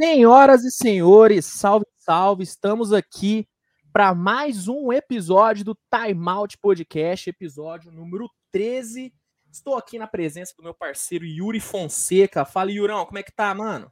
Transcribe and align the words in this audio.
Senhoras 0.00 0.64
e 0.64 0.70
senhores, 0.70 1.44
salve, 1.44 1.84
salve, 1.96 2.44
estamos 2.44 2.92
aqui 2.92 3.48
para 3.92 4.14
mais 4.14 4.68
um 4.68 4.92
episódio 4.92 5.64
do 5.64 5.78
Time 5.92 6.28
Out 6.28 6.56
Podcast, 6.58 7.28
episódio 7.28 7.90
número 7.90 8.30
13. 8.52 9.12
Estou 9.50 9.76
aqui 9.76 9.98
na 9.98 10.06
presença 10.06 10.54
do 10.56 10.62
meu 10.62 10.72
parceiro 10.72 11.24
Yuri 11.24 11.58
Fonseca. 11.58 12.44
Fala, 12.44 12.70
Yurão, 12.70 13.04
como 13.06 13.18
é 13.18 13.24
que 13.24 13.34
tá, 13.34 13.52
mano? 13.52 13.90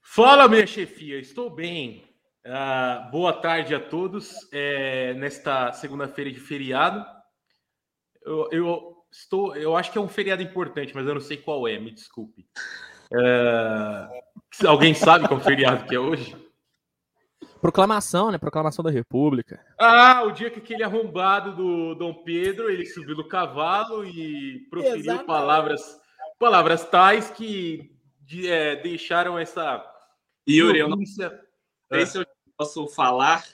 Fala, 0.00 0.48
minha 0.48 0.66
chefia, 0.66 1.20
estou 1.20 1.50
bem. 1.50 2.02
Uh, 2.46 3.10
boa 3.10 3.34
tarde 3.34 3.74
a 3.74 3.78
todos. 3.78 4.48
É, 4.50 5.12
nesta 5.12 5.70
segunda-feira 5.74 6.32
de 6.32 6.40
feriado, 6.40 7.04
eu, 8.24 8.48
eu, 8.50 8.96
estou, 9.12 9.54
eu 9.54 9.76
acho 9.76 9.92
que 9.92 9.98
é 9.98 10.00
um 10.00 10.08
feriado 10.08 10.42
importante, 10.42 10.94
mas 10.94 11.06
eu 11.06 11.12
não 11.12 11.20
sei 11.20 11.36
qual 11.36 11.68
é. 11.68 11.78
Me 11.78 11.90
desculpe. 11.90 12.46
Uh, 13.12 14.66
alguém 14.66 14.94
sabe 14.94 15.28
qual 15.28 15.40
feriado 15.40 15.84
que 15.84 15.94
é 15.94 15.98
hoje? 15.98 16.34
Proclamação, 17.60 18.32
né? 18.32 18.38
Proclamação 18.38 18.82
da 18.84 18.90
República. 18.90 19.64
Ah, 19.78 20.24
o 20.24 20.32
dia 20.32 20.50
que 20.50 20.58
aquele 20.58 20.82
arrombado 20.82 21.54
do 21.54 21.94
Dom 21.94 22.14
Pedro 22.14 22.68
ele 22.68 22.84
subiu 22.86 23.14
do 23.14 23.28
cavalo 23.28 24.04
e 24.04 24.66
proferiu 24.68 24.96
Exatamente. 24.96 25.26
palavras, 25.26 26.00
palavras 26.38 26.84
tais 26.84 27.30
que 27.30 27.94
de, 28.22 28.50
é, 28.50 28.76
deixaram 28.76 29.38
essa. 29.38 29.84
Yuri, 30.48 30.80
eu 30.80 30.88
não 30.88 30.98
sei 31.06 32.06
se 32.06 32.18
eu 32.18 32.26
posso 32.56 32.88
falar, 32.88 33.44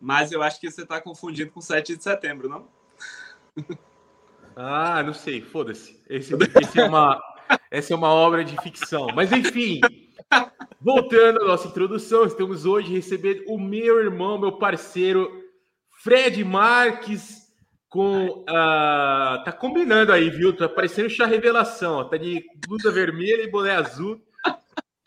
mas 0.00 0.32
eu 0.32 0.42
acho 0.42 0.58
que 0.58 0.70
você 0.70 0.82
está 0.82 1.00
confundindo 1.00 1.50
com 1.50 1.60
7 1.60 1.96
de 1.96 2.02
setembro, 2.02 2.48
não? 2.48 2.68
Ah, 4.56 5.02
não 5.02 5.14
sei, 5.14 5.40
foda-se. 5.40 6.02
Esse, 6.08 6.34
esse 6.34 6.80
é 6.80 6.84
uma, 6.84 7.20
essa 7.70 7.94
é 7.94 7.96
uma 7.96 8.12
obra 8.12 8.44
de 8.44 8.60
ficção. 8.62 9.08
Mas 9.14 9.30
enfim, 9.32 9.80
voltando 10.80 11.42
à 11.42 11.46
nossa 11.46 11.68
introdução, 11.68 12.24
estamos 12.24 12.66
hoje 12.66 12.92
recebendo 12.92 13.44
o 13.46 13.58
meu 13.58 14.00
irmão, 14.00 14.38
meu 14.38 14.52
parceiro, 14.52 15.30
Fred 16.02 16.42
Marques, 16.44 17.40
com. 17.88 18.40
Uh, 18.42 19.44
tá 19.44 19.52
combinando 19.52 20.12
aí, 20.12 20.30
viu? 20.30 20.56
Tá 20.56 20.68
parecendo 20.68 21.10
chá 21.10 21.26
revelação. 21.26 21.96
Ó. 21.96 22.04
Tá 22.04 22.16
de 22.16 22.44
blusa 22.66 22.90
vermelha 22.90 23.42
e 23.42 23.50
boné 23.50 23.72
azul. 23.72 24.20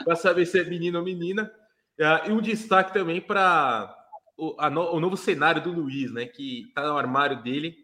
para 0.03 0.15
saber 0.15 0.45
se 0.45 0.59
é 0.59 0.63
menino 0.63 0.99
ou 0.99 1.05
menina. 1.05 1.51
Uh, 1.99 2.29
e 2.29 2.31
um 2.31 2.41
destaque 2.41 2.93
também 2.93 3.19
para 3.19 3.95
o, 4.37 4.55
no, 4.69 4.93
o 4.93 4.99
novo 4.99 5.17
cenário 5.17 5.61
do 5.61 5.71
Luiz, 5.71 6.11
né? 6.11 6.25
Que 6.25 6.71
tá 6.75 6.87
no 6.87 6.97
armário 6.97 7.41
dele. 7.41 7.75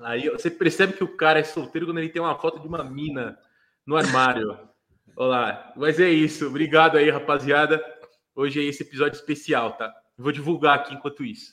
Aí 0.00 0.28
você 0.28 0.50
percebe 0.50 0.94
que 0.94 1.04
o 1.04 1.16
cara 1.16 1.38
é 1.38 1.44
solteiro 1.44 1.86
quando 1.86 1.98
ele 1.98 2.08
tem 2.08 2.20
uma 2.20 2.36
foto 2.36 2.58
de 2.58 2.66
uma 2.66 2.82
mina 2.82 3.38
no 3.86 3.96
armário. 3.96 4.58
Olá, 5.16 5.72
mas 5.76 6.00
é 6.00 6.08
isso. 6.08 6.46
Obrigado 6.46 6.96
aí, 6.96 7.10
rapaziada. 7.10 7.82
Hoje 8.34 8.60
é 8.60 8.64
esse 8.64 8.82
episódio 8.82 9.16
especial, 9.16 9.76
tá? 9.76 9.92
vou 10.16 10.32
divulgar 10.32 10.76
aqui 10.76 10.94
enquanto 10.94 11.24
isso. 11.24 11.52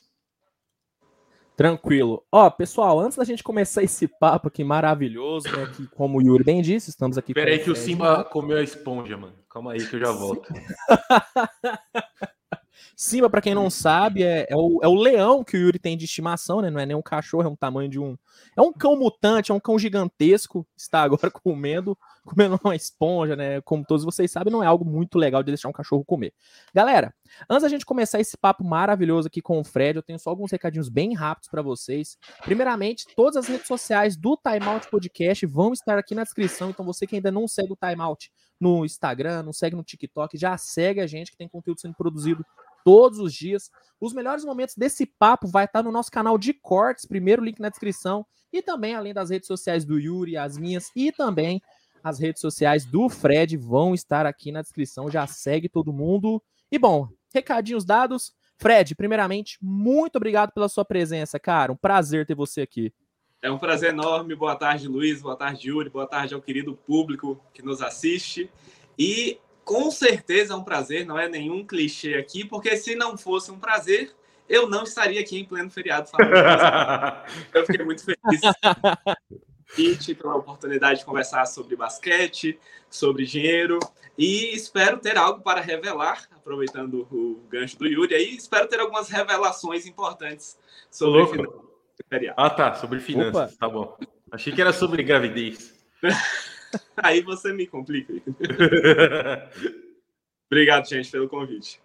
Tranquilo. 1.56 2.24
Ó, 2.32 2.50
pessoal, 2.50 3.00
antes 3.00 3.18
da 3.18 3.24
gente 3.24 3.44
começar 3.44 3.84
esse 3.84 4.08
papo 4.08 4.48
aqui 4.48 4.64
maravilhoso, 4.64 5.48
né? 5.56 5.72
Que, 5.76 5.86
como 5.88 6.18
o 6.18 6.22
Yuri 6.22 6.44
bem 6.44 6.62
disse, 6.62 6.90
estamos 6.90 7.18
aqui. 7.18 7.34
Pera 7.34 7.52
aí 7.52 7.60
que 7.60 7.70
o 7.70 7.76
Simba 7.76 8.24
comeu 8.24 8.58
a 8.58 8.64
esponja, 8.64 9.16
mano. 9.18 9.36
Calma 9.50 9.74
aí 9.74 9.86
que 9.86 9.96
eu 9.96 10.00
já 10.00 10.12
volto. 10.12 10.52
Simba, 13.04 13.32
para 13.32 13.42
quem 13.42 13.56
não 13.56 13.68
sabe, 13.68 14.22
é, 14.22 14.46
é, 14.48 14.56
o, 14.56 14.80
é 14.84 14.88
o 14.88 14.94
leão 14.94 15.44
que 15.44 15.58
o 15.58 15.60
Yuri 15.60 15.80
tem 15.80 15.98
de 15.98 16.06
estimação, 16.06 16.62
né? 16.62 16.70
Não 16.70 16.80
é 16.80 16.86
nem 16.86 16.96
um 16.96 17.02
cachorro, 17.02 17.48
é 17.48 17.50
um 17.50 17.56
tamanho 17.56 17.90
de 17.90 18.00
um. 18.00 18.16
É 18.56 18.62
um 18.62 18.72
cão 18.72 18.96
mutante, 18.96 19.52
é 19.52 19.56
um 19.56 19.60
cão 19.60 19.80
gigantesco. 19.80 20.68
Está 20.78 21.02
agora 21.02 21.32
comendo, 21.34 21.98
comendo 22.24 22.60
uma 22.64 22.76
esponja, 22.76 23.36
né? 23.36 23.60
Como 23.62 23.84
todos 23.84 24.06
vocês 24.06 24.30
sabem, 24.30 24.54
não 24.54 24.64
é 24.64 24.68
algo 24.68 24.86
muito 24.86 25.18
legal 25.18 25.42
de 25.42 25.48
deixar 25.48 25.68
um 25.68 25.72
cachorro 25.72 26.06
comer. 26.06 26.32
Galera, 26.76 27.12
antes 27.50 27.64
da 27.64 27.70
gente 27.70 27.88
começar 27.88 28.20
esse 28.20 28.38
papo 28.38 28.64
maravilhoso 28.64 29.30
aqui 29.30 29.42
com 29.42 29.60
o 29.60 29.64
Fred, 29.64 29.98
eu 29.98 30.04
tenho 30.04 30.20
só 30.20 30.30
alguns 30.30 30.52
recadinhos 30.52 30.88
bem 30.88 31.16
rápidos 31.16 31.50
para 31.50 31.64
vocês. 31.64 32.20
Primeiramente, 32.44 33.08
todas 33.16 33.36
as 33.36 33.48
redes 33.48 33.66
sociais 33.66 34.16
do 34.16 34.38
Time 34.38 34.64
Out 34.68 34.92
Podcast 34.92 35.44
vão 35.48 35.74
estar 35.74 35.98
aqui 35.98 36.14
na 36.14 36.22
descrição. 36.22 36.70
Então, 36.70 36.86
você 36.86 37.08
que 37.08 37.16
ainda 37.16 37.32
não 37.32 37.48
segue 37.48 37.74
o 37.74 37.76
Time 37.76 38.00
Out 38.00 38.32
no 38.60 38.86
Instagram, 38.86 39.42
não 39.42 39.54
segue 39.54 39.76
no 39.76 39.84
TikTok, 39.84 40.38
já 40.38 40.56
segue 40.56 41.02
a 41.02 41.08
gente 41.08 41.32
que 41.32 41.38
tem 41.38 41.50
conteúdo 41.50 41.82
sendo 41.82 41.96
produzido 41.96 42.46
todos 42.84 43.20
os 43.20 43.34
dias. 43.34 43.70
Os 44.00 44.14
melhores 44.14 44.44
momentos 44.44 44.76
desse 44.76 45.06
papo 45.06 45.48
vai 45.48 45.66
estar 45.66 45.84
no 45.84 45.92
nosso 45.92 46.12
canal 46.12 46.38
de 46.38 46.54
cortes, 46.54 47.06
primeiro 47.06 47.44
link 47.44 47.60
na 47.60 47.70
descrição, 47.70 48.26
e 48.52 48.62
também 48.62 48.96
além 48.96 49.14
das 49.14 49.30
redes 49.30 49.48
sociais 49.48 49.86
do 49.86 50.00
Yuri, 50.00 50.38
as 50.38 50.58
minhas 50.58 50.92
e 50.96 51.12
também 51.12 51.62
as 52.04 52.20
redes 52.20 52.42
sociais 52.42 52.86
do 52.86 53.10
Fred 53.10 53.56
vão 53.58 53.94
estar 53.94 54.26
aqui 54.26 54.52
na 54.52 54.62
descrição. 54.62 55.10
Já 55.10 55.28
segue 55.28 55.70
todo 55.70 55.94
mundo. 55.94 56.42
E 56.72 56.80
bom, 56.80 57.08
recadinhos 57.34 57.86
dados. 57.86 58.34
Fred, 58.58 58.96
primeiramente, 58.96 59.58
muito 59.62 60.18
obrigado 60.18 60.52
pela 60.52 60.70
sua 60.70 60.86
presença, 60.86 61.40
cara. 61.40 61.72
Um 61.72 61.76
prazer 61.76 62.26
ter 62.26 62.36
você 62.36 62.62
aqui. 62.62 62.94
É 63.42 63.50
um 63.50 63.58
prazer 63.58 63.90
enorme. 63.90 64.36
Boa 64.36 64.56
tarde, 64.56 64.88
Luiz. 64.88 65.22
Boa 65.22 65.36
tarde, 65.36 65.70
Yuri. 65.70 65.90
Boa 65.90 66.06
tarde 66.06 66.36
ao 66.36 66.42
querido 66.42 66.76
público 66.76 67.44
que 67.54 67.64
nos 67.64 67.82
assiste. 67.82 68.50
E 68.98 69.40
com 69.64 69.92
certeza 69.92 70.54
é 70.54 70.56
um 70.56 70.64
prazer, 70.64 71.06
não 71.06 71.18
é 71.18 71.28
nenhum 71.28 71.66
clichê 71.66 72.16
aqui, 72.16 72.44
porque 72.46 72.76
se 72.78 72.96
não 72.96 73.18
fosse 73.18 73.52
um 73.52 73.60
prazer, 73.60 74.14
eu 74.50 74.68
não 74.68 74.84
estaria 74.84 75.22
aqui 75.22 75.40
em 75.40 75.46
pleno 75.46 75.70
feriado 75.70 76.10
falando. 76.10 76.34
eu 77.54 77.66
fiquei 77.66 77.86
muito 77.86 78.04
feliz. 78.04 78.42
Pete 79.74 80.14
pela 80.14 80.36
oportunidade 80.36 81.00
de 81.00 81.06
conversar 81.06 81.46
sobre 81.46 81.78
basquete, 81.78 82.60
sobre 82.90 83.26
dinheiro 83.26 83.80
e 84.18 84.54
espero 84.54 84.98
ter 84.98 85.18
algo 85.18 85.42
para 85.42 85.62
revelar, 85.62 86.28
aproveitando 86.32 87.08
o 87.10 87.48
gancho 87.50 87.78
do 87.80 87.88
Yuri 87.88 88.14
aí, 88.14 88.36
espero 88.36 88.68
ter 88.68 88.80
algumas 88.80 89.10
revelações 89.10 89.86
importantes 89.86 90.60
sobre 90.90 91.26
finanças. 91.28 91.62
Ah, 92.36 92.50
tá, 92.50 92.76
sobre 92.76 93.00
finanças, 93.00 93.54
Opa. 93.54 93.58
tá 93.60 93.70
bom. 93.70 93.98
Achei 94.30 94.52
que 94.52 94.62
era 94.62 94.74
sobre 94.74 95.02
gravidez. 95.04 95.74
Aí 96.98 97.22
você 97.22 97.54
me 97.54 97.68
complica. 97.68 98.14
Obrigado, 100.50 100.88
gente, 100.88 101.10
pelo 101.10 101.30
convite. 101.30 101.82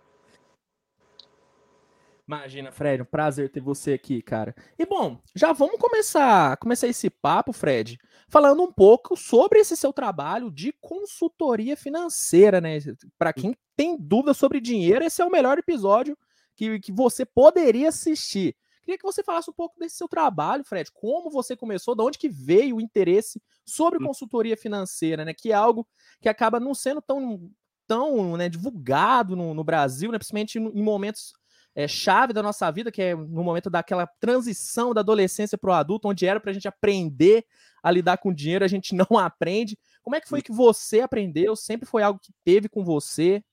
Imagina, 2.27 2.73
Fred, 2.73 3.03
um 3.03 3.07
prazer 3.07 3.49
ter 3.49 3.61
você 3.61 3.93
aqui, 3.93 4.21
cara. 4.21 4.53
E 4.77 4.85
bom, 4.85 5.21
já 5.33 5.53
vamos 5.53 5.79
começar, 5.79 6.57
começar 6.57 6.89
esse 6.89 7.09
papo, 7.09 7.53
Fred, 7.53 7.97
falando 8.29 8.65
um 8.65 8.73
pouco 8.73 9.17
sobre 9.17 9.61
esse 9.61 9.77
seu 9.77 9.93
trabalho 9.93 10.51
de 10.51 10.73
consultoria 10.81 11.77
financeira, 11.77 12.61
né? 12.61 12.79
Para 13.17 13.33
quem 13.33 13.55
tem 13.77 13.97
dúvida 13.97 14.35
sobre 14.35 14.61
dinheiro, 14.61 15.05
esse 15.05 15.23
é 15.23 15.25
o 15.25 15.31
melhor 15.31 15.57
episódio 15.57 16.19
que, 16.57 16.81
que 16.81 16.91
você 16.91 17.25
poderia 17.25 17.91
assistir. 17.91 18.57
Queria 18.83 18.99
que 18.99 19.05
você 19.05 19.23
falasse 19.23 19.49
um 19.49 19.55
pouco 19.55 19.79
desse 19.79 19.97
seu 19.97 20.09
trabalho, 20.09 20.65
Fred, 20.65 20.91
como 20.93 21.31
você 21.31 21.57
começou, 21.57 21.95
de 21.95 22.03
onde 22.03 22.19
que 22.19 22.29
veio 22.29 22.77
o 22.77 22.81
interesse 22.81 23.41
sobre 23.67 24.03
hum. 24.03 24.07
consultoria 24.07 24.57
financeira, 24.57 25.25
né? 25.25 25.35
Que 25.35 25.51
é 25.51 25.55
algo 25.55 25.87
que 26.21 26.29
acaba 26.29 26.61
não 26.61 26.75
sendo 26.75 27.03
tão, 27.03 27.51
tão 27.87 28.37
né, 28.37 28.49
divulgado 28.49 29.35
no, 29.35 29.53
no 29.53 29.65
Brasil, 29.65 30.13
né? 30.13 30.19
Principalmente 30.19 30.59
em 30.59 30.83
momentos 30.83 31.33
é, 31.75 31.87
chave 31.87 32.33
da 32.33 32.43
nossa 32.43 32.71
vida, 32.71 32.91
que 32.91 33.03
é 33.03 33.15
no 33.15 33.45
momento 33.45 33.69
daquela 33.69 34.07
transição 34.19 34.95
da 34.95 35.03
adolescência 35.03 35.59
para 35.59 35.71
o 35.71 35.75
adulto, 35.75 36.09
onde 36.09 36.25
era 36.25 36.41
para 36.41 36.51
a 36.51 36.55
gente 36.55 36.67
aprender 36.67 37.45
a 37.83 37.91
lidar 37.91 38.17
com 38.17 38.33
dinheiro, 38.33 38.65
a 38.65 38.69
gente 38.69 38.95
não 38.97 39.19
aprende. 39.19 39.79
Como 40.03 40.17
é 40.17 40.21
que 40.21 40.29
foi 40.29 40.41
que 40.41 40.53
você 40.53 41.01
aprendeu? 41.01 41.55
Sempre 41.55 41.87
foi 41.87 42.03
algo 42.03 42.19
que 42.19 42.33
teve 42.43 42.69
com 42.69 42.83
você? 42.83 43.45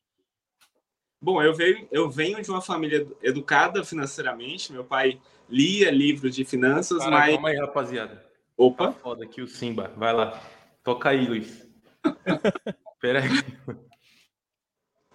Bom, 1.22 1.42
eu 1.42 1.54
venho, 1.54 1.88
eu 1.92 2.10
venho 2.10 2.42
de 2.42 2.50
uma 2.50 2.62
família 2.62 3.08
educada 3.22 3.84
financeiramente. 3.84 4.72
Meu 4.72 4.84
pai 4.84 5.22
lia 5.50 5.92
livros 5.92 6.36
de 6.36 6.46
finanças, 6.46 7.00
Cara, 7.00 7.12
mas. 7.12 7.34
Calma 7.34 7.50
aí, 7.50 7.58
rapaziada. 7.58 8.33
Opa. 8.64 8.88
Tá 8.88 8.94
foda 8.94 9.26
aqui 9.26 9.42
o 9.42 9.48
Simba. 9.48 9.92
Vai 9.98 10.14
lá. 10.14 10.42
Toca 10.84 11.10
aí, 11.10 11.28
Luiz. 11.28 11.68
Pera 13.02 13.20
aí. 13.20 13.30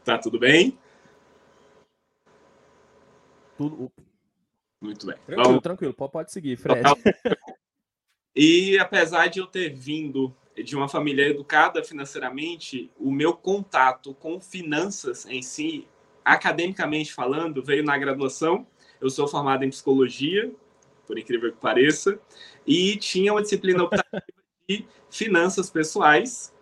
Tá 0.04 0.18
tudo 0.18 0.38
bem? 0.38 0.78
Tudo. 3.56 3.90
Muito 4.78 5.06
bem. 5.06 5.16
Tranquilo, 5.16 5.42
Vamos... 5.44 5.62
tranquilo. 5.62 5.94
Pode 5.94 6.30
seguir, 6.30 6.56
Fred. 6.56 6.82
E 8.40 8.78
apesar 8.78 9.26
de 9.26 9.40
eu 9.40 9.48
ter 9.48 9.74
vindo 9.74 10.32
de 10.54 10.76
uma 10.76 10.88
família 10.88 11.26
educada 11.28 11.82
financeiramente, 11.82 12.88
o 12.96 13.10
meu 13.10 13.36
contato 13.36 14.14
com 14.14 14.40
finanças 14.40 15.26
em 15.26 15.42
si 15.42 15.88
academicamente 16.24 17.12
falando, 17.12 17.64
veio 17.64 17.82
na 17.82 17.98
graduação. 17.98 18.64
Eu 19.00 19.10
sou 19.10 19.26
formado 19.26 19.64
em 19.64 19.70
psicologia, 19.70 20.52
por 21.08 21.18
incrível 21.18 21.50
que 21.50 21.58
pareça, 21.58 22.20
e 22.66 22.96
tinha 22.98 23.32
uma 23.32 23.40
disciplina 23.42 23.82
optativa 23.82 24.22
de 24.68 24.86
finanças 25.10 25.70
pessoais. 25.70 26.54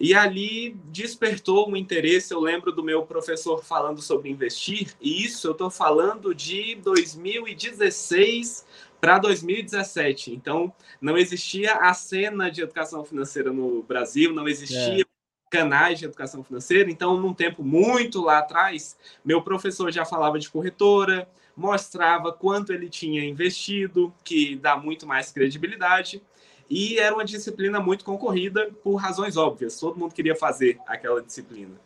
E 0.00 0.12
ali 0.14 0.76
despertou 0.86 1.70
um 1.70 1.76
interesse. 1.76 2.34
Eu 2.34 2.40
lembro 2.40 2.72
do 2.72 2.82
meu 2.82 3.04
professor 3.06 3.62
falando 3.64 4.02
sobre 4.02 4.28
investir, 4.28 4.92
e 5.00 5.24
isso 5.24 5.46
eu 5.46 5.52
estou 5.52 5.70
falando 5.70 6.34
de 6.34 6.74
2016 6.74 8.66
para 9.00 9.18
2017. 9.18 10.34
Então, 10.34 10.74
não 11.00 11.16
existia 11.16 11.74
a 11.74 11.94
cena 11.94 12.50
de 12.50 12.62
educação 12.62 13.04
financeira 13.04 13.52
no 13.52 13.84
Brasil, 13.84 14.32
não 14.32 14.48
existia 14.48 15.02
é 15.02 15.12
canais 15.52 15.98
de 15.98 16.06
educação 16.06 16.42
financeira. 16.42 16.90
Então, 16.90 17.16
num 17.16 17.34
tempo 17.34 17.62
muito 17.62 18.22
lá 18.22 18.38
atrás, 18.38 18.96
meu 19.24 19.42
professor 19.42 19.92
já 19.92 20.04
falava 20.04 20.38
de 20.38 20.50
corretora, 20.50 21.28
mostrava 21.56 22.32
quanto 22.32 22.72
ele 22.72 22.88
tinha 22.88 23.24
investido, 23.24 24.12
que 24.24 24.56
dá 24.56 24.76
muito 24.76 25.06
mais 25.06 25.30
credibilidade. 25.30 26.22
E 26.68 26.98
era 26.98 27.14
uma 27.14 27.24
disciplina 27.24 27.80
muito 27.80 28.04
concorrida 28.04 28.70
por 28.82 28.96
razões 28.96 29.36
óbvias. 29.36 29.78
Todo 29.78 29.98
mundo 29.98 30.14
queria 30.14 30.34
fazer 30.34 30.78
aquela 30.86 31.22
disciplina. 31.22 31.78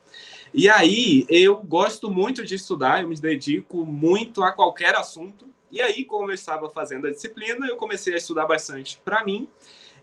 E 0.55 0.69
aí, 0.69 1.27
eu 1.29 1.57
gosto 1.57 2.11
muito 2.11 2.45
de 2.45 2.55
estudar, 2.55 3.03
eu 3.03 3.09
me 3.09 3.17
dedico 3.17 3.85
muito 3.85 4.43
a 4.43 4.53
qualquer 4.53 4.95
assunto. 4.95 5.49
E 5.71 5.83
aí, 5.83 6.05
como 6.05 6.31
eu 6.31 6.35
estava 6.35 6.71
fazendo 6.71 7.07
a 7.07 7.11
disciplina, 7.11 7.67
eu 7.67 7.77
comecei 7.77 8.15
a 8.15 8.17
estudar 8.17 8.47
bastante 8.47 9.01
para 9.05 9.25
mim. 9.25 9.49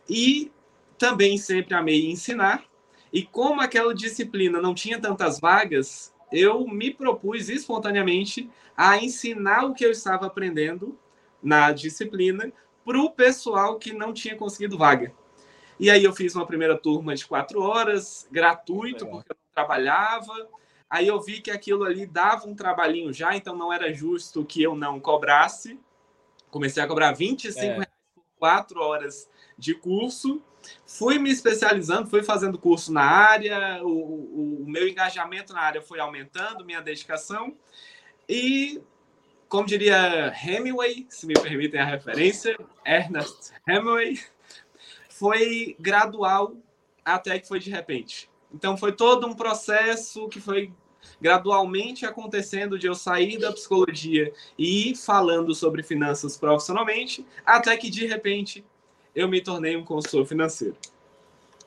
E 0.08 0.52
também 0.98 1.38
sempre 1.38 1.74
amei 1.74 2.12
ensinar. 2.12 2.64
E 3.12 3.24
como 3.24 3.62
aquela 3.62 3.94
disciplina 3.94 4.62
não 4.62 4.74
tinha 4.74 5.00
tantas 5.00 5.40
vagas, 5.40 6.13
eu 6.34 6.68
me 6.68 6.92
propus 6.92 7.48
espontaneamente 7.48 8.50
a 8.76 8.98
ensinar 8.98 9.66
o 9.66 9.74
que 9.74 9.86
eu 9.86 9.92
estava 9.92 10.26
aprendendo 10.26 10.98
na 11.42 11.72
disciplina 11.72 12.52
para 12.84 13.00
o 13.00 13.12
pessoal 13.12 13.78
que 13.78 13.94
não 13.94 14.12
tinha 14.12 14.36
conseguido 14.36 14.78
vaga. 14.78 15.14
E 15.80 15.90
aí 15.90 16.04
eu 16.04 16.14
fiz 16.14 16.36
uma 16.36 16.46
primeira 16.46 16.78
turma 16.78 17.16
de 17.16 17.26
quatro 17.26 17.62
horas, 17.62 18.28
gratuito, 18.32 19.06
porque 19.06 19.32
eu 19.32 19.36
não 19.36 19.54
trabalhava. 19.54 20.50
Aí 20.90 21.08
eu 21.08 21.20
vi 21.22 21.42
que 21.42 21.52
aquilo 21.52 21.84
ali 21.84 22.06
dava 22.06 22.48
um 22.48 22.56
trabalhinho 22.56 23.12
já, 23.12 23.36
então 23.36 23.56
não 23.56 23.72
era 23.72 23.94
justo 23.94 24.46
que 24.46 24.62
eu 24.62 24.76
não 24.76 25.00
cobrasse. 25.00 25.80
Comecei 26.50 26.84
a 26.84 26.88
cobrar 26.88 27.14
25 27.14 27.60
é. 27.60 27.74
reais 27.74 27.88
por 28.14 28.24
quatro 28.38 28.82
horas 28.82 29.30
de 29.58 29.74
curso. 29.74 30.42
Fui 30.86 31.18
me 31.18 31.32
especializando, 31.32 32.10
fui 32.10 32.24
fazendo 32.24 32.58
curso 32.58 32.92
na 32.92 33.04
área, 33.04 33.84
o, 33.84 33.88
o, 33.88 34.64
o 34.64 34.70
meu 34.70 34.88
engajamento 34.88 35.54
na 35.54 35.62
área 35.62 35.82
foi 35.82 36.00
aumentando, 36.00 36.66
minha 36.66 36.82
dedicação. 36.82 37.56
E, 38.28 38.82
como 39.50 39.68
diria 39.68 40.34
Hemingway, 40.44 41.06
se 41.10 41.26
me 41.26 41.34
permitem 41.34 41.80
a 41.80 41.86
referência, 41.86 42.58
Ernest 42.86 43.52
Hemingway, 43.68 44.20
foi 45.10 45.76
gradual 45.80 46.56
até 47.04 47.40
que 47.40 47.48
foi 47.48 47.60
de 47.60 47.70
repente. 47.70 48.30
Então, 48.54 48.78
foi 48.78 48.92
todo 48.92 49.28
um 49.28 49.34
processo 49.34 50.28
que 50.30 50.40
foi 50.40 50.72
gradualmente 51.20 52.06
acontecendo 52.06 52.78
de 52.78 52.88
eu 52.88 52.96
sair 52.96 53.38
da 53.38 53.52
psicologia 53.52 54.32
e 54.58 54.92
ir 54.92 54.96
falando 54.96 55.54
sobre 55.54 55.84
finanças 55.84 56.38
profissionalmente, 56.38 57.26
até 57.46 57.76
que 57.76 57.90
de 57.90 58.06
repente 58.06 58.64
eu 59.16 59.28
me 59.28 59.42
tornei 59.42 59.76
um 59.76 59.84
consultor 59.84 60.26
financeiro. 60.26 60.78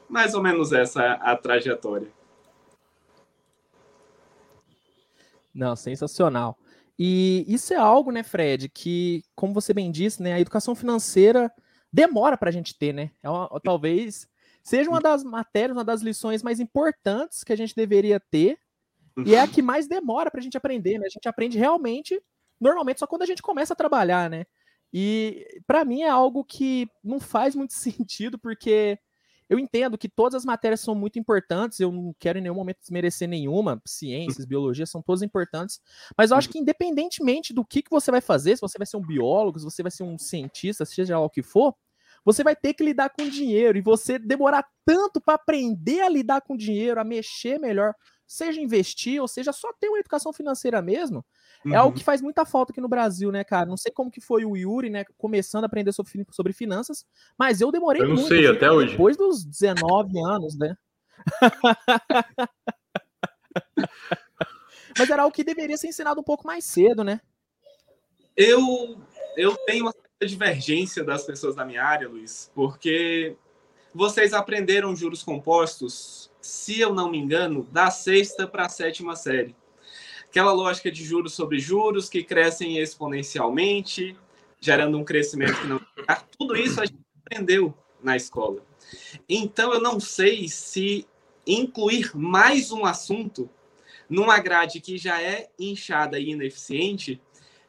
Mais 0.09 0.35
ou 0.35 0.43
menos 0.43 0.73
essa 0.73 1.03
é 1.03 1.19
a 1.21 1.37
trajetória. 1.37 2.09
Não, 5.55 5.75
sensacional. 5.75 6.59
E 6.99 7.45
isso 7.49 7.73
é 7.73 7.77
algo, 7.77 8.11
né, 8.11 8.23
Fred, 8.23 8.69
que, 8.69 9.23
como 9.35 9.53
você 9.53 9.73
bem 9.73 9.91
disse, 9.91 10.23
né, 10.23 10.33
a 10.33 10.41
educação 10.41 10.75
financeira 10.75 11.51
demora 11.93 12.37
para 12.37 12.49
a 12.49 12.53
gente 12.53 12.77
ter, 12.79 12.93
né? 12.93 13.11
É 13.23 13.29
uma, 13.29 13.49
talvez 13.61 14.29
seja 14.63 14.91
uma 14.91 15.01
das 15.01 15.23
matérias, 15.23 15.77
uma 15.77 15.85
das 15.85 16.03
lições 16.03 16.43
mais 16.43 16.61
importantes 16.61 17.45
que 17.45 17.53
a 17.53 17.57
gente 17.57 17.75
deveria 17.75 18.21
ter 18.21 18.59
e 19.25 19.35
é 19.35 19.41
a 19.41 19.49
que 19.49 19.63
mais 19.63 19.87
demora 19.87 20.31
para 20.31 20.41
a 20.41 20.43
gente 20.43 20.57
aprender, 20.57 20.99
né? 20.99 21.07
A 21.07 21.09
gente 21.09 21.29
aprende 21.29 21.57
realmente, 21.57 22.21
normalmente, 22.61 23.01
só 23.01 23.07
quando 23.07 23.23
a 23.23 23.27
gente 23.27 23.41
começa 23.41 23.73
a 23.73 23.77
trabalhar, 23.77 24.29
né? 24.29 24.45
E 24.93 25.61
para 25.67 25.85
mim 25.85 26.03
é 26.03 26.09
algo 26.09 26.45
que 26.45 26.89
não 27.03 27.21
faz 27.21 27.55
muito 27.55 27.75
sentido, 27.75 28.39
porque 28.39 28.99
eu 29.49 29.59
entendo 29.59 29.97
que 29.97 30.09
todas 30.09 30.35
as 30.35 30.45
matérias 30.45 30.81
são 30.81 30.95
muito 30.95 31.19
importantes, 31.19 31.79
eu 31.79 31.93
não 31.93 32.15
quero 32.19 32.39
em 32.39 32.43
nenhum 32.43 32.55
momento 32.55 32.81
desmerecer 32.81 33.29
nenhuma, 33.29 33.81
ciências, 33.87 34.45
biologia, 34.45 34.87
são 34.87 35.01
todas 35.01 35.23
importantes, 35.23 35.81
mas 36.19 36.31
eu 36.31 36.37
acho 36.37 36.49
que 36.49 36.59
independentemente 36.59 37.55
do 37.55 37.65
que, 37.65 37.83
que 37.83 37.91
você 37.91 38.11
vai 38.11 38.21
fazer, 38.21 38.57
se 38.57 38.61
você 38.61 38.77
vai 38.77 38.87
ser 38.87 38.97
um 38.97 39.07
biólogo, 39.07 39.59
se 39.59 39.65
você 39.65 39.83
vai 39.83 39.93
ser 39.93 40.03
um 40.03 40.19
cientista, 40.19 40.85
seja 40.85 41.19
lá 41.19 41.25
o 41.25 41.31
que 41.31 41.43
for, 41.43 41.75
você 42.25 42.43
vai 42.43 42.57
ter 42.57 42.75
que 42.75 42.83
lidar 42.83 43.11
com 43.11 43.29
dinheiro 43.29 43.79
e 43.79 43.81
você 43.81 44.19
demorar 44.19 44.67
tanto 44.85 45.21
para 45.21 45.35
aprender 45.35 46.01
a 46.01 46.09
lidar 46.09 46.41
com 46.41 46.57
dinheiro, 46.57 47.01
a 47.01 47.05
mexer 47.05 47.57
melhor, 47.57 47.95
seja 48.27 48.61
investir 48.61 49.21
ou 49.21 49.29
seja 49.29 49.53
só 49.53 49.73
ter 49.79 49.89
uma 49.89 50.01
educação 50.01 50.33
financeira 50.33 50.83
mesmo, 50.83 51.25
uhum. 51.67 51.75
é 51.75 51.77
algo 51.77 51.97
que 51.97 52.05
faz 52.05 52.21
muita 52.21 52.45
falta 52.45 52.73
aqui 52.73 52.81
no 52.81 52.89
Brasil, 52.89 53.33
né, 53.33 53.45
cara? 53.45 53.67
Não 53.67 53.77
sei 53.77 53.93
como 53.93 54.11
que 54.11 54.21
foi 54.21 54.45
o 54.45 54.57
Yuri, 54.57 54.91
né, 54.91 55.05
começando 55.19 55.65
a 55.65 55.67
aprender 55.67 55.93
sobre, 55.93 56.27
sobre 56.31 56.53
finanças, 56.53 57.05
mas 57.39 57.61
eu 57.61 57.71
demorei 57.71 58.03
eu 58.03 58.09
não 58.09 58.15
muito. 58.15 58.29
sei, 58.29 58.47
até 58.47 58.71
hoje. 58.71 58.93
Depois 58.93 59.17
dos 59.17 59.45
19 59.45 60.19
anos, 60.21 60.57
né? 60.57 60.77
mas 64.99 65.11
era 65.11 65.23
algo 65.23 65.35
que 65.35 65.45
deveria 65.45 65.77
ser 65.77 65.89
ensinado 65.89 66.21
um 66.21 66.25
pouco 66.25 66.47
mais 66.47 66.65
cedo, 66.65 67.05
né? 67.05 67.21
Eu, 68.37 68.99
eu 69.37 69.57
tenho 69.67 69.85
uma 69.85 69.95
divergência 70.25 71.05
das 71.05 71.25
pessoas 71.25 71.55
da 71.55 71.65
minha 71.65 71.83
área, 71.83 72.09
Luiz, 72.09 72.51
porque 72.55 73.37
vocês 73.95 74.33
aprenderam 74.33 74.95
juros 74.95 75.23
compostos, 75.23 76.31
se 76.41 76.81
eu 76.81 76.95
não 76.95 77.11
me 77.11 77.19
engano, 77.19 77.67
da 77.73 77.91
sexta 77.91 78.47
para 78.47 78.67
a 78.67 78.69
sétima 78.69 79.17
série. 79.17 79.55
Aquela 80.37 80.53
lógica 80.53 80.93
de 80.93 81.03
juros 81.03 81.33
sobre 81.33 81.59
juros 81.59 82.11
que 82.11 82.23
crescem 82.23 82.77
exponencialmente, 82.77 84.15
gerando 84.61 84.99
um 84.99 85.03
crescimento 85.03 85.59
que 85.59 85.67
não. 85.67 85.81
Tudo 86.37 86.55
isso 86.55 86.79
a 86.79 86.85
gente 86.85 87.01
aprendeu 87.25 87.73
na 88.03 88.17
escola. 88.17 88.61
Então, 89.27 89.73
eu 89.73 89.81
não 89.81 89.99
sei 89.99 90.47
se 90.47 91.07
incluir 91.47 92.15
mais 92.15 92.71
um 92.71 92.85
assunto 92.85 93.49
numa 94.11 94.39
grade 94.39 94.79
que 94.79 94.99
já 94.99 95.23
é 95.23 95.49
inchada 95.59 96.19
e 96.19 96.33
ineficiente 96.33 97.19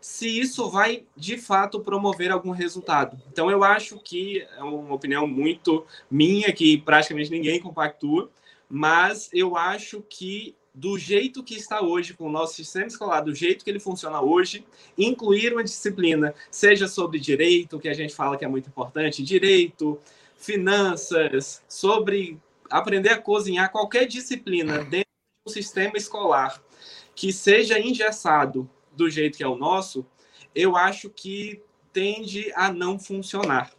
se 0.01 0.27
isso 0.37 0.69
vai 0.69 1.05
de 1.15 1.37
fato 1.37 1.79
promover 1.79 2.31
algum 2.31 2.51
resultado. 2.51 3.17
Então, 3.31 3.49
eu 3.49 3.63
acho 3.63 3.97
que 3.97 4.41
é 4.41 4.61
uma 4.61 4.93
opinião 4.93 5.25
muito 5.25 5.85
minha, 6.11 6.51
que 6.51 6.77
praticamente 6.79 7.31
ninguém 7.31 7.61
compactua, 7.61 8.29
mas 8.69 9.29
eu 9.31 9.55
acho 9.55 10.01
que 10.01 10.53
do 10.77 10.95
jeito 10.95 11.43
que 11.43 11.55
está 11.55 11.81
hoje, 11.81 12.13
com 12.13 12.27
o 12.27 12.31
nosso 12.31 12.53
sistema 12.53 12.85
escolar, 12.85 13.21
do 13.21 13.33
jeito 13.33 13.65
que 13.65 13.71
ele 13.71 13.79
funciona 13.79 14.21
hoje, 14.21 14.63
incluir 14.95 15.51
uma 15.51 15.63
disciplina, 15.63 16.35
seja 16.51 16.87
sobre 16.87 17.19
direito, 17.19 17.79
que 17.79 17.89
a 17.89 17.95
gente 17.95 18.13
fala 18.13 18.37
que 18.37 18.45
é 18.45 18.47
muito 18.47 18.69
importante, 18.69 19.23
direito, 19.23 19.99
finanças, 20.37 21.63
sobre 21.67 22.39
aprender 22.69 23.09
a 23.09 23.19
cozinhar, 23.19 23.71
qualquer 23.71 24.05
disciplina 24.05 24.83
dentro 24.83 25.09
do 25.47 25.51
sistema 25.51 25.97
escolar 25.97 26.61
que 27.15 27.33
seja 27.33 27.79
engessado 27.79 28.69
do 28.91 29.09
jeito 29.09 29.35
que 29.35 29.43
é 29.43 29.47
o 29.47 29.57
nosso, 29.57 30.05
eu 30.53 30.77
acho 30.77 31.09
que 31.09 31.59
tende 31.91 32.51
a 32.55 32.71
não 32.71 32.99
funcionar. 32.99 33.71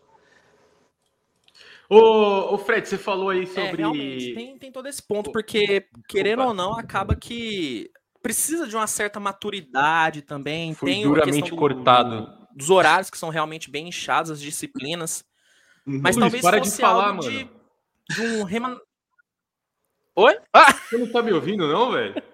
Ô, 1.88 2.54
ô 2.54 2.58
Fred, 2.58 2.86
você 2.86 2.98
falou 2.98 3.30
aí 3.30 3.44
é, 3.44 3.46
sobre. 3.46 3.82
É, 3.82 4.34
tem, 4.34 4.58
tem 4.58 4.72
todo 4.72 4.86
esse 4.86 5.02
ponto, 5.02 5.32
porque, 5.32 5.88
querendo 6.08 6.40
Opa. 6.40 6.48
ou 6.48 6.54
não, 6.54 6.72
acaba 6.74 7.16
que 7.16 7.90
precisa 8.22 8.66
de 8.66 8.76
uma 8.76 8.86
certa 8.86 9.18
maturidade 9.18 10.22
também. 10.22 10.74
Foi 10.74 10.90
tem 10.92 11.02
duramente 11.04 11.50
do, 11.50 11.56
cortado. 11.56 12.26
Do, 12.26 12.48
dos 12.56 12.70
horários 12.70 13.08
que 13.08 13.16
são 13.16 13.30
realmente 13.30 13.70
bem 13.70 13.88
inchados, 13.88 14.30
as 14.30 14.40
disciplinas. 14.40 15.24
Uhum. 15.86 16.00
Mas 16.02 16.16
Luiz, 16.16 16.24
talvez 16.24 16.42
para 16.42 16.58
fosse 16.58 16.76
de 16.76 16.80
falar, 16.80 17.12
mano. 17.14 17.30
De, 17.30 17.48
de 18.10 18.20
um 18.20 18.42
reman... 18.44 18.78
Oi? 20.16 20.38
Ah! 20.52 20.72
Você 20.72 20.98
não 20.98 21.10
tá 21.10 21.22
me 21.22 21.32
ouvindo, 21.32 21.66
não, 21.68 21.92
velho? 21.92 22.14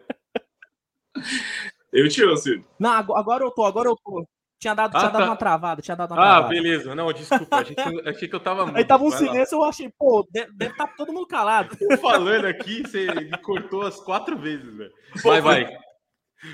Eu 1.94 2.08
te 2.08 2.25
ouço. 2.25 2.50
Não, 2.78 2.90
agora 2.90 3.44
eu 3.44 3.52
tô, 3.52 3.64
agora 3.64 3.88
eu 3.88 3.96
tô. 3.96 4.26
Tinha 4.64 4.75
dado, 4.75 4.97
ah, 4.97 4.99
tinha 4.99 5.11
tá. 5.11 5.18
dado 5.18 5.28
uma 5.28 5.37
travada, 5.37 5.83
tinha 5.83 5.94
dado 5.94 6.12
uma 6.12 6.23
ah, 6.23 6.25
travada. 6.25 6.47
Ah, 6.47 6.49
beleza. 6.49 6.94
Não, 6.94 7.12
desculpa. 7.12 7.56
Achei 7.59 7.76
que, 7.76 8.09
achei 8.09 8.28
que 8.28 8.35
eu 8.35 8.40
tava 8.40 8.64
muito. 8.64 8.78
Aí 8.78 8.85
tava 8.87 9.04
um 9.04 9.11
silêncio, 9.11 9.59
lá. 9.59 9.66
eu 9.66 9.68
achei, 9.68 9.92
pô, 9.99 10.26
deve, 10.33 10.52
estar 10.59 10.87
tá 10.87 10.94
todo 10.97 11.12
mundo 11.12 11.26
calado. 11.26 11.76
Eu 11.78 11.99
falando 11.99 12.47
aqui, 12.47 12.80
você 12.80 13.12
me 13.12 13.37
cortou 13.42 13.83
as 13.83 14.00
quatro 14.00 14.38
vezes, 14.38 14.75
velho. 14.75 14.90
Vai, 15.23 15.42
vai. 15.42 15.76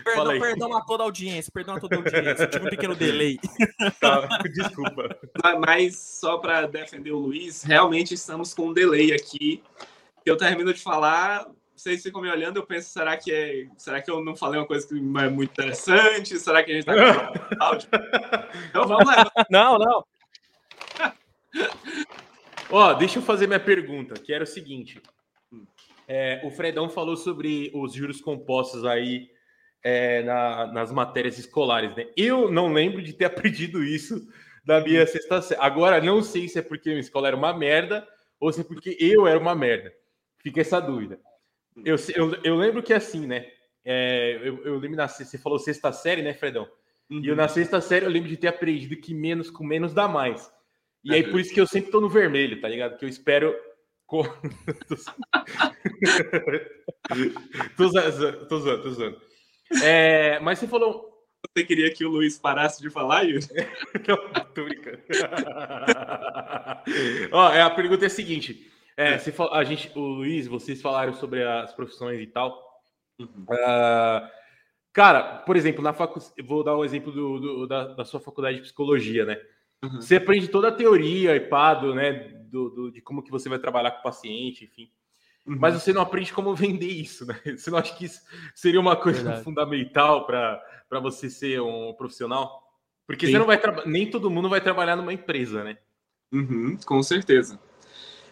Perdão, 0.02 0.40
perdão 0.40 0.76
a 0.76 0.84
toda 0.84 1.04
a 1.04 1.06
audiência, 1.06 1.52
perdão 1.54 1.76
a 1.76 1.80
toda 1.80 1.94
a 1.94 1.98
audiência. 1.98 2.48
tive 2.48 2.66
um 2.66 2.70
pequeno 2.70 2.96
delay. 2.96 3.38
Tá, 4.00 4.26
desculpa. 4.52 5.16
Mas 5.64 5.96
só 5.96 6.38
para 6.38 6.66
defender 6.66 7.12
o 7.12 7.18
Luiz, 7.18 7.62
realmente 7.62 8.14
estamos 8.14 8.52
com 8.52 8.70
um 8.70 8.72
delay 8.72 9.12
aqui. 9.12 9.62
Eu 10.26 10.36
termino 10.36 10.74
de 10.74 10.80
falar, 10.80 11.46
vocês 11.80 12.02
ficam 12.02 12.20
me 12.20 12.30
olhando, 12.30 12.58
eu 12.58 12.66
penso, 12.66 12.90
será 12.90 13.16
que 13.16 13.32
é. 13.32 13.66
Será 13.78 14.02
que 14.02 14.10
eu 14.10 14.22
não 14.22 14.36
falei 14.36 14.60
uma 14.60 14.66
coisa 14.66 14.86
que 14.86 14.94
é 14.94 15.28
muito 15.30 15.50
interessante? 15.50 16.38
Será 16.38 16.62
que 16.62 16.72
a 16.72 16.74
gente 16.74 16.84
tá 16.84 16.92
com 17.56 17.64
áudio? 17.64 17.88
Então 18.68 18.86
vamos 18.86 19.06
lá. 19.06 19.30
Não, 19.50 19.78
não. 19.78 20.04
Ó, 22.70 22.92
deixa 22.94 23.18
eu 23.18 23.22
fazer 23.22 23.46
minha 23.46 23.58
pergunta, 23.58 24.14
que 24.14 24.32
era 24.32 24.44
o 24.44 24.46
seguinte. 24.46 25.00
É, 26.06 26.42
o 26.44 26.50
Fredão 26.50 26.90
falou 26.90 27.16
sobre 27.16 27.70
os 27.74 27.94
juros 27.94 28.20
compostos 28.20 28.84
aí 28.84 29.30
é, 29.82 30.22
na, 30.22 30.66
nas 30.72 30.92
matérias 30.92 31.38
escolares, 31.38 31.96
né? 31.96 32.08
Eu 32.14 32.50
não 32.50 32.72
lembro 32.72 33.02
de 33.02 33.14
ter 33.14 33.24
aprendido 33.26 33.82
isso 33.82 34.28
da 34.64 34.80
minha 34.80 35.06
sexta 35.06 35.40
série. 35.40 35.60
Agora, 35.60 36.00
não 36.00 36.22
sei 36.22 36.46
se 36.46 36.58
é 36.58 36.62
porque 36.62 36.90
a 36.90 36.92
minha 36.92 37.00
escola 37.00 37.28
era 37.28 37.36
uma 37.36 37.56
merda 37.56 38.06
ou 38.38 38.52
se 38.52 38.60
é 38.60 38.64
porque 38.64 38.98
eu 39.00 39.26
era 39.26 39.38
uma 39.38 39.54
merda. 39.54 39.90
Fica 40.42 40.60
essa 40.60 40.78
dúvida. 40.78 41.18
Eu, 41.84 41.96
eu, 42.14 42.34
eu 42.42 42.56
lembro 42.56 42.82
que 42.82 42.92
assim, 42.92 43.26
né? 43.26 43.46
É, 43.84 44.40
eu, 44.42 44.64
eu 44.64 44.78
lembro, 44.78 44.96
na, 44.96 45.08
você 45.08 45.38
falou 45.38 45.58
sexta 45.58 45.92
série, 45.92 46.22
né, 46.22 46.34
Fredão? 46.34 46.68
Uhum. 47.10 47.24
E 47.24 47.28
eu 47.28 47.36
na 47.36 47.48
sexta 47.48 47.80
série 47.80 48.04
eu 48.04 48.10
lembro 48.10 48.28
de 48.28 48.36
ter 48.36 48.48
aprendido 48.48 48.96
que 48.96 49.14
menos 49.14 49.50
com 49.50 49.64
menos 49.64 49.92
dá 49.92 50.06
mais. 50.06 50.52
E 51.02 51.14
aí 51.14 51.28
por 51.28 51.40
isso 51.40 51.52
que 51.52 51.60
eu 51.60 51.66
sempre 51.66 51.90
tô 51.90 52.00
no 52.00 52.08
vermelho, 52.08 52.60
tá 52.60 52.68
ligado? 52.68 52.96
Que 52.98 53.04
eu 53.04 53.08
espero. 53.08 53.52
tô 57.76 57.88
zoando, 57.88 58.46
tô 58.46 58.58
zoando, 58.58 58.82
tô 58.82 58.90
zoando. 58.90 59.20
É, 59.82 60.38
mas 60.40 60.58
você 60.58 60.66
falou. 60.66 61.08
Você 61.56 61.64
queria 61.64 61.90
que 61.92 62.04
o 62.04 62.10
Luiz 62.10 62.38
parasse 62.38 62.82
de 62.82 62.90
falar, 62.90 63.22
Yuri? 63.22 63.46
Não, 64.06 64.18
tô 64.52 64.64
brincando. 64.64 64.98
Ó, 67.32 67.50
é, 67.50 67.62
a 67.62 67.70
pergunta 67.70 68.04
é 68.04 68.08
a 68.08 68.10
seguinte: 68.10 68.69
é, 69.00 69.18
você, 69.18 69.34
a 69.50 69.64
gente, 69.64 69.90
o 69.96 70.00
Luiz, 70.00 70.46
vocês 70.46 70.82
falaram 70.82 71.14
sobre 71.14 71.42
as 71.42 71.72
profissões 71.72 72.20
e 72.20 72.26
tal. 72.26 72.62
Uhum. 73.18 73.44
Uh, 73.48 74.28
cara, 74.92 75.38
por 75.38 75.56
exemplo, 75.56 75.82
na 75.82 75.94
facu... 75.94 76.20
vou 76.44 76.62
dar 76.62 76.76
um 76.76 76.84
exemplo 76.84 77.10
do, 77.10 77.40
do 77.40 77.66
da, 77.66 77.94
da, 77.94 78.04
sua 78.04 78.20
faculdade 78.20 78.58
de 78.58 78.62
psicologia, 78.64 79.24
né? 79.24 79.40
Uhum. 79.82 80.02
Você 80.02 80.16
aprende 80.16 80.48
toda 80.48 80.68
a 80.68 80.72
teoria 80.72 81.34
e 81.34 81.40
pado, 81.40 81.94
né? 81.94 82.12
Do, 82.50 82.68
do, 82.68 82.92
de 82.92 83.00
como 83.00 83.22
que 83.22 83.30
você 83.30 83.48
vai 83.48 83.58
trabalhar 83.58 83.92
com 83.92 84.00
o 84.00 84.02
paciente, 84.02 84.66
enfim. 84.66 84.90
Uhum. 85.46 85.56
Mas 85.58 85.74
você 85.74 85.94
não 85.94 86.02
aprende 86.02 86.30
como 86.34 86.54
vender 86.54 86.90
isso, 86.90 87.24
né? 87.24 87.40
Você 87.56 87.70
não 87.70 87.78
acha 87.78 87.96
que 87.96 88.04
isso 88.04 88.20
seria 88.54 88.78
uma 88.78 88.96
coisa 88.96 89.22
Verdade. 89.22 89.44
fundamental 89.44 90.26
para 90.26 90.62
você 91.00 91.30
ser 91.30 91.62
um 91.62 91.94
profissional? 91.94 92.62
Porque 93.06 93.24
Sim. 93.24 93.32
você 93.32 93.38
não 93.38 93.46
vai 93.46 93.58
nem 93.86 94.10
todo 94.10 94.30
mundo 94.30 94.50
vai 94.50 94.60
trabalhar 94.60 94.94
numa 94.94 95.12
empresa, 95.12 95.64
né? 95.64 95.78
Uhum, 96.30 96.76
com 96.84 97.02
certeza. 97.02 97.58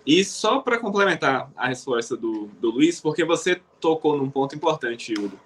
E 0.09 0.25
só 0.25 0.61
para 0.61 0.79
complementar 0.79 1.53
a 1.55 1.69
resposta 1.69 2.17
do, 2.17 2.47
do 2.59 2.71
Luiz, 2.71 2.99
porque 2.99 3.27
você 3.27 3.61
tocou 3.79 4.17
num 4.17 4.31
ponto 4.31 4.57
importante, 4.57 5.13
Yuri. 5.13 5.39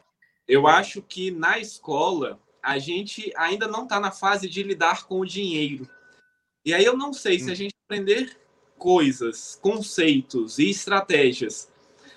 Eu 0.47 0.69
acho 0.69 1.03
que 1.03 1.33
na 1.33 1.59
escola 1.59 2.39
a 2.63 2.79
gente 2.79 3.33
ainda 3.37 3.67
não 3.67 3.83
está 3.83 3.99
na 3.99 4.13
fase 4.13 4.49
de 4.49 4.63
lidar 4.63 5.05
com 5.09 5.19
o 5.19 5.27
dinheiro. 5.27 5.89
E 6.65 6.73
aí 6.73 6.85
eu 6.85 6.97
não 6.97 7.13
sei 7.13 7.39
hum. 7.39 7.41
se 7.41 7.51
a 7.51 7.55
gente 7.57 7.75
aprender 7.85 8.39
coisas, 8.79 9.59
conceitos 9.61 10.61
e 10.61 10.71
estratégias 10.71 11.69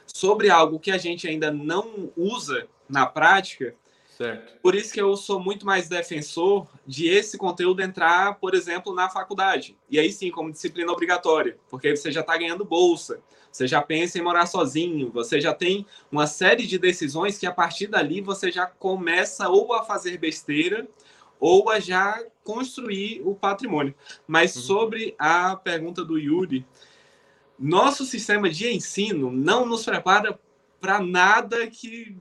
sobre 0.06 0.52
algo 0.52 0.80
que 0.80 0.92
a 0.92 1.00
gente 1.00 1.28
ainda 1.28 1.50
não 1.50 2.14
usa 2.16 2.68
na 2.88 3.08
prática. 3.08 3.74
Certo. 4.18 4.54
Por 4.62 4.74
isso 4.76 4.94
que 4.94 5.02
eu 5.02 5.18
sou 5.18 5.42
muito 5.42 5.66
mais 5.66 5.90
defensor 5.90 6.68
de 6.88 7.10
esse 7.10 7.38
conteúdo 7.38 7.82
entrar, 7.82 8.36
por 8.36 8.56
exemplo, 8.56 8.96
na 8.96 9.10
faculdade. 9.10 9.78
E 9.90 10.00
aí 10.00 10.10
sim, 10.10 10.32
como 10.32 10.52
disciplina 10.52 10.90
obrigatória, 10.90 11.58
porque 11.70 11.90
aí 11.90 11.98
você 11.98 12.14
já 12.14 12.22
está 12.22 12.38
ganhando 12.38 12.64
bolsa, 12.64 13.22
você 13.52 13.68
já 13.68 13.82
pensa 13.82 14.18
em 14.18 14.22
morar 14.22 14.46
sozinho, 14.46 15.12
você 15.12 15.42
já 15.42 15.54
tem 15.54 15.86
uma 16.10 16.28
série 16.28 16.66
de 16.66 16.80
decisões 16.80 17.38
que 17.38 17.46
a 17.46 17.52
partir 17.52 17.88
dali 17.88 18.22
você 18.22 18.50
já 18.50 18.66
começa 18.66 19.50
ou 19.50 19.74
a 19.74 19.84
fazer 19.84 20.18
besteira 20.18 20.88
ou 21.38 21.70
a 21.70 21.82
já 21.82 22.24
construir 22.42 23.22
o 23.26 23.36
patrimônio. 23.36 23.94
Mas 24.26 24.56
uhum. 24.56 24.62
sobre 24.62 25.16
a 25.20 25.58
pergunta 25.58 26.06
do 26.06 26.18
Yuri, 26.18 26.66
nosso 27.60 28.06
sistema 28.06 28.50
de 28.50 28.70
ensino 28.70 29.30
não 29.30 29.66
nos 29.66 29.84
prepara 29.84 30.40
para 30.80 31.02
nada 31.02 31.68
que 31.68 32.16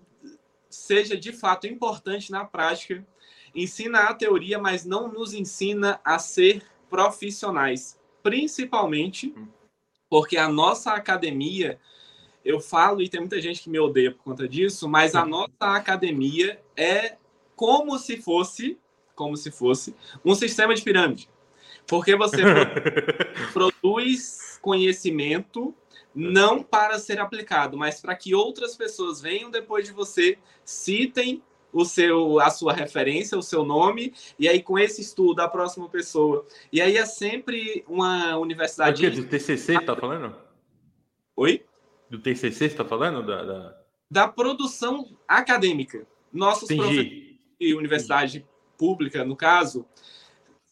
seja 0.75 1.17
de 1.17 1.33
fato 1.33 1.67
importante 1.67 2.31
na 2.31 2.45
prática. 2.45 3.07
Ensina 3.55 4.01
a 4.01 4.15
teoria, 4.15 4.59
mas 4.59 4.85
não 4.85 5.09
nos 5.09 5.33
ensina 5.33 6.01
a 6.05 6.19
ser 6.19 6.63
profissionais, 6.91 7.99
principalmente 8.23 9.33
uhum. 9.37 9.49
porque 10.09 10.37
a 10.37 10.49
nossa 10.49 10.93
academia, 10.93 11.79
eu 12.45 12.61
falo 12.61 13.03
e 13.03 13.09
tem 13.09 13.21
muita 13.21 13.41
gente 13.41 13.63
que 13.63 13.71
me 13.71 13.79
odeia 13.79 14.13
por 14.13 14.23
conta 14.23 14.49
disso, 14.49 14.89
mas 14.89 15.15
a 15.15 15.23
uhum. 15.23 15.29
nossa 15.29 15.53
academia 15.61 16.61
é 16.77 17.17
como 17.57 17.99
se 17.99 18.17
fosse 18.17 18.79
como 19.15 19.37
se 19.37 19.51
fosse 19.51 19.95
um 20.25 20.35
sistema 20.35 20.75
de 20.75 20.83
pirâmide. 20.83 21.29
Porque 21.87 22.17
você 22.17 22.39
produz 23.53 24.59
conhecimento 24.61 25.75
não 26.15 26.63
para 26.63 26.99
ser 26.99 27.19
aplicado, 27.19 27.77
mas 27.77 28.01
para 28.01 28.15
que 28.15 28.35
outras 28.35 28.77
pessoas 28.77 29.21
venham 29.21 29.51
depois 29.51 29.87
de 29.87 29.93
você, 29.93 30.39
citem 30.65 31.43
o 31.73 31.85
seu, 31.85 32.39
a 32.39 32.51
sua 32.51 32.73
referência, 32.73 33.37
o 33.37 33.43
seu 33.43 33.65
nome, 33.65 34.15
e 34.39 34.49
aí 34.49 34.63
com 34.63 34.79
esse 34.79 35.01
estudo 35.01 35.41
a 35.41 35.49
próxima 35.49 35.89
pessoa. 35.89 36.47
E 36.73 36.81
aí 36.81 36.97
é 36.97 37.05
sempre 37.05 37.85
uma 37.89 38.37
universidade. 38.37 39.11
Do 39.11 39.27
TCC 39.27 39.81
tá 39.81 39.97
falando? 39.97 40.37
Oi? 41.37 41.65
Do 42.09 42.19
TCC 42.21 42.53
você 42.53 42.65
está 42.67 42.85
falando 42.85 43.27
da, 43.27 43.43
da, 43.43 43.77
da 44.09 44.29
produção 44.29 45.17
acadêmica. 45.27 46.07
Nossos 46.33 46.71
Entendi. 46.71 46.83
professores 46.83 47.35
de 47.61 47.75
universidade 47.75 48.47
pública, 48.79 49.25
no 49.25 49.35
caso, 49.35 49.85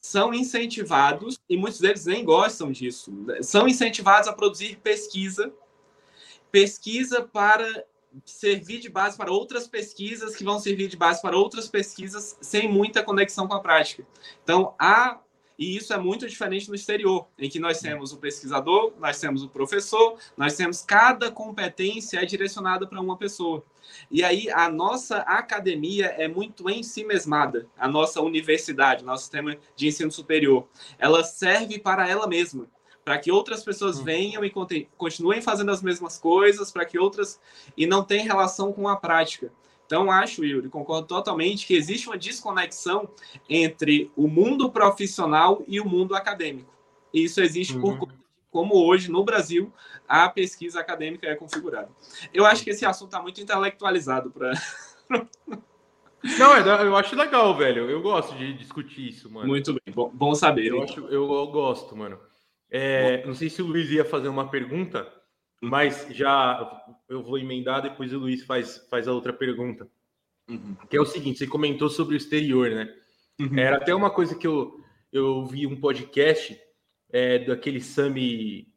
são 0.02 0.34
incentivados, 0.34 1.40
e 1.48 1.56
muitos 1.56 1.78
deles 1.78 2.04
nem 2.04 2.24
gostam 2.24 2.72
disso, 2.72 3.12
são 3.40 3.68
incentivados 3.68 4.28
a 4.28 4.32
produzir 4.32 4.80
pesquisa, 4.82 5.54
pesquisa 6.50 7.22
para 7.22 7.86
servir 8.26 8.80
de 8.80 8.90
base 8.90 9.16
para 9.16 9.30
outras 9.30 9.66
pesquisas 9.68 10.34
que 10.34 10.44
vão 10.44 10.58
servir 10.58 10.88
de 10.88 10.96
base 10.96 11.22
para 11.22 11.36
outras 11.36 11.68
pesquisas 11.68 12.36
sem 12.42 12.68
muita 12.68 13.02
conexão 13.02 13.46
com 13.46 13.54
a 13.54 13.60
prática. 13.60 14.06
Então, 14.42 14.74
há 14.78 15.18
e 15.58 15.76
isso 15.76 15.92
é 15.92 15.98
muito 15.98 16.26
diferente 16.26 16.68
no 16.68 16.74
exterior, 16.74 17.26
em 17.38 17.48
que 17.48 17.58
nós 17.58 17.80
temos 17.80 18.12
o 18.12 18.18
pesquisador, 18.18 18.92
nós 18.98 19.18
temos 19.20 19.42
o 19.42 19.48
professor, 19.48 20.18
nós 20.36 20.56
temos 20.56 20.82
cada 20.82 21.30
competência 21.30 22.18
é 22.18 22.24
direcionada 22.24 22.86
para 22.86 23.00
uma 23.00 23.16
pessoa. 23.16 23.64
E 24.10 24.22
aí 24.22 24.50
a 24.50 24.68
nossa 24.68 25.18
academia 25.18 26.06
é 26.06 26.28
muito 26.28 26.68
em 26.68 26.82
si 26.82 27.04
mesmada, 27.04 27.66
a 27.76 27.88
nossa 27.88 28.20
universidade, 28.20 29.04
nosso 29.04 29.24
sistema 29.24 29.56
de 29.76 29.88
ensino 29.88 30.10
superior. 30.10 30.66
Ela 30.98 31.22
serve 31.24 31.78
para 31.78 32.08
ela 32.08 32.26
mesma, 32.26 32.66
para 33.04 33.18
que 33.18 33.30
outras 33.30 33.62
pessoas 33.62 33.98
hum. 33.98 34.04
venham 34.04 34.44
e 34.44 34.52
continuem 34.96 35.42
fazendo 35.42 35.70
as 35.70 35.82
mesmas 35.82 36.18
coisas, 36.18 36.70
para 36.70 36.84
que 36.84 36.98
outras 36.98 37.40
e 37.76 37.86
não 37.86 38.04
tem 38.04 38.24
relação 38.24 38.72
com 38.72 38.88
a 38.88 38.96
prática. 38.96 39.52
Então, 39.92 40.10
acho, 40.10 40.42
Yuri, 40.42 40.70
concordo 40.70 41.06
totalmente 41.06 41.66
que 41.66 41.74
existe 41.74 42.08
uma 42.08 42.16
desconexão 42.16 43.10
entre 43.46 44.10
o 44.16 44.26
mundo 44.26 44.70
profissional 44.70 45.62
e 45.68 45.78
o 45.80 45.84
mundo 45.84 46.14
acadêmico. 46.14 46.72
E 47.12 47.24
isso 47.24 47.42
existe 47.42 47.76
uhum. 47.76 47.98
por 47.98 48.08
como 48.50 48.74
hoje 48.86 49.10
no 49.10 49.22
Brasil 49.22 49.70
a 50.08 50.30
pesquisa 50.30 50.80
acadêmica 50.80 51.26
é 51.26 51.34
configurada. 51.34 51.90
Eu 52.32 52.46
acho 52.46 52.64
que 52.64 52.70
esse 52.70 52.86
assunto 52.86 53.08
está 53.08 53.20
muito 53.20 53.38
intelectualizado 53.42 54.30
para. 54.30 54.54
Não, 56.38 56.56
é 56.56 56.86
eu 56.86 56.96
acho 56.96 57.14
legal, 57.14 57.54
velho. 57.54 57.90
Eu 57.90 58.00
gosto 58.00 58.34
de 58.34 58.54
discutir 58.54 59.10
isso, 59.10 59.30
mano. 59.30 59.46
Muito 59.46 59.74
bem, 59.74 59.92
bom, 59.94 60.10
bom 60.10 60.34
saber. 60.34 60.68
Eu, 60.68 60.76
então. 60.76 60.84
acho, 60.84 61.00
eu, 61.08 61.30
eu, 61.34 61.46
gosto, 61.48 61.94
mano. 61.94 62.18
É, 62.70 63.26
não 63.26 63.34
sei 63.34 63.50
se 63.50 63.60
o 63.60 63.66
Luiz 63.66 63.90
ia 63.90 64.06
fazer 64.06 64.28
uma 64.28 64.48
pergunta. 64.48 65.06
Mas 65.62 66.08
já 66.10 66.84
eu 67.08 67.22
vou 67.22 67.38
emendar, 67.38 67.82
depois 67.82 68.12
o 68.12 68.18
Luiz 68.18 68.42
faz, 68.44 68.84
faz 68.90 69.06
a 69.06 69.12
outra 69.12 69.32
pergunta. 69.32 69.88
Uhum. 70.48 70.76
Que 70.90 70.96
é 70.96 71.00
o 71.00 71.06
seguinte: 71.06 71.38
você 71.38 71.46
comentou 71.46 71.88
sobre 71.88 72.14
o 72.14 72.16
exterior, 72.16 72.68
né? 72.70 72.92
Uhum. 73.40 73.58
Era 73.58 73.76
até 73.76 73.94
uma 73.94 74.10
coisa 74.10 74.34
que 74.34 74.46
eu, 74.46 74.84
eu 75.12 75.46
vi 75.46 75.66
um 75.66 75.78
podcast 75.78 76.60
é, 77.10 77.38
daquele 77.38 77.80
Sami 77.80 78.72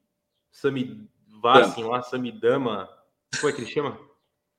Sami 0.52 1.10
Vassin 1.42 1.84
lá, 1.84 2.02
Sami 2.02 2.32
Dama. 2.32 2.88
Como 3.40 3.50
é 3.50 3.56
que 3.56 3.62
ele 3.62 3.72
chama? 3.72 4.00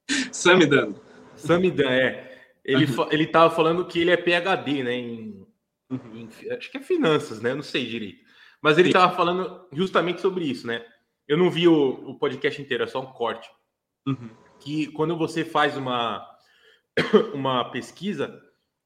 Sami 0.32 0.66
Dama. 0.66 1.00
Sami 1.36 1.70
Dama, 1.70 1.94
é. 1.94 2.50
Ele, 2.64 2.86
uhum. 2.86 3.08
ele 3.12 3.26
tava 3.26 3.54
falando 3.54 3.86
que 3.86 4.00
ele 4.00 4.10
é 4.10 4.16
PHD, 4.16 4.82
né? 4.82 4.94
Em, 4.94 5.46
uhum. 5.88 6.28
em, 6.42 6.52
acho 6.52 6.70
que 6.70 6.78
é 6.78 6.82
finanças, 6.82 7.40
né? 7.40 7.52
Eu 7.52 7.56
não 7.56 7.62
sei 7.62 7.86
direito. 7.86 8.26
Mas 8.60 8.78
ele 8.78 8.88
estava 8.88 9.14
falando 9.14 9.66
justamente 9.72 10.20
sobre 10.20 10.44
isso, 10.44 10.66
né? 10.66 10.84
Eu 11.28 11.36
não 11.36 11.50
vi 11.50 11.66
o, 11.66 12.10
o 12.10 12.18
podcast 12.18 12.60
inteiro, 12.60 12.84
é 12.84 12.86
só 12.86 13.00
um 13.00 13.12
corte. 13.12 13.50
Uhum. 14.06 14.30
Que 14.60 14.86
quando 14.88 15.16
você 15.16 15.44
faz 15.44 15.76
uma, 15.76 16.26
uma 17.34 17.70
pesquisa, 17.70 18.40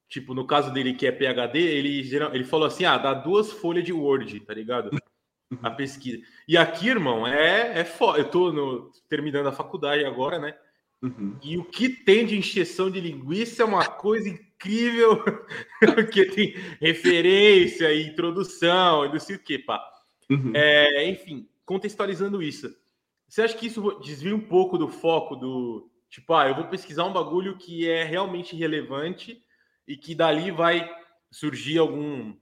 tipo, 0.09 0.35
no 0.35 0.47
caso 0.47 0.73
dele 0.73 0.95
que 0.95 1.07
é 1.07 1.13
PHD, 1.13 1.59
ele, 1.59 2.11
ele 2.33 2.45
falou 2.45 2.67
assim: 2.67 2.85
ah, 2.85 2.99
dá 2.99 3.15
duas 3.15 3.53
folhas 3.53 3.85
de 3.85 3.93
Word, 3.93 4.41
tá 4.41 4.55
ligado? 4.55 4.91
Uhum. 4.93 5.59
A 5.63 5.71
pesquisa. 5.71 6.19
E 6.47 6.57
aqui, 6.57 6.89
irmão, 6.89 7.27
é, 7.27 7.81
é 7.81 7.85
foda. 7.85 8.19
Eu 8.19 8.31
tô 8.31 8.53
no, 8.53 8.91
terminando 9.09 9.49
a 9.49 9.53
faculdade 9.53 10.05
agora, 10.05 10.39
né? 10.39 10.57
Uhum. 11.03 11.39
E 11.43 11.57
o 11.57 11.65
que 11.65 11.89
tem 11.89 12.27
de 12.27 12.37
encheção 12.37 12.91
de 12.91 13.01
linguiça 13.01 13.63
é 13.63 13.65
uma 13.65 13.87
coisa 13.87 14.29
incrível, 14.29 15.25
porque 15.95 16.27
tem 16.27 16.55
referência 16.79 17.93
e 17.93 18.07
introdução 18.07 19.07
e 19.07 19.09
não 19.09 19.19
sei 19.19 19.37
o 19.37 19.43
que, 19.43 19.59
pá. 19.59 19.83
Uhum. 20.29 20.53
É, 20.55 21.09
enfim, 21.09 21.49
contextualizando 21.71 22.43
isso. 22.43 22.77
Você 23.29 23.43
acha 23.43 23.57
que 23.57 23.69
isso 23.69 24.01
desvia 24.01 24.35
um 24.35 24.41
pouco 24.41 24.77
do 24.77 24.89
foco 24.89 25.37
do 25.37 25.89
tipo, 26.09 26.35
ah, 26.35 26.49
eu 26.49 26.57
vou 26.57 26.67
pesquisar 26.67 27.05
um 27.05 27.13
bagulho 27.13 27.57
que 27.57 27.89
é 27.89 28.03
realmente 28.03 28.57
relevante 28.57 29.41
e 29.87 29.97
que 29.97 30.13
dali 30.13 30.51
vai 30.51 30.93
surgir 31.31 31.79
algum, 31.79 32.35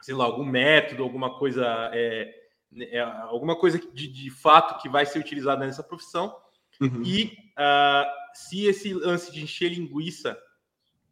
sei 0.00 0.14
lá, 0.14 0.24
algum 0.24 0.42
método, 0.42 1.02
alguma 1.02 1.38
coisa, 1.38 1.66
é, 1.92 2.34
é 2.80 3.00
alguma 3.00 3.56
coisa 3.56 3.78
de, 3.78 4.08
de 4.08 4.30
fato 4.30 4.80
que 4.80 4.88
vai 4.88 5.04
ser 5.04 5.18
utilizada 5.18 5.66
nessa 5.66 5.82
profissão. 5.82 6.34
Uhum. 6.80 7.02
E 7.02 7.24
uh, 7.58 8.06
se 8.32 8.64
esse 8.64 8.94
lance 8.94 9.30
de 9.30 9.42
encher 9.42 9.68
linguiça 9.68 10.34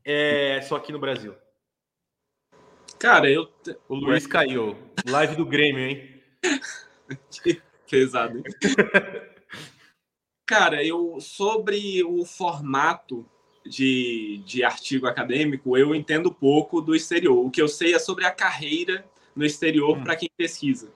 é 0.02 0.62
só 0.62 0.76
aqui 0.76 0.92
no 0.92 0.98
Brasil. 0.98 1.34
Cara, 2.98 3.30
eu. 3.30 3.52
O 3.86 3.94
Luiz 3.94 4.26
caiu. 4.26 4.78
Live 5.06 5.36
do 5.36 5.44
Grêmio, 5.44 5.84
hein? 5.84 6.22
que 7.42 7.60
pesado. 7.90 8.38
Hein? 8.38 8.44
Cara, 10.46 10.84
eu 10.84 11.18
sobre 11.20 12.04
o 12.04 12.24
formato 12.24 13.26
de, 13.64 14.42
de 14.44 14.62
artigo 14.62 15.06
acadêmico, 15.06 15.76
eu 15.76 15.94
entendo 15.94 16.32
pouco 16.32 16.80
do 16.80 16.94
exterior. 16.94 17.44
O 17.44 17.50
que 17.50 17.62
eu 17.62 17.68
sei 17.68 17.94
é 17.94 17.98
sobre 17.98 18.26
a 18.26 18.30
carreira 18.30 19.06
no 19.34 19.44
exterior 19.44 19.96
hum. 19.96 20.04
para 20.04 20.16
quem 20.16 20.28
pesquisa. 20.36 20.92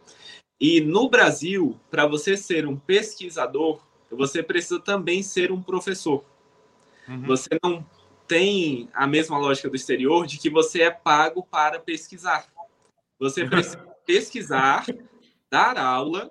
E 0.60 0.80
no 0.80 1.08
Brasil, 1.08 1.78
para 1.90 2.06
você 2.06 2.37
ser 2.37 2.66
um 2.66 2.76
pesquisador, 2.76 3.80
você 4.10 4.42
precisa 4.42 4.80
também 4.80 5.22
ser 5.22 5.52
um 5.52 5.62
professor. 5.62 6.25
Uhum. 7.08 7.22
Você 7.22 7.48
não 7.62 7.84
tem 8.26 8.88
a 8.92 9.06
mesma 9.06 9.38
lógica 9.38 9.70
do 9.70 9.76
exterior 9.76 10.26
de 10.26 10.38
que 10.38 10.50
você 10.50 10.82
é 10.82 10.90
pago 10.90 11.42
para 11.42 11.78
pesquisar. 11.78 12.46
Você 13.18 13.44
precisa 13.48 13.78
pesquisar, 14.04 14.84
dar 15.50 15.78
aula, 15.78 16.31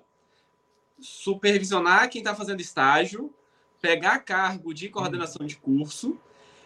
supervisionar 1.00 2.10
quem 2.10 2.20
está 2.20 2.34
fazendo 2.34 2.60
estágio, 2.60 3.32
pegar 3.80 4.18
cargo 4.20 4.74
de 4.74 4.88
coordenação 4.88 5.46
de 5.46 5.56
curso 5.56 6.18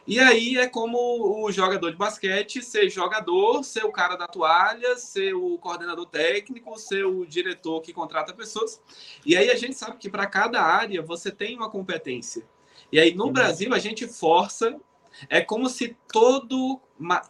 e 0.07 0.19
aí 0.19 0.59
é 0.59 0.67
como 0.67 0.99
o 1.45 1.53
jogador 1.53 1.91
de 1.91 1.97
basquete 1.97 2.61
ser 2.61 2.91
jogador, 2.91 3.63
ser 3.63 3.85
o 3.85 3.93
cara 3.93 4.17
da 4.17 4.27
toalha, 4.27 4.97
ser 4.97 5.33
o 5.33 5.57
coordenador 5.59 6.07
técnico, 6.07 6.77
ser 6.77 7.05
o 7.05 7.25
diretor 7.25 7.81
que 7.81 7.93
contrata 7.93 8.35
pessoas. 8.35 8.81
E 9.25 9.37
aí 9.37 9.49
a 9.49 9.55
gente 9.55 9.77
sabe 9.77 9.99
que 9.99 10.11
para 10.11 10.27
cada 10.27 10.61
área 10.61 11.01
você 11.03 11.31
tem 11.31 11.57
uma 11.57 11.71
competência. 11.71 12.43
E 12.91 12.99
aí 12.99 13.15
no 13.15 13.27
uhum. 13.27 13.33
Brasil 13.33 13.73
a 13.73 13.79
gente 13.79 14.09
força, 14.09 14.77
é 15.29 15.41
como 15.41 15.69
se 15.69 15.97
todo 16.13 16.81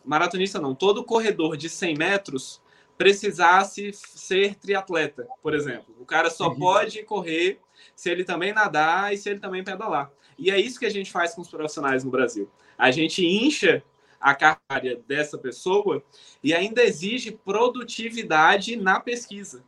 maratonista 0.03 0.59
não, 0.59 0.75
todo 0.75 1.05
corredor 1.05 1.59
de 1.59 1.69
100 1.69 1.97
metros 1.97 2.63
precisasse 2.97 3.93
ser 3.93 4.55
triatleta, 4.57 5.27
por 5.43 5.55
exemplo. 5.55 5.95
O 5.99 6.05
cara 6.05 6.31
só 6.31 6.49
uhum. 6.49 6.59
pode 6.59 7.03
correr 7.03 7.61
se 7.95 8.11
ele 8.11 8.25
também 8.25 8.53
nadar 8.53 9.13
e 9.13 9.19
se 9.19 9.29
ele 9.31 9.41
também 9.41 9.65
pedalar. 9.65 10.11
E 10.39 10.51
é 10.51 10.61
isso 10.61 10.79
que 10.79 10.87
a 10.87 10.91
gente 10.91 11.11
faz 11.11 11.35
com 11.35 11.43
os 11.43 11.49
profissionais 11.49 12.05
no 12.05 12.11
Brasil. 12.11 12.51
A 12.77 12.91
gente 12.91 13.25
incha 13.25 13.83
a 14.21 14.35
carga 14.35 15.01
dessa 15.07 15.37
pessoa 15.37 16.03
e 16.43 16.55
ainda 16.55 16.83
exige 16.85 17.33
produtividade 17.33 18.77
na 18.77 19.01
pesquisa. 19.01 19.65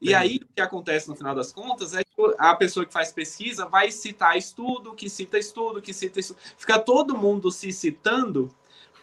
E 0.00 0.14
aí, 0.14 0.36
o 0.36 0.54
que 0.54 0.62
acontece 0.62 1.08
no 1.08 1.14
final 1.14 1.34
das 1.34 1.52
contas 1.52 1.94
é 1.94 2.02
que 2.02 2.10
a 2.38 2.54
pessoa 2.54 2.86
que 2.86 2.92
faz 2.92 3.12
pesquisa 3.12 3.66
vai 3.66 3.90
citar 3.90 4.36
estudo, 4.36 4.94
que 4.94 5.10
cita 5.10 5.38
estudo, 5.38 5.82
que 5.82 5.92
cita 5.92 6.18
estudo. 6.18 6.38
Fica 6.56 6.78
todo 6.78 7.18
mundo 7.18 7.50
se 7.50 7.70
citando 7.70 8.50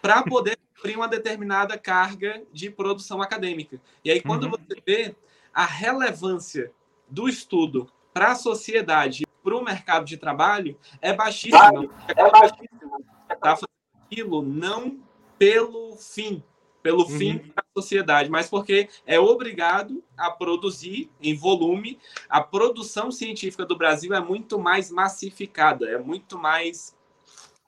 para 0.01 0.23
poder 0.23 0.56
cumprir 0.77 0.95
uma 0.95 1.07
determinada 1.07 1.77
carga 1.77 2.43
de 2.53 2.69
produção 2.69 3.21
acadêmica. 3.21 3.81
E 4.05 4.11
aí, 4.11 4.21
quando 4.21 4.43
uhum. 4.45 4.51
você 4.51 4.81
vê 4.85 5.15
a 5.53 5.65
relevância 5.65 6.71
do 7.09 7.27
estudo 7.27 7.89
para 8.13 8.31
a 8.31 8.35
sociedade, 8.35 9.25
para 9.43 9.55
o 9.55 9.63
mercado 9.63 10.05
de 10.05 10.17
trabalho, 10.17 10.77
é 11.01 11.13
baixíssima. 11.13 11.89
É 12.07 12.31
baixíssima 12.31 12.97
está 13.33 13.55
fazendo 13.55 13.67
aquilo 14.05 14.41
não 14.41 14.99
pelo 15.37 15.95
fim, 15.95 16.43
pelo 16.81 17.03
uhum. 17.03 17.17
fim 17.17 17.37
da 17.55 17.63
sociedade, 17.75 18.29
mas 18.29 18.49
porque 18.49 18.89
é 19.05 19.19
obrigado 19.19 20.03
a 20.17 20.31
produzir 20.31 21.09
em 21.21 21.35
volume. 21.35 21.99
A 22.29 22.41
produção 22.41 23.11
científica 23.11 23.65
do 23.65 23.77
Brasil 23.77 24.13
é 24.13 24.19
muito 24.19 24.57
mais 24.57 24.89
massificada, 24.89 25.87
é 25.89 25.97
muito 25.97 26.37
mais. 26.37 26.95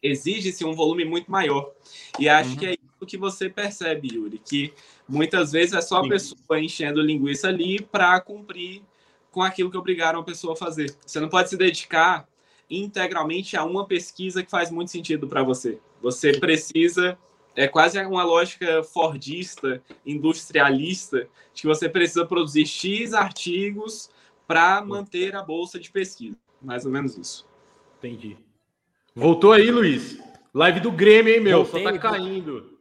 Exige-se 0.02 0.64
um 0.64 0.74
volume 0.74 1.04
muito 1.04 1.30
maior. 1.30 1.72
E 2.18 2.30
acho 2.30 2.52
uhum. 2.52 2.56
que 2.56 2.66
é 2.68 2.79
isso 3.00 3.06
que 3.06 3.18
você 3.18 3.50
percebe, 3.50 4.10
Yuri, 4.14 4.40
que 4.40 4.74
muitas 5.08 5.54
vezes 5.54 5.74
é 5.74 5.82
só 5.82 6.04
a 6.04 6.08
pessoa 6.08 6.60
enchendo 6.60 7.02
linguiça 7.02 7.48
ali 7.48 7.82
para 7.82 8.20
cumprir 8.20 8.84
com 9.32 9.42
aquilo 9.42 9.72
que 9.72 9.78
obrigaram 9.78 10.20
a 10.20 10.24
pessoa 10.24 10.54
a 10.54 10.58
fazer. 10.58 10.94
Você 11.06 11.20
não 11.20 11.30
pode 11.30 11.50
se 11.50 11.58
dedicar 11.58 12.28
integralmente 12.70 13.56
a 13.56 13.64
uma 13.64 13.86
pesquisa 13.86 14.44
que 14.44 14.52
faz 14.52 14.70
muito 14.70 14.92
sentido 14.92 15.28
para 15.28 15.44
você. 15.44 15.80
Você 16.02 16.38
precisa 16.38 17.18
é 17.56 17.68
quase 17.68 18.00
uma 18.06 18.24
lógica 18.24 18.84
fordista, 18.84 19.82
industrialista, 20.06 21.28
de 21.54 21.62
que 21.62 21.68
você 21.68 21.90
precisa 21.90 22.26
produzir 22.26 22.66
X 22.66 23.14
artigos 23.14 24.10
para 24.48 24.82
manter 24.82 25.36
a 25.36 25.42
bolsa 25.42 25.78
de 25.78 25.92
pesquisa. 25.92 26.38
Mais 26.62 26.86
ou 26.86 26.92
menos 26.92 27.18
isso. 27.18 27.46
Entendi. 27.98 28.38
Voltou 29.14 29.52
aí, 29.52 29.70
Luiz. 29.70 30.18
Live 30.54 30.80
do 30.80 30.92
Grêmio, 30.92 31.34
hein, 31.34 31.42
meu? 31.42 31.64
Voltei, 31.64 31.84
Só 31.84 31.92
tá 31.92 31.98
caindo. 31.98 32.79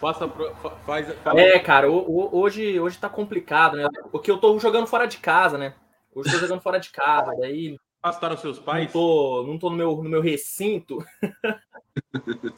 Faça, 0.00 0.26
faz, 0.86 1.14
faz, 1.14 1.36
É, 1.36 1.58
cara, 1.58 1.90
hoje, 1.90 2.80
hoje 2.80 2.96
tá 2.96 3.08
complicado, 3.08 3.76
né? 3.76 3.86
Porque 4.10 4.30
eu 4.30 4.38
tô 4.38 4.58
jogando 4.58 4.86
fora 4.86 5.06
de 5.06 5.18
casa, 5.18 5.58
né? 5.58 5.74
Hoje 6.14 6.28
estou 6.28 6.40
jogando 6.40 6.62
fora 6.62 6.80
de 6.80 6.88
casa, 6.90 7.36
daí. 7.38 7.76
Afastaram 8.02 8.36
seus 8.38 8.58
pais? 8.58 8.86
Não 8.86 8.92
tô, 8.92 9.44
não 9.46 9.58
tô 9.58 9.68
no, 9.68 9.76
meu, 9.76 9.96
no 10.02 10.08
meu 10.08 10.22
recinto. 10.22 11.04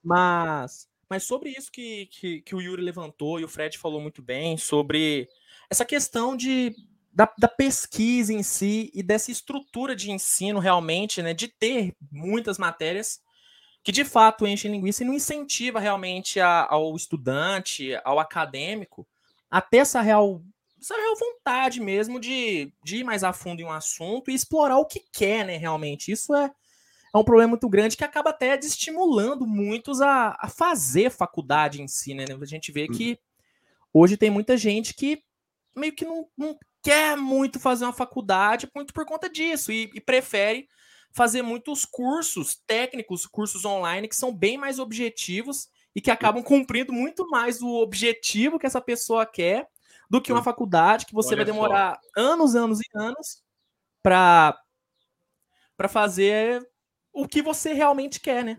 mas, 0.00 0.88
mas 1.10 1.24
sobre 1.24 1.50
isso 1.50 1.72
que, 1.72 2.06
que, 2.06 2.40
que, 2.42 2.54
o 2.54 2.60
Yuri 2.60 2.80
levantou 2.80 3.40
e 3.40 3.44
o 3.44 3.48
Fred 3.48 3.76
falou 3.76 4.00
muito 4.00 4.22
bem, 4.22 4.56
sobre 4.56 5.28
essa 5.68 5.84
questão 5.84 6.36
de, 6.36 6.72
da, 7.14 7.32
da 7.38 7.48
pesquisa 7.48 8.32
em 8.32 8.42
si 8.42 8.90
e 8.92 9.02
dessa 9.02 9.30
estrutura 9.30 9.94
de 9.94 10.10
ensino 10.10 10.58
realmente, 10.58 11.22
né, 11.22 11.32
de 11.32 11.46
ter 11.46 11.94
muitas 12.10 12.58
matérias 12.58 13.20
que 13.84 13.92
de 13.92 14.04
fato 14.04 14.46
enchem 14.46 14.72
linguiça 14.72 15.04
e 15.04 15.06
não 15.06 15.14
incentiva 15.14 15.78
realmente 15.78 16.40
a, 16.40 16.66
ao 16.68 16.96
estudante, 16.96 17.90
ao 18.02 18.18
acadêmico, 18.18 19.06
a 19.50 19.60
ter 19.60 19.78
essa 19.78 20.00
real 20.00 20.42
essa 20.80 20.96
real 20.96 21.14
vontade 21.16 21.80
mesmo 21.80 22.20
de, 22.20 22.70
de 22.84 22.96
ir 22.96 23.04
mais 23.04 23.24
a 23.24 23.32
fundo 23.32 23.60
em 23.60 23.64
um 23.64 23.72
assunto 23.72 24.30
e 24.30 24.34
explorar 24.34 24.76
o 24.76 24.84
que 24.84 25.00
quer, 25.10 25.46
né, 25.46 25.56
realmente. 25.56 26.12
Isso 26.12 26.34
é, 26.34 26.50
é 27.14 27.16
um 27.16 27.24
problema 27.24 27.50
muito 27.50 27.68
grande 27.70 27.96
que 27.96 28.04
acaba 28.04 28.30
até 28.30 28.54
desestimulando 28.54 29.46
muitos 29.46 30.02
a, 30.02 30.36
a 30.38 30.46
fazer 30.46 31.10
faculdade 31.10 31.80
em 31.80 31.88
si, 31.88 32.12
né? 32.12 32.26
A 32.28 32.44
gente 32.44 32.70
vê 32.70 32.86
que 32.86 33.18
hoje 33.94 34.18
tem 34.18 34.28
muita 34.28 34.58
gente 34.58 34.92
que 34.92 35.22
meio 35.74 35.94
que 35.94 36.04
não, 36.04 36.28
não 36.36 36.58
quer 36.84 37.16
muito 37.16 37.58
fazer 37.58 37.86
uma 37.86 37.92
faculdade 37.94 38.70
muito 38.74 38.92
por 38.92 39.06
conta 39.06 39.28
disso 39.28 39.72
e, 39.72 39.90
e 39.94 40.00
prefere 40.00 40.68
fazer 41.10 41.40
muitos 41.40 41.86
cursos 41.86 42.60
técnicos, 42.66 43.24
cursos 43.26 43.64
online 43.64 44.06
que 44.06 44.14
são 44.14 44.34
bem 44.34 44.58
mais 44.58 44.78
objetivos 44.78 45.68
e 45.96 46.00
que 46.00 46.10
acabam 46.10 46.42
cumprindo 46.42 46.92
muito 46.92 47.26
mais 47.28 47.62
o 47.62 47.80
objetivo 47.80 48.58
que 48.58 48.66
essa 48.66 48.80
pessoa 48.80 49.24
quer 49.24 49.66
do 50.10 50.20
que 50.20 50.30
uma 50.30 50.42
faculdade 50.42 51.06
que 51.06 51.14
você 51.14 51.28
Olha 51.28 51.36
vai 51.38 51.44
demorar 51.46 51.98
só. 52.02 52.20
anos, 52.20 52.54
anos 52.54 52.80
e 52.80 52.84
anos 52.94 53.42
para 54.02 54.60
para 55.76 55.88
fazer 55.88 56.64
o 57.12 57.26
que 57.26 57.42
você 57.42 57.72
realmente 57.72 58.20
quer, 58.20 58.44
né? 58.44 58.58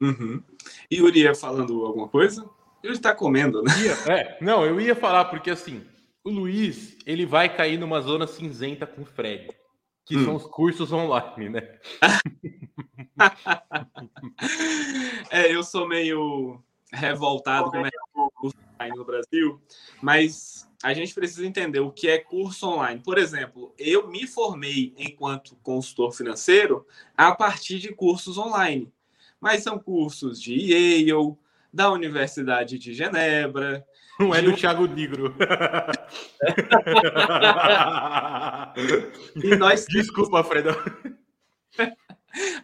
Uhum. 0.00 0.42
E 0.90 0.96
Yuri 0.96 1.20
ia 1.20 1.34
falando 1.34 1.84
alguma 1.84 2.08
coisa? 2.08 2.48
Ele 2.82 2.94
está 2.94 3.14
comendo, 3.14 3.62
né? 3.62 3.72
É, 4.08 4.38
não, 4.40 4.64
eu 4.64 4.80
ia 4.80 4.96
falar 4.96 5.26
porque 5.26 5.50
assim, 5.50 5.86
o 6.26 6.30
Luiz, 6.30 6.98
ele 7.06 7.24
vai 7.24 7.48
cair 7.48 7.78
numa 7.78 8.00
zona 8.00 8.26
cinzenta 8.26 8.84
com 8.84 9.02
o 9.02 9.06
Fred, 9.06 9.48
que 10.04 10.16
hum. 10.16 10.24
são 10.24 10.34
os 10.34 10.44
cursos 10.44 10.92
online, 10.92 11.50
né? 11.50 11.78
é, 15.30 15.54
eu 15.54 15.62
sou 15.62 15.86
meio 15.86 16.60
revoltado 16.92 17.70
com 17.70 18.24
o 18.24 18.30
curso 18.32 18.56
online 18.74 18.96
no 18.96 19.04
Brasil, 19.04 19.62
mas 20.02 20.68
a 20.82 20.92
gente 20.92 21.14
precisa 21.14 21.46
entender 21.46 21.78
o 21.78 21.92
que 21.92 22.08
é 22.08 22.18
curso 22.18 22.66
online. 22.66 23.00
Por 23.00 23.18
exemplo, 23.18 23.72
eu 23.78 24.08
me 24.08 24.26
formei 24.26 24.92
enquanto 24.98 25.54
consultor 25.62 26.12
financeiro 26.12 26.84
a 27.16 27.32
partir 27.36 27.78
de 27.78 27.94
cursos 27.94 28.36
online, 28.36 28.92
mas 29.40 29.62
são 29.62 29.78
cursos 29.78 30.42
de 30.42 30.54
Yale, 30.54 31.36
da 31.72 31.92
Universidade 31.92 32.80
de 32.80 32.92
Genebra. 32.92 33.86
Não 34.18 34.34
é 34.34 34.40
do. 34.40 34.54
Thiago 34.56 34.86
Nigro. 34.86 35.34
e 39.36 39.56
nós... 39.56 39.84
Desculpa, 39.90 40.42
Fredão. 40.42 40.74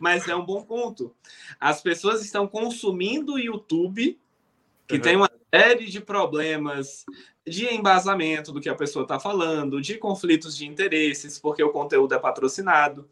Mas 0.00 0.28
é 0.28 0.36
um 0.36 0.44
bom 0.44 0.62
ponto. 0.62 1.14
As 1.60 1.82
pessoas 1.82 2.22
estão 2.24 2.46
consumindo 2.46 3.34
o 3.34 3.38
YouTube, 3.38 4.18
que 4.86 4.96
uhum. 4.96 5.00
tem 5.00 5.16
uma 5.16 5.30
série 5.54 5.86
de 5.86 6.00
problemas 6.00 7.04
de 7.46 7.66
embasamento 7.66 8.52
do 8.52 8.60
que 8.60 8.68
a 8.68 8.74
pessoa 8.74 9.02
está 9.02 9.18
falando, 9.18 9.80
de 9.80 9.98
conflitos 9.98 10.56
de 10.56 10.66
interesses, 10.66 11.38
porque 11.38 11.62
o 11.62 11.70
conteúdo 11.70 12.14
é 12.14 12.18
patrocinado. 12.18 13.08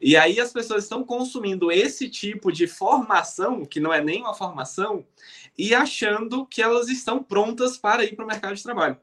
E 0.00 0.16
aí 0.16 0.40
as 0.40 0.52
pessoas 0.52 0.84
estão 0.84 1.04
consumindo 1.04 1.70
esse 1.70 2.08
tipo 2.08 2.50
de 2.50 2.66
formação, 2.66 3.64
que 3.64 3.78
não 3.78 3.92
é 3.92 4.02
nem 4.02 4.22
uma 4.22 4.34
formação, 4.34 5.06
e 5.60 5.74
achando 5.74 6.46
que 6.46 6.62
elas 6.62 6.88
estão 6.88 7.22
prontas 7.22 7.76
para 7.76 8.02
ir 8.02 8.16
para 8.16 8.24
o 8.24 8.28
mercado 8.28 8.54
de 8.54 8.62
trabalho. 8.62 8.98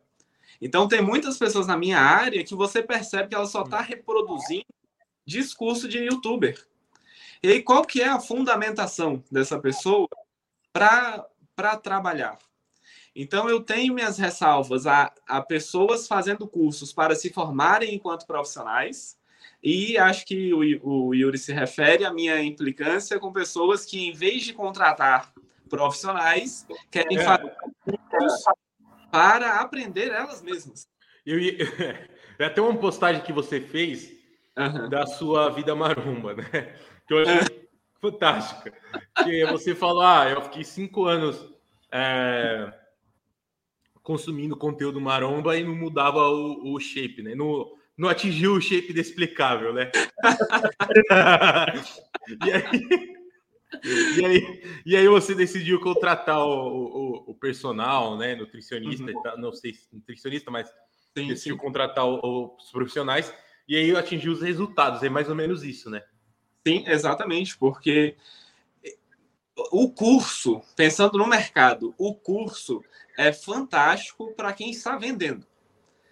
Então, 0.60 0.88
tem 0.88 1.04
muitas 1.04 1.38
pessoas 1.38 1.68
na 1.68 1.78
minha 1.78 2.00
área 2.00 2.44
que 2.44 2.56
você 2.56 2.82
percebe 2.82 3.30
que 3.30 3.36
ela 3.36 3.46
só 3.46 3.62
está 3.62 3.80
reproduzindo 3.80 4.66
discurso 5.24 5.88
de 5.88 6.00
youtuber. 6.00 6.60
E 7.44 7.50
aí, 7.50 7.62
qual 7.62 7.86
que 7.86 8.02
é 8.02 8.08
a 8.08 8.20
fundamentação 8.20 9.24
dessa 9.32 9.60
pessoa 9.60 10.10
para 10.74 11.78
trabalhar? 11.84 12.40
Então, 13.16 13.48
eu 13.48 13.62
tenho 13.62 13.94
minhas 13.94 14.18
ressalvas 14.18 14.88
a, 14.88 15.14
a 15.28 15.40
pessoas 15.40 16.08
fazendo 16.08 16.48
cursos 16.48 16.92
para 16.92 17.16
se 17.16 17.32
formarem 17.32 17.94
enquanto 17.94 18.26
profissionais, 18.26 19.16
e 19.62 19.96
acho 19.96 20.26
que 20.26 20.52
o, 20.56 21.08
o 21.08 21.14
Yuri 21.14 21.38
se 21.38 21.54
refere 21.54 22.04
à 22.04 22.12
minha 22.12 22.42
implicância 22.42 23.20
com 23.20 23.32
pessoas 23.32 23.86
que, 23.86 24.08
em 24.08 24.12
vez 24.12 24.42
de 24.42 24.54
contratar 24.54 25.32
profissionais, 25.68 26.66
querem 26.90 27.18
é. 27.18 27.24
fazer 27.24 27.56
cursos 28.10 28.44
para 29.12 29.62
aprender 29.62 30.10
elas 30.10 30.42
mesmas. 30.42 30.88
Eu 31.26 31.40
ia... 31.40 31.58
É 32.40 32.46
até 32.46 32.62
uma 32.62 32.78
postagem 32.78 33.24
que 33.24 33.34
você 33.34 33.60
fez 33.60 34.14
uhum. 34.56 34.88
da 34.90 35.08
sua 35.08 35.50
vida 35.50 35.76
maromba, 35.76 36.36
né? 36.36 36.44
Que 37.08 37.14
eu 37.14 37.24
achei 37.24 37.58
é. 37.58 37.62
fantástica. 38.00 38.72
Que 39.24 39.44
você 39.48 39.74
falou, 39.74 40.04
ah, 40.04 40.30
eu 40.30 40.44
fiquei 40.44 40.64
cinco 40.64 41.06
anos 41.06 41.44
é, 41.92 42.72
consumindo 44.04 44.56
conteúdo 44.56 45.02
maromba 45.02 45.58
e 45.58 45.64
não 45.64 45.74
mudava 45.74 46.30
o, 46.30 46.76
o 46.76 46.80
shape, 46.80 47.24
né? 47.24 47.34
Não, 47.34 47.72
não 47.98 48.08
atingiu 48.08 48.54
o 48.54 48.62
shape 48.62 48.92
inexplicável, 48.92 49.74
né? 49.74 49.90
e 52.46 52.52
aí... 52.52 53.17
E 53.84 54.26
aí, 54.26 54.64
e 54.86 54.96
aí 54.96 55.08
você 55.08 55.36
decidiu 55.36 55.80
contratar 55.80 56.40
o, 56.40 56.50
o, 56.50 57.32
o 57.32 57.36
personal, 57.36 58.18
né? 58.18 58.36
Nutricionista, 58.36 59.04
uhum. 59.04 59.38
não 59.42 59.52
sei 59.52 59.74
se 59.74 59.88
nutricionista, 59.94 60.50
mas 60.50 60.70
sim, 61.16 61.28
decidiu 61.28 61.56
sim. 61.56 61.62
contratar 61.62 62.06
o, 62.06 62.56
os 62.58 62.72
profissionais 62.72 63.34
e 63.68 63.76
aí 63.76 63.96
atingiu 63.96 64.32
os 64.32 64.42
resultados. 64.42 65.04
É 65.04 65.10
mais 65.10 65.30
ou 65.30 65.36
menos 65.36 65.64
isso, 65.64 65.90
né? 65.90 66.04
Sim, 66.66 66.84
exatamente, 66.88 67.58
porque 67.58 68.16
o 69.72 69.90
curso, 69.90 70.62
pensando 70.76 71.18
no 71.18 71.28
mercado, 71.28 71.94
o 71.98 72.14
curso 72.14 72.84
é 73.18 73.34
fantástico 73.34 74.34
para 74.34 74.54
quem 74.54 74.70
está 74.72 74.98
vendendo. 74.98 75.46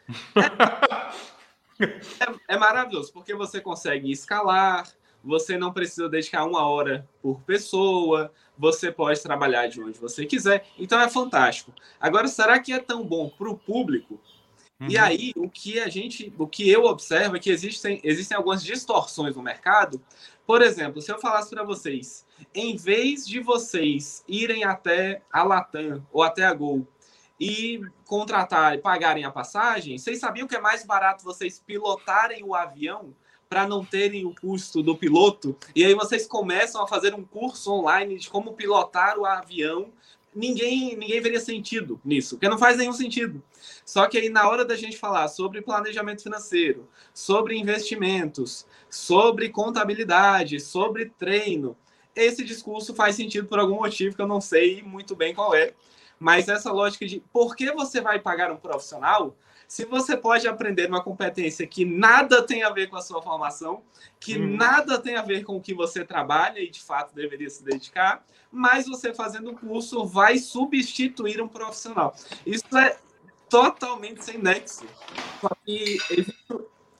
É, 1.77 1.83
é, 2.23 2.55
é 2.55 2.57
maravilhoso, 2.57 3.11
porque 3.11 3.35
você 3.35 3.59
consegue 3.59 4.09
escalar, 4.09 4.87
você 5.25 5.57
não 5.57 5.73
precisa 5.73 6.07
dedicar 6.07 6.45
uma 6.45 6.65
hora 6.67 7.09
por 7.21 7.41
pessoa, 7.41 8.31
você 8.57 8.91
pode 8.91 9.21
trabalhar 9.21 9.67
de 9.67 9.81
onde 9.81 9.99
você 9.99 10.25
quiser. 10.25 10.65
Então 10.77 10.99
é 10.99 11.09
fantástico. 11.09 11.73
Agora, 11.99 12.27
será 12.27 12.59
que 12.59 12.71
é 12.71 12.79
tão 12.79 13.03
bom 13.03 13.29
para 13.29 13.49
o 13.49 13.57
público? 13.57 14.19
Uhum. 14.79 14.87
E 14.89 14.97
aí, 14.97 15.31
o 15.35 15.49
que 15.49 15.79
a 15.79 15.89
gente, 15.89 16.33
o 16.37 16.45
que 16.45 16.69
eu 16.69 16.83
observo 16.83 17.37
é 17.37 17.39
que 17.39 17.49
existem, 17.49 17.99
existem 18.03 18.37
algumas 18.37 18.63
distorções 18.63 19.35
no 19.35 19.41
mercado. 19.41 20.01
Por 20.45 20.61
exemplo, 20.61 21.01
se 21.01 21.11
eu 21.11 21.19
falasse 21.19 21.49
para 21.49 21.63
vocês, 21.63 22.25
em 22.53 22.75
vez 22.75 23.25
de 23.25 23.39
vocês 23.39 24.23
irem 24.27 24.63
até 24.63 25.21
a 25.31 25.43
Latam 25.43 26.05
ou 26.11 26.21
até 26.21 26.45
a 26.45 26.53
Gol 26.53 26.85
e 27.39 27.81
contratar 28.05 28.75
e 28.75 28.77
pagarem 28.77 29.23
a 29.23 29.31
passagem, 29.31 29.97
vocês 29.97 30.19
sabiam 30.19 30.47
que 30.47 30.55
é 30.55 30.61
mais 30.61 30.85
barato 30.85 31.23
vocês 31.23 31.59
pilotarem 31.59 32.43
o 32.43 32.53
avião 32.53 33.13
para 33.49 33.67
não 33.67 33.83
terem 33.83 34.25
o 34.25 34.33
custo 34.33 34.81
do 34.81 34.95
piloto. 34.95 35.55
E 35.75 35.85
aí 35.85 35.93
vocês 35.93 36.27
começam 36.27 36.81
a 36.81 36.87
fazer 36.87 37.13
um 37.13 37.23
curso 37.23 37.71
online 37.71 38.17
de 38.17 38.29
como 38.29 38.53
pilotar 38.53 39.17
o 39.17 39.25
avião. 39.25 39.91
Ninguém, 40.33 40.97
ninguém 40.97 41.21
veria 41.21 41.39
sentido 41.39 41.99
nisso, 42.03 42.35
porque 42.35 42.49
não 42.49 42.57
faz 42.57 42.77
nenhum 42.77 42.91
sentido. 42.91 43.41
Só 43.85 44.07
que 44.07 44.17
aí, 44.17 44.27
na 44.27 44.49
hora 44.49 44.65
da 44.65 44.75
gente 44.75 44.97
falar 44.97 45.29
sobre 45.29 45.61
planejamento 45.61 46.23
financeiro, 46.23 46.89
sobre 47.13 47.57
investimentos, 47.57 48.65
sobre 48.89 49.49
contabilidade, 49.49 50.59
sobre 50.59 51.05
treino, 51.17 51.77
esse 52.15 52.43
discurso 52.43 52.93
faz 52.93 53.15
sentido 53.15 53.47
por 53.47 53.59
algum 53.59 53.75
motivo 53.75 54.15
que 54.15 54.21
eu 54.21 54.27
não 54.27 54.41
sei 54.41 54.81
muito 54.81 55.15
bem 55.15 55.33
qual 55.33 55.55
é. 55.55 55.73
Mas 56.19 56.47
essa 56.47 56.71
lógica 56.71 57.05
de 57.05 57.21
por 57.31 57.55
que 57.55 57.71
você 57.71 58.01
vai 58.01 58.19
pagar 58.19 58.51
um 58.51 58.57
profissional 58.57 59.35
se 59.75 59.83
você 59.83 60.15
pode 60.15 60.47
aprender 60.47 60.87
uma 60.87 61.03
competência 61.03 61.67
que 61.67 61.83
nada 61.83 62.41
tem 62.41 62.63
a 62.63 62.69
ver 62.69 62.87
com 62.87 62.95
a 62.95 63.01
sua 63.01 63.21
formação, 63.21 63.83
que 64.21 64.39
hum. 64.39 64.55
nada 64.55 64.97
tem 64.97 65.17
a 65.17 65.21
ver 65.21 65.43
com 65.43 65.57
o 65.57 65.61
que 65.61 65.73
você 65.73 66.05
trabalha 66.05 66.61
e 66.61 66.71
de 66.71 66.81
fato 66.81 67.13
deveria 67.13 67.49
se 67.49 67.61
dedicar, 67.61 68.25
mas 68.49 68.87
você 68.87 69.13
fazendo 69.13 69.51
o 69.51 69.57
curso 69.57 70.05
vai 70.05 70.37
substituir 70.37 71.41
um 71.41 71.47
profissional. 71.49 72.15
Isso 72.45 72.77
é 72.77 72.97
totalmente 73.49 74.23
sem 74.23 74.37
nexo. 74.37 74.85
Só 75.41 75.49
que 75.65 75.97
existe 76.09 76.53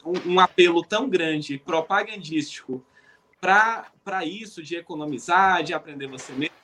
um, 0.06 0.34
um 0.34 0.40
apelo 0.42 0.84
tão 0.84 1.10
grande, 1.10 1.58
propagandístico, 1.58 2.84
para 3.40 4.26
isso, 4.26 4.62
de 4.62 4.76
economizar, 4.76 5.64
de 5.64 5.74
aprender 5.74 6.08
você 6.08 6.34
mesmo, 6.34 6.56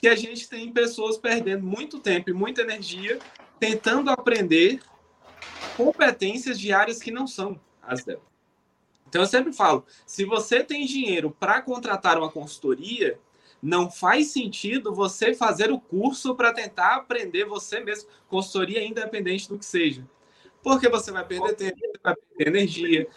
que 0.00 0.08
a 0.08 0.16
gente 0.16 0.48
tem 0.48 0.72
pessoas 0.72 1.18
perdendo 1.18 1.66
muito 1.66 1.98
tempo 1.98 2.30
e 2.30 2.32
muita 2.32 2.62
energia 2.62 3.18
tentando 3.60 4.08
aprender 4.10 4.80
competências 5.76 6.58
de 6.58 6.72
áreas 6.72 6.98
que 6.98 7.10
não 7.10 7.26
são 7.26 7.60
as 7.82 8.04
dela. 8.04 8.22
Então 9.08 9.22
eu 9.22 9.26
sempre 9.26 9.52
falo, 9.52 9.84
se 10.06 10.24
você 10.24 10.64
tem 10.64 10.86
dinheiro 10.86 11.30
para 11.38 11.60
contratar 11.60 12.16
uma 12.16 12.30
consultoria, 12.30 13.18
não 13.62 13.90
faz 13.90 14.28
sentido 14.28 14.94
você 14.94 15.34
fazer 15.34 15.70
o 15.70 15.78
curso 15.78 16.34
para 16.34 16.52
tentar 16.52 16.96
aprender 16.96 17.44
você 17.44 17.80
mesmo, 17.80 18.08
consultoria 18.26 18.84
independente 18.84 19.48
do 19.48 19.58
que 19.58 19.64
seja. 19.64 20.08
Porque 20.62 20.88
você 20.88 21.12
vai 21.12 21.26
perder 21.26 21.54
tempo, 21.54 21.76
vai 22.02 22.14
perder 22.16 22.48
energia, 22.48 23.08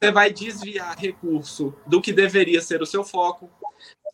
você 0.00 0.10
vai 0.10 0.32
desviar 0.32 0.98
recurso 0.98 1.74
do 1.86 2.00
que 2.00 2.12
deveria 2.12 2.62
ser 2.62 2.80
o 2.80 2.86
seu 2.86 3.04
foco. 3.04 3.50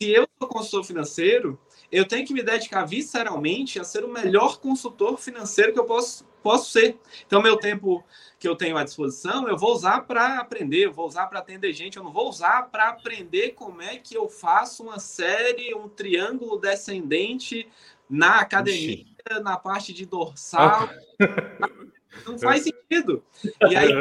Se 0.03 0.11
eu 0.11 0.27
sou 0.39 0.49
consultor 0.49 0.85
financeiro, 0.85 1.61
eu 1.91 2.07
tenho 2.07 2.27
que 2.27 2.33
me 2.33 2.43
dedicar 2.43 2.85
visceralmente 2.85 3.81
a 3.81 3.85
ser 3.85 4.05
o 4.05 4.13
melhor 4.13 4.59
consultor 4.61 5.19
financeiro 5.19 5.73
que 5.73 5.81
eu 5.81 5.85
posso 5.85 6.29
posso 6.43 6.71
ser. 6.71 6.99
Então, 7.27 7.43
meu 7.43 7.57
tempo 7.57 8.05
que 8.39 8.49
eu 8.49 8.57
tenho 8.57 8.77
à 8.77 8.85
disposição, 8.85 9.49
eu 9.49 9.57
vou 9.57 9.73
usar 9.73 10.03
para 10.03 10.39
aprender, 10.39 10.87
eu 10.87 10.93
vou 10.93 11.07
usar 11.07 11.27
para 11.27 11.39
atender 11.39 11.73
gente, 11.73 11.97
eu 11.97 12.03
não 12.03 12.13
vou 12.13 12.29
usar 12.29 12.71
para 12.71 12.89
aprender 12.89 13.51
como 13.51 13.83
é 13.83 13.97
que 13.97 14.17
eu 14.17 14.29
faço 14.29 14.83
uma 14.83 14.99
série, 14.99 15.75
um 15.75 15.89
triângulo 15.89 16.59
descendente 16.59 17.69
na 18.09 18.41
academia, 18.41 19.05
Ixi. 19.05 19.41
na 19.43 19.57
parte 19.57 19.93
de 19.93 20.07
dorsal. 20.07 20.89
não 22.27 22.39
faz 22.39 22.65
sentido. 22.65 23.23
E 23.69 23.77
aí, 23.77 23.93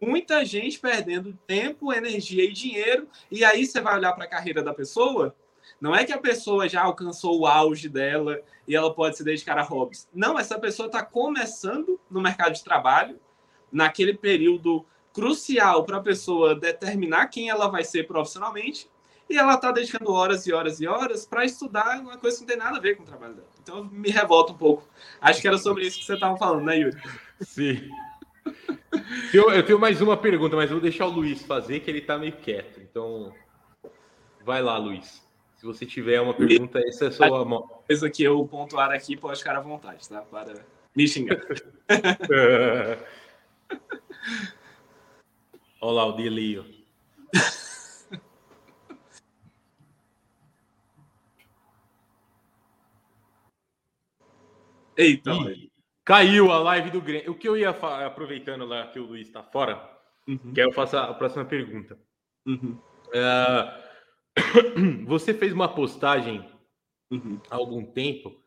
muita 0.00 0.44
gente 0.44 0.78
perdendo 0.78 1.36
tempo, 1.46 1.92
energia 1.92 2.44
e 2.44 2.52
dinheiro, 2.52 3.08
e 3.30 3.44
aí 3.44 3.66
você 3.66 3.80
vai 3.80 3.96
olhar 3.96 4.12
para 4.12 4.24
a 4.24 4.28
carreira 4.28 4.62
da 4.62 4.74
pessoa 4.74 5.34
não 5.80 5.94
é 5.94 6.04
que 6.04 6.12
a 6.12 6.18
pessoa 6.18 6.68
já 6.68 6.82
alcançou 6.82 7.40
o 7.40 7.46
auge 7.46 7.88
dela 7.88 8.40
e 8.66 8.74
ela 8.74 8.92
pode 8.92 9.16
se 9.16 9.24
dedicar 9.24 9.56
a 9.58 9.62
hobbies. 9.62 10.08
Não, 10.12 10.38
essa 10.38 10.58
pessoa 10.58 10.86
está 10.86 11.02
começando 11.04 12.00
no 12.10 12.20
mercado 12.20 12.54
de 12.54 12.64
trabalho, 12.64 13.18
naquele 13.70 14.14
período 14.14 14.84
crucial 15.12 15.84
para 15.84 15.98
a 15.98 16.02
pessoa 16.02 16.54
determinar 16.54 17.26
quem 17.26 17.48
ela 17.48 17.68
vai 17.68 17.84
ser 17.84 18.06
profissionalmente, 18.06 18.90
e 19.30 19.36
ela 19.36 19.54
está 19.54 19.70
dedicando 19.70 20.10
horas 20.10 20.46
e 20.46 20.52
horas 20.52 20.80
e 20.80 20.86
horas 20.86 21.26
para 21.26 21.44
estudar 21.44 22.00
uma 22.00 22.16
coisa 22.16 22.38
que 22.38 22.42
não 22.42 22.48
tem 22.48 22.56
nada 22.56 22.78
a 22.78 22.80
ver 22.80 22.96
com 22.96 23.02
o 23.02 23.06
trabalho 23.06 23.34
dela. 23.34 23.48
Então 23.62 23.84
me 23.84 24.08
revolta 24.08 24.52
um 24.52 24.56
pouco. 24.56 24.88
Acho 25.20 25.40
que 25.40 25.46
era 25.46 25.58
sobre 25.58 25.86
isso 25.86 25.98
que 25.98 26.06
você 26.06 26.14
estava 26.14 26.36
falando, 26.36 26.64
né, 26.64 26.78
Yuri? 26.78 26.96
Sim. 27.42 27.90
Eu, 29.32 29.62
tenho 29.62 29.78
mais 29.78 30.00
uma 30.00 30.16
pergunta, 30.16 30.56
mas 30.56 30.70
vou 30.70 30.80
deixar 30.80 31.06
o 31.06 31.10
Luiz 31.10 31.42
fazer, 31.42 31.80
que 31.80 31.90
ele 31.90 31.98
está 31.98 32.16
meio 32.16 32.32
quieto. 32.32 32.80
Então, 32.80 33.34
vai 34.44 34.62
lá, 34.62 34.78
Luiz. 34.78 35.27
Se 35.58 35.66
você 35.66 35.84
tiver 35.84 36.20
uma 36.20 36.32
pergunta, 36.32 36.78
essa 36.78 37.06
é 37.06 37.08
a 37.08 37.12
sua 37.12 37.44
mão. 37.44 37.66
Coisa 37.84 38.08
que 38.08 38.22
eu 38.22 38.46
pontuar 38.46 38.92
aqui, 38.92 39.16
pode 39.16 39.40
ficar 39.40 39.56
à 39.56 39.60
vontade, 39.60 40.08
tá? 40.08 40.22
Para 40.22 40.64
me 40.94 41.08
xingar. 41.08 41.36
Olha 45.80 45.92
lá 45.92 46.06
o 46.06 46.12
delírio. 46.12 46.64
Eita, 54.96 55.32
Ih, 55.32 55.70
caiu 56.04 56.52
a 56.52 56.58
live 56.60 56.90
do 56.90 57.00
Grêmio. 57.00 57.32
O 57.32 57.34
que 57.34 57.48
eu 57.48 57.56
ia 57.56 57.70
aproveitando 57.70 58.64
lá 58.64 58.86
que 58.86 59.00
o 59.00 59.06
Luiz 59.06 59.26
está 59.26 59.42
fora, 59.42 59.80
uhum. 60.26 60.52
que 60.52 60.60
eu 60.60 60.72
faço 60.72 60.96
a 60.96 61.14
próxima 61.14 61.44
pergunta. 61.44 61.98
Uhum. 62.46 62.78
Uh, 63.08 63.87
Você 65.06 65.34
fez 65.34 65.52
uma 65.52 65.68
postagem 65.68 66.48
uhum. 67.10 67.40
há 67.50 67.56
algum 67.56 67.84
tempo 67.84 68.42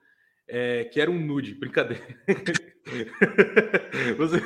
é, 0.48 0.86
que 0.86 1.00
era 1.00 1.10
um 1.10 1.20
nude, 1.20 1.56
brincadeira. 1.56 2.06
Você... 4.18 4.42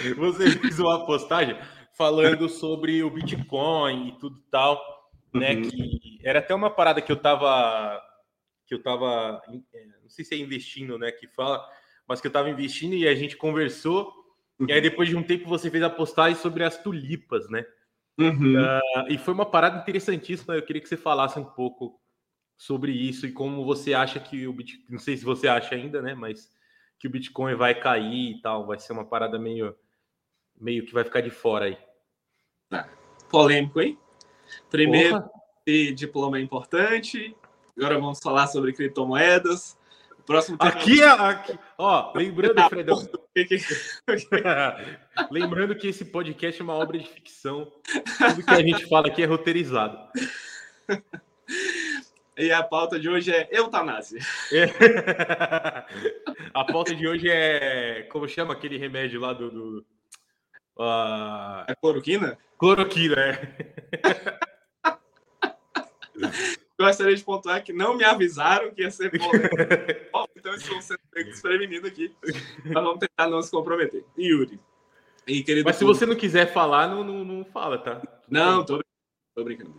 Você 0.16 0.50
fez 0.50 0.78
uma 0.78 1.04
postagem 1.06 1.58
falando 1.96 2.48
sobre 2.48 3.02
o 3.02 3.10
Bitcoin 3.10 4.08
e 4.08 4.18
tudo 4.18 4.40
tal, 4.50 4.80
né? 5.34 5.54
Uhum. 5.54 5.62
Que 5.62 6.18
era 6.22 6.38
até 6.38 6.54
uma 6.54 6.70
parada 6.70 7.02
que 7.02 7.10
eu 7.10 7.16
tava 7.16 8.00
que 8.66 8.74
eu 8.74 8.82
tava, 8.82 9.40
é, 9.48 9.86
não 10.02 10.10
sei 10.10 10.24
se 10.24 10.34
é 10.34 10.38
investindo, 10.38 10.98
né? 10.98 11.10
Que 11.10 11.26
fala, 11.26 11.66
mas 12.06 12.20
que 12.20 12.26
eu 12.26 12.30
estava 12.30 12.50
investindo 12.50 12.94
e 12.94 13.08
a 13.08 13.14
gente 13.14 13.36
conversou. 13.36 14.12
E 14.66 14.72
aí, 14.72 14.80
depois 14.80 15.08
de 15.08 15.16
um 15.16 15.22
tempo, 15.22 15.48
você 15.48 15.70
fez 15.70 15.82
a 15.82 15.88
postagem 15.88 16.36
sobre 16.36 16.64
as 16.64 16.76
tulipas, 16.82 17.48
né? 17.48 17.64
Uhum. 18.18 18.60
Uh, 18.60 19.12
e 19.12 19.16
foi 19.16 19.32
uma 19.32 19.46
parada 19.46 19.78
interessantíssima. 19.78 20.54
Eu 20.54 20.62
queria 20.62 20.82
que 20.82 20.88
você 20.88 20.96
falasse 20.96 21.38
um 21.38 21.44
pouco 21.44 22.00
sobre 22.56 22.90
isso 22.90 23.26
e 23.26 23.32
como 23.32 23.64
você 23.64 23.94
acha 23.94 24.18
que 24.18 24.46
o 24.46 24.52
Bitcoin. 24.52 24.84
Não 24.90 24.98
sei 24.98 25.16
se 25.16 25.24
você 25.24 25.46
acha 25.46 25.74
ainda, 25.74 26.02
né? 26.02 26.14
Mas 26.14 26.50
que 26.98 27.06
o 27.06 27.10
Bitcoin 27.10 27.54
vai 27.54 27.74
cair 27.74 28.32
e 28.32 28.40
tal. 28.42 28.66
Vai 28.66 28.78
ser 28.78 28.92
uma 28.92 29.04
parada 29.04 29.38
meio, 29.38 29.74
meio 30.60 30.84
que 30.84 30.92
vai 30.92 31.04
ficar 31.04 31.20
de 31.20 31.30
fora 31.30 31.66
aí. 31.66 31.78
Ah, 32.70 32.88
polêmico, 33.30 33.80
hein? 33.80 33.96
Primeiro, 34.68 35.22
diploma 35.94 36.38
é 36.38 36.40
importante. 36.40 37.36
Agora 37.76 38.00
vamos 38.00 38.18
falar 38.18 38.48
sobre 38.48 38.72
criptomoedas. 38.72 39.78
Próximo 40.26 40.58
tema... 40.58 40.70
aqui, 40.70 41.02
é, 41.02 41.08
aqui, 41.08 41.58
ó, 41.78 42.12
lembrando, 42.14 42.54
ah, 44.44 44.76
Fredão. 45.16 45.28
lembrando 45.30 45.74
que 45.74 45.88
esse 45.88 46.04
podcast 46.04 46.60
é 46.60 46.64
uma 46.64 46.74
obra 46.74 46.98
de 46.98 47.06
ficção. 47.06 47.72
Tudo 47.84 48.44
que 48.44 48.50
a 48.50 48.62
gente 48.62 48.88
fala 48.88 49.08
aqui 49.08 49.22
é 49.22 49.26
roteirizado. 49.26 49.98
E 52.36 52.52
a 52.52 52.62
pauta 52.62 53.00
de 53.00 53.08
hoje 53.08 53.32
é 53.32 53.48
eutanásia. 53.50 54.20
É. 54.52 54.64
A 56.54 56.64
pauta 56.64 56.94
de 56.94 57.06
hoje 57.06 57.28
é. 57.28 58.02
Como 58.10 58.28
chama 58.28 58.54
aquele 58.54 58.78
remédio 58.78 59.20
lá 59.20 59.32
do. 59.32 59.50
do 59.50 59.86
uh... 60.78 61.64
É 61.66 61.74
cloroquina? 61.74 62.38
Cloroquina, 62.56 63.16
é. 63.20 64.38
gostaria 66.78 67.16
de 67.16 67.24
pontuar 67.24 67.62
que 67.62 67.72
não 67.72 67.96
me 67.96 68.04
avisaram 68.04 68.72
que 68.72 68.82
ia 68.82 68.90
ser 68.90 69.10
Bom, 70.12 70.26
então 70.36 70.54
estou 70.54 70.80
sendo 70.80 71.00
desprevenido 71.12 71.86
aqui. 71.86 72.14
Mas 72.64 72.74
vamos 72.74 72.98
tentar 72.98 73.28
não 73.28 73.42
se 73.42 73.50
comprometer. 73.50 74.04
Yuri. 74.16 74.60
E, 75.26 75.42
querido 75.42 75.66
Mas 75.66 75.76
se 75.76 75.84
você 75.84 76.06
não 76.06 76.16
quiser 76.16 76.52
falar, 76.52 76.88
não, 76.88 77.04
não, 77.04 77.24
não 77.24 77.44
fala, 77.44 77.78
tá? 77.78 78.00
Não, 78.28 78.64
tô, 78.64 78.82
tô 79.34 79.44
brincando. 79.44 79.74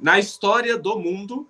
Na 0.00 0.18
história 0.18 0.76
do 0.78 0.98
mundo, 0.98 1.46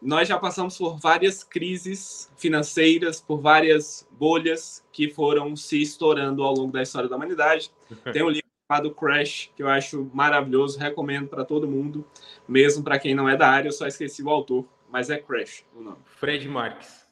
nós 0.00 0.28
já 0.28 0.38
passamos 0.38 0.78
por 0.78 0.98
várias 0.98 1.42
crises 1.42 2.30
financeiras, 2.36 3.20
por 3.20 3.40
várias 3.40 4.08
bolhas 4.12 4.86
que 4.92 5.10
foram 5.10 5.56
se 5.56 5.82
estourando 5.82 6.42
ao 6.44 6.54
longo 6.54 6.72
da 6.72 6.82
história 6.82 7.08
da 7.08 7.16
humanidade. 7.16 7.72
Tem 8.12 8.22
um 8.22 8.30
livro 8.30 8.45
chamado 8.68 8.92
Crash, 8.94 9.50
que 9.54 9.62
eu 9.62 9.68
acho 9.68 10.10
maravilhoso, 10.12 10.78
recomendo 10.78 11.28
para 11.28 11.44
todo 11.44 11.68
mundo, 11.68 12.04
mesmo 12.48 12.82
para 12.82 12.98
quem 12.98 13.14
não 13.14 13.28
é 13.28 13.36
da 13.36 13.48
área, 13.48 13.68
eu 13.68 13.72
só 13.72 13.86
esqueci 13.86 14.22
o 14.22 14.30
autor, 14.30 14.66
mas 14.90 15.08
é 15.08 15.18
Crash 15.18 15.64
o 15.74 15.80
nome. 15.80 15.98
Fred 16.04 16.48
Marques. 16.48 17.06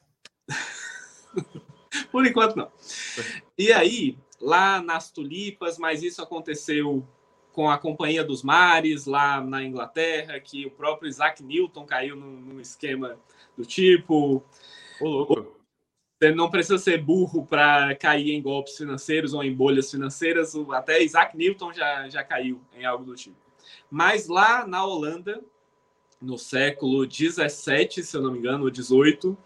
Por 2.10 2.26
enquanto 2.26 2.56
não. 2.56 2.70
E 3.56 3.72
aí, 3.72 4.18
lá 4.40 4.82
nas 4.82 5.12
tulipas, 5.12 5.78
mas 5.78 6.02
isso 6.02 6.20
aconteceu 6.20 7.06
com 7.52 7.70
a 7.70 7.78
Companhia 7.78 8.24
dos 8.24 8.42
Mares, 8.42 9.06
lá 9.06 9.40
na 9.40 9.62
Inglaterra, 9.62 10.40
que 10.40 10.66
o 10.66 10.70
próprio 10.72 11.08
Isaac 11.08 11.40
Newton 11.40 11.86
caiu 11.86 12.16
num, 12.16 12.40
num 12.40 12.60
esquema 12.60 13.16
do 13.56 13.64
tipo. 13.64 14.42
Ô, 15.00 15.08
louco. 15.08 15.53
Você 16.18 16.34
não 16.34 16.50
precisa 16.50 16.78
ser 16.78 17.02
burro 17.02 17.44
para 17.44 17.94
cair 17.96 18.32
em 18.32 18.40
golpes 18.40 18.76
financeiros 18.76 19.34
ou 19.34 19.42
em 19.42 19.52
bolhas 19.52 19.90
financeiras. 19.90 20.54
Até 20.70 21.02
Isaac 21.02 21.36
Newton 21.36 21.72
já, 21.72 22.08
já 22.08 22.22
caiu 22.22 22.60
em 22.72 22.84
algo 22.84 23.04
do 23.04 23.14
tipo. 23.14 23.36
Mas 23.90 24.28
lá 24.28 24.66
na 24.66 24.84
Holanda, 24.84 25.42
no 26.20 26.38
século 26.38 27.06
17, 27.06 28.02
se 28.02 28.16
eu 28.16 28.22
não 28.22 28.32
me 28.32 28.38
engano, 28.38 28.64
ou 28.64 28.70
18, 28.70 29.36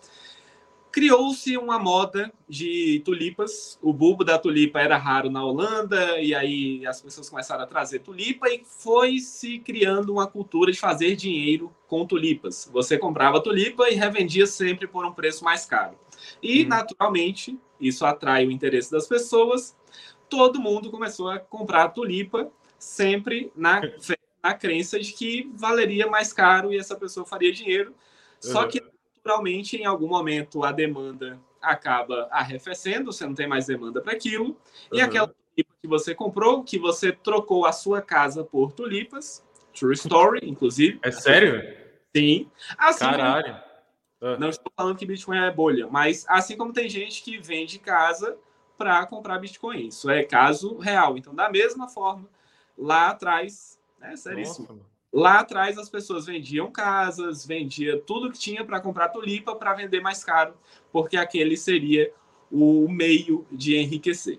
criou-se 0.92 1.56
uma 1.56 1.78
moda 1.78 2.32
de 2.48 3.00
tulipas. 3.04 3.78
O 3.82 3.92
bulbo 3.92 4.22
da 4.22 4.38
tulipa 4.38 4.80
era 4.80 4.96
raro 4.96 5.30
na 5.30 5.44
Holanda, 5.44 6.20
e 6.20 6.34
aí 6.34 6.86
as 6.86 7.00
pessoas 7.00 7.30
começaram 7.30 7.64
a 7.64 7.66
trazer 7.66 8.00
tulipa 8.00 8.48
e 8.48 8.62
foi 8.64 9.18
se 9.18 9.58
criando 9.58 10.12
uma 10.12 10.26
cultura 10.26 10.70
de 10.70 10.78
fazer 10.78 11.16
dinheiro 11.16 11.74
com 11.86 12.06
tulipas. 12.06 12.68
Você 12.72 12.98
comprava 12.98 13.42
tulipa 13.42 13.88
e 13.88 13.94
revendia 13.94 14.46
sempre 14.46 14.86
por 14.86 15.06
um 15.06 15.12
preço 15.12 15.42
mais 15.42 15.64
caro. 15.64 15.98
E, 16.42 16.64
hum. 16.64 16.68
naturalmente, 16.68 17.58
isso 17.80 18.04
atrai 18.04 18.46
o 18.46 18.50
interesse 18.50 18.90
das 18.90 19.06
pessoas. 19.06 19.76
Todo 20.28 20.60
mundo 20.60 20.90
começou 20.90 21.30
a 21.30 21.38
comprar 21.38 21.88
tulipa, 21.88 22.50
sempre 22.78 23.52
na, 23.56 23.80
na 24.42 24.54
crença 24.54 24.98
de 24.98 25.12
que 25.12 25.50
valeria 25.54 26.06
mais 26.06 26.32
caro 26.32 26.72
e 26.72 26.78
essa 26.78 26.96
pessoa 26.96 27.26
faria 27.26 27.52
dinheiro. 27.52 27.94
Só 28.40 28.66
que, 28.66 28.80
naturalmente, 29.16 29.76
em 29.76 29.84
algum 29.84 30.06
momento, 30.06 30.62
a 30.62 30.70
demanda 30.70 31.40
acaba 31.60 32.28
arrefecendo, 32.30 33.12
você 33.12 33.26
não 33.26 33.34
tem 33.34 33.48
mais 33.48 33.66
demanda 33.66 34.00
para 34.00 34.12
aquilo. 34.12 34.46
Uhum. 34.46 34.56
E 34.92 35.00
aquela 35.00 35.26
tulipa 35.28 35.74
que 35.82 35.88
você 35.88 36.14
comprou, 36.14 36.62
que 36.62 36.78
você 36.78 37.12
trocou 37.12 37.66
a 37.66 37.72
sua 37.72 38.00
casa 38.00 38.44
por 38.44 38.72
tulipas, 38.72 39.44
true 39.74 39.94
story, 39.94 40.48
inclusive. 40.48 40.98
É 41.02 41.10
sério? 41.10 41.62
Sim. 42.14 42.48
Assim 42.78 43.00
Caralho. 43.00 43.67
Ah. 44.20 44.36
Não 44.38 44.48
estou 44.48 44.72
falando 44.76 44.96
que 44.96 45.06
Bitcoin 45.06 45.38
é 45.38 45.50
bolha, 45.50 45.86
mas 45.88 46.24
assim 46.28 46.56
como 46.56 46.72
tem 46.72 46.88
gente 46.88 47.22
que 47.22 47.38
vende 47.38 47.78
casa 47.78 48.36
para 48.76 49.04
comprar 49.06 49.38
Bitcoin. 49.38 49.88
Isso 49.88 50.08
é 50.08 50.22
caso 50.22 50.78
real. 50.78 51.16
Então, 51.16 51.34
da 51.34 51.50
mesma 51.50 51.88
forma, 51.88 52.28
lá 52.76 53.08
atrás, 53.08 53.78
é 54.00 54.16
seríssimo. 54.16 54.68
Nossa. 54.68 54.98
Lá 55.12 55.40
atrás 55.40 55.78
as 55.78 55.88
pessoas 55.88 56.26
vendiam 56.26 56.70
casas, 56.70 57.44
vendia 57.44 57.98
tudo 57.98 58.30
que 58.30 58.38
tinha 58.38 58.64
para 58.64 58.80
comprar 58.80 59.08
tulipa 59.08 59.56
para 59.56 59.72
vender 59.72 60.00
mais 60.00 60.22
caro, 60.22 60.54
porque 60.92 61.16
aquele 61.16 61.56
seria 61.56 62.12
o 62.52 62.86
meio 62.88 63.46
de 63.50 63.76
enriquecer. 63.76 64.38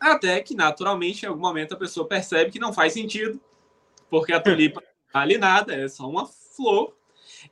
Até 0.00 0.40
que, 0.40 0.54
naturalmente, 0.54 1.24
em 1.24 1.28
algum 1.28 1.40
momento 1.40 1.74
a 1.74 1.76
pessoa 1.76 2.08
percebe 2.08 2.50
que 2.50 2.58
não 2.58 2.72
faz 2.72 2.94
sentido, 2.94 3.40
porque 4.10 4.32
a 4.32 4.40
tulipa 4.40 4.80
não 4.82 5.12
vale 5.12 5.36
nada, 5.36 5.74
é 5.74 5.86
só 5.88 6.08
uma 6.08 6.26
flor. 6.26 6.96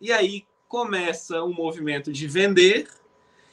E 0.00 0.10
aí 0.10 0.44
começa 0.70 1.42
um 1.42 1.52
movimento 1.52 2.12
de 2.12 2.28
vender 2.28 2.86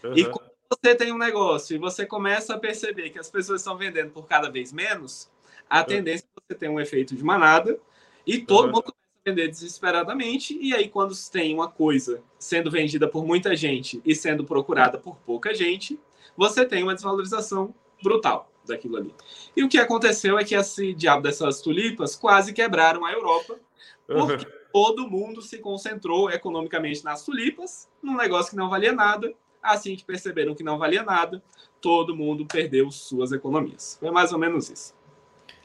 uhum. 0.03 0.13
e 0.15 0.23
quando 0.23 0.51
você 0.69 0.93
tem 0.93 1.11
um 1.11 1.17
negócio 1.17 1.75
e 1.75 1.79
você 1.79 2.05
começa 2.05 2.53
a 2.53 2.59
perceber 2.59 3.09
que 3.09 3.17
as 3.17 3.27
pessoas 3.27 3.61
estão 3.61 3.75
vendendo 3.75 4.11
por 4.11 4.27
cada 4.27 4.51
vez 4.51 4.71
menos, 4.71 5.27
a 5.67 5.79
uhum. 5.79 5.85
tendência 5.85 6.25
é 6.25 6.41
você 6.47 6.59
ter 6.59 6.69
um 6.69 6.79
efeito 6.79 7.15
de 7.15 7.23
manada 7.23 7.79
e 8.25 8.37
todo 8.37 8.65
uhum. 8.65 8.73
mundo 8.73 8.83
começa 8.83 9.09
a 9.25 9.29
vender 9.31 9.47
desesperadamente 9.47 10.55
e 10.61 10.75
aí 10.75 10.87
quando 10.87 11.15
tem 11.31 11.55
uma 11.55 11.67
coisa 11.67 12.21
sendo 12.37 12.69
vendida 12.69 13.07
por 13.07 13.25
muita 13.25 13.55
gente 13.55 13.99
e 14.05 14.13
sendo 14.13 14.43
procurada 14.43 14.99
por 14.99 15.17
pouca 15.25 15.55
gente, 15.55 15.99
você 16.37 16.67
tem 16.67 16.83
uma 16.83 16.93
desvalorização 16.93 17.73
brutal 18.03 18.51
daquilo 18.63 18.97
ali. 18.97 19.15
E 19.55 19.63
o 19.63 19.69
que 19.69 19.79
aconteceu 19.79 20.37
é 20.37 20.43
que 20.43 20.53
esse 20.53 20.93
diabo 20.93 21.23
dessas 21.23 21.61
tulipas 21.61 22.15
quase 22.15 22.53
quebraram 22.53 23.03
a 23.03 23.11
Europa, 23.11 23.57
porque 24.05 24.45
todo 24.77 25.09
mundo 25.09 25.41
se 25.41 25.57
concentrou 25.57 26.29
economicamente 26.29 27.03
nas 27.03 27.25
tulipas, 27.25 27.89
num 27.99 28.15
negócio 28.15 28.51
que 28.51 28.55
não 28.55 28.69
valia 28.69 28.93
nada. 28.93 29.33
Assim 29.59 29.95
que 29.95 30.05
perceberam 30.05 30.53
que 30.53 30.61
não 30.61 30.77
valia 30.77 31.01
nada, 31.01 31.43
todo 31.81 32.15
mundo 32.15 32.45
perdeu 32.45 32.91
suas 32.91 33.31
economias. 33.31 33.97
Foi 33.99 34.11
mais 34.11 34.31
ou 34.31 34.37
menos 34.37 34.69
isso. 34.69 34.93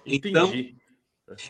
Então, 0.06 0.46
Entendi. 0.46 0.76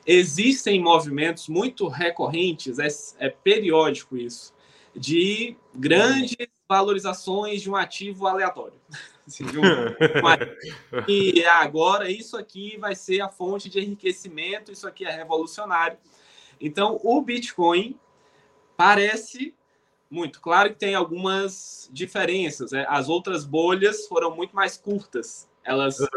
Existem 0.05 0.81
movimentos 0.83 1.49
muito 1.49 1.87
recorrentes, 1.87 2.81
é, 2.81 2.89
é 3.19 3.31
periódico 3.31 4.17
isso, 4.17 4.53
de 4.93 5.57
grandes 5.73 6.37
valorizações 6.69 7.63
de 7.63 7.71
um 7.71 7.77
ativo 7.77 8.27
aleatório. 8.27 8.75
Assim, 9.25 9.45
um, 9.45 9.53
e 11.07 11.45
agora 11.45 12.11
isso 12.11 12.37
aqui 12.37 12.77
vai 12.77 12.97
ser 12.97 13.21
a 13.21 13.29
fonte 13.29 13.69
de 13.69 13.79
enriquecimento, 13.79 14.73
isso 14.73 14.89
aqui 14.89 15.05
é 15.05 15.13
revolucionário. 15.13 15.97
Então, 16.63 17.01
o 17.03 17.21
Bitcoin 17.21 17.99
parece 18.77 19.53
muito. 20.09 20.41
Claro 20.41 20.71
que 20.71 20.79
tem 20.79 20.95
algumas 20.95 21.91
diferenças. 21.93 22.71
Né? 22.71 22.87
As 22.89 23.09
outras 23.09 23.45
bolhas 23.45 24.07
foram 24.07 24.35
muito 24.37 24.55
mais 24.55 24.77
curtas, 24.77 25.49
elas 25.65 25.99
uhum. 25.99 26.09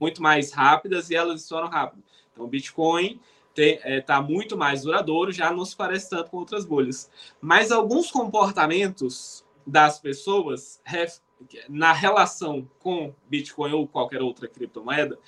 muito 0.00 0.22
mais 0.22 0.50
rápidas 0.50 1.10
e 1.10 1.14
elas 1.14 1.42
estouram 1.42 1.68
rápido. 1.68 2.02
Então, 2.32 2.46
o 2.46 2.48
Bitcoin 2.48 3.20
está 3.54 3.88
é, 3.88 4.00
tá 4.00 4.22
muito 4.22 4.56
mais 4.56 4.82
duradouro, 4.82 5.30
já 5.30 5.52
não 5.52 5.66
se 5.66 5.76
parece 5.76 6.08
tanto 6.08 6.30
com 6.30 6.38
outras 6.38 6.64
bolhas. 6.64 7.10
Mas 7.38 7.70
alguns 7.70 8.10
comportamentos 8.10 9.44
das 9.66 9.98
pessoas 10.00 10.80
na 11.68 11.92
relação 11.92 12.66
com 12.78 13.14
Bitcoin 13.28 13.72
ou 13.72 13.86
qualquer 13.86 14.22
outra 14.22 14.48
criptomoeda, 14.48 15.18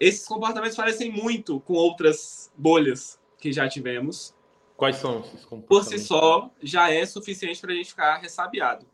esses 0.00 0.26
comportamentos 0.26 0.76
parecem 0.76 1.10
muito 1.10 1.60
com 1.60 1.74
outras 1.74 2.52
bolhas 2.56 3.18
que 3.38 3.52
já 3.52 3.68
tivemos. 3.68 4.34
Quais 4.76 4.96
são 4.96 5.20
esses 5.20 5.44
Por 5.44 5.84
si 5.84 5.98
só, 5.98 6.50
já 6.62 6.90
é 6.90 7.04
suficiente 7.06 7.60
para 7.60 7.72
a 7.72 7.76
gente 7.76 7.90
ficar 7.90 8.18
ressabiado. 8.18 8.86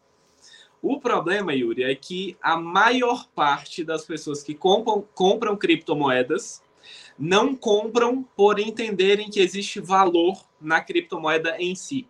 O 0.81 0.98
problema, 0.98 1.55
Yuri, 1.55 1.85
é 1.85 1.94
que 1.94 2.37
a 2.42 2.57
maior 2.57 3.28
parte 3.28 3.85
das 3.85 4.05
pessoas 4.05 4.42
que 4.42 4.55
compram, 4.55 5.07
compram 5.14 5.57
criptomoedas 5.57 6.62
não 7.16 7.55
compram 7.55 8.24
por 8.37 8.59
entenderem 8.59 9.31
que 9.31 9.38
existe 9.38 9.78
valor 9.78 10.37
na 10.61 10.81
criptomoeda 10.81 11.57
em 11.61 11.74
si. 11.76 12.09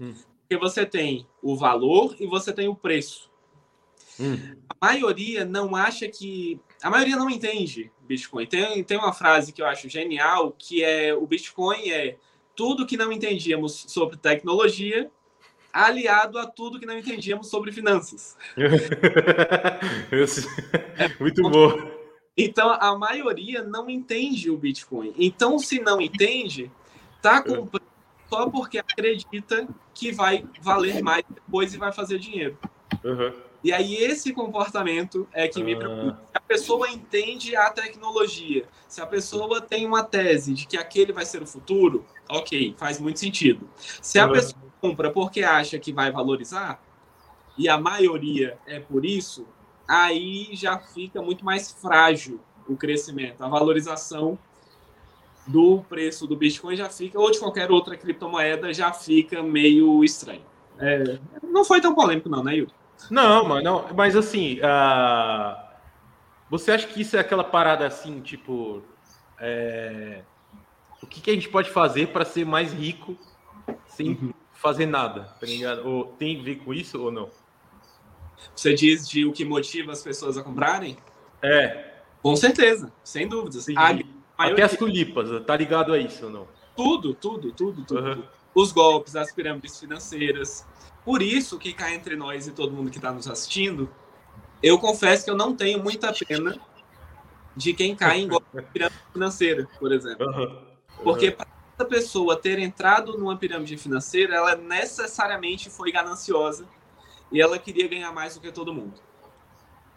Hum. 0.00 0.14
Porque 0.40 0.56
você 0.56 0.86
tem 0.86 1.26
o 1.42 1.56
valor 1.56 2.14
e 2.20 2.26
você 2.26 2.52
tem 2.52 2.68
o 2.68 2.74
preço. 2.76 3.31
Hum. 4.20 4.56
A 4.68 4.86
maioria 4.86 5.44
não 5.44 5.74
acha 5.74 6.08
que. 6.08 6.60
A 6.82 6.90
maioria 6.90 7.16
não 7.16 7.30
entende 7.30 7.90
Bitcoin. 8.02 8.46
Tem, 8.46 8.84
tem 8.84 8.98
uma 8.98 9.12
frase 9.12 9.52
que 9.52 9.62
eu 9.62 9.66
acho 9.66 9.88
genial, 9.88 10.54
que 10.58 10.82
é 10.82 11.14
o 11.14 11.26
Bitcoin 11.26 11.90
é 11.90 12.16
tudo 12.54 12.86
que 12.86 12.96
não 12.96 13.10
entendíamos 13.10 13.86
sobre 13.88 14.16
tecnologia, 14.16 15.10
aliado 15.72 16.38
a 16.38 16.46
tudo 16.46 16.78
que 16.78 16.86
não 16.86 16.98
entendíamos 16.98 17.48
sobre 17.48 17.72
finanças. 17.72 18.36
Muito 21.18 21.42
bom. 21.48 22.02
Então, 22.36 22.70
a 22.70 22.96
maioria 22.96 23.62
não 23.62 23.90
entende 23.90 24.50
o 24.50 24.56
Bitcoin. 24.56 25.12
Então, 25.18 25.58
se 25.58 25.80
não 25.80 26.00
entende, 26.00 26.70
tá 27.20 27.42
comprando 27.42 27.82
só 28.28 28.48
porque 28.48 28.78
acredita 28.78 29.68
que 29.92 30.10
vai 30.10 30.46
valer 30.60 31.02
mais 31.02 31.22
depois 31.28 31.74
e 31.74 31.78
vai 31.78 31.92
fazer 31.92 32.18
dinheiro. 32.18 32.56
Uhum. 33.04 33.32
E 33.64 33.72
aí, 33.72 33.94
esse 33.94 34.32
comportamento 34.32 35.28
é 35.32 35.46
que 35.46 35.62
me 35.62 35.76
preocupa. 35.76 36.20
Se 36.26 36.36
a 36.36 36.40
pessoa 36.40 36.90
entende 36.90 37.54
a 37.54 37.70
tecnologia, 37.70 38.64
se 38.88 39.00
a 39.00 39.06
pessoa 39.06 39.60
tem 39.60 39.86
uma 39.86 40.02
tese 40.02 40.52
de 40.52 40.66
que 40.66 40.76
aquele 40.76 41.12
vai 41.12 41.24
ser 41.24 41.42
o 41.42 41.46
futuro, 41.46 42.04
ok, 42.28 42.74
faz 42.76 42.98
muito 42.98 43.20
sentido. 43.20 43.68
Se 43.76 44.18
a 44.18 44.26
uhum. 44.26 44.32
pessoa 44.32 44.62
compra 44.80 45.10
porque 45.10 45.44
acha 45.44 45.78
que 45.78 45.92
vai 45.92 46.10
valorizar, 46.10 46.82
e 47.56 47.68
a 47.68 47.78
maioria 47.78 48.58
é 48.66 48.80
por 48.80 49.04
isso, 49.04 49.46
aí 49.86 50.48
já 50.52 50.78
fica 50.78 51.22
muito 51.22 51.44
mais 51.44 51.70
frágil 51.70 52.40
o 52.68 52.76
crescimento, 52.76 53.42
a 53.42 53.48
valorização 53.48 54.38
do 55.46 55.82
preço 55.88 56.26
do 56.26 56.36
Bitcoin 56.36 56.76
já 56.76 56.88
fica, 56.88 57.18
ou 57.18 57.30
de 57.30 57.38
qualquer 57.38 57.70
outra 57.70 57.96
criptomoeda, 57.96 58.72
já 58.72 58.92
fica 58.92 59.42
meio 59.42 60.02
estranho. 60.04 60.42
É, 60.78 61.18
não 61.42 61.64
foi 61.64 61.80
tão 61.80 61.94
polêmico, 61.94 62.28
não, 62.28 62.42
né, 62.42 62.56
Yuri? 62.56 62.72
Não, 63.10 63.44
mas, 63.44 63.64
não, 63.64 63.86
mas 63.94 64.16
assim, 64.16 64.58
uh, 64.60 65.56
você 66.48 66.72
acha 66.72 66.86
que 66.86 67.00
isso 67.00 67.16
é 67.16 67.20
aquela 67.20 67.44
parada 67.44 67.86
assim, 67.86 68.20
tipo, 68.20 68.82
é, 69.38 70.22
o 71.02 71.06
que, 71.06 71.20
que, 71.20 71.30
a 71.30 71.34
gente 71.34 71.48
pode 71.48 71.70
fazer 71.70 72.08
para 72.08 72.24
ser 72.24 72.46
mais 72.46 72.72
rico 72.72 73.16
sem 73.86 74.10
uhum. 74.10 74.32
fazer 74.52 74.86
nada, 74.86 75.34
tá 75.40 75.46
ligado? 75.46 75.86
Ou 75.86 76.04
tem 76.04 76.40
a 76.40 76.42
ver 76.42 76.56
com 76.56 76.72
isso 76.72 77.02
ou 77.02 77.10
não? 77.10 77.30
Você 78.54 78.74
diz 78.74 79.08
de 79.08 79.24
o 79.24 79.32
que 79.32 79.44
motiva 79.44 79.92
as 79.92 80.02
pessoas 80.02 80.36
a 80.36 80.42
comprarem? 80.42 80.96
É. 81.40 81.92
Com 82.22 82.36
certeza, 82.36 82.92
sem 83.02 83.26
dúvidas. 83.26 83.64
Sim. 83.64 83.74
Até 84.38 84.62
as 84.62 84.76
tulipas, 84.76 85.44
tá 85.44 85.56
ligado 85.56 85.92
a 85.92 85.98
isso 85.98 86.26
ou 86.26 86.30
não? 86.30 86.48
Tudo, 86.76 87.14
tudo, 87.14 87.52
tudo, 87.52 87.84
tudo. 87.84 88.00
Uhum. 88.00 88.22
Os 88.54 88.72
golpes, 88.72 89.16
as 89.16 89.32
pirâmides 89.32 89.78
financeiras. 89.78 90.66
Por 91.04 91.22
isso 91.22 91.58
que 91.58 91.72
cá 91.72 91.92
entre 91.92 92.16
nós 92.16 92.46
e 92.46 92.52
todo 92.52 92.72
mundo 92.72 92.90
que 92.90 92.98
está 92.98 93.10
nos 93.10 93.28
assistindo, 93.28 93.90
eu 94.62 94.78
confesso 94.78 95.24
que 95.24 95.30
eu 95.30 95.36
não 95.36 95.54
tenho 95.54 95.82
muita 95.82 96.12
pena 96.12 96.60
de 97.56 97.74
quem 97.74 97.94
cai 97.94 98.20
em 98.20 98.28
golpe 98.28 98.46
de 98.54 98.62
pirâmide 98.62 99.02
financeira, 99.12 99.68
por 99.78 99.92
exemplo. 99.92 100.26
Uhum. 100.26 100.42
Uhum. 100.42 100.66
Porque 101.02 101.30
para 101.30 101.46
essa 101.74 101.84
pessoa 101.84 102.36
ter 102.36 102.58
entrado 102.58 103.18
numa 103.18 103.36
pirâmide 103.36 103.76
financeira, 103.76 104.36
ela 104.36 104.54
necessariamente 104.54 105.68
foi 105.68 105.90
gananciosa 105.90 106.66
e 107.30 107.40
ela 107.40 107.58
queria 107.58 107.88
ganhar 107.88 108.12
mais 108.12 108.34
do 108.34 108.40
que 108.40 108.52
todo 108.52 108.72
mundo. 108.72 109.00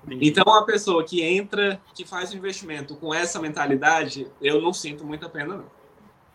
Entendi. 0.05 0.27
Então, 0.29 0.43
uma 0.45 0.65
pessoa 0.65 1.03
que 1.03 1.21
entra, 1.23 1.81
que 1.93 2.05
faz 2.05 2.31
um 2.31 2.37
investimento 2.37 2.95
com 2.95 3.13
essa 3.13 3.39
mentalidade, 3.39 4.27
eu 4.39 4.61
não 4.61 4.71
sinto 4.71 5.03
muita 5.03 5.27
pena, 5.27 5.57
não. 5.57 5.71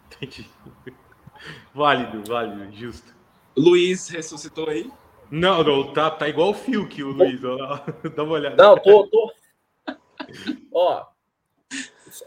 Entendi. 0.07 0.49
Válido, 1.75 2.23
válido, 2.27 2.73
justo. 2.73 3.15
Luiz 3.57 4.09
ressuscitou 4.09 4.69
aí? 4.69 4.91
Não, 5.31 5.63
não, 5.63 5.93
tá, 5.93 6.11
tá 6.11 6.29
igual 6.29 6.51
o 6.51 6.55
fio 6.55 6.89
que 6.89 7.03
o 7.05 7.13
Luiz, 7.13 7.43
ó, 7.45 7.85
dá 8.17 8.23
uma 8.23 8.33
olhada. 8.33 8.57
Não, 8.57 8.77
tô, 8.77 9.07
tô. 9.07 9.33
ó, 10.73 11.07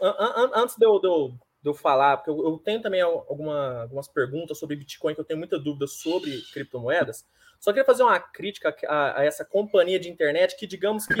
an, 0.00 0.14
an, 0.18 0.50
antes 0.54 0.76
de 0.76 0.86
eu, 0.86 0.98
de, 0.98 1.06
eu, 1.06 1.28
de 1.62 1.70
eu 1.70 1.74
falar, 1.74 2.16
porque 2.16 2.30
eu, 2.30 2.44
eu 2.44 2.58
tenho 2.58 2.80
também 2.80 3.02
alguma, 3.02 3.82
algumas 3.82 4.08
perguntas 4.08 4.58
sobre 4.58 4.76
Bitcoin, 4.76 5.14
que 5.14 5.20
eu 5.20 5.24
tenho 5.24 5.38
muita 5.38 5.58
dúvida 5.58 5.86
sobre 5.86 6.40
criptomoedas. 6.52 7.26
Só 7.60 7.72
queria 7.72 7.84
fazer 7.84 8.02
uma 8.02 8.18
crítica 8.18 8.74
a, 8.86 9.20
a, 9.20 9.24
essa 9.24 9.44
companhia 9.44 9.98
de 9.98 10.10
internet 10.10 10.56
que, 10.56 10.66
digamos 10.66 11.06
que, 11.06 11.14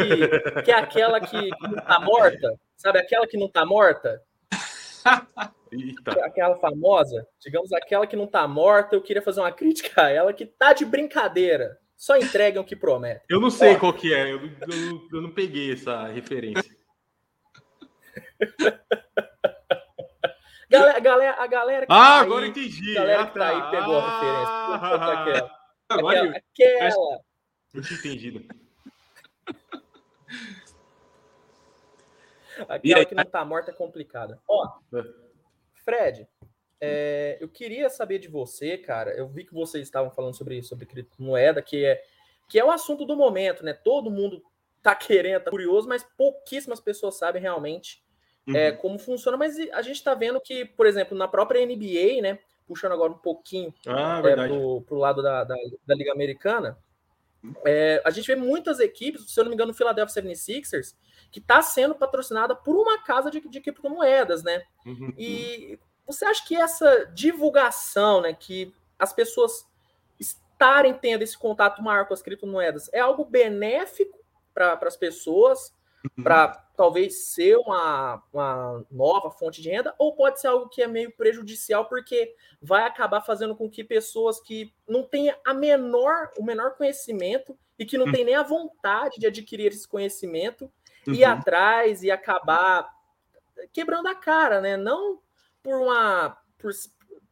que 0.62 0.70
é 0.70 0.74
aquela 0.74 1.20
que, 1.20 1.50
que 1.50 1.68
não 1.68 1.76
tá 1.76 2.00
morta, 2.00 2.58
sabe? 2.76 2.98
Aquela 2.98 3.26
que 3.26 3.36
não 3.36 3.48
tá 3.48 3.64
morta. 3.64 4.22
Eita. 5.70 6.12
Aquela 6.24 6.56
famosa, 6.56 7.26
digamos, 7.40 7.72
aquela 7.72 8.06
que 8.06 8.16
não 8.16 8.26
tá 8.26 8.46
morta, 8.46 8.94
eu 8.94 9.02
queria 9.02 9.22
fazer 9.22 9.40
uma 9.40 9.52
crítica 9.52 10.02
a 10.02 10.10
ela 10.10 10.32
que 10.32 10.46
tá 10.46 10.72
de 10.72 10.84
brincadeira. 10.84 11.78
Só 11.96 12.16
entregam 12.16 12.62
o 12.62 12.66
que 12.66 12.76
promete. 12.76 13.24
Eu 13.28 13.40
não 13.40 13.50
sei 13.50 13.74
Ó. 13.74 13.78
qual 13.78 13.92
que 13.92 14.12
é, 14.12 14.32
eu, 14.32 14.40
eu, 14.40 15.08
eu 15.12 15.22
não 15.22 15.30
peguei 15.30 15.72
essa 15.72 16.06
referência. 16.08 16.76
galera, 20.68 21.00
galera, 21.00 21.42
a 21.42 21.46
galera 21.46 21.86
que 21.86 21.92
ah, 21.92 21.96
tá 21.96 22.20
agora 22.20 22.44
aí, 22.44 22.50
entendi. 22.50 22.92
A 22.92 23.00
galera 23.00 23.22
ah, 23.22 23.26
que 23.26 23.38
tá 23.38 23.48
aí 23.48 23.70
pegou 23.70 23.96
ah, 23.96 24.04
a 24.04 24.10
referência. 24.10 24.52
Ah, 25.88 25.88
Agora, 25.88 26.20
aquela. 26.20 26.36
aquela. 26.36 27.20
Eu 27.72 27.82
tinha 27.82 27.98
entendido. 27.98 28.44
Aquela 32.68 33.04
que 33.04 33.14
não 33.14 33.24
tá 33.24 33.44
morta 33.44 33.70
é 33.70 33.74
complicada. 33.74 34.40
Ó, 34.48 34.68
é. 34.94 35.04
Fred, 35.84 36.28
é, 36.80 37.38
eu 37.40 37.48
queria 37.48 37.88
saber 37.88 38.18
de 38.18 38.28
você, 38.28 38.76
cara. 38.78 39.10
Eu 39.12 39.28
vi 39.28 39.44
que 39.44 39.54
vocês 39.54 39.82
estavam 39.82 40.10
falando 40.10 40.36
sobre, 40.36 40.62
sobre 40.62 40.86
criptomoeda, 40.86 41.62
que 41.62 41.84
é, 41.84 42.02
que 42.48 42.58
é 42.58 42.64
o 42.64 42.70
assunto 42.70 43.04
do 43.04 43.16
momento, 43.16 43.64
né? 43.64 43.72
Todo 43.72 44.10
mundo 44.10 44.42
tá 44.82 44.94
querendo, 44.96 45.42
tá 45.42 45.50
curioso, 45.50 45.88
mas 45.88 46.04
pouquíssimas 46.16 46.80
pessoas 46.80 47.16
sabem 47.16 47.40
realmente 47.40 48.02
é, 48.46 48.50
uhum. 48.50 48.56
é, 48.56 48.72
como 48.72 48.98
funciona. 48.98 49.36
Mas 49.36 49.56
a 49.72 49.82
gente 49.82 50.02
tá 50.02 50.14
vendo 50.14 50.40
que, 50.40 50.64
por 50.64 50.86
exemplo, 50.86 51.16
na 51.16 51.28
própria 51.28 51.64
NBA, 51.64 52.22
né? 52.22 52.38
puxando 52.66 52.92
agora 52.92 53.12
um 53.12 53.18
pouquinho 53.18 53.72
ah, 53.86 54.22
é, 54.24 54.34
para 54.34 54.52
o 54.52 54.98
lado 54.98 55.22
da, 55.22 55.44
da, 55.44 55.54
da 55.86 55.94
Liga 55.94 56.12
Americana, 56.12 56.78
é, 57.64 58.02
a 58.04 58.10
gente 58.10 58.26
vê 58.26 58.36
muitas 58.36 58.80
equipes, 58.80 59.30
se 59.30 59.38
eu 59.38 59.44
não 59.44 59.50
me 59.50 59.54
engano, 59.54 59.72
o 59.72 59.74
Philadelphia 59.74 60.22
76ers, 60.22 60.94
que 61.30 61.40
está 61.40 61.60
sendo 61.62 61.94
patrocinada 61.94 62.54
por 62.54 62.76
uma 62.76 63.02
casa 63.02 63.30
de, 63.30 63.40
de 63.40 63.60
criptomoedas, 63.60 64.42
né? 64.42 64.62
Uhum. 64.86 65.12
E 65.18 65.78
você 66.06 66.24
acha 66.24 66.44
que 66.46 66.54
essa 66.54 67.06
divulgação, 67.14 68.20
né, 68.20 68.32
que 68.32 68.72
as 68.98 69.12
pessoas 69.12 69.66
estarem 70.18 70.94
tendo 70.94 71.22
esse 71.22 71.36
contato 71.36 71.82
maior 71.82 72.06
com 72.06 72.14
as 72.14 72.22
criptomoedas, 72.22 72.88
é 72.92 73.00
algo 73.00 73.24
benéfico 73.24 74.18
para 74.52 74.78
as 74.82 74.96
pessoas? 74.96 75.74
Para 76.22 76.48
talvez 76.76 77.26
ser 77.26 77.56
uma, 77.56 78.22
uma 78.32 78.84
nova 78.90 79.30
fonte 79.30 79.62
de 79.62 79.70
renda, 79.70 79.94
ou 79.98 80.14
pode 80.14 80.40
ser 80.40 80.48
algo 80.48 80.68
que 80.68 80.82
é 80.82 80.86
meio 80.86 81.14
prejudicial, 81.16 81.88
porque 81.88 82.34
vai 82.60 82.84
acabar 82.84 83.20
fazendo 83.20 83.54
com 83.54 83.70
que 83.70 83.84
pessoas 83.84 84.40
que 84.40 84.72
não 84.88 85.02
têm 85.02 85.34
a 85.44 85.54
menor, 85.54 86.30
o 86.36 86.44
menor 86.44 86.76
conhecimento 86.76 87.56
e 87.78 87.84
que 87.84 87.96
não 87.96 88.06
uhum. 88.06 88.12
têm 88.12 88.24
nem 88.24 88.34
a 88.34 88.42
vontade 88.42 89.18
de 89.18 89.26
adquirir 89.26 89.68
esse 89.68 89.86
conhecimento, 89.86 90.70
uhum. 91.06 91.14
ir 91.14 91.24
atrás 91.24 92.02
e 92.02 92.10
acabar 92.10 92.88
quebrando 93.72 94.08
a 94.08 94.14
cara, 94.14 94.60
né? 94.60 94.76
Não 94.76 95.20
por 95.62 95.80
uma 95.80 96.36
por, 96.58 96.70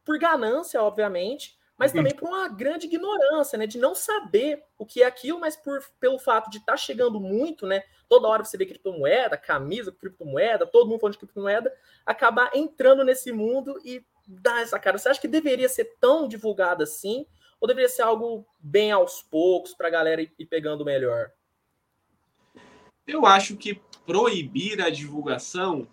por 0.03 0.17
ganância, 0.17 0.81
obviamente, 0.81 1.57
mas 1.77 1.91
uhum. 1.91 1.97
também 1.97 2.15
por 2.15 2.27
uma 2.27 2.47
grande 2.47 2.87
ignorância, 2.87 3.57
né? 3.57 3.67
De 3.67 3.77
não 3.77 3.95
saber 3.95 4.63
o 4.77 4.85
que 4.85 5.03
é 5.03 5.05
aquilo, 5.05 5.39
mas 5.39 5.55
por, 5.55 5.81
pelo 5.99 6.19
fato 6.19 6.49
de 6.49 6.57
estar 6.57 6.73
tá 6.73 6.77
chegando 6.77 7.19
muito, 7.19 7.65
né? 7.65 7.83
Toda 8.13 8.27
hora 8.27 8.43
você 8.43 8.55
vê 8.55 8.67
criptomoeda, 8.67 9.35
camisa, 9.35 9.91
criptomoeda, 9.91 10.67
todo 10.67 10.87
mundo 10.87 10.99
falando 10.99 11.13
de 11.13 11.17
criptomoeda, 11.17 11.75
acabar 12.05 12.51
entrando 12.53 13.03
nesse 13.03 13.31
mundo 13.31 13.75
e 13.83 14.05
dar 14.27 14.61
essa 14.61 14.77
cara. 14.77 14.99
Você 14.99 15.09
acha 15.09 15.19
que 15.19 15.27
deveria 15.27 15.67
ser 15.67 15.95
tão 15.99 16.27
divulgado 16.27 16.83
assim? 16.83 17.25
Ou 17.59 17.67
deveria 17.67 17.89
ser 17.89 18.03
algo 18.03 18.45
bem 18.59 18.91
aos 18.91 19.23
poucos 19.23 19.73
para 19.73 19.87
a 19.87 19.89
galera 19.89 20.21
ir 20.21 20.45
pegando 20.45 20.85
melhor? 20.85 21.31
Eu 23.07 23.25
acho 23.25 23.57
que 23.57 23.81
proibir 24.05 24.79
a 24.79 24.91
divulgação 24.91 25.87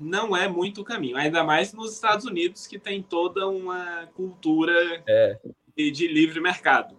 não 0.00 0.36
é 0.36 0.48
muito 0.48 0.80
o 0.80 0.84
caminho, 0.84 1.16
ainda 1.16 1.44
mais 1.44 1.72
nos 1.72 1.92
Estados 1.92 2.26
Unidos, 2.26 2.66
que 2.66 2.76
tem 2.76 3.00
toda 3.00 3.46
uma 3.46 4.08
cultura 4.16 5.00
é. 5.06 5.38
de 5.76 6.08
livre 6.08 6.40
mercado. 6.40 6.98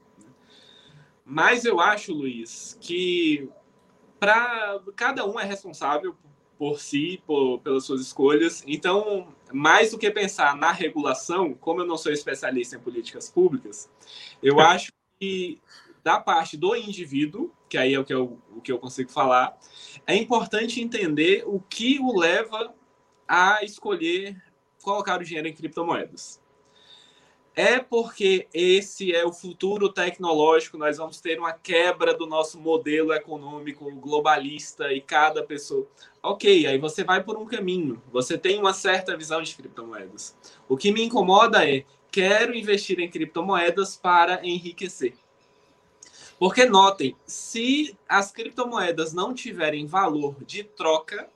Mas 1.25 1.65
eu 1.65 1.81
acho, 1.81 2.13
Luiz, 2.13 2.77
que 2.79 3.51
para 4.23 4.79
cada 4.95 5.25
um 5.25 5.37
é 5.37 5.43
responsável 5.43 6.15
por 6.57 6.79
si, 6.79 7.21
por, 7.27 7.59
pelas 7.59 7.83
suas 7.83 7.99
escolhas. 7.99 8.63
Então, 8.65 9.27
mais 9.51 9.91
do 9.91 9.97
que 9.97 10.09
pensar 10.09 10.55
na 10.55 10.71
regulação, 10.71 11.53
como 11.53 11.81
eu 11.81 11.85
não 11.85 11.97
sou 11.97 12.09
especialista 12.09 12.77
em 12.77 12.79
políticas 12.79 13.29
públicas, 13.29 13.91
eu 14.41 14.61
acho 14.61 14.93
que 15.19 15.59
da 16.01 16.21
parte 16.21 16.55
do 16.55 16.73
indivíduo, 16.73 17.51
que 17.67 17.77
aí 17.77 17.93
é 17.93 17.99
o 17.99 18.05
que 18.05 18.13
eu, 18.13 18.39
o 18.55 18.61
que 18.61 18.71
eu 18.71 18.79
consigo 18.79 19.11
falar, 19.11 19.57
é 20.07 20.15
importante 20.15 20.79
entender 20.79 21.43
o 21.45 21.59
que 21.59 21.99
o 21.99 22.17
leva 22.17 22.73
a 23.27 23.61
escolher 23.61 24.41
colocar 24.81 25.19
o 25.19 25.23
dinheiro 25.25 25.49
em 25.49 25.53
criptomoedas. 25.53 26.41
É 27.55 27.77
porque 27.77 28.47
esse 28.51 29.13
é 29.13 29.23
o 29.23 29.31
futuro 29.31 29.87
tecnológico, 29.87 30.75
nós 30.75 30.97
vamos 30.97 31.21
ter 31.21 31.37
uma 31.37 31.53
quebra 31.53 32.11
do 32.11 32.25
nosso 32.25 32.59
modelo 32.59 33.13
econômico 33.13 33.91
globalista 33.91 34.91
e 34.91 34.99
cada 34.99 35.43
pessoa. 35.43 35.85
Ok, 36.23 36.65
aí 36.65 36.79
você 36.79 37.03
vai 37.03 37.23
por 37.23 37.37
um 37.37 37.45
caminho, 37.45 38.01
você 38.11 38.39
tem 38.39 38.57
uma 38.57 38.73
certa 38.73 39.15
visão 39.15 39.39
de 39.39 39.55
criptomoedas. 39.55 40.35
O 40.67 40.75
que 40.75 40.91
me 40.91 41.03
incomoda 41.03 41.69
é 41.69 41.85
quero 42.11 42.55
investir 42.55 42.99
em 42.99 43.09
criptomoedas 43.09 43.95
para 43.95 44.43
enriquecer. 44.43 45.13
Porque 46.39 46.65
notem, 46.65 47.15
se 47.27 47.95
as 48.09 48.31
criptomoedas 48.31 49.13
não 49.13 49.31
tiverem 49.31 49.85
valor 49.85 50.43
de 50.43 50.63
troca, 50.63 51.29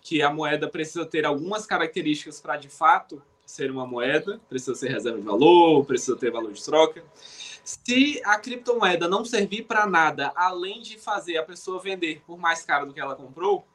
que 0.00 0.22
a 0.22 0.30
moeda 0.32 0.68
precisa 0.68 1.06
ter 1.06 1.24
algumas 1.24 1.66
características 1.66 2.40
para 2.40 2.56
de 2.56 2.68
fato 2.68 3.22
ser 3.50 3.70
uma 3.70 3.86
moeda, 3.86 4.40
precisa 4.48 4.74
ser 4.74 4.90
reserva 4.90 5.18
de 5.18 5.24
valor, 5.24 5.84
precisa 5.84 6.16
ter 6.16 6.30
valor 6.30 6.52
de 6.52 6.64
troca. 6.64 7.04
Se 7.64 8.20
a 8.24 8.38
criptomoeda 8.38 9.08
não 9.08 9.24
servir 9.24 9.64
para 9.64 9.86
nada 9.86 10.32
além 10.34 10.80
de 10.80 10.98
fazer 10.98 11.36
a 11.36 11.42
pessoa 11.42 11.80
vender 11.80 12.22
por 12.26 12.38
mais 12.38 12.62
caro 12.62 12.86
do 12.86 12.94
que 12.94 13.00
ela 13.00 13.14
comprou, 13.14 13.66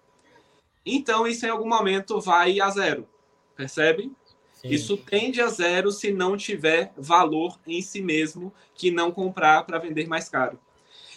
então 0.86 1.28
isso 1.28 1.46
em 1.46 1.50
algum 1.50 1.68
momento 1.68 2.20
vai 2.20 2.60
a 2.60 2.70
zero. 2.70 3.08
Percebem? 3.56 4.16
Sim. 4.54 4.70
Isso 4.70 4.98
tende 4.98 5.42
a 5.42 5.48
zero 5.48 5.92
se 5.92 6.12
não 6.12 6.38
tiver 6.38 6.94
valor 6.98 7.60
em 7.68 7.82
si 7.82 8.02
mesmo 8.02 8.54
que 8.74 8.90
não 8.90 9.12
comprar 9.12 9.64
para 9.66 9.78
vender 9.78 10.08
mais 10.08 10.30
caro. 10.30 10.60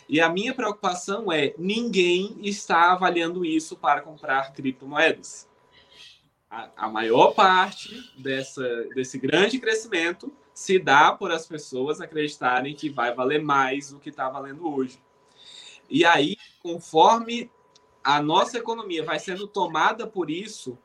E 0.09 0.21
a 0.21 0.29
minha 0.29 0.55
preocupação 0.55 1.31
é: 1.31 1.55
ninguém 1.59 2.37
está 2.43 2.93
avaliando 2.93 3.45
isso 3.45 3.77
para 3.77 4.01
comprar 4.01 4.53
criptomoedas. 4.53 5.47
A, 6.51 6.71
a 6.77 6.89
maior 6.89 7.33
parte 7.33 8.13
dessa, 8.17 8.85
desse 8.95 9.19
grande 9.19 9.59
crescimento 9.59 10.33
se 10.55 10.79
dá 10.79 11.13
por 11.13 11.31
as 11.31 11.47
pessoas 11.47 12.01
acreditarem 12.01 12.75
que 12.75 12.89
vai 12.89 13.15
valer 13.15 13.43
mais 13.43 13.91
do 13.91 14.01
que 14.01 14.09
está 14.11 14.29
valendo 14.29 14.69
hoje. 14.69 14.99
E 15.91 16.05
aí, 16.05 16.37
conforme 16.61 17.51
a 18.03 18.23
nossa 18.23 18.59
economia 18.59 19.05
vai 19.05 19.19
sendo 19.19 19.47
tomada 19.47 20.07
por 20.07 20.31
isso, 20.31 20.79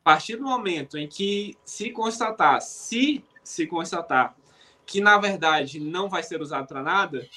a 0.00 0.04
partir 0.04 0.36
do 0.36 0.44
momento 0.44 0.98
em 0.98 1.08
que 1.08 1.56
se 1.64 1.90
constatar, 1.90 2.60
se 2.60 3.24
se 3.42 3.66
constatar 3.66 4.36
que 4.84 5.00
na 5.00 5.18
verdade 5.18 5.80
não 5.80 6.08
vai 6.08 6.22
ser 6.22 6.40
usado 6.40 6.66
para 6.66 6.82
nada, 6.82 7.28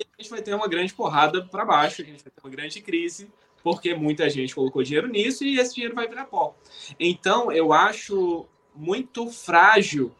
a 0.00 0.22
gente 0.22 0.30
vai 0.30 0.42
ter 0.42 0.54
uma 0.54 0.68
grande 0.68 0.92
porrada 0.92 1.44
para 1.44 1.64
baixo, 1.64 2.02
a 2.02 2.04
gente 2.04 2.22
vai 2.22 2.32
ter 2.32 2.40
uma 2.44 2.50
grande 2.50 2.80
crise, 2.82 3.30
porque 3.62 3.94
muita 3.94 4.28
gente 4.30 4.54
colocou 4.54 4.82
dinheiro 4.82 5.08
nisso 5.08 5.44
e 5.44 5.58
esse 5.58 5.74
dinheiro 5.74 5.94
vai 5.94 6.08
virar 6.08 6.24
pó. 6.24 6.54
Então, 6.98 7.50
eu 7.52 7.72
acho 7.72 8.46
muito 8.74 9.30
frágil 9.30 10.12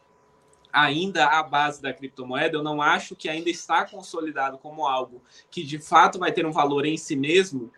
ainda 0.73 1.27
a 1.27 1.43
base 1.43 1.81
da 1.81 1.93
criptomoeda. 1.93 2.57
Eu 2.57 2.63
não 2.63 2.83
acho 2.83 3.17
que 3.17 3.29
ainda 3.29 3.49
está 3.51 3.85
consolidado 3.85 4.59
como 4.59 4.87
algo 4.87 5.23
que 5.51 5.63
de 5.63 5.79
fato 5.79 6.19
vai 6.19 6.33
ter 6.33 6.45
um 6.45 6.53
valor 6.53 6.85
em 6.85 6.97
si 6.97 7.17
mesmo, 7.17 7.71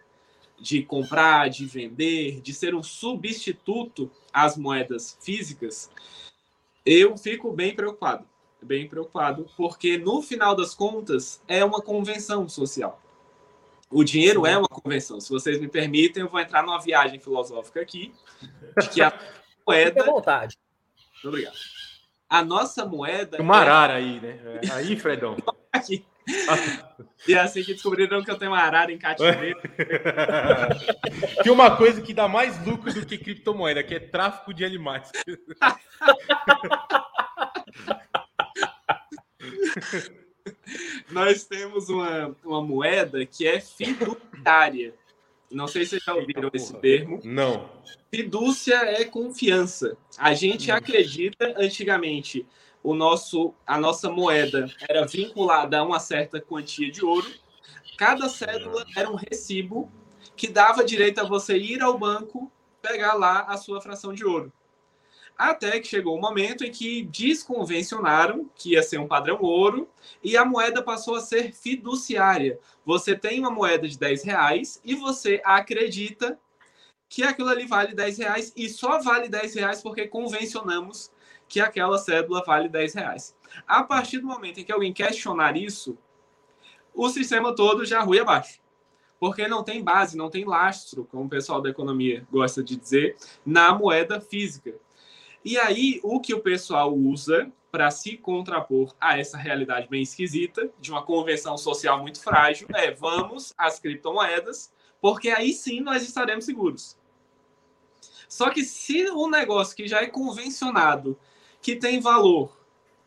de 0.58 0.82
comprar, 0.82 1.48
de 1.48 1.64
vender, 1.64 2.40
de 2.42 2.52
ser 2.52 2.74
um 2.74 2.82
substituto 2.82 4.10
às 4.32 4.58
moedas 4.58 5.16
físicas. 5.20 5.90
Eu 6.84 7.16
fico 7.16 7.50
bem 7.50 7.74
preocupado 7.74 8.26
bem 8.62 8.88
preocupado, 8.88 9.46
porque 9.56 9.98
no 9.98 10.22
final 10.22 10.54
das 10.54 10.74
contas 10.74 11.40
é 11.48 11.64
uma 11.64 11.80
convenção 11.80 12.48
social. 12.48 13.00
O 13.90 14.04
dinheiro 14.04 14.46
é 14.46 14.56
uma 14.56 14.68
convenção. 14.68 15.20
Se 15.20 15.28
vocês 15.30 15.60
me 15.60 15.66
permitem, 15.66 16.22
eu 16.22 16.28
vou 16.28 16.38
entrar 16.38 16.62
numa 16.62 16.80
viagem 16.80 17.18
filosófica 17.18 17.80
aqui, 17.80 18.14
de 18.80 18.88
que 18.88 19.02
a 19.02 19.12
moeda. 19.66 19.90
Fique 20.00 20.08
à 20.08 20.12
vontade. 20.12 20.56
Muito 21.14 21.28
obrigado. 21.28 21.56
A 22.28 22.44
nossa 22.44 22.86
moeda. 22.86 23.42
Uma 23.42 23.56
arara 23.56 23.94
aí, 23.94 24.20
né? 24.20 24.60
É, 24.62 24.72
aí, 24.72 24.96
Fredão. 24.96 25.36
aqui. 25.72 26.06
E 27.26 27.34
é 27.34 27.40
assim 27.40 27.64
que 27.64 27.72
descobriram 27.72 28.22
que 28.22 28.30
eu 28.30 28.38
tenho 28.38 28.52
uma 28.52 28.60
arara 28.60 28.92
em 28.92 28.98
cativeiro. 28.98 29.60
Tem 31.42 31.52
uma 31.52 31.76
coisa 31.76 32.00
que 32.00 32.14
dá 32.14 32.28
mais 32.28 32.64
lucro 32.64 32.92
do 32.92 33.04
que 33.04 33.18
criptomoeda, 33.18 33.82
que 33.82 33.96
é 33.96 33.98
tráfico 33.98 34.54
de 34.54 34.64
animais. 34.64 35.10
Nós 41.10 41.44
temos 41.44 41.88
uma, 41.88 42.36
uma 42.44 42.62
moeda 42.62 43.24
que 43.26 43.46
é 43.46 43.60
fiduciária. 43.60 44.94
Não 45.50 45.66
sei 45.66 45.84
se 45.84 45.90
vocês 45.90 46.02
já 46.04 46.14
ouviram 46.14 46.44
Eita, 46.44 46.56
esse 46.56 46.74
termo. 46.78 47.20
Não. 47.24 47.68
Fidúcia 48.12 48.76
é 48.76 49.04
confiança. 49.04 49.96
A 50.16 50.32
gente 50.32 50.70
hum. 50.70 50.74
acredita, 50.74 51.54
antigamente, 51.56 52.46
o 52.82 52.94
nosso, 52.94 53.52
a 53.66 53.78
nossa 53.78 54.08
moeda 54.08 54.66
era 54.88 55.06
vinculada 55.06 55.78
a 55.78 55.82
uma 55.82 55.98
certa 55.98 56.40
quantia 56.40 56.90
de 56.90 57.04
ouro. 57.04 57.30
Cada 57.98 58.28
cédula 58.28 58.84
era 58.96 59.10
um 59.10 59.16
recibo 59.16 59.90
que 60.36 60.48
dava 60.48 60.84
direito 60.84 61.20
a 61.20 61.24
você 61.24 61.58
ir 61.58 61.82
ao 61.82 61.98
banco, 61.98 62.50
pegar 62.80 63.14
lá 63.14 63.40
a 63.42 63.56
sua 63.56 63.80
fração 63.80 64.14
de 64.14 64.24
ouro. 64.24 64.52
Até 65.40 65.80
que 65.80 65.88
chegou 65.88 66.18
o 66.18 66.20
momento 66.20 66.66
em 66.66 66.70
que 66.70 67.02
desconvencionaram 67.04 68.50
que 68.54 68.72
ia 68.72 68.82
ser 68.82 69.00
um 69.00 69.08
padrão 69.08 69.40
ouro 69.40 69.88
e 70.22 70.36
a 70.36 70.44
moeda 70.44 70.82
passou 70.82 71.14
a 71.14 71.20
ser 71.22 71.54
fiduciária. 71.54 72.60
Você 72.84 73.16
tem 73.16 73.40
uma 73.40 73.50
moeda 73.50 73.88
de 73.88 73.98
10 73.98 74.22
reais 74.22 74.82
e 74.84 74.94
você 74.94 75.40
acredita 75.42 76.38
que 77.08 77.22
aquilo 77.22 77.48
ali 77.48 77.64
vale 77.64 77.94
10 77.94 78.18
reais 78.18 78.52
e 78.54 78.68
só 78.68 79.00
vale 79.00 79.30
10 79.30 79.54
reais 79.54 79.82
porque 79.82 80.06
convencionamos 80.06 81.10
que 81.48 81.58
aquela 81.58 81.96
cédula 81.96 82.44
vale 82.44 82.68
10 82.68 82.92
reais. 82.92 83.34
A 83.66 83.82
partir 83.82 84.18
do 84.18 84.26
momento 84.26 84.60
em 84.60 84.64
que 84.64 84.72
alguém 84.72 84.92
questionar 84.92 85.56
isso, 85.56 85.96
o 86.94 87.08
sistema 87.08 87.54
todo 87.54 87.86
já 87.86 88.02
rui 88.02 88.18
abaixo. 88.18 88.60
Porque 89.18 89.48
não 89.48 89.64
tem 89.64 89.82
base, 89.82 90.18
não 90.18 90.28
tem 90.28 90.44
lastro, 90.44 91.06
como 91.06 91.24
o 91.24 91.30
pessoal 91.30 91.62
da 91.62 91.70
economia 91.70 92.26
gosta 92.30 92.62
de 92.62 92.76
dizer, 92.76 93.16
na 93.44 93.74
moeda 93.74 94.20
física. 94.20 94.74
E 95.44 95.58
aí, 95.58 96.00
o 96.02 96.20
que 96.20 96.34
o 96.34 96.40
pessoal 96.40 96.94
usa 96.94 97.50
para 97.70 97.90
se 97.90 98.16
contrapor 98.16 98.94
a 99.00 99.18
essa 99.18 99.38
realidade 99.38 99.88
bem 99.88 100.02
esquisita, 100.02 100.70
de 100.80 100.90
uma 100.90 101.02
convenção 101.02 101.56
social 101.56 102.00
muito 102.00 102.20
frágil, 102.20 102.66
é 102.74 102.90
vamos 102.90 103.54
às 103.56 103.78
criptomoedas, 103.78 104.72
porque 105.00 105.30
aí 105.30 105.52
sim 105.52 105.80
nós 105.80 106.02
estaremos 106.02 106.44
seguros. 106.44 106.98
Só 108.28 108.50
que 108.50 108.64
se 108.64 109.08
o 109.10 109.28
negócio 109.28 109.76
que 109.76 109.88
já 109.88 110.02
é 110.02 110.06
convencionado, 110.06 111.18
que 111.62 111.76
tem 111.76 112.00
valor, 112.00 112.60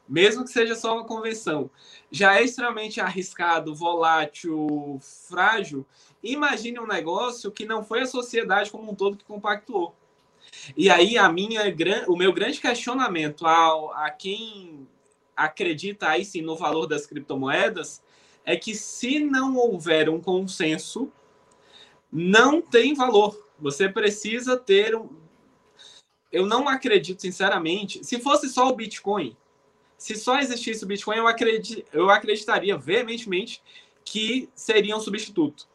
mesmo 0.07 0.43
que 0.43 0.51
seja 0.51 0.75
só 0.75 0.95
uma 0.95 1.05
convenção, 1.05 1.69
já 2.11 2.37
é 2.37 2.43
extremamente 2.43 2.99
arriscado, 2.99 3.75
volátil, 3.75 4.99
frágil, 5.29 5.85
imagine 6.21 6.79
um 6.79 6.87
negócio 6.87 7.51
que 7.51 7.65
não 7.65 7.83
foi 7.83 8.01
a 8.01 8.05
sociedade 8.05 8.71
como 8.71 8.91
um 8.91 8.95
todo 8.95 9.17
que 9.17 9.23
compactuou. 9.23 9.95
E 10.75 10.89
aí 10.89 11.17
a 11.17 11.31
minha, 11.31 11.61
o 12.07 12.15
meu 12.15 12.31
grande 12.33 12.59
questionamento 12.59 13.45
ao, 13.45 13.91
a 13.93 14.09
quem 14.09 14.87
acredita 15.35 16.09
aí 16.09 16.23
sim 16.23 16.41
no 16.41 16.55
valor 16.55 16.85
das 16.85 17.05
criptomoedas 17.05 18.01
é 18.45 18.55
que 18.55 18.75
se 18.75 19.19
não 19.19 19.55
houver 19.55 20.09
um 20.09 20.19
consenso, 20.19 21.11
não 22.11 22.61
tem 22.61 22.93
valor. 22.93 23.37
Você 23.59 23.89
precisa 23.89 24.57
ter 24.57 24.95
um. 24.95 25.09
Eu 26.31 26.45
não 26.45 26.67
acredito, 26.67 27.21
sinceramente, 27.21 28.03
se 28.03 28.19
fosse 28.19 28.49
só 28.49 28.67
o 28.67 28.75
Bitcoin, 28.75 29.37
se 29.97 30.15
só 30.15 30.39
existisse 30.39 30.83
o 30.83 30.87
Bitcoin, 30.87 31.17
eu, 31.17 31.27
acredit, 31.27 31.85
eu 31.93 32.09
acreditaria 32.09 32.75
veementemente 32.77 33.61
que 34.03 34.49
seria 34.55 34.97
um 34.97 34.99
substituto 34.99 35.67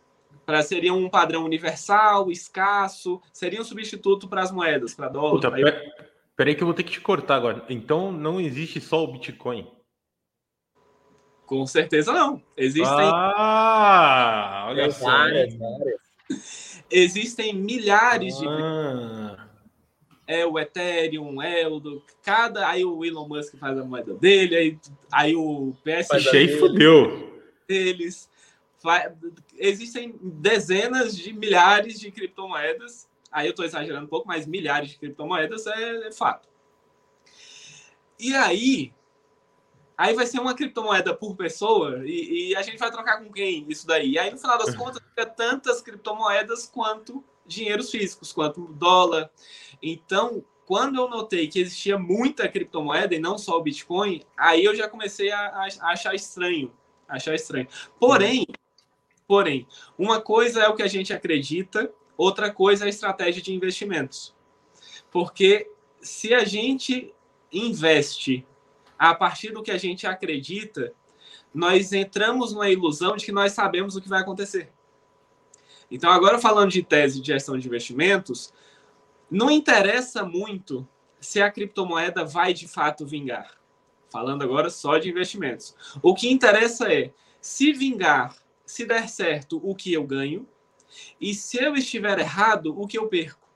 para 0.49 0.63
seria 0.63 0.95
um 0.95 1.11
padrão 1.11 1.45
universal, 1.45 2.31
escasso, 2.31 3.21
seria 3.35 3.61
um 3.61 3.65
substituto 3.65 4.27
para 4.27 4.41
as 4.41 4.51
moedas, 4.51 4.95
para 4.95 5.11
dólar. 5.11 5.33
Puta, 5.33 5.51
pra... 5.51 5.61
pera, 5.61 5.95
peraí 6.35 6.55
que 6.55 6.63
eu 6.63 6.67
vou 6.67 6.73
ter 6.73 6.85
que 6.85 6.93
te 6.93 7.03
cortar 7.03 7.37
agora. 7.37 7.67
Então 7.69 8.11
não 8.11 8.41
existe 8.41 8.81
só 8.81 9.05
o 9.05 9.13
Bitcoin? 9.13 9.71
Com 11.45 11.67
certeza 11.67 12.15
não. 12.15 12.43
Existem. 12.57 12.89
Ah, 12.91 14.69
olha 14.71 14.91
só. 14.91 15.05
Várias, 15.05 15.55
várias. 15.55 16.83
Existem 16.91 17.55
milhares 17.55 18.35
ah. 18.43 19.37
de. 19.37 19.49
É 20.27 20.47
o 20.47 20.59
Ethereum, 20.59 21.43
é 21.43 21.69
o 21.69 21.79
do. 21.79 22.03
Cada. 22.23 22.69
Aí 22.69 22.87
o 22.87 23.05
Elon 23.05 23.29
Musk 23.29 23.55
faz 23.59 23.77
a 23.77 23.85
moeda 23.85 24.15
dele, 24.15 24.57
aí, 24.57 24.79
aí 25.13 25.37
o 25.37 25.75
PSG. 25.85 26.39
Aí 26.39 26.59
fudeu. 26.59 27.39
Deles 27.69 28.31
existem 29.57 30.15
dezenas 30.23 31.17
de 31.17 31.33
milhares 31.33 31.99
de 31.99 32.11
criptomoedas. 32.11 33.09
Aí 33.31 33.47
eu 33.47 33.51
estou 33.51 33.65
exagerando 33.65 34.07
um 34.07 34.09
pouco, 34.09 34.27
mas 34.27 34.47
milhares 34.47 34.91
de 34.91 34.99
criptomoedas 34.99 35.67
é, 35.67 36.09
é, 36.09 36.13
fato. 36.13 36.49
E 38.19 38.35
aí, 38.35 38.93
aí 39.97 40.15
vai 40.15 40.27
ser 40.27 40.41
uma 40.41 40.55
criptomoeda 40.55 41.15
por 41.15 41.37
pessoa 41.37 42.03
e, 42.05 42.51
e, 42.51 42.57
a 42.57 42.63
gente 42.63 42.79
vai 42.79 42.91
trocar 42.91 43.23
com 43.23 43.31
quem 43.33 43.67
isso 43.69 43.87
daí? 43.87 44.13
E 44.13 44.19
aí, 44.19 44.31
no 44.31 44.39
final 44.39 44.59
das 44.59 44.75
contas, 44.77 45.03
fica 45.03 45.27
tantas 45.27 45.81
criptomoedas 45.81 46.67
quanto 46.67 47.25
dinheiros 47.47 47.91
físicos, 47.91 48.33
quanto 48.33 48.67
dólar. 48.73 49.31
Então, 49.83 50.45
quando 50.69 50.97
eu 50.97 51.09
notei 51.09 51.49
que 51.49 51.61
existia 51.61 51.99
muita 51.99 52.49
criptomoeda 52.49 53.15
e 53.15 53.19
não 53.19 53.39
só 53.39 53.57
o 53.57 53.63
Bitcoin, 53.63 54.23
aí 54.37 54.65
eu 54.65 54.75
já 54.75 54.89
comecei 54.89 55.31
a, 55.31 55.39
a 55.39 55.93
achar 55.93 56.15
estranho. 56.15 56.73
Achar 57.09 57.35
estranho. 57.35 57.67
Porém, 57.99 58.47
porém, 59.29 59.67
uma 59.99 60.21
coisa 60.21 60.63
é 60.63 60.69
o 60.69 60.75
que 60.75 60.83
a 60.83 60.89
gente 60.89 61.13
acredita, 61.13 61.93
outra 62.17 62.51
coisa 62.51 62.85
é 62.85 62.87
a 62.87 62.91
estratégia 62.91 63.43
de 63.43 63.55
investimentos. 63.55 64.35
Porque 65.11 65.71
se 66.01 66.33
a 66.33 66.45
gente 66.45 67.15
investe 67.53 68.47
a 68.99 69.15
partir 69.15 69.53
do 69.53 69.63
que 69.63 69.71
a 69.71 69.79
gente 69.79 70.07
acredita, 70.07 70.93
nós 71.55 71.93
entramos 71.93 72.53
numa 72.53 72.71
ilusão 72.71 73.17
de 73.17 73.27
que 73.27 73.33
nós 73.33 73.53
sabemos 73.53 73.95
o 73.95 74.01
que 74.01 74.09
vai 74.09 74.23
acontecer. 74.23 74.73
Então, 75.91 76.11
agora 76.11 76.39
falando 76.39 76.71
de 76.71 76.83
tese 76.83 77.21
de 77.21 77.29
gestão 77.29 77.59
de 77.59 77.67
investimentos, 77.67 78.53
não 79.31 79.51
interessa 79.51 80.25
muito 80.25 80.89
se 81.21 81.41
a 81.41 81.51
criptomoeda 81.51 82.25
vai 82.25 82.55
de 82.55 82.67
fato 82.67 83.07
vingar. 83.07 83.59
Falando 84.11 84.43
agora 84.43 84.71
só 84.71 84.99
de 84.99 85.11
investimentos. 85.11 85.75
O 86.03 86.15
que 86.15 86.31
interessa 86.31 86.93
é 86.93 87.13
se 87.41 87.73
vingar, 87.73 88.35
se 88.69 88.85
der 88.85 89.09
certo, 89.09 89.61
o 89.65 89.75
que 89.75 89.93
eu 89.93 90.07
ganho, 90.07 90.47
e 91.21 91.35
se 91.35 91.57
eu 91.63 91.75
estiver 91.75 92.19
errado, 92.19 92.79
o 92.79 92.87
que 92.87 92.99
eu 92.99 93.09
perco. 93.09 93.49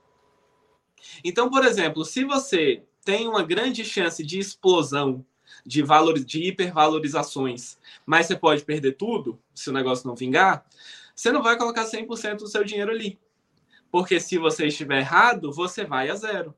Então, 1.23 1.49
por 1.49 1.63
exemplo, 1.63 2.03
se 2.03 2.23
você 2.23 2.83
tem 3.05 3.27
uma 3.27 3.43
grande 3.43 3.85
chance 3.85 4.23
de 4.23 4.39
explosão 4.39 5.25
de 5.65 5.83
valor, 5.83 6.17
de 6.17 6.43
hipervalorizações, 6.47 7.77
mas 8.05 8.25
você 8.25 8.35
pode 8.35 8.63
perder 8.63 8.93
tudo 8.93 9.39
se 9.53 9.69
o 9.69 9.73
negócio 9.73 10.07
não 10.07 10.15
vingar, 10.15 10.65
você 11.15 11.31
não 11.31 11.43
vai 11.43 11.57
colocar 11.57 11.85
100% 11.85 12.37
do 12.37 12.47
seu 12.47 12.63
dinheiro 12.63 12.91
ali. 12.91 13.19
Porque 13.91 14.19
se 14.19 14.39
você 14.39 14.67
estiver 14.67 14.99
errado, 14.99 15.51
você 15.51 15.85
vai 15.85 16.09
a 16.09 16.15
zero. 16.15 16.55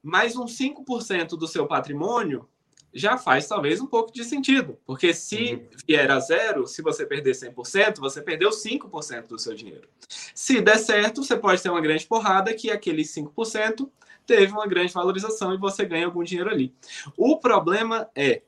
Mas 0.00 0.36
um 0.36 0.44
5% 0.44 1.30
do 1.30 1.48
seu 1.48 1.66
patrimônio 1.66 2.48
já 2.92 3.16
faz 3.16 3.46
talvez 3.46 3.80
um 3.80 3.86
pouco 3.86 4.12
de 4.12 4.24
sentido. 4.24 4.78
Porque 4.84 5.14
se 5.14 5.54
uhum. 5.54 5.68
vier 5.86 6.10
a 6.10 6.18
zero, 6.18 6.66
se 6.66 6.82
você 6.82 7.06
perder 7.06 7.32
100%, 7.32 7.98
você 7.98 8.20
perdeu 8.20 8.50
5% 8.50 9.28
do 9.28 9.38
seu 9.38 9.54
dinheiro. 9.54 9.88
Se 10.34 10.60
der 10.60 10.78
certo, 10.78 11.22
você 11.22 11.36
pode 11.36 11.62
ter 11.62 11.70
uma 11.70 11.80
grande 11.80 12.06
porrada 12.06 12.52
que 12.54 12.70
aqueles 12.70 13.14
5% 13.14 13.88
teve 14.26 14.52
uma 14.52 14.66
grande 14.66 14.92
valorização 14.92 15.54
e 15.54 15.58
você 15.58 15.84
ganha 15.84 16.06
algum 16.06 16.22
dinheiro 16.22 16.50
ali. 16.50 16.74
O 17.16 17.38
problema 17.38 18.08
é, 18.14 18.42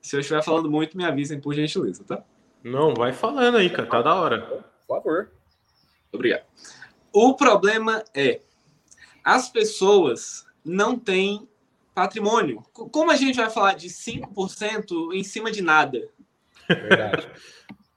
se 0.00 0.16
eu 0.16 0.20
estiver 0.20 0.42
falando 0.42 0.70
muito, 0.70 0.96
me 0.96 1.04
avisem 1.04 1.40
por 1.40 1.54
gentileza, 1.54 2.04
tá? 2.04 2.22
Não, 2.62 2.94
vai 2.94 3.12
falando 3.12 3.56
aí, 3.56 3.68
cara, 3.68 3.88
tá 3.88 4.02
da 4.02 4.14
hora. 4.14 4.64
Por 4.86 4.96
favor. 4.96 5.30
Obrigado. 6.12 6.44
O 7.12 7.34
problema 7.34 8.02
é, 8.14 8.40
as 9.22 9.48
pessoas 9.48 10.46
não 10.64 10.98
têm 10.98 11.48
patrimônio. 11.94 12.62
Como 12.72 13.10
a 13.10 13.16
gente 13.16 13.36
vai 13.36 13.48
falar 13.48 13.74
de 13.74 13.88
5% 13.88 15.12
em 15.12 15.22
cima 15.22 15.50
de 15.50 15.62
nada? 15.62 16.08
Verdade. 16.68 17.30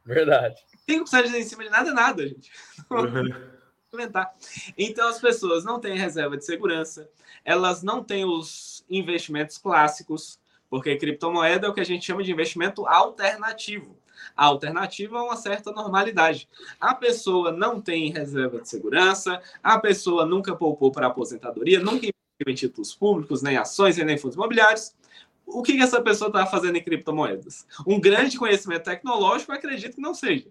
Verdade. 0.06 0.56
5% 0.88 1.34
em 1.34 1.44
cima 1.44 1.64
de 1.64 1.70
nada 1.70 1.90
é 1.90 1.94
nada, 1.94 2.28
gente. 2.28 2.52
Implementar. 3.88 4.34
Então, 4.78 5.08
as 5.08 5.20
pessoas 5.20 5.64
não 5.64 5.80
têm 5.80 5.98
reserva 5.98 6.38
de 6.38 6.46
segurança, 6.46 7.10
elas 7.44 7.82
não 7.82 8.04
têm 8.04 8.26
os 8.26 8.86
investimentos 8.90 9.58
clássicos, 9.58 10.40
porque 10.70 10.98
criptomoeda 10.98 11.68
é 11.68 11.70
o 11.70 11.74
que 11.74 11.80
a 11.80 11.86
gente 11.86 12.06
chama 12.06 12.24
de 12.24 12.32
investimento 12.32 12.86
alternativo. 12.86 13.98
A 14.36 14.46
alternativa 14.46 15.18
é 15.18 15.22
uma 15.22 15.36
certa 15.38 15.72
normalidade. 15.72 16.50
A 16.80 16.94
pessoa 16.94 17.52
não 17.52 17.80
tem 17.80 18.12
reserva 18.12 18.60
de 18.60 18.68
segurança, 18.68 19.42
a 19.64 19.80
pessoa 19.80 20.26
nunca 20.26 20.56
poupou 20.56 20.92
para 20.92 21.08
aposentadoria, 21.08 21.80
nunca 21.80 22.08
em 22.46 22.54
títulos 22.54 22.94
públicos, 22.94 23.42
nem 23.42 23.58
ações, 23.58 23.98
nem 23.98 24.18
fundos 24.18 24.36
imobiliários. 24.36 24.94
O 25.46 25.64
que, 25.64 25.78
que 25.78 25.82
essa 25.82 26.02
pessoa 26.02 26.28
está 26.28 26.46
fazendo 26.46 26.78
em 26.78 26.84
criptomoedas? 26.84 27.66
Um 27.86 28.00
grande 28.00 28.38
conhecimento 28.38 28.84
tecnológico, 28.84 29.52
acredito 29.52 29.96
que 29.96 30.02
não 30.02 30.14
seja. 30.14 30.48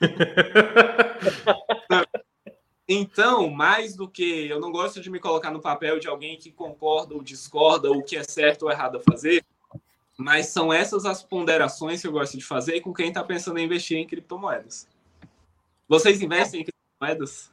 Então, 2.90 3.50
mais 3.50 3.94
do 3.94 4.08
que 4.08 4.48
eu 4.48 4.58
não 4.58 4.72
gosto 4.72 4.98
de 4.98 5.10
me 5.10 5.20
colocar 5.20 5.50
no 5.50 5.60
papel 5.60 5.98
de 5.98 6.08
alguém 6.08 6.38
que 6.38 6.50
concorda 6.50 7.14
ou 7.14 7.22
discorda, 7.22 7.90
o 7.90 8.02
que 8.02 8.16
é 8.16 8.22
certo 8.22 8.62
ou 8.62 8.70
errado 8.70 8.96
a 8.96 9.00
fazer, 9.00 9.44
mas 10.16 10.46
são 10.46 10.72
essas 10.72 11.04
as 11.04 11.22
ponderações 11.22 12.00
que 12.00 12.06
eu 12.06 12.12
gosto 12.12 12.38
de 12.38 12.44
fazer 12.44 12.80
com 12.80 12.94
quem 12.94 13.08
está 13.08 13.22
pensando 13.22 13.58
em 13.58 13.66
investir 13.66 13.98
em 13.98 14.06
criptomoedas. 14.06 14.88
Vocês 15.86 16.22
investem 16.22 16.62
em 16.62 16.64
criptomoedas? 16.64 17.52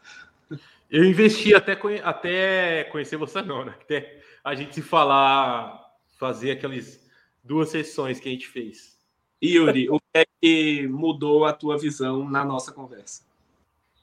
Eu 0.89 1.03
investi 1.03 1.53
até, 1.53 1.77
até 2.03 2.83
conhecer 2.85 3.17
você, 3.17 3.41
não, 3.41 3.65
né? 3.65 3.75
Até 3.81 4.21
a 4.43 4.53
gente 4.53 4.75
se 4.75 4.81
falar, 4.81 5.93
fazer 6.17 6.51
aquelas 6.51 6.99
duas 7.43 7.69
sessões 7.69 8.19
que 8.19 8.29
a 8.29 8.31
gente 8.31 8.47
fez. 8.47 8.97
Yuri, 9.43 9.89
o 9.89 9.99
que 9.99 10.05
é 10.19 10.25
que 10.41 10.87
mudou 10.87 11.45
a 11.45 11.53
tua 11.53 11.77
visão 11.77 12.29
na 12.29 12.45
nossa 12.45 12.71
conversa? 12.71 13.23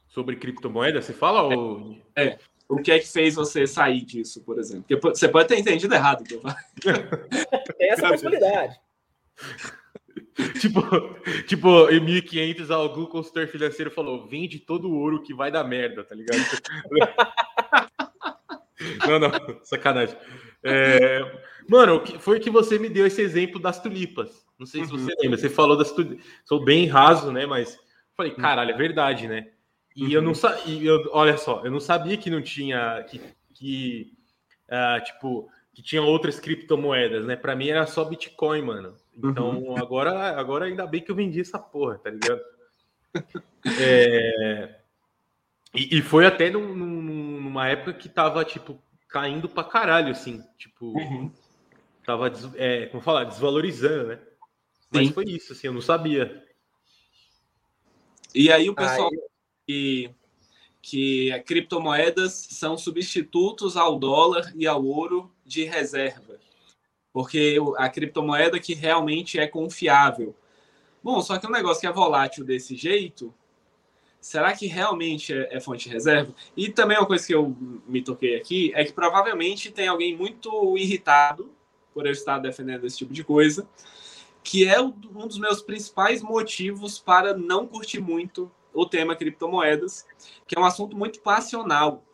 Sobre 0.09 0.37
criptomoeda, 0.37 1.01
você 1.01 1.13
fala? 1.13 1.53
É, 1.53 1.57
ou... 1.57 1.97
é. 2.17 2.39
O 2.69 2.77
que 2.77 2.91
é 2.91 2.99
que 2.99 3.07
fez 3.07 3.35
você 3.35 3.67
sair 3.67 4.03
disso, 4.03 4.43
por 4.43 4.59
exemplo? 4.59 4.85
Porque 4.89 5.19
você 5.19 5.29
pode 5.29 5.49
ter 5.49 5.59
entendido 5.59 5.95
errado. 5.95 6.23
Então... 6.23 6.41
Tem 7.77 7.91
essa 7.91 8.09
possibilidade. 8.09 8.81
tipo, 10.61 10.83
tipo, 11.47 11.91
em 11.91 12.01
1500 12.01 12.71
algum 12.71 13.07
consultor 13.07 13.47
financeiro 13.47 13.91
falou: 13.91 14.27
vende 14.27 14.59
todo 14.59 14.89
o 14.89 14.99
ouro 14.99 15.23
que 15.23 15.35
vai 15.35 15.51
dar 15.51 15.65
merda, 15.65 16.05
tá 16.05 16.15
ligado? 16.15 16.39
não, 19.07 19.19
não, 19.19 19.31
sacanagem. 19.63 20.17
É, 20.63 21.21
mano, 21.69 22.03
foi 22.19 22.41
que 22.41 22.51
você 22.51 22.79
me 22.79 22.89
deu 22.89 23.07
esse 23.07 23.21
exemplo 23.21 23.61
das 23.61 23.81
tulipas. 23.81 24.47
Não 24.59 24.67
sei 24.67 24.85
se 24.85 24.91
você 24.91 25.11
uhum. 25.11 25.17
lembra. 25.21 25.39
Você 25.39 25.51
falou 25.51 25.77
das 25.77 25.93
tulipas. 25.93 26.25
Sou 26.45 26.65
bem 26.65 26.87
raso, 26.87 27.33
né? 27.33 27.47
Mas 27.47 27.79
falei, 28.17 28.33
caralho, 28.33 28.71
é 28.71 28.77
verdade, 28.77 29.29
né? 29.29 29.49
E 29.95 30.05
uhum. 30.05 30.11
eu 30.11 30.23
não 30.23 30.35
sabia, 30.35 30.93
olha 31.11 31.37
só, 31.37 31.63
eu 31.65 31.71
não 31.71 31.81
sabia 31.81 32.17
que 32.17 32.31
não 32.31 32.41
tinha, 32.41 33.05
que, 33.05 33.21
que 33.53 34.13
uh, 34.69 35.05
tipo, 35.05 35.51
que 35.75 35.83
tinha 35.83 36.03
outras 36.03 36.39
criptomoedas, 36.39 37.25
né? 37.25 37.37
Para 37.37 37.57
mim 37.57 37.69
era 37.69 37.87
só 37.87 38.05
Bitcoin, 38.05 38.63
mano. 38.63 38.97
Então 39.17 39.59
uhum. 39.59 39.77
agora, 39.81 40.39
agora 40.39 40.67
ainda 40.67 40.87
bem 40.87 41.03
que 41.03 41.11
eu 41.11 41.17
vendi 41.17 41.41
essa 41.41 41.59
porra, 41.59 41.99
tá 41.99 42.11
ligado? 42.11 42.41
é... 43.81 44.81
e, 45.75 45.99
e, 45.99 46.03
foi 46.03 46.27
até 46.27 46.51
num, 46.51 46.75
numa 46.75 47.69
época 47.69 47.95
que 47.95 48.09
tava, 48.09 48.45
tipo, 48.45 48.83
caindo 49.09 49.49
pra 49.49 49.65
caralho, 49.65 50.13
assim, 50.13 50.43
tipo, 50.57 50.87
uhum. 50.99 51.33
tava, 52.05 52.33
é, 52.57 52.87
como 52.87 53.03
falar, 53.03 53.25
desvalorizando, 53.25 54.09
né? 54.09 54.19
Mas 54.91 55.09
Sim. 55.09 55.13
foi 55.13 55.25
isso, 55.25 55.53
assim, 55.53 55.67
eu 55.67 55.73
não 55.73 55.81
sabia. 55.81 56.43
E 58.35 58.51
aí 58.51 58.69
o 58.69 58.75
pessoal 58.75 59.11
aí 59.11 59.19
que, 59.67 60.15
que 60.83 61.31
criptomoedas 61.47 62.33
são 62.51 62.77
substitutos 62.77 63.77
ao 63.77 63.97
dólar 63.97 64.53
e 64.57 64.67
ao 64.67 64.85
ouro 64.85 65.33
de 65.47 65.63
reserva, 65.63 66.41
porque 67.13 67.57
a 67.77 67.89
criptomoeda 67.89 68.59
que 68.59 68.75
realmente 68.75 69.39
é 69.39 69.47
confiável. 69.47 70.35
Bom, 71.01 71.23
só 71.23 71.39
que 71.39 71.47
um 71.47 71.51
negócio 71.51 71.81
que 71.81 71.87
é 71.87 71.93
volátil 71.93 72.45
desse 72.45 72.75
jeito, 72.75 73.33
será 74.21 74.53
que 74.57 74.67
realmente 74.67 75.33
é, 75.33 75.57
é, 75.57 75.61
fonte 75.61 75.89
de 75.89 75.95
reserva? 75.95 76.35
E 76.57 76.69
também 76.69 76.99
uma 76.99 77.07
coisa 77.07 77.27
que 77.27 77.35
eu 77.35 77.57
me 77.87 78.03
toquei 78.03 78.35
aqui 78.37 78.73
é 78.75 78.85
que 78.85 78.93
provavelmente 78.93 79.71
tem 79.71 79.87
alguém 79.87 80.17
muito 80.17 80.77
irritado 80.77 81.53
por 81.95 82.07
eu 82.07 82.13
estar 82.13 82.39
defendendo 82.39 82.85
esse 82.87 82.99
tipo 82.99 83.13
de 83.13 83.23
coisa, 83.23 83.69
que 84.43 84.67
é 84.67 84.81
um 84.81 84.91
dos 85.29 85.39
meus 85.39 85.63
principais 85.63 86.23
motivos 86.23 86.99
para 86.99 87.37
não 87.37 87.67
curtir 87.67 88.01
muito 88.01 88.51
o 88.75 88.87
tema 88.87 89.17
criptomoedas, 89.17 90.07
que 90.47 90.57
é 90.57 90.61
um 90.61 90.65
assunto 90.65 90.97
muito 90.97 91.21
passional. 91.21 92.05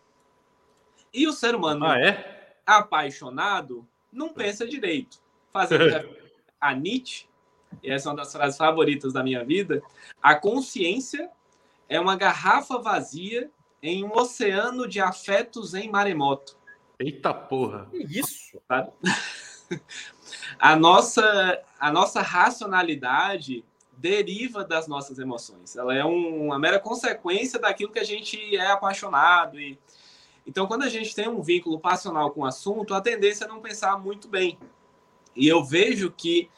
E 1.12 1.26
o 1.26 1.32
ser 1.32 1.54
humano 1.54 1.86
ah, 1.86 1.98
é? 1.98 2.56
apaixonado 2.66 3.86
não 4.12 4.28
pensa 4.28 4.66
direito. 4.66 5.20
Fazendo 5.52 6.08
a 6.60 6.74
Nietzsche, 6.74 7.26
e 7.82 7.90
essa 7.90 8.08
é 8.08 8.10
uma 8.10 8.16
das 8.16 8.32
frases 8.32 8.58
favoritas 8.58 9.12
da 9.12 9.22
minha 9.22 9.44
vida, 9.44 9.82
a 10.22 10.34
consciência 10.34 11.30
é 11.88 11.98
uma 12.00 12.16
garrafa 12.16 12.78
vazia 12.78 13.50
em 13.82 14.04
um 14.04 14.12
oceano 14.12 14.88
de 14.88 15.00
afetos 15.00 15.74
em 15.74 15.88
maremoto. 15.90 16.58
Eita 16.98 17.32
porra! 17.32 17.86
Que 17.90 18.18
isso? 18.18 18.60
A 20.58 20.76
nossa, 20.76 21.62
a 21.78 21.92
nossa 21.92 22.22
racionalidade 22.22 23.64
deriva 23.98 24.64
das 24.64 24.86
nossas 24.86 25.18
emoções. 25.18 25.76
Ela 25.76 25.94
é 25.94 26.04
um, 26.04 26.46
uma 26.46 26.58
mera 26.58 26.78
consequência 26.78 27.58
daquilo 27.58 27.92
que 27.92 27.98
a 27.98 28.04
gente 28.04 28.56
é 28.56 28.70
apaixonado. 28.70 29.60
E... 29.60 29.78
Então, 30.46 30.66
quando 30.66 30.84
a 30.84 30.88
gente 30.88 31.14
tem 31.14 31.28
um 31.28 31.42
vínculo 31.42 31.78
passional 31.80 32.30
com 32.30 32.42
o 32.42 32.46
assunto, 32.46 32.94
a 32.94 33.00
tendência 33.00 33.44
é 33.44 33.48
não 33.48 33.60
pensar 33.60 33.98
muito 33.98 34.28
bem. 34.28 34.56
E 35.34 35.48
eu 35.48 35.64
vejo 35.64 36.12
que 36.12 36.48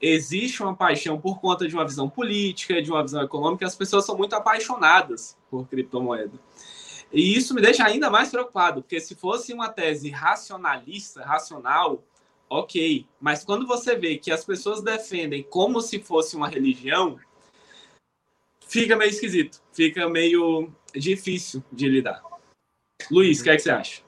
existe 0.00 0.62
uma 0.62 0.76
paixão 0.76 1.18
por 1.18 1.40
conta 1.40 1.66
de 1.66 1.74
uma 1.74 1.84
visão 1.84 2.10
política, 2.10 2.82
de 2.82 2.90
uma 2.90 3.02
visão 3.02 3.22
econômica, 3.22 3.66
as 3.66 3.76
pessoas 3.76 4.04
são 4.04 4.16
muito 4.16 4.34
apaixonadas 4.34 5.36
por 5.50 5.66
criptomoeda. 5.68 6.38
E 7.10 7.36
isso 7.36 7.54
me 7.54 7.60
deixa 7.60 7.84
ainda 7.84 8.10
mais 8.10 8.30
preocupado, 8.30 8.82
porque 8.82 9.00
se 9.00 9.14
fosse 9.14 9.52
uma 9.52 9.68
tese 9.68 10.10
racionalista, 10.10 11.22
racional, 11.22 12.02
ok. 12.60 13.06
Mas 13.20 13.44
quando 13.44 13.66
você 13.66 13.96
vê 13.96 14.18
que 14.18 14.30
as 14.30 14.44
pessoas 14.44 14.82
defendem 14.82 15.42
como 15.42 15.80
se 15.80 15.98
fosse 15.98 16.36
uma 16.36 16.48
religião, 16.48 17.18
fica 18.66 18.96
meio 18.96 19.10
esquisito, 19.10 19.62
fica 19.72 20.08
meio 20.08 20.72
difícil 20.94 21.62
de 21.72 21.88
lidar. 21.88 22.22
Luiz, 23.10 23.40
o 23.40 23.44
que, 23.44 23.50
é 23.50 23.56
que 23.56 23.62
você 23.62 23.70
acha? 23.70 24.02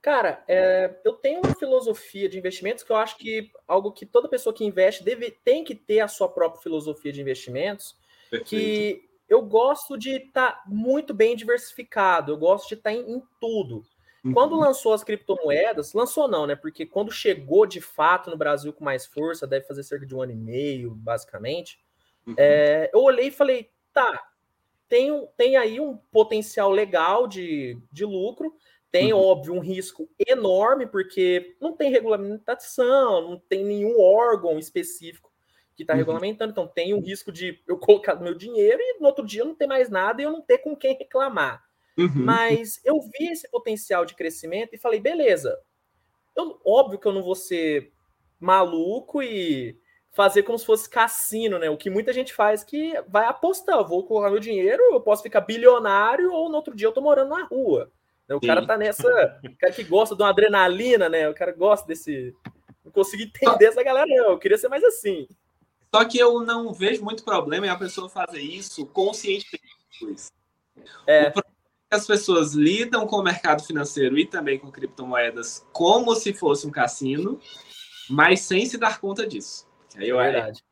Cara, 0.00 0.42
é, 0.48 1.00
eu 1.04 1.12
tenho 1.12 1.40
uma 1.40 1.54
filosofia 1.54 2.28
de 2.28 2.38
investimentos 2.38 2.82
que 2.82 2.90
eu 2.90 2.96
acho 2.96 3.18
que 3.18 3.50
algo 3.66 3.92
que 3.92 4.06
toda 4.06 4.28
pessoa 4.28 4.54
que 4.54 4.64
investe 4.64 5.04
deve, 5.04 5.30
tem 5.44 5.64
que 5.64 5.74
ter 5.74 6.00
a 6.00 6.08
sua 6.08 6.28
própria 6.28 6.62
filosofia 6.62 7.12
de 7.12 7.20
investimentos, 7.20 7.96
Perfeito. 8.30 8.48
que 8.48 9.08
eu 9.28 9.42
gosto 9.42 9.98
de 9.98 10.16
estar 10.16 10.52
tá 10.52 10.64
muito 10.66 11.12
bem 11.12 11.36
diversificado, 11.36 12.32
eu 12.32 12.38
gosto 12.38 12.68
de 12.68 12.74
estar 12.74 12.90
tá 12.90 12.96
em, 12.96 13.16
em 13.16 13.22
tudo. 13.40 13.84
Uhum. 14.24 14.32
Quando 14.32 14.56
lançou 14.56 14.92
as 14.92 15.04
criptomoedas, 15.04 15.92
lançou 15.92 16.28
não, 16.28 16.46
né? 16.46 16.56
Porque 16.56 16.84
quando 16.84 17.12
chegou 17.12 17.66
de 17.66 17.80
fato 17.80 18.30
no 18.30 18.36
Brasil 18.36 18.72
com 18.72 18.84
mais 18.84 19.06
força, 19.06 19.46
deve 19.46 19.66
fazer 19.66 19.82
cerca 19.82 20.06
de 20.06 20.14
um 20.14 20.22
ano 20.22 20.32
e 20.32 20.36
meio, 20.36 20.94
basicamente. 20.94 21.78
Uhum. 22.26 22.34
É, 22.36 22.90
eu 22.92 23.00
olhei 23.00 23.28
e 23.28 23.32
falei, 23.32 23.70
tá, 23.92 24.28
tem, 24.88 25.28
tem 25.36 25.56
aí 25.56 25.80
um 25.80 25.96
potencial 25.96 26.70
legal 26.70 27.26
de, 27.26 27.78
de 27.92 28.04
lucro, 28.04 28.54
tem, 28.90 29.12
uhum. 29.12 29.20
óbvio, 29.20 29.54
um 29.54 29.60
risco 29.60 30.08
enorme, 30.26 30.86
porque 30.86 31.56
não 31.60 31.74
tem 31.74 31.90
regulamentação, 31.90 33.20
não 33.20 33.38
tem 33.38 33.64
nenhum 33.64 34.00
órgão 34.00 34.58
específico 34.58 35.30
que 35.76 35.82
está 35.82 35.92
uhum. 35.92 35.98
regulamentando. 35.98 36.50
Então, 36.50 36.66
tem 36.66 36.94
um 36.94 37.00
risco 37.00 37.30
de 37.30 37.62
eu 37.66 37.76
colocar 37.78 38.16
meu 38.16 38.34
dinheiro 38.34 38.80
e 38.80 38.98
no 38.98 39.06
outro 39.06 39.24
dia 39.24 39.44
não 39.44 39.54
ter 39.54 39.66
mais 39.66 39.88
nada 39.88 40.20
e 40.20 40.24
eu 40.24 40.32
não 40.32 40.40
ter 40.40 40.58
com 40.58 40.74
quem 40.74 40.96
reclamar. 40.96 41.67
Uhum. 41.98 42.24
Mas 42.24 42.80
eu 42.84 43.00
vi 43.00 43.28
esse 43.28 43.50
potencial 43.50 44.04
de 44.04 44.14
crescimento 44.14 44.72
e 44.72 44.78
falei, 44.78 45.00
beleza. 45.00 45.58
Eu, 46.36 46.60
óbvio 46.64 46.98
que 46.98 47.06
eu 47.06 47.12
não 47.12 47.22
vou 47.22 47.34
ser 47.34 47.92
maluco 48.38 49.20
e 49.20 49.76
fazer 50.12 50.44
como 50.44 50.58
se 50.58 50.64
fosse 50.64 50.88
cassino, 50.88 51.58
né? 51.58 51.68
O 51.68 51.76
que 51.76 51.90
muita 51.90 52.12
gente 52.12 52.32
faz 52.32 52.62
que 52.62 52.94
vai 53.08 53.26
apostar. 53.26 53.78
Eu 53.78 53.86
vou 53.86 54.04
colocar 54.06 54.30
meu 54.30 54.38
dinheiro, 54.38 54.82
eu 54.92 55.00
posso 55.00 55.22
ficar 55.22 55.40
bilionário 55.40 56.32
ou 56.32 56.48
no 56.48 56.56
outro 56.56 56.74
dia 56.74 56.86
eu 56.86 56.92
tô 56.92 57.00
morando 57.00 57.30
na 57.30 57.44
rua. 57.44 57.90
O 58.30 58.40
Sim. 58.40 58.46
cara 58.46 58.66
tá 58.66 58.76
nessa. 58.76 59.40
O 59.44 59.56
cara 59.56 59.72
que 59.72 59.82
gosta 59.82 60.14
de 60.14 60.22
uma 60.22 60.28
adrenalina, 60.28 61.08
né? 61.08 61.28
O 61.28 61.34
cara 61.34 61.50
gosta 61.50 61.86
desse. 61.86 62.34
Não 62.84 62.92
consigo 62.92 63.22
entender 63.22 63.66
essa 63.66 63.82
galera, 63.82 64.06
não. 64.06 64.30
Eu 64.32 64.38
queria 64.38 64.58
ser 64.58 64.68
mais 64.68 64.84
assim. 64.84 65.26
Só 65.92 66.04
que 66.04 66.18
eu 66.18 66.40
não 66.42 66.72
vejo 66.72 67.02
muito 67.02 67.24
problema 67.24 67.66
em 67.66 67.70
a 67.70 67.76
pessoa 67.76 68.08
fazer 68.08 68.40
isso 68.40 68.86
conscientemente. 68.86 69.64
É. 71.06 71.28
O 71.28 71.32
problema 71.32 71.57
as 71.90 72.06
pessoas 72.06 72.52
lidam 72.52 73.06
com 73.06 73.16
o 73.16 73.22
mercado 73.22 73.62
financeiro 73.62 74.18
e 74.18 74.26
também 74.26 74.58
com 74.58 74.70
criptomoedas 74.70 75.66
como 75.72 76.14
se 76.14 76.32
fosse 76.32 76.66
um 76.66 76.70
cassino, 76.70 77.40
mas 78.10 78.40
sem 78.40 78.66
se 78.66 78.76
dar 78.76 79.00
conta 79.00 79.26
disso. 79.26 79.66
Aí 79.96 80.08
eu 80.08 80.20
é 80.20 80.30
verdade. 80.30 80.64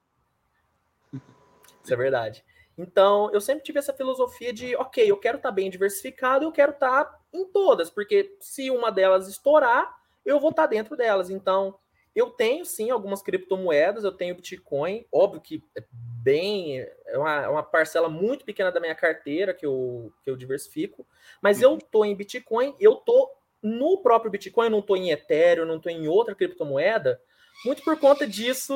Isso 1.82 1.94
é 1.94 1.96
verdade. 1.96 2.44
Então, 2.76 3.30
eu 3.32 3.40
sempre 3.40 3.64
tive 3.64 3.78
essa 3.78 3.94
filosofia 3.94 4.52
de, 4.52 4.76
ok, 4.76 5.10
eu 5.10 5.16
quero 5.16 5.38
estar 5.38 5.48
tá 5.48 5.54
bem 5.54 5.70
diversificado, 5.70 6.44
eu 6.44 6.52
quero 6.52 6.72
estar 6.72 7.04
tá 7.04 7.18
em 7.32 7.46
todas, 7.46 7.88
porque 7.88 8.36
se 8.38 8.70
uma 8.70 8.92
delas 8.92 9.28
estourar, 9.28 9.96
eu 10.24 10.38
vou 10.38 10.50
estar 10.50 10.64
tá 10.64 10.68
dentro 10.68 10.96
delas. 10.96 11.30
Então, 11.30 11.78
eu 12.16 12.30
tenho 12.30 12.64
sim 12.64 12.90
algumas 12.90 13.22
criptomoedas, 13.22 14.02
eu 14.02 14.10
tenho 14.10 14.34
Bitcoin, 14.34 15.04
óbvio 15.12 15.38
que 15.38 15.62
é 15.76 15.84
bem, 15.92 16.80
é 16.80 17.18
uma, 17.18 17.42
é 17.42 17.48
uma 17.48 17.62
parcela 17.62 18.08
muito 18.08 18.42
pequena 18.42 18.72
da 18.72 18.80
minha 18.80 18.94
carteira 18.94 19.52
que 19.52 19.66
eu, 19.66 20.10
que 20.22 20.30
eu 20.30 20.34
diversifico, 20.34 21.06
mas 21.42 21.60
eu 21.60 21.76
tô 21.76 22.06
em 22.06 22.16
Bitcoin, 22.16 22.74
eu 22.80 22.94
tô 22.96 23.30
no 23.62 23.98
próprio 23.98 24.30
Bitcoin, 24.30 24.66
eu 24.66 24.70
não 24.70 24.80
tô 24.80 24.96
em 24.96 25.10
Ethereum, 25.10 25.66
não 25.66 25.78
tô 25.78 25.90
em 25.90 26.08
outra 26.08 26.34
criptomoeda, 26.34 27.20
muito 27.66 27.84
por 27.84 28.00
conta 28.00 28.26
disso 28.26 28.74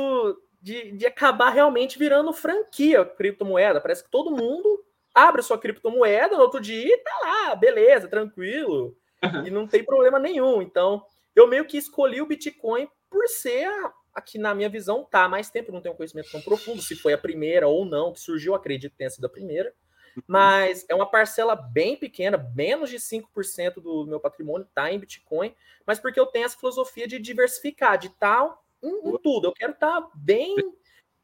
de, 0.61 0.93
de 0.93 1.07
acabar 1.07 1.49
realmente 1.49 1.99
virando 1.99 2.35
franquia 2.35 3.05
criptomoeda. 3.07 3.81
Parece 3.81 4.05
que 4.05 4.11
todo 4.11 4.31
mundo 4.31 4.85
abre 5.15 5.43
sua 5.43 5.59
criptomoeda 5.59 6.37
no 6.37 6.43
outro 6.43 6.61
dia 6.61 6.95
e 6.95 6.99
tá 6.99 7.19
lá, 7.23 7.55
beleza, 7.55 8.07
tranquilo. 8.07 8.95
E 9.47 9.51
não 9.51 9.67
tem 9.67 9.85
problema 9.85 10.19
nenhum. 10.19 10.61
Então, 10.61 11.05
eu 11.35 11.47
meio 11.47 11.67
que 11.67 11.77
escolhi 11.77 12.21
o 12.21 12.27
Bitcoin 12.27 12.89
por 13.11 13.27
ser 13.29 13.69
aqui 14.15 14.39
na 14.39 14.55
minha 14.55 14.69
visão, 14.69 15.05
tá, 15.05 15.29
mais 15.29 15.51
tempo 15.51 15.73
não 15.73 15.81
tenho 15.81 15.95
um 15.95 15.97
conhecimento 15.97 16.31
tão 16.31 16.41
profundo, 16.41 16.83
se 16.83 16.97
foi 16.97 17.13
a 17.13 17.19
primeira 17.19 17.67
ou 17.69 17.85
não, 17.85 18.13
que 18.13 18.21
surgiu, 18.21 18.55
acredito 18.55 18.93
que 18.93 18.99
tenha 18.99 19.11
sido 19.11 19.25
a 19.25 19.31
primeira. 19.31 19.73
Uhum. 20.17 20.23
Mas 20.27 20.85
é 20.89 20.95
uma 20.95 21.09
parcela 21.09 21.55
bem 21.55 21.97
pequena, 21.97 22.39
menos 22.55 22.91
de 22.91 22.97
5% 22.97 23.75
do 23.75 24.07
meu 24.07 24.21
patrimônio 24.21 24.67
tá 24.75 24.93
em 24.93 24.99
Bitcoin, 24.99 25.55
mas 25.87 25.99
porque 25.99 26.19
eu 26.19 26.27
tenho 26.27 26.45
essa 26.45 26.59
filosofia 26.59 27.07
de 27.07 27.19
diversificar, 27.19 27.99
de 27.99 28.09
estar 28.09 28.45
tá 28.45 28.59
em, 28.83 29.09
em 29.09 29.19
tudo. 29.19 29.49
Eu 29.49 29.53
quero 29.53 29.73
estar 29.73 30.01
tá 30.01 30.11
bem, 30.15 30.57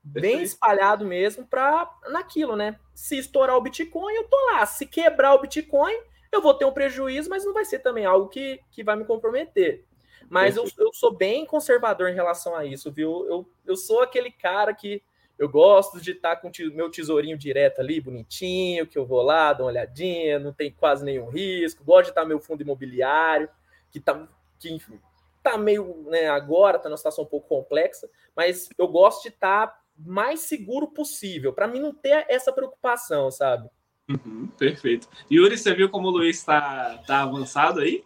bem 0.02 0.42
espalhado 0.42 1.04
mesmo 1.04 1.46
para 1.46 1.90
naquilo, 2.08 2.54
né? 2.54 2.78
Se 2.94 3.18
estourar 3.18 3.56
o 3.56 3.60
Bitcoin, 3.60 4.14
eu 4.14 4.28
tô 4.28 4.36
lá. 4.52 4.64
Se 4.64 4.86
quebrar 4.86 5.34
o 5.34 5.40
Bitcoin, 5.40 5.94
eu 6.30 6.40
vou 6.40 6.54
ter 6.54 6.64
um 6.64 6.72
prejuízo, 6.72 7.28
mas 7.28 7.44
não 7.44 7.52
vai 7.52 7.64
ser 7.64 7.80
também 7.80 8.04
algo 8.04 8.28
que, 8.28 8.60
que 8.70 8.84
vai 8.84 8.96
me 8.96 9.04
comprometer. 9.04 9.84
Mas 10.28 10.56
eu, 10.56 10.64
eu 10.78 10.92
sou 10.92 11.14
bem 11.14 11.46
conservador 11.46 12.08
em 12.08 12.14
relação 12.14 12.54
a 12.54 12.64
isso, 12.64 12.90
viu? 12.90 13.26
Eu, 13.28 13.48
eu 13.64 13.76
sou 13.76 14.00
aquele 14.00 14.30
cara 14.30 14.74
que 14.74 15.02
eu 15.38 15.48
gosto 15.48 16.00
de 16.00 16.12
estar 16.12 16.36
tá 16.36 16.40
com 16.40 16.48
o 16.48 16.74
meu 16.74 16.90
tesourinho 16.90 17.36
direto 17.36 17.80
ali, 17.80 18.00
bonitinho, 18.00 18.86
que 18.86 18.98
eu 18.98 19.04
vou 19.04 19.22
lá, 19.22 19.52
dou 19.52 19.66
uma 19.66 19.72
olhadinha, 19.72 20.38
não 20.38 20.52
tem 20.52 20.70
quase 20.70 21.04
nenhum 21.04 21.28
risco. 21.28 21.84
Gosto 21.84 22.04
de 22.04 22.10
estar 22.10 22.22
tá 22.22 22.28
meu 22.28 22.40
fundo 22.40 22.62
imobiliário, 22.62 23.48
que 23.90 24.00
tá, 24.00 24.26
que 24.58 24.72
enfim, 24.72 24.98
tá 25.42 25.56
meio, 25.56 26.04
né, 26.08 26.28
agora 26.28 26.78
tá 26.78 26.88
numa 26.88 26.96
situação 26.96 27.24
um 27.24 27.28
pouco 27.28 27.48
complexa, 27.48 28.08
mas 28.34 28.68
eu 28.76 28.88
gosto 28.88 29.22
de 29.22 29.28
estar 29.28 29.66
tá 29.68 29.80
mais 29.96 30.40
seguro 30.40 30.88
possível, 30.88 31.52
para 31.52 31.68
mim 31.68 31.78
não 31.78 31.94
ter 31.94 32.26
essa 32.28 32.52
preocupação, 32.52 33.30
sabe? 33.30 33.68
Uhum, 34.08 34.48
perfeito. 34.58 35.08
Yuri, 35.30 35.56
você 35.56 35.74
viu 35.74 35.88
como 35.88 36.08
o 36.08 36.10
Luiz 36.10 36.42
tá, 36.42 37.02
tá 37.06 37.22
avançado 37.22 37.80
aí? 37.80 38.04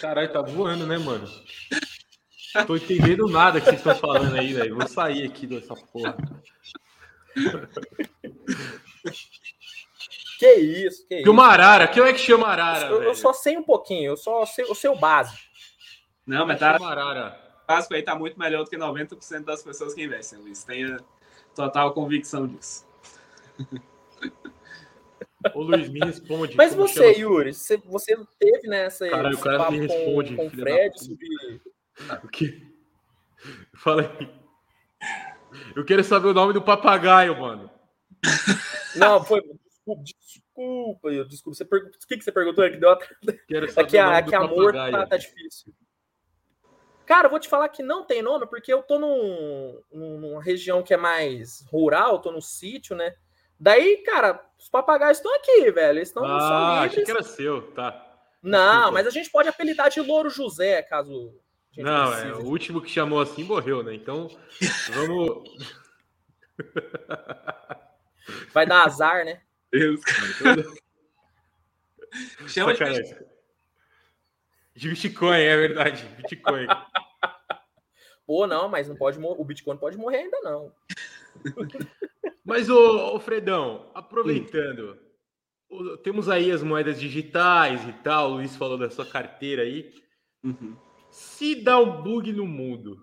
Caralho, 0.00 0.32
tá 0.32 0.42
voando, 0.42 0.86
né, 0.86 0.98
mano? 0.98 1.28
Tô 2.66 2.76
entendendo 2.76 3.26
nada 3.28 3.60
que 3.60 3.66
vocês 3.66 3.78
estão 3.78 3.96
falando 3.96 4.36
aí, 4.36 4.52
velho. 4.52 4.76
Vou 4.76 4.86
sair 4.86 5.26
aqui 5.26 5.46
dessa 5.46 5.74
porra. 5.74 6.16
Que 10.38 10.54
isso, 10.54 11.02
que, 11.02 11.16
que 11.16 11.20
isso. 11.22 11.30
o 11.30 11.34
Marara, 11.34 11.88
que 11.88 12.00
é 12.00 12.12
que 12.12 12.18
chama 12.18 12.48
Arara? 12.48 12.86
Eu, 12.88 13.02
eu, 13.02 13.14
só 13.14 13.32
sei 13.32 13.56
um 13.56 13.62
pouquinho, 13.62 14.10
eu 14.12 14.16
só 14.16 14.44
sei, 14.44 14.64
o 14.90 14.96
básico. 14.96 15.38
Não, 16.26 16.46
mas 16.46 16.58
tá. 16.58 16.76
O 16.76 17.66
básico 17.66 17.94
aí 17.94 18.02
tá 18.02 18.14
muito 18.14 18.38
melhor 18.38 18.64
do 18.64 18.70
que 18.70 18.76
90% 18.76 19.44
das 19.44 19.62
pessoas 19.62 19.94
que 19.94 20.02
investem, 20.02 20.38
Luiz. 20.38 20.64
Tenha 20.64 20.98
total 21.54 21.92
convicção 21.92 22.46
disso. 22.46 22.84
Ô 25.52 25.62
Luiz, 25.62 25.88
me 25.88 26.00
responde. 26.00 26.56
Mas 26.56 26.74
você, 26.74 27.12
chama... 27.12 27.18
Yuri, 27.18 27.52
você, 27.52 27.76
você 27.78 28.16
teve 28.38 28.68
nessa. 28.68 29.08
Caralho, 29.08 29.36
o 29.36 29.40
cara 29.40 29.70
me 29.70 29.80
responde. 29.80 30.36
Com, 30.36 30.36
com 30.36 30.46
o 30.46 30.50
Fred 30.50 30.98
sobre. 30.98 31.60
O 32.22 32.28
que? 32.28 32.74
Fala 33.76 34.02
aí. 34.02 34.30
Eu 35.76 35.84
quero 35.84 36.02
saber 36.02 36.28
o 36.28 36.34
nome 36.34 36.52
do 36.52 36.62
papagaio, 36.62 37.38
mano. 37.38 37.70
Não, 38.96 39.22
foi. 39.22 39.42
Desculpa, 39.42 40.02
desculpa, 40.02 41.24
desculpa. 41.28 41.56
Você 41.56 41.64
perguntou, 41.64 42.00
o 42.02 42.06
que, 42.06 42.16
que 42.16 42.24
você 42.24 42.32
perguntou? 42.32 42.64
É 42.64 42.70
que 42.70 42.76
deu 42.78 42.88
uma... 42.88 42.98
Quero 43.46 43.70
saber 43.70 43.86
é 43.86 43.90
que, 43.90 43.98
a, 43.98 44.16
é 44.16 44.22
que 44.22 44.34
amor 44.34 44.72
tá, 44.72 45.06
tá 45.06 45.16
difícil. 45.16 45.74
Cara, 47.04 47.26
eu 47.26 47.30
vou 47.30 47.38
te 47.38 47.48
falar 47.48 47.68
que 47.68 47.82
não 47.82 48.04
tem 48.04 48.22
nome, 48.22 48.46
porque 48.46 48.72
eu 48.72 48.82
tô 48.82 48.98
num, 48.98 49.78
numa 49.92 50.42
região 50.42 50.82
que 50.82 50.94
é 50.94 50.96
mais 50.96 51.62
rural, 51.68 52.20
tô 52.20 52.32
no 52.32 52.40
sítio, 52.40 52.96
né? 52.96 53.14
Daí, 53.58 53.98
cara, 53.98 54.44
os 54.58 54.68
papagaios 54.68 55.18
estão 55.18 55.34
aqui, 55.36 55.70
velho. 55.70 55.98
Eles 55.98 56.08
estão 56.08 56.24
ah, 56.24 56.82
achei 56.82 57.04
que 57.04 57.10
era 57.10 57.22
seu, 57.22 57.62
tá. 57.72 58.00
Não, 58.42 58.92
mas 58.92 59.06
a 59.06 59.10
gente 59.10 59.30
pode 59.30 59.48
apelidar 59.48 59.90
de 59.90 60.00
Louro 60.00 60.28
José, 60.28 60.82
caso. 60.82 61.34
Não, 61.76 62.10
precise. 62.10 62.28
é, 62.28 62.34
o 62.34 62.44
último 62.44 62.80
que 62.80 62.90
chamou 62.90 63.20
assim 63.20 63.42
morreu, 63.42 63.82
né? 63.82 63.94
Então, 63.94 64.28
vamos. 64.92 65.50
Vai 68.52 68.66
dar 68.66 68.84
azar, 68.84 69.24
né? 69.24 69.40
Deus. 69.70 70.00
Chama 72.46 72.74
de... 72.74 73.16
de 74.74 74.88
Bitcoin, 74.88 75.40
é 75.40 75.56
verdade. 75.56 76.04
Bitcoin. 76.16 76.66
Pô, 78.26 78.46
não, 78.46 78.68
mas 78.68 78.88
não 78.88 78.96
pode 78.96 79.18
o 79.20 79.44
Bitcoin 79.44 79.76
pode 79.76 79.98
morrer 79.98 80.18
ainda 80.18 80.40
não. 80.40 80.72
Mas 82.44 82.68
o 82.68 83.18
Fredão, 83.20 83.90
aproveitando, 83.94 84.98
Sim. 85.70 85.96
temos 86.02 86.28
aí 86.28 86.50
as 86.50 86.62
moedas 86.62 87.00
digitais 87.00 87.88
e 87.88 87.92
tal. 87.94 88.32
O 88.32 88.34
Luiz 88.34 88.54
falou 88.54 88.76
da 88.76 88.90
sua 88.90 89.06
carteira 89.06 89.62
aí. 89.62 89.90
Uhum. 90.44 90.76
Se 91.10 91.54
dá 91.54 91.78
um 91.78 92.02
bug 92.02 92.32
no 92.32 92.46
mundo, 92.46 93.02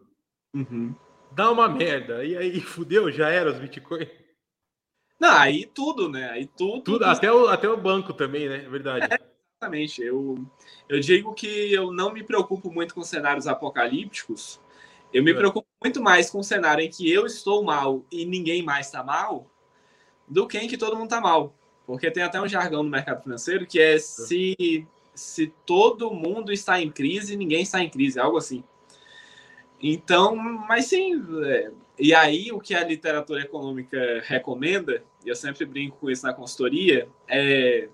uhum. 0.54 0.94
dá 1.32 1.50
uma 1.50 1.68
merda. 1.68 2.24
E 2.24 2.38
aí, 2.38 2.60
fudeu, 2.62 3.12
já 3.12 3.30
era 3.30 3.50
os 3.50 3.58
Bitcoin? 3.58 4.08
Não, 5.20 5.38
aí 5.38 5.66
tudo, 5.66 6.08
né? 6.08 6.30
Aí 6.30 6.46
tudo. 6.46 6.82
tudo 6.82 7.06
até, 7.06 7.32
o, 7.32 7.48
até 7.48 7.68
o 7.68 7.78
banco 7.78 8.14
também, 8.14 8.48
né? 8.48 8.64
É 8.66 8.70
verdade. 8.70 9.08
É, 9.12 9.20
exatamente. 9.56 10.04
Eu, 10.04 10.36
eu 10.88 11.00
digo 11.00 11.34
que 11.34 11.74
eu 11.74 11.92
não 11.92 12.14
me 12.14 12.24
preocupo 12.24 12.72
muito 12.72 12.94
com 12.94 13.04
cenários 13.04 13.48
apocalípticos. 13.48 14.60
Eu 15.12 15.24
me 15.24 15.32
é. 15.32 15.34
preocupo 15.34 15.71
muito 15.82 16.02
mais 16.02 16.30
com 16.30 16.40
o 16.40 16.44
cenário 16.44 16.84
em 16.84 16.90
que 16.90 17.12
eu 17.12 17.26
estou 17.26 17.64
mal 17.64 18.06
e 18.12 18.24
ninguém 18.24 18.62
mais 18.62 18.86
está 18.86 19.04
mal 19.04 19.50
do 20.28 20.48
que 20.48 20.58
em 20.58 20.68
que 20.68 20.78
todo 20.78 20.96
mundo 20.96 21.06
está 21.06 21.20
mal. 21.20 21.56
Porque 21.86 22.12
tem 22.12 22.24
até 22.24 22.40
um 22.40 22.48
jargão 22.48 22.84
no 22.84 22.90
mercado 22.90 23.24
financeiro 23.24 23.66
que 23.66 23.80
é 23.80 23.98
se, 23.98 24.88
se 25.16 25.48
todo 25.66 26.14
mundo 26.14 26.52
está 26.52 26.80
em 26.80 26.92
crise, 26.92 27.36
ninguém 27.36 27.64
está 27.64 27.84
em 27.84 27.90
crise, 27.90 28.20
algo 28.20 28.38
assim. 28.38 28.64
Então, 29.82 30.36
mas 30.36 30.86
sim, 30.86 31.22
é, 31.44 31.72
e 31.98 32.14
aí 32.14 32.52
o 32.52 32.60
que 32.60 32.76
a 32.76 32.86
literatura 32.86 33.42
econômica 33.42 34.22
recomenda, 34.24 35.04
e 35.26 35.30
eu 35.30 35.36
sempre 35.36 35.66
brinco 35.66 35.98
com 35.98 36.10
isso 36.10 36.24
na 36.24 36.34
consultoria, 36.34 37.10
é, 37.28 37.90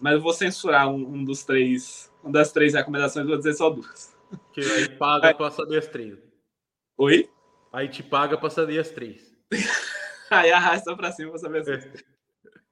mas 0.00 0.14
eu 0.14 0.20
vou 0.20 0.32
censurar 0.32 0.88
um, 0.88 0.96
um 0.96 1.22
dos 1.22 1.44
três, 1.44 2.10
uma 2.24 2.32
das 2.32 2.50
três 2.50 2.72
recomendações, 2.72 3.26
vou 3.26 3.36
dizer 3.36 3.52
só 3.52 3.68
duas. 3.68 4.16
Que 4.52 4.60
aí 4.60 4.88
paga 4.88 5.34
para 5.34 5.50
saber 5.50 5.78
as 5.78 5.86
três. 5.86 6.25
Oi? 6.98 7.28
Aí 7.72 7.88
te 7.88 8.02
paga 8.02 8.38
para 8.38 8.48
saber 8.48 8.78
as 8.78 8.90
três. 8.90 9.36
aí 10.30 10.50
arrasta 10.50 10.96
para 10.96 11.12
cima 11.12 11.30
para 11.30 11.38
saber 11.38 11.58
as 11.58 11.64
três. 11.66 11.84
É. 11.84 12.16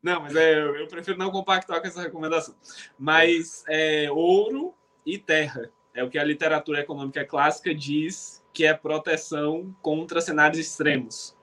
Não, 0.02 0.20
mas 0.20 0.34
é, 0.34 0.62
eu 0.62 0.86
prefiro 0.88 1.18
não 1.18 1.30
compactar 1.30 1.80
com 1.80 1.86
essa 1.86 2.02
recomendação. 2.02 2.54
Mas 2.98 3.64
é, 3.68 4.10
ouro 4.10 4.74
e 5.04 5.18
terra 5.18 5.70
é 5.94 6.02
o 6.02 6.08
que 6.08 6.18
a 6.18 6.24
literatura 6.24 6.80
econômica 6.80 7.24
clássica 7.24 7.74
diz 7.74 8.42
que 8.52 8.64
é 8.64 8.72
proteção 8.72 9.76
contra 9.82 10.20
cenários 10.20 10.58
extremos. 10.58 11.36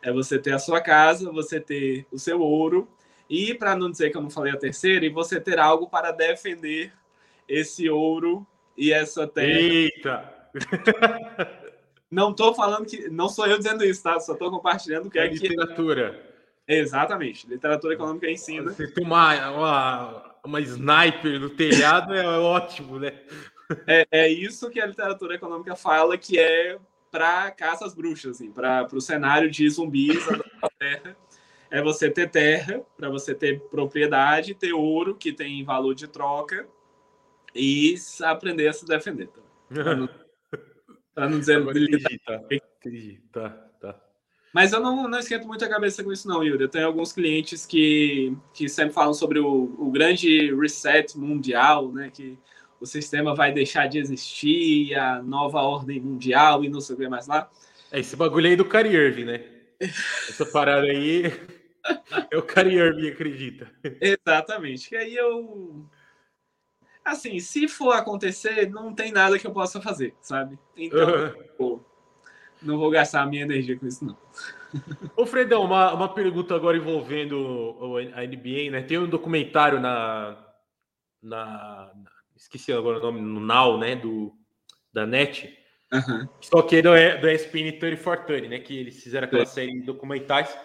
É 0.00 0.12
você 0.12 0.38
ter 0.38 0.52
a 0.52 0.58
sua 0.58 0.80
casa, 0.80 1.32
você 1.32 1.60
ter 1.60 2.06
o 2.12 2.18
seu 2.18 2.40
ouro 2.40 2.88
e, 3.28 3.54
para 3.54 3.76
não 3.76 3.90
dizer 3.90 4.10
que 4.10 4.16
eu 4.16 4.22
não 4.22 4.30
falei 4.30 4.52
a 4.52 4.58
terceira, 4.58 5.04
e 5.04 5.08
você 5.08 5.40
ter 5.40 5.58
algo 5.58 5.88
para 5.88 6.10
defender 6.10 6.92
esse 7.46 7.88
ouro 7.88 8.46
e 8.76 8.92
essa 8.92 9.26
terra. 9.26 9.60
Eita! 9.60 10.50
Não 12.10 12.30
estou 12.30 12.52
falando 12.54 12.86
que. 12.86 13.08
Não 13.08 13.28
sou 13.28 13.46
eu 13.46 13.56
dizendo 13.56 13.84
isso, 13.84 14.02
tá? 14.02 14.18
Só 14.18 14.32
estou 14.32 14.50
compartilhando 14.50 15.06
o 15.06 15.10
que 15.10 15.18
é, 15.18 15.26
é 15.26 15.28
literatura. 15.28 16.20
Que... 16.66 16.74
Exatamente. 16.74 17.46
Literatura 17.46 17.94
econômica 17.94 18.30
ensina. 18.30 18.72
Você 18.72 18.88
tem 18.88 19.04
uma, 19.04 19.50
uma, 19.50 20.34
uma 20.44 20.60
sniper 20.60 21.38
no 21.38 21.50
telhado 21.50 22.14
é 22.14 22.26
ótimo, 22.38 22.98
né? 22.98 23.12
É, 23.86 24.06
é 24.10 24.28
isso 24.28 24.68
que 24.70 24.80
a 24.80 24.86
literatura 24.86 25.36
econômica 25.36 25.76
fala 25.76 26.18
que 26.18 26.38
é 26.38 26.78
para 27.10 27.50
caça 27.50 27.84
às 27.84 27.94
bruxas, 27.94 28.36
assim, 28.36 28.50
para 28.50 28.86
o 28.92 29.00
cenário 29.00 29.50
de 29.50 29.68
zumbis 29.68 30.24
da 30.26 30.68
terra. 30.78 31.16
É 31.70 31.80
você 31.80 32.10
ter 32.10 32.28
terra, 32.28 32.82
para 32.96 33.08
você 33.08 33.32
ter 33.32 33.60
propriedade, 33.60 34.54
ter 34.54 34.72
ouro, 34.72 35.14
que 35.14 35.32
tem 35.32 35.64
valor 35.64 35.94
de 35.94 36.08
troca, 36.08 36.68
e 37.54 37.94
aprender 38.22 38.68
a 38.68 38.72
se 38.72 38.84
defender. 38.84 39.28
Para 41.14 41.24
não, 41.24 41.32
não 41.32 41.40
dizer. 41.40 41.56
Agora 41.56 41.78
entendi, 41.78 42.20
tá. 42.24 42.40
Entendi, 42.50 43.20
tá. 43.32 43.70
Mas 44.52 44.72
eu 44.72 44.80
não, 44.80 45.08
não 45.08 45.18
esquento 45.18 45.46
muito 45.46 45.64
a 45.64 45.68
cabeça 45.68 46.02
com 46.02 46.12
isso, 46.12 46.26
não, 46.26 46.42
Yuri. 46.42 46.64
Eu 46.64 46.68
tenho 46.68 46.86
alguns 46.86 47.12
clientes 47.12 47.64
que, 47.64 48.36
que 48.52 48.68
sempre 48.68 48.92
falam 48.92 49.14
sobre 49.14 49.38
o, 49.38 49.76
o 49.78 49.90
grande 49.90 50.52
reset 50.54 51.16
mundial, 51.16 51.92
né? 51.92 52.10
Que 52.12 52.36
o 52.80 52.86
sistema 52.86 53.34
vai 53.34 53.52
deixar 53.52 53.86
de 53.86 53.98
existir, 53.98 54.94
a 54.94 55.22
nova 55.22 55.60
ordem 55.60 56.00
mundial 56.00 56.64
e 56.64 56.68
não 56.68 56.80
sei 56.80 56.96
o 56.96 56.98
que 56.98 57.08
mais 57.08 57.28
lá. 57.28 57.48
É 57.92 58.00
esse 58.00 58.16
bagulho 58.16 58.48
aí 58.48 58.56
do 58.56 58.64
Kyrie 58.64 58.96
Irving, 58.96 59.24
né? 59.24 59.44
Essa 59.78 60.44
parada 60.44 60.86
aí 60.86 61.32
é 62.30 62.36
o 62.36 62.42
Kyrie 62.42 62.78
Irving, 62.78 63.08
acredita. 63.08 63.70
Exatamente. 64.00 64.88
Que 64.88 64.96
aí 64.96 65.14
eu. 65.14 65.86
Assim, 67.10 67.40
se 67.40 67.66
for 67.66 67.92
acontecer, 67.92 68.70
não 68.70 68.94
tem 68.94 69.10
nada 69.10 69.36
que 69.36 69.44
eu 69.44 69.50
possa 69.50 69.80
fazer, 69.80 70.14
sabe? 70.20 70.56
Então, 70.76 71.08
uhum. 71.08 71.44
pô, 71.58 71.80
não 72.62 72.78
vou 72.78 72.88
gastar 72.88 73.22
a 73.22 73.26
minha 73.26 73.42
energia 73.42 73.76
com 73.76 73.84
isso, 73.84 74.04
não. 74.04 74.16
Ô, 75.16 75.26
Fredão, 75.26 75.64
uma, 75.64 75.92
uma 75.92 76.08
pergunta 76.14 76.54
agora 76.54 76.76
envolvendo 76.76 77.84
a 78.14 78.24
NBA, 78.24 78.70
né? 78.70 78.82
Tem 78.82 78.96
um 78.96 79.08
documentário 79.08 79.80
na, 79.80 80.38
na, 81.20 81.90
esqueci 82.36 82.72
agora 82.72 82.98
o 82.98 83.02
nome, 83.02 83.20
no 83.20 83.40
Now, 83.40 83.76
né? 83.76 83.96
Do, 83.96 84.32
da 84.92 85.04
NET. 85.04 85.58
Uhum. 85.92 86.28
Só 86.40 86.62
que 86.62 86.76
é 86.76 86.82
do 86.82 87.28
ESPN 87.28 87.72
3430, 87.80 88.48
né? 88.48 88.60
Que 88.60 88.78
eles 88.78 89.02
fizeram 89.02 89.26
aquela 89.26 89.42
é. 89.42 89.46
série 89.46 89.72
de 89.72 89.82
documentais. 89.82 90.56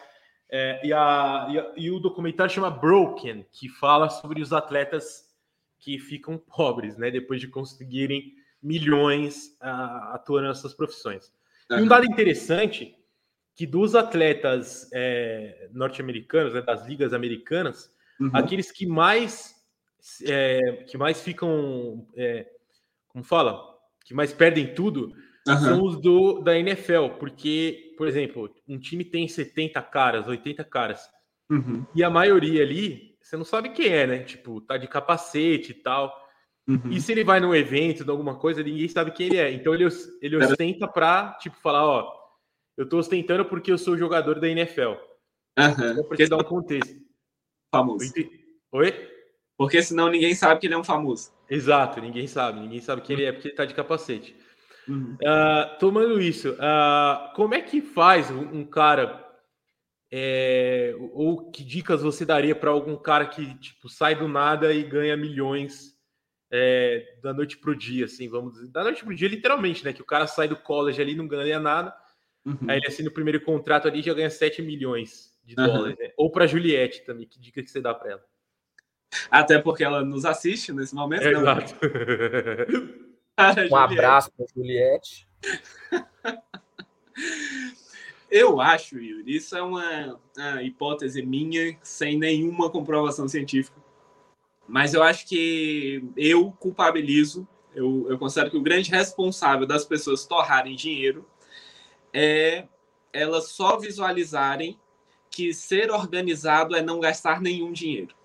É, 0.52 0.80
e, 0.86 0.94
a, 0.94 1.48
e, 1.50 1.58
a, 1.58 1.74
e, 1.76 1.90
o 1.90 2.00
documentário 2.00 2.54
chama 2.54 2.70
Broken, 2.70 3.44
que 3.52 3.68
fala 3.68 4.12
sobre 4.12 4.44
os 4.44 4.54
atletas 4.54 5.25
que 5.86 6.00
ficam 6.00 6.36
pobres, 6.36 6.98
né? 6.98 7.12
Depois 7.12 7.40
de 7.40 7.48
conseguirem 7.48 8.34
milhões 8.62 9.56
uh, 9.62 10.16
atuando 10.16 10.48
nessas 10.48 10.74
profissões. 10.74 11.32
Uhum. 11.70 11.78
E 11.78 11.82
um 11.84 11.88
dado 11.88 12.06
interessante 12.06 12.96
que 13.54 13.68
dos 13.68 13.94
atletas 13.94 14.90
é, 14.92 15.70
norte-americanos, 15.72 16.56
né, 16.56 16.62
das 16.64 16.88
ligas 16.88 17.14
americanas, 17.14 17.94
uhum. 18.20 18.32
aqueles 18.34 18.72
que 18.72 18.88
mais 18.88 19.54
é, 20.24 20.84
que 20.88 20.98
mais 20.98 21.22
ficam, 21.22 22.08
é, 22.18 22.48
como 23.08 23.24
fala, 23.24 23.64
que 24.04 24.14
mais 24.14 24.34
perdem 24.34 24.74
tudo, 24.74 25.14
uhum. 25.48 25.58
são 25.58 25.84
os 25.84 26.02
do 26.02 26.42
da 26.42 26.58
NFL, 26.58 27.10
porque, 27.20 27.94
por 27.96 28.08
exemplo, 28.08 28.54
um 28.68 28.80
time 28.80 29.06
tem 29.06 29.28
70 29.28 29.80
caras, 29.84 30.28
80 30.28 30.64
caras, 30.64 31.08
uhum. 31.48 31.86
e 31.94 32.04
a 32.04 32.10
maioria 32.10 32.64
ali, 32.64 33.15
você 33.26 33.36
não 33.36 33.44
sabe 33.44 33.70
quem 33.70 33.88
é, 33.88 34.06
né? 34.06 34.20
Tipo, 34.20 34.62
tá 34.62 34.78
de 34.78 34.88
capacete 34.88 35.72
e 35.72 35.74
tal. 35.74 36.16
Uhum. 36.68 36.92
E 36.92 37.02
se 37.02 37.12
ele 37.12 37.24
vai 37.24 37.40
num 37.40 37.56
evento, 37.56 38.04
de 38.04 38.12
alguma 38.12 38.36
coisa, 38.36 38.62
ninguém 38.62 38.88
sabe 38.88 39.10
quem 39.10 39.26
ele 39.26 39.38
é. 39.38 39.52
Então 39.52 39.74
ele, 39.74 39.88
ele 40.22 40.38
ostenta 40.38 40.88
pra, 40.88 41.36
tipo, 41.40 41.56
falar, 41.58 41.84
ó, 41.84 42.14
eu 42.78 42.88
tô 42.88 43.00
ostentando 43.00 43.44
porque 43.44 43.72
eu 43.72 43.80
sou 43.80 43.98
jogador 43.98 44.40
da 44.40 44.48
NFL. 44.48 44.94
Uhum. 45.58 46.04
Porque 46.08 46.28
dá 46.28 46.38
um 46.38 46.44
contexto. 46.44 46.96
Famoso. 47.74 48.14
Oi? 48.72 49.10
Porque 49.58 49.82
senão 49.82 50.08
ninguém 50.08 50.36
sabe 50.36 50.60
que 50.60 50.68
ele 50.68 50.76
é 50.76 50.78
um 50.78 50.84
famoso. 50.84 51.32
Exato, 51.50 52.00
ninguém 52.00 52.28
sabe. 52.28 52.60
Ninguém 52.60 52.80
sabe 52.80 53.02
quem 53.02 53.16
ele 53.16 53.26
é 53.26 53.32
porque 53.32 53.48
ele 53.48 53.56
tá 53.56 53.66
de 53.66 53.74
capacete. 53.74 54.36
Uhum. 54.88 55.16
Uh, 55.16 55.80
tomando 55.80 56.22
isso, 56.22 56.52
uh, 56.52 57.34
como 57.36 57.56
é 57.56 57.62
que 57.64 57.82
faz 57.82 58.30
um 58.30 58.64
cara... 58.64 59.25
É, 60.12 60.96
ou 61.14 61.52
que 61.52 61.64
dicas 61.64 62.02
você 62.02 62.26
daria 62.26 62.56
para 62.56 62.70
algum 62.70 62.96
cara 62.96 63.26
que 63.26 63.56
tipo 63.56 63.90
sai 63.90 64.16
do 64.16 64.28
nada 64.28 64.72
e 64.72 64.84
ganha 64.84 65.18
milhões 65.18 65.96
é, 66.52 67.18
da 67.22 67.34
noite 67.34 67.58
pro 67.58 67.76
dia, 67.76 68.06
assim, 68.06 68.30
vamos 68.30 68.54
dizer. 68.54 68.68
Da 68.70 68.84
noite 68.84 69.04
pro 69.04 69.16
dia, 69.16 69.28
literalmente, 69.28 69.84
né? 69.84 69.92
Que 69.92 70.02
o 70.02 70.06
cara 70.06 70.28
sai 70.28 70.48
do 70.48 70.56
college 70.56 71.02
ali, 71.02 71.16
não 71.16 71.28
ganha 71.28 71.60
nada. 71.60 71.96
Uhum. 72.46 72.58
Aí 72.68 72.78
ele 72.78 72.88
assina 72.88 73.10
o 73.10 73.14
primeiro 73.14 73.42
contrato 73.42 73.88
ali 73.88 74.00
e 74.00 74.04
já 74.04 74.14
ganha 74.14 74.30
7 74.30 74.62
milhões 74.62 75.34
de 75.44 75.60
uhum. 75.60 75.68
dólares. 75.68 75.98
Né? 75.98 76.12
Ou 76.16 76.32
para 76.32 76.48
Juliette 76.48 77.04
também, 77.04 77.28
que 77.28 77.40
dica 77.40 77.62
que 77.62 77.70
você 77.70 77.82
dá 77.82 77.94
para 77.94 78.12
ela? 78.12 78.24
Até 79.30 79.60
porque 79.60 79.84
ela 79.84 80.04
nos 80.04 80.26
assiste 80.26 80.72
nesse 80.72 80.94
momento. 80.94 81.24
É, 81.24 81.32
exato. 81.32 81.76
um 83.72 83.76
abraço 83.76 84.32
para 84.36 84.46
Juliette. 84.54 85.28
Eu 88.36 88.60
acho, 88.60 89.00
Yuri, 89.00 89.36
isso 89.36 89.56
é 89.56 89.62
uma, 89.62 90.20
uma 90.36 90.64
hipótese 90.64 91.26
minha, 91.26 91.78
sem 91.82 92.18
nenhuma 92.18 92.70
comprovação 92.70 93.28
científica 93.28 93.86
mas 94.68 94.94
eu 94.94 95.04
acho 95.04 95.28
que 95.28 96.04
eu 96.18 96.52
culpabilizo, 96.52 97.48
eu, 97.74 98.08
eu 98.10 98.18
considero 98.18 98.50
que 98.50 98.58
o 98.58 98.64
grande 98.64 98.90
responsável 98.90 99.68
das 99.68 99.86
pessoas 99.86 100.26
torrarem 100.26 100.76
dinheiro 100.76 101.28
é 102.14 102.66
elas 103.14 103.50
só 103.50 103.78
visualizarem 103.78 104.80
que 105.30 105.54
ser 105.54 105.92
organizado 105.92 106.76
é 106.76 106.82
não 106.82 107.00
gastar 107.00 107.42
nenhum 107.42 107.72
dinheiro. 107.72 108.16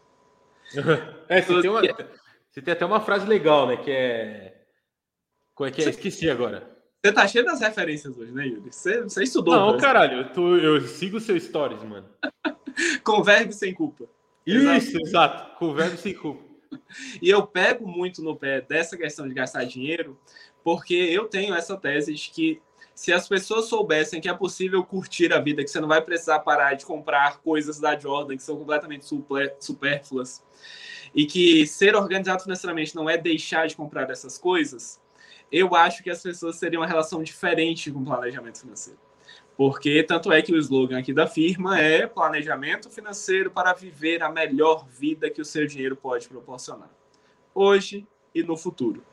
É, 1.28 1.40
você, 1.40 1.60
tem 1.60 1.70
uma, 1.70 1.80
você 1.80 2.60
tem 2.60 2.72
até 2.72 2.84
uma 2.84 3.00
frase 3.00 3.24
legal, 3.24 3.68
né? 3.68 3.76
Que 3.76 3.90
é. 3.92 4.64
Como 5.54 5.68
é 5.68 5.70
que 5.70 5.80
é? 5.80 5.88
Esqueci 5.88 6.28
agora. 6.28 6.69
Você 7.02 7.12
tá 7.12 7.26
cheio 7.26 7.44
das 7.46 7.60
referências 7.60 8.16
hoje, 8.16 8.30
né, 8.30 8.46
Yuri? 8.46 8.70
Você, 8.70 9.02
você 9.02 9.22
estudou. 9.22 9.54
Não, 9.54 9.78
caralho, 9.78 10.18
eu, 10.18 10.32
tô, 10.32 10.56
eu 10.56 10.80
sigo 10.82 11.16
o 11.16 11.20
seu 11.20 11.38
stories, 11.40 11.82
mano. 11.82 12.06
Com 13.02 13.22
verbo 13.22 13.52
sem 13.52 13.72
culpa. 13.72 14.04
Isso, 14.46 14.98
exato. 15.00 15.56
Com 15.58 15.72
verbo 15.72 15.96
sem 15.96 16.12
culpa. 16.12 16.44
E 17.20 17.30
eu 17.30 17.46
pego 17.46 17.88
muito 17.88 18.22
no 18.22 18.36
pé 18.36 18.60
dessa 18.60 18.96
questão 18.96 19.26
de 19.26 19.34
gastar 19.34 19.64
dinheiro, 19.64 20.18
porque 20.62 20.94
eu 20.94 21.26
tenho 21.26 21.54
essa 21.54 21.76
tese 21.76 22.14
de 22.14 22.30
que 22.30 22.62
se 22.94 23.12
as 23.12 23.26
pessoas 23.26 23.64
soubessem 23.64 24.20
que 24.20 24.28
é 24.28 24.34
possível 24.34 24.84
curtir 24.84 25.32
a 25.32 25.40
vida, 25.40 25.64
que 25.64 25.70
você 25.70 25.80
não 25.80 25.88
vai 25.88 26.02
precisar 26.02 26.40
parar 26.40 26.74
de 26.74 26.84
comprar 26.84 27.38
coisas 27.38 27.80
da 27.80 27.98
Jordan 27.98 28.36
que 28.36 28.42
são 28.42 28.58
completamente 28.58 29.06
supérfluas, 29.58 30.44
e 31.14 31.24
que 31.24 31.66
ser 31.66 31.96
organizado 31.96 32.42
financeiramente 32.42 32.94
não 32.94 33.08
é 33.08 33.16
deixar 33.16 33.66
de 33.66 33.74
comprar 33.74 34.08
essas 34.10 34.36
coisas, 34.36 35.00
eu 35.50 35.74
acho 35.74 36.02
que 36.02 36.10
as 36.10 36.22
pessoas 36.22 36.58
teriam 36.58 36.82
uma 36.82 36.88
relação 36.88 37.22
diferente 37.22 37.90
com 37.90 38.00
o 38.00 38.04
planejamento 38.04 38.60
financeiro. 38.60 38.98
Porque 39.56 40.02
tanto 40.02 40.32
é 40.32 40.40
que 40.40 40.52
o 40.52 40.56
slogan 40.56 40.98
aqui 40.98 41.12
da 41.12 41.26
firma 41.26 41.78
é 41.78 42.06
planejamento 42.06 42.88
financeiro 42.88 43.50
para 43.50 43.74
viver 43.74 44.22
a 44.22 44.30
melhor 44.30 44.86
vida 44.88 45.28
que 45.28 45.40
o 45.40 45.44
seu 45.44 45.66
dinheiro 45.66 45.96
pode 45.96 46.28
proporcionar. 46.28 46.90
Hoje 47.54 48.06
e 48.34 48.42
no 48.42 48.56
futuro. 48.56 49.04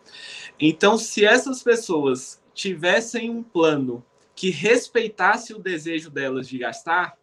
Então, 0.60 0.98
se 0.98 1.26
essas 1.26 1.64
pessoas 1.64 2.42
tivessem 2.54 3.30
um 3.30 3.44
plano 3.44 4.04
que 4.36 4.50
respeitasse 4.50 5.54
o 5.54 5.60
desejo 5.60 6.10
delas 6.10 6.48
de 6.48 6.60
gastar, 6.60 7.18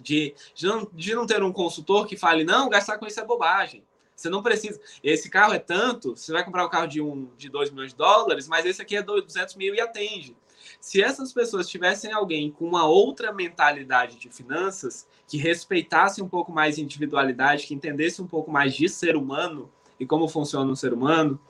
de, 0.00 0.34
de, 0.54 0.66
não, 0.66 0.88
de 0.92 1.14
não 1.14 1.26
ter 1.26 1.42
um 1.42 1.52
consultor 1.52 2.06
que 2.06 2.16
fale, 2.16 2.44
não, 2.44 2.68
gastar 2.68 2.98
com 2.98 3.06
isso 3.06 3.20
é 3.20 3.24
bobagem. 3.24 3.84
Você 4.20 4.28
não 4.28 4.42
precisa. 4.42 4.78
Esse 5.02 5.30
carro 5.30 5.54
é 5.54 5.58
tanto, 5.58 6.14
você 6.14 6.30
vai 6.30 6.44
comprar 6.44 6.66
um 6.66 6.68
carro 6.68 6.86
de, 6.86 7.00
um, 7.00 7.30
de 7.38 7.48
2 7.48 7.70
milhões 7.70 7.92
de 7.92 7.96
dólares, 7.96 8.46
mas 8.46 8.66
esse 8.66 8.82
aqui 8.82 8.94
é 8.94 9.02
200 9.02 9.54
mil 9.56 9.74
e 9.74 9.80
atende. 9.80 10.36
Se 10.78 11.02
essas 11.02 11.32
pessoas 11.32 11.66
tivessem 11.66 12.12
alguém 12.12 12.50
com 12.50 12.66
uma 12.66 12.84
outra 12.84 13.32
mentalidade 13.32 14.18
de 14.18 14.28
finanças, 14.28 15.08
que 15.26 15.38
respeitasse 15.38 16.22
um 16.22 16.28
pouco 16.28 16.52
mais 16.52 16.76
individualidade, 16.76 17.66
que 17.66 17.72
entendesse 17.72 18.20
um 18.20 18.26
pouco 18.26 18.50
mais 18.50 18.74
de 18.74 18.90
ser 18.90 19.16
humano 19.16 19.70
e 19.98 20.04
como 20.04 20.28
funciona 20.28 20.70
um 20.70 20.76
ser 20.76 20.92
humano, 20.92 21.40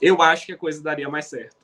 eu 0.00 0.22
acho 0.22 0.46
que 0.46 0.52
a 0.52 0.56
coisa 0.56 0.82
daria 0.82 1.10
mais 1.10 1.26
certo. 1.26 1.56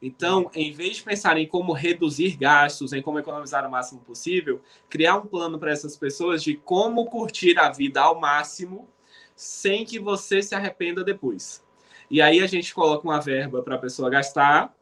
Então, 0.00 0.50
em 0.54 0.72
vez 0.72 0.96
de 0.96 1.02
pensar 1.02 1.36
em 1.36 1.46
como 1.46 1.74
reduzir 1.74 2.34
gastos, 2.36 2.94
em 2.94 3.02
como 3.02 3.18
economizar 3.18 3.66
o 3.66 3.70
máximo 3.70 4.00
possível, 4.00 4.62
criar 4.88 5.16
um 5.16 5.26
plano 5.26 5.58
para 5.58 5.70
essas 5.70 5.98
pessoas 5.98 6.42
de 6.42 6.54
como 6.54 7.04
curtir 7.06 7.58
a 7.58 7.70
vida 7.70 8.00
ao 8.00 8.18
máximo 8.18 8.88
sem 9.38 9.84
que 9.84 10.00
você 10.00 10.42
se 10.42 10.52
arrependa 10.52 11.04
depois. 11.04 11.64
E 12.10 12.20
aí 12.20 12.40
a 12.40 12.46
gente 12.48 12.74
coloca 12.74 13.06
uma 13.06 13.20
verba 13.20 13.62
para 13.62 13.76
a 13.76 13.78
pessoa 13.78 14.10
gastar 14.10 14.74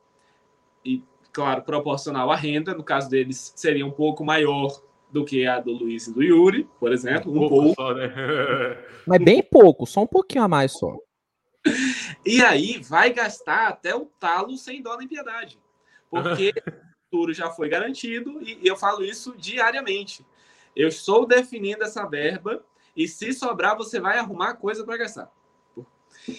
e, 0.83 1.05
claro, 1.31 1.63
proporcional 1.63 2.33
à 2.33 2.37
renda. 2.37 2.73
No 2.73 2.83
caso 2.83 3.11
deles, 3.11 3.53
seria 3.55 3.85
um 3.85 3.91
pouco 3.91 4.25
maior 4.25 4.81
do 5.11 5.27
que 5.27 5.47
a 5.47 5.61
do 5.61 5.73
Luiz 5.73 6.07
e 6.07 6.15
do 6.15 6.23
Yuri, 6.23 6.67
por 6.81 6.91
exemplo. 6.91 7.31
Um, 7.31 7.45
um 7.45 7.49
pouco. 7.51 7.75
Só, 7.75 7.93
né? 7.93 8.09
Mas 9.07 9.23
bem 9.23 9.43
pouco, 9.43 9.87
só 9.87 10.01
um 10.03 10.07
pouquinho 10.07 10.45
a 10.45 10.49
mais 10.49 10.73
só. 10.73 10.97
E 12.25 12.43
aí 12.43 12.81
vai 12.83 13.13
gastar 13.13 13.69
até 13.69 13.95
o 13.95 14.07
talo 14.19 14.57
sem 14.57 14.83
dó 14.83 14.97
nem 14.97 15.07
piedade. 15.07 15.61
Porque 16.11 16.53
o 16.67 17.05
futuro 17.05 17.33
já 17.33 17.51
foi 17.51 17.69
garantido 17.69 18.43
e 18.43 18.59
eu 18.67 18.75
falo 18.75 19.05
isso 19.05 19.37
diariamente. 19.37 20.27
Eu 20.75 20.89
estou 20.89 21.25
definindo 21.25 21.85
essa 21.85 22.05
verba 22.05 22.65
e 22.97 23.07
se 23.07 23.32
sobrar 23.32 23.76
você 23.76 24.01
vai 24.01 24.18
arrumar 24.18 24.55
coisa 24.55 24.84
para 24.84 24.97
gastar. 24.97 25.30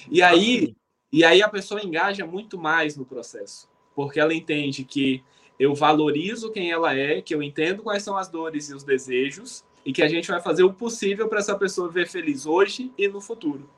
E 0.09 0.21
aí, 0.21 0.75
e 1.11 1.23
aí 1.23 1.41
a 1.41 1.47
pessoa 1.47 1.83
engaja 1.83 2.25
muito 2.25 2.57
mais 2.57 2.97
no 2.97 3.05
processo, 3.05 3.69
porque 3.95 4.19
ela 4.19 4.33
entende 4.33 4.83
que 4.83 5.23
eu 5.59 5.73
valorizo 5.73 6.51
quem 6.51 6.71
ela 6.71 6.95
é, 6.95 7.21
que 7.21 7.33
eu 7.33 7.41
entendo 7.41 7.83
quais 7.83 8.03
são 8.03 8.17
as 8.17 8.27
dores 8.27 8.69
e 8.69 8.73
os 8.73 8.83
desejos 8.83 9.63
e 9.85 9.93
que 9.93 10.03
a 10.03 10.07
gente 10.07 10.27
vai 10.27 10.41
fazer 10.41 10.63
o 10.63 10.73
possível 10.73 11.27
para 11.27 11.39
essa 11.39 11.57
pessoa 11.57 11.87
viver 11.87 12.07
feliz 12.07 12.45
hoje 12.45 12.91
e 12.97 13.07
no 13.07 13.21
futuro. 13.21 13.69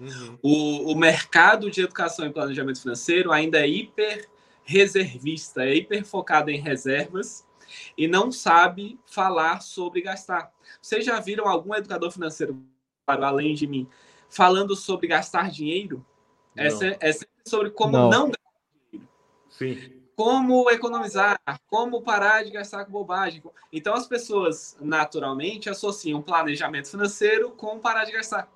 Uhum. 0.00 0.38
O, 0.42 0.92
o 0.92 0.96
mercado 0.96 1.70
de 1.70 1.82
educação 1.82 2.26
e 2.26 2.32
planejamento 2.32 2.80
financeiro 2.80 3.32
ainda 3.32 3.60
é 3.60 3.68
hiper 3.68 4.28
reservista, 4.64 5.64
é 5.64 5.74
hiper 5.76 6.04
focado 6.04 6.50
em 6.50 6.60
reservas 6.60 7.46
e 7.96 8.06
não 8.06 8.30
sabe 8.30 8.98
falar 9.06 9.60
sobre 9.60 10.00
gastar. 10.00 10.52
Vocês 10.80 11.04
já 11.04 11.20
viram 11.20 11.48
algum 11.48 11.74
educador 11.74 12.10
financeiro, 12.10 12.62
além 13.06 13.54
de 13.54 13.66
mim, 13.66 13.88
falando 14.28 14.74
sobre 14.74 15.06
gastar 15.06 15.50
dinheiro? 15.50 16.04
É, 16.56 16.68
é 17.00 17.12
sobre 17.44 17.70
como 17.70 17.92
não, 17.92 18.10
não 18.10 18.26
gastar 18.28 18.52
dinheiro. 18.90 19.08
Sim. 19.50 20.02
Como 20.14 20.70
economizar, 20.70 21.38
como 21.68 22.00
parar 22.00 22.42
de 22.42 22.50
gastar 22.50 22.86
com 22.86 22.92
bobagem. 22.92 23.42
Então, 23.70 23.94
as 23.94 24.06
pessoas 24.06 24.76
naturalmente 24.80 25.68
associam 25.68 26.22
planejamento 26.22 26.90
financeiro 26.90 27.50
com 27.50 27.78
parar 27.78 28.04
de 28.04 28.12
gastar 28.12 28.50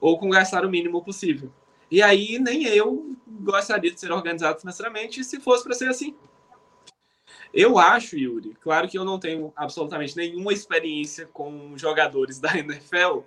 ou 0.00 0.18
com 0.18 0.28
gastar 0.28 0.64
o 0.64 0.70
mínimo 0.70 1.02
possível. 1.02 1.50
E 1.90 2.02
aí 2.02 2.38
nem 2.38 2.64
eu 2.64 3.16
gostaria 3.26 3.92
de 3.92 3.98
ser 3.98 4.10
organizado 4.10 4.58
financeiramente 4.58 5.22
se 5.22 5.40
fosse 5.40 5.64
para 5.64 5.74
ser 5.74 5.88
assim. 5.88 6.16
Eu 7.56 7.78
acho, 7.78 8.18
Yuri, 8.18 8.54
claro 8.60 8.86
que 8.86 8.98
eu 8.98 9.04
não 9.04 9.18
tenho 9.18 9.50
absolutamente 9.56 10.14
nenhuma 10.14 10.52
experiência 10.52 11.26
com 11.32 11.72
jogadores 11.74 12.38
da 12.38 12.52
NFL, 12.58 13.20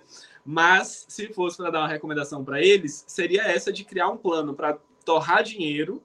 mas 0.45 1.03
se 1.09 1.33
fosse 1.33 1.57
para 1.57 1.71
dar 1.71 1.79
uma 1.79 1.87
recomendação 1.87 2.45
para 2.45 2.61
eles, 2.61 3.03
seria 3.07 3.41
essa 3.41 3.73
de 3.73 3.83
criar 3.83 4.07
um 4.07 4.17
plano 4.17 4.53
para 4.53 4.77
torrar 5.03 5.41
dinheiro, 5.41 6.03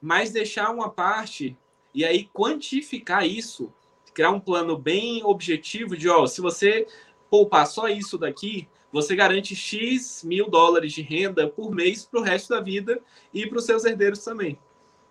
mas 0.00 0.30
deixar 0.30 0.70
uma 0.70 0.88
parte 0.88 1.56
e 1.92 2.04
aí 2.04 2.30
quantificar 2.32 3.26
isso, 3.26 3.72
criar 4.14 4.30
um 4.30 4.38
plano 4.38 4.78
bem 4.78 5.24
objetivo 5.24 5.96
de, 5.96 6.08
ó, 6.08 6.24
se 6.24 6.40
você 6.40 6.86
poupar 7.28 7.66
só 7.66 7.88
isso 7.88 8.16
daqui, 8.16 8.68
você 8.92 9.16
garante 9.16 9.56
X 9.56 10.22
mil 10.22 10.48
dólares 10.48 10.92
de 10.92 11.02
renda 11.02 11.48
por 11.48 11.74
mês 11.74 12.06
para 12.06 12.20
o 12.20 12.22
resto 12.22 12.50
da 12.50 12.60
vida 12.60 13.02
e 13.34 13.44
para 13.44 13.58
os 13.58 13.64
seus 13.64 13.84
herdeiros 13.84 14.22
também. 14.22 14.56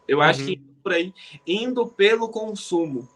Eu 0.08 0.20
uhum. 0.20 0.24
acho 0.24 0.46
que 0.46 0.75
por 0.86 0.94
aí, 0.94 1.12
indo 1.48 1.88
pelo 1.88 2.30
consumo, 2.30 3.10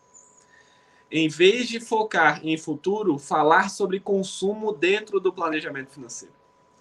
em 1.12 1.30
vez 1.30 1.68
de 1.68 1.80
focar 1.80 2.42
em 2.44 2.58
futuro, 2.58 3.20
falar 3.20 3.70
sobre 3.70 4.00
consumo 4.00 4.74
dentro 4.74 5.20
do 5.20 5.32
planejamento 5.32 5.92
financeiro. 5.92 6.34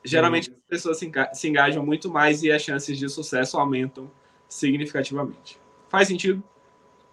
Geralmente 0.02 0.48
uhum. 0.48 0.56
as 0.56 0.66
pessoas 0.66 0.98
se 0.98 1.48
engajam 1.48 1.84
muito 1.84 2.08
mais 2.10 2.42
e 2.42 2.50
as 2.50 2.62
chances 2.62 2.96
de 2.96 3.06
sucesso 3.10 3.58
aumentam 3.58 4.10
significativamente. 4.48 5.58
Faz 5.90 6.08
sentido? 6.08 6.42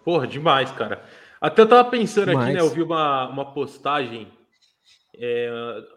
Porra, 0.02 0.26
demais, 0.26 0.70
cara. 0.70 1.04
Até 1.38 1.60
eu 1.60 1.68
tava 1.68 1.90
pensando 1.90 2.30
demais. 2.30 2.46
aqui, 2.46 2.54
né? 2.54 2.60
Eu 2.60 2.70
vi 2.70 2.80
uma, 2.80 3.28
uma 3.28 3.52
postagem 3.52 4.32
é, 5.14 5.50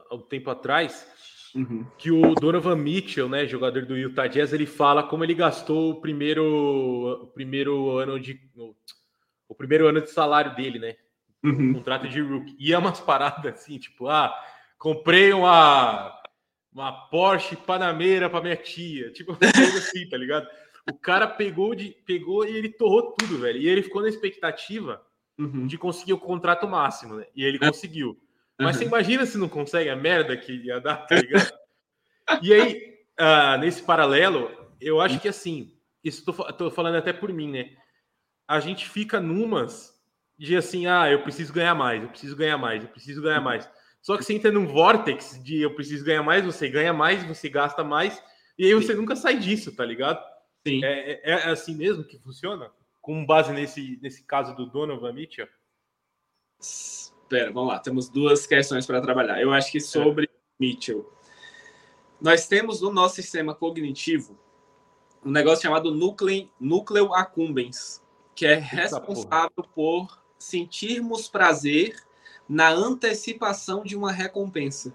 há 0.09 0.15
um 0.15 0.21
tempo 0.21 0.49
atrás, 0.49 1.07
uhum. 1.55 1.85
que 1.97 2.11
o 2.11 2.33
Donovan 2.35 2.75
Mitchell, 2.75 3.29
né, 3.29 3.47
jogador 3.47 3.85
do 3.85 3.97
Utah 3.97 4.27
Jazz, 4.27 4.53
ele 4.53 4.65
fala 4.65 5.03
como 5.03 5.23
ele 5.23 5.33
gastou 5.33 5.91
o 5.91 6.01
primeiro, 6.01 7.23
o 7.23 7.27
primeiro 7.27 7.97
ano 7.97 8.19
de 8.19 8.39
o 9.47 9.55
primeiro 9.55 9.87
ano 9.87 10.01
de 10.01 10.11
salário 10.11 10.55
dele, 10.55 10.79
né? 10.79 10.95
Uhum. 11.43 11.73
contrato 11.73 12.07
de 12.07 12.21
rookie. 12.21 12.55
E 12.59 12.73
é 12.73 12.77
umas 12.77 12.99
paradas 12.99 13.53
assim, 13.53 13.77
tipo, 13.77 14.07
ah, 14.07 14.33
comprei 14.77 15.33
uma 15.33 16.15
uma 16.71 16.91
Porsche 17.09 17.55
Panamera 17.55 18.29
para 18.29 18.41
minha 18.41 18.55
tia, 18.55 19.11
tipo, 19.11 19.35
assim, 19.77 20.07
tá 20.07 20.17
ligado? 20.17 20.47
O 20.89 20.93
cara 20.93 21.27
pegou 21.27 21.73
de 21.75 21.89
pegou 22.05 22.45
e 22.45 22.55
ele 22.55 22.69
torrou 22.69 23.13
tudo, 23.13 23.39
velho. 23.39 23.59
E 23.59 23.67
ele 23.67 23.83
ficou 23.83 24.01
na 24.01 24.09
expectativa 24.09 25.01
uhum. 25.37 25.65
de 25.65 25.77
conseguir 25.77 26.13
o 26.13 26.19
contrato 26.19 26.67
máximo, 26.67 27.15
né? 27.15 27.25
E 27.35 27.43
ele 27.43 27.57
é. 27.57 27.67
conseguiu. 27.67 28.17
Mas 28.59 28.75
uhum. 28.75 28.81
você 28.81 28.87
imagina 28.87 29.25
se 29.25 29.37
não 29.37 29.47
consegue 29.47 29.89
a 29.89 29.95
merda 29.95 30.35
que 30.35 30.51
ia 30.51 30.79
dar, 30.79 30.97
tá 31.07 31.15
ligado? 31.15 31.51
e 32.41 32.53
aí, 32.53 32.99
uh, 33.19 33.57
nesse 33.61 33.81
paralelo, 33.81 34.51
eu 34.81 34.99
acho 34.99 35.19
que 35.19 35.27
assim, 35.27 35.77
isso 36.03 36.25
tô, 36.25 36.33
tô 36.53 36.69
falando 36.69 36.95
até 36.95 37.13
por 37.13 37.31
mim, 37.31 37.49
né? 37.49 37.71
A 38.47 38.59
gente 38.59 38.89
fica 38.89 39.19
numas 39.19 39.97
de 40.37 40.55
assim, 40.55 40.87
ah, 40.87 41.09
eu 41.09 41.21
preciso 41.21 41.53
ganhar 41.53 41.75
mais, 41.75 42.01
eu 42.01 42.09
preciso 42.09 42.35
ganhar 42.35 42.57
mais, 42.57 42.83
eu 42.83 42.89
preciso 42.89 43.21
ganhar 43.21 43.41
mais. 43.41 43.69
Só 44.01 44.17
que 44.17 44.23
você 44.23 44.33
entra 44.33 44.51
num 44.51 44.65
vortex 44.65 45.41
de 45.43 45.61
eu 45.61 45.75
preciso 45.75 46.05
ganhar 46.05 46.23
mais, 46.23 46.45
você 46.45 46.69
ganha 46.69 46.93
mais, 46.93 47.23
você 47.25 47.49
gasta 47.49 47.83
mais, 47.83 48.21
e 48.57 48.65
aí 48.65 48.73
você 48.73 48.93
nunca 48.93 49.15
sai 49.15 49.37
disso, 49.37 49.75
tá 49.75 49.85
ligado? 49.85 50.23
Sim. 50.65 50.83
É, 50.83 51.11
é, 51.11 51.31
é 51.31 51.49
assim 51.49 51.75
mesmo 51.75 52.03
que 52.03 52.17
funciona? 52.19 52.71
Com 53.01 53.25
base 53.25 53.51
nesse, 53.53 53.99
nesse 54.01 54.23
caso 54.25 54.55
do 54.55 54.65
Donovan 54.65 55.13
Mitchell? 55.13 55.47
Pera, 57.29 57.51
vamos 57.51 57.69
lá. 57.69 57.79
Temos 57.79 58.09
duas 58.09 58.47
questões 58.47 58.85
para 58.85 58.99
trabalhar. 58.99 59.39
Eu 59.39 59.53
acho 59.53 59.71
que 59.71 59.79
sobre 59.79 60.25
é. 60.25 60.29
Mitchell. 60.59 61.07
Nós 62.19 62.47
temos 62.47 62.81
no 62.81 62.91
nosso 62.91 63.15
sistema 63.15 63.53
cognitivo 63.53 64.37
um 65.23 65.31
negócio 65.31 65.61
chamado 65.61 65.93
núcleo, 65.93 66.49
núcleo 66.59 67.13
accumbens, 67.13 68.01
que 68.33 68.45
é 68.45 68.55
responsável 68.55 69.63
por 69.75 70.21
sentirmos 70.37 71.27
prazer 71.27 71.95
na 72.47 72.69
antecipação 72.69 73.83
de 73.83 73.95
uma 73.95 74.11
recompensa. 74.11 74.93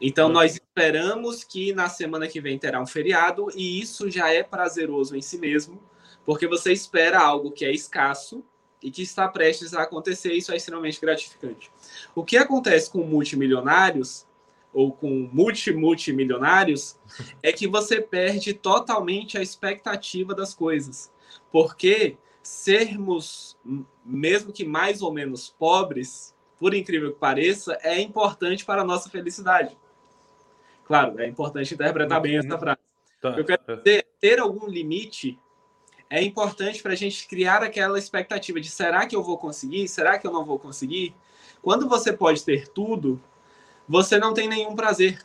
Então, 0.00 0.28
hum. 0.28 0.32
nós 0.32 0.54
esperamos 0.54 1.44
que 1.44 1.72
na 1.72 1.88
semana 1.88 2.26
que 2.26 2.40
vem 2.40 2.58
terá 2.58 2.80
um 2.80 2.86
feriado, 2.86 3.48
e 3.54 3.80
isso 3.80 4.10
já 4.10 4.32
é 4.32 4.42
prazeroso 4.42 5.16
em 5.16 5.22
si 5.22 5.38
mesmo, 5.38 5.80
porque 6.24 6.46
você 6.46 6.72
espera 6.72 7.20
algo 7.20 7.52
que 7.52 7.64
é 7.64 7.70
escasso 7.70 8.44
e 8.82 8.90
que 8.90 9.02
está 9.02 9.28
prestes 9.28 9.74
a 9.74 9.82
acontecer, 9.82 10.32
isso 10.32 10.52
é 10.52 10.56
extremamente 10.56 11.00
gratificante. 11.00 11.70
O 12.14 12.24
que 12.24 12.36
acontece 12.36 12.90
com 12.90 13.04
multimilionários 13.04 14.26
ou 14.72 14.92
com 14.92 15.28
multi-multimilionários 15.32 16.98
é 17.42 17.52
que 17.52 17.68
você 17.68 18.00
perde 18.00 18.54
totalmente 18.54 19.36
a 19.36 19.42
expectativa 19.42 20.34
das 20.34 20.54
coisas. 20.54 21.12
Porque 21.50 22.16
sermos, 22.42 23.56
mesmo 24.04 24.52
que 24.52 24.64
mais 24.64 25.02
ou 25.02 25.12
menos 25.12 25.50
pobres, 25.50 26.34
por 26.58 26.74
incrível 26.74 27.12
que 27.12 27.18
pareça, 27.18 27.78
é 27.82 28.00
importante 28.00 28.64
para 28.64 28.82
a 28.82 28.84
nossa 28.84 29.08
felicidade. 29.08 29.76
Claro, 30.84 31.20
é 31.20 31.28
importante 31.28 31.74
interpretar 31.74 32.20
bem 32.20 32.36
essa 32.36 32.58
frase. 32.58 32.78
Tá. 33.20 33.30
Eu 33.38 33.44
quero 33.44 33.76
dizer, 33.76 34.06
ter 34.20 34.40
algum 34.40 34.66
limite 34.66 35.38
é 36.12 36.22
importante 36.22 36.82
para 36.82 36.92
a 36.92 36.96
gente 36.96 37.26
criar 37.26 37.62
aquela 37.62 37.98
expectativa 37.98 38.60
de 38.60 38.68
será 38.68 39.06
que 39.06 39.16
eu 39.16 39.22
vou 39.22 39.38
conseguir? 39.38 39.88
Será 39.88 40.18
que 40.18 40.26
eu 40.26 40.30
não 40.30 40.44
vou 40.44 40.58
conseguir? 40.58 41.14
Quando 41.62 41.88
você 41.88 42.12
pode 42.12 42.44
ter 42.44 42.68
tudo, 42.68 43.18
você 43.88 44.18
não 44.18 44.34
tem 44.34 44.46
nenhum 44.46 44.76
prazer. 44.76 45.18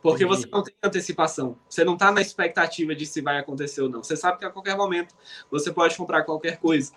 Porque 0.00 0.24
Entendi. 0.24 0.40
você 0.40 0.48
não 0.50 0.62
tem 0.62 0.74
antecipação. 0.82 1.58
Você 1.68 1.84
não 1.84 1.92
está 1.92 2.10
na 2.10 2.22
expectativa 2.22 2.94
de 2.94 3.04
se 3.04 3.20
vai 3.20 3.36
acontecer 3.36 3.82
ou 3.82 3.90
não. 3.90 4.02
Você 4.02 4.16
sabe 4.16 4.38
que 4.38 4.46
a 4.46 4.50
qualquer 4.50 4.74
momento 4.74 5.14
você 5.50 5.70
pode 5.70 5.94
comprar 5.94 6.22
qualquer 6.22 6.56
coisa. 6.56 6.92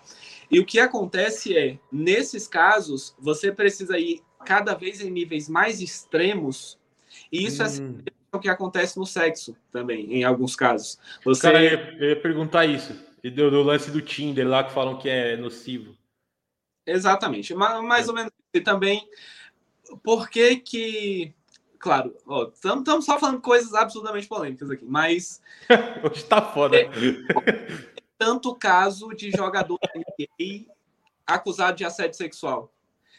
E 0.50 0.58
o 0.58 0.64
que 0.64 0.80
acontece 0.80 1.54
é, 1.54 1.78
nesses 1.92 2.48
casos, 2.48 3.14
você 3.18 3.52
precisa 3.52 3.98
ir 3.98 4.22
cada 4.46 4.72
vez 4.72 5.02
em 5.02 5.10
níveis 5.10 5.46
mais 5.46 5.82
extremos. 5.82 6.78
E 7.30 7.44
isso 7.44 7.62
é 7.62 7.66
hum. 7.66 7.98
é 8.06 8.36
o 8.36 8.40
que 8.40 8.48
acontece 8.48 8.96
no 8.96 9.04
sexo 9.04 9.54
também, 9.70 10.10
em 10.10 10.24
alguns 10.24 10.56
casos. 10.56 10.98
Você... 11.22 11.42
Cara, 11.42 11.62
eu 11.62 11.70
ia, 11.70 11.96
eu 11.98 12.08
ia 12.10 12.16
perguntar 12.16 12.64
isso. 12.64 13.09
E 13.22 13.30
do, 13.30 13.50
do, 13.50 13.62
lance 13.62 13.90
do 13.90 14.00
Tinder 14.00 14.48
lá 14.48 14.64
que 14.64 14.72
falam 14.72 14.98
que 14.98 15.08
é 15.08 15.36
nocivo. 15.36 15.96
Exatamente. 16.86 17.54
Mais, 17.54 17.82
mais 17.82 18.06
é. 18.06 18.08
ou 18.10 18.14
menos. 18.14 18.32
E 18.52 18.60
também, 18.60 19.08
por 20.02 20.28
que 20.28 20.56
que 20.56 21.34
claro, 21.78 22.14
estamos 22.52 23.04
só 23.04 23.18
falando 23.18 23.40
coisas 23.40 23.74
absolutamente 23.74 24.28
polêmicas 24.28 24.70
aqui, 24.70 24.84
mas. 24.84 25.40
Hoje 26.04 26.24
tá 26.24 26.42
foda. 26.42 26.76
É, 26.76 26.88
tanto 28.16 28.54
caso 28.54 29.08
de 29.14 29.30
jogador 29.30 29.78
gay 30.38 30.68
acusado 31.26 31.76
de 31.76 31.84
assédio 31.84 32.16
sexual. 32.16 32.72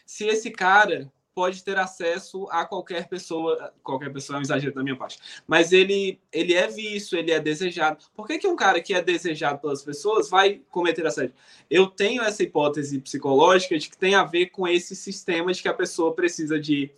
Se 0.05 0.27
esse 0.27 0.51
cara 0.51 1.11
pode 1.33 1.63
ter 1.63 1.77
acesso 1.77 2.47
a 2.49 2.65
qualquer 2.65 3.07
pessoa, 3.07 3.73
qualquer 3.83 4.11
pessoa 4.11 4.37
é 4.37 4.39
um 4.39 4.41
exagero 4.41 4.73
da 4.73 4.83
minha 4.83 4.95
parte, 4.95 5.19
mas 5.47 5.71
ele, 5.71 6.19
ele 6.31 6.53
é 6.53 6.67
visto, 6.67 7.15
ele 7.15 7.31
é 7.31 7.39
desejado. 7.39 8.05
Por 8.15 8.27
que, 8.27 8.37
que 8.37 8.47
um 8.47 8.55
cara 8.55 8.81
que 8.81 8.93
é 8.93 9.01
desejado 9.01 9.59
pelas 9.59 9.83
pessoas 9.83 10.29
vai 10.29 10.61
cometer 10.69 11.05
assédio? 11.05 11.33
Eu 11.69 11.87
tenho 11.87 12.21
essa 12.21 12.43
hipótese 12.43 12.99
psicológica 12.99 13.77
de 13.77 13.89
que 13.89 13.97
tem 13.97 14.15
a 14.15 14.23
ver 14.23 14.47
com 14.47 14.67
esse 14.67 14.95
sistema 14.95 15.53
de 15.53 15.61
que 15.61 15.67
a 15.67 15.73
pessoa 15.73 16.13
precisa 16.13 16.59
de 16.59 16.91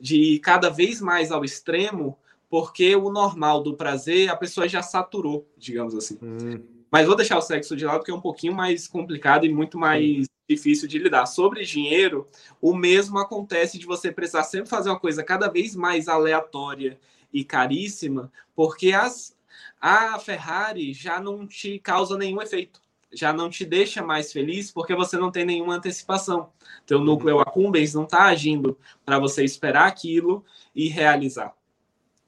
de 0.00 0.16
ir 0.16 0.38
cada 0.38 0.70
vez 0.70 1.00
mais 1.00 1.30
ao 1.30 1.44
extremo, 1.44 2.18
porque 2.48 2.96
o 2.96 3.10
normal 3.10 3.62
do 3.62 3.76
prazer 3.76 4.30
a 4.30 4.36
pessoa 4.36 4.66
já 4.66 4.82
saturou, 4.82 5.46
digamos 5.56 5.94
assim. 5.94 6.18
Hum. 6.22 6.79
Mas 6.90 7.06
vou 7.06 7.16
deixar 7.16 7.38
o 7.38 7.42
sexo 7.42 7.76
de 7.76 7.84
lado 7.84 7.98
porque 7.98 8.10
é 8.10 8.14
um 8.14 8.20
pouquinho 8.20 8.54
mais 8.54 8.88
complicado 8.88 9.46
e 9.46 9.52
muito 9.52 9.78
mais 9.78 10.26
difícil 10.48 10.88
de 10.88 10.98
lidar. 10.98 11.26
Sobre 11.26 11.64
dinheiro, 11.64 12.26
o 12.60 12.74
mesmo 12.74 13.18
acontece 13.18 13.78
de 13.78 13.86
você 13.86 14.10
precisar 14.10 14.42
sempre 14.42 14.68
fazer 14.68 14.90
uma 14.90 14.98
coisa 14.98 15.22
cada 15.22 15.48
vez 15.48 15.76
mais 15.76 16.08
aleatória 16.08 16.98
e 17.32 17.44
caríssima, 17.44 18.32
porque 18.56 18.92
as, 18.92 19.36
a 19.80 20.18
Ferrari 20.18 20.92
já 20.92 21.20
não 21.20 21.46
te 21.46 21.78
causa 21.78 22.18
nenhum 22.18 22.42
efeito 22.42 22.80
já 23.12 23.32
não 23.32 23.50
te 23.50 23.64
deixa 23.64 24.02
mais 24.02 24.32
feliz 24.32 24.70
porque 24.70 24.94
você 24.94 25.16
não 25.16 25.30
tem 25.30 25.44
nenhuma 25.44 25.74
antecipação. 25.74 26.50
Teu 26.86 27.00
núcleo 27.00 27.40
accumbens 27.40 27.94
não 27.94 28.04
está 28.04 28.24
agindo 28.24 28.78
para 29.04 29.18
você 29.18 29.44
esperar 29.44 29.86
aquilo 29.86 30.44
e 30.74 30.88
realizar. 30.88 31.54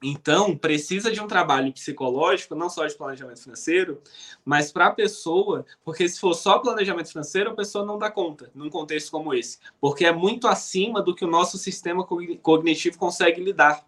Então, 0.03 0.57
precisa 0.57 1.09
de 1.09 1.21
um 1.21 1.27
trabalho 1.27 1.71
psicológico, 1.71 2.53
não 2.53 2.69
só 2.69 2.85
de 2.85 2.93
planejamento 2.93 3.41
financeiro, 3.41 4.01
mas 4.43 4.69
para 4.69 4.87
a 4.87 4.91
pessoa, 4.91 5.65
porque 5.83 6.07
se 6.09 6.19
for 6.19 6.33
só 6.33 6.59
planejamento 6.59 7.07
financeiro, 7.07 7.51
a 7.51 7.55
pessoa 7.55 7.85
não 7.85 7.97
dá 7.97 8.11
conta 8.11 8.51
num 8.53 8.69
contexto 8.69 9.09
como 9.09 9.33
esse, 9.33 9.59
porque 9.79 10.05
é 10.05 10.11
muito 10.11 10.45
acima 10.45 11.01
do 11.01 11.15
que 11.15 11.23
o 11.23 11.29
nosso 11.29 11.57
sistema 11.57 12.05
cognitivo 12.05 12.97
consegue 12.97 13.41
lidar. 13.41 13.87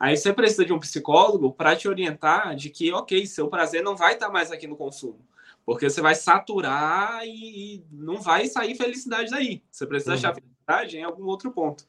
Aí 0.00 0.16
você 0.16 0.32
precisa 0.32 0.64
de 0.64 0.72
um 0.72 0.80
psicólogo 0.80 1.52
para 1.52 1.76
te 1.76 1.88
orientar 1.88 2.56
de 2.56 2.70
que, 2.70 2.90
ok, 2.90 3.26
seu 3.26 3.48
prazer 3.48 3.82
não 3.82 3.94
vai 3.94 4.14
estar 4.14 4.26
tá 4.26 4.32
mais 4.32 4.50
aqui 4.50 4.66
no 4.66 4.76
consumo. 4.76 5.20
Porque 5.64 5.88
você 5.88 6.00
vai 6.00 6.14
saturar 6.14 7.20
e, 7.26 7.84
não 7.90 8.20
vai 8.20 8.46
sair 8.46 8.74
felicidade 8.74 9.30
daí. 9.30 9.62
Você 9.70 9.86
precisa 9.86 10.12
uhum. 10.12 10.18
achar 10.18 10.34
felicidade 10.64 10.96
em 10.96 11.04
algum 11.04 11.24
outro 11.26 11.50
ponto. 11.52 11.86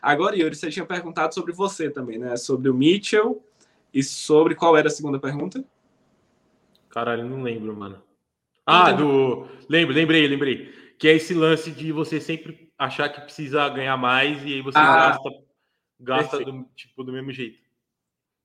Agora, 0.00 0.36
Yuri, 0.36 0.54
você 0.54 0.70
tinha 0.70 0.86
perguntado 0.86 1.34
sobre 1.34 1.52
você 1.52 1.90
também, 1.90 2.18
né? 2.18 2.36
Sobre 2.36 2.68
o 2.68 2.74
Mitchell 2.74 3.44
e 3.92 4.02
sobre 4.02 4.54
qual 4.54 4.76
era 4.76 4.88
a 4.88 4.90
segunda 4.90 5.18
pergunta? 5.18 5.64
Caralho, 6.88 7.28
não 7.28 7.42
lembro, 7.42 7.76
mano. 7.76 8.02
Ah, 8.64 8.92
do. 8.92 9.46
Lembro, 9.68 9.94
lembrei, 9.94 10.26
lembrei. 10.26 10.72
Que 10.98 11.08
é 11.08 11.16
esse 11.16 11.34
lance 11.34 11.70
de 11.70 11.92
você 11.92 12.20
sempre 12.20 12.70
achar 12.78 13.08
que 13.08 13.20
precisa 13.20 13.68
ganhar 13.68 13.96
mais 13.96 14.42
e 14.44 14.54
aí 14.54 14.62
você 14.62 14.78
ah, 14.78 15.10
gasta, 15.10 15.30
gasta 16.00 16.44
do, 16.44 16.64
tipo, 16.74 17.02
do 17.02 17.12
mesmo 17.12 17.32
jeito. 17.32 17.58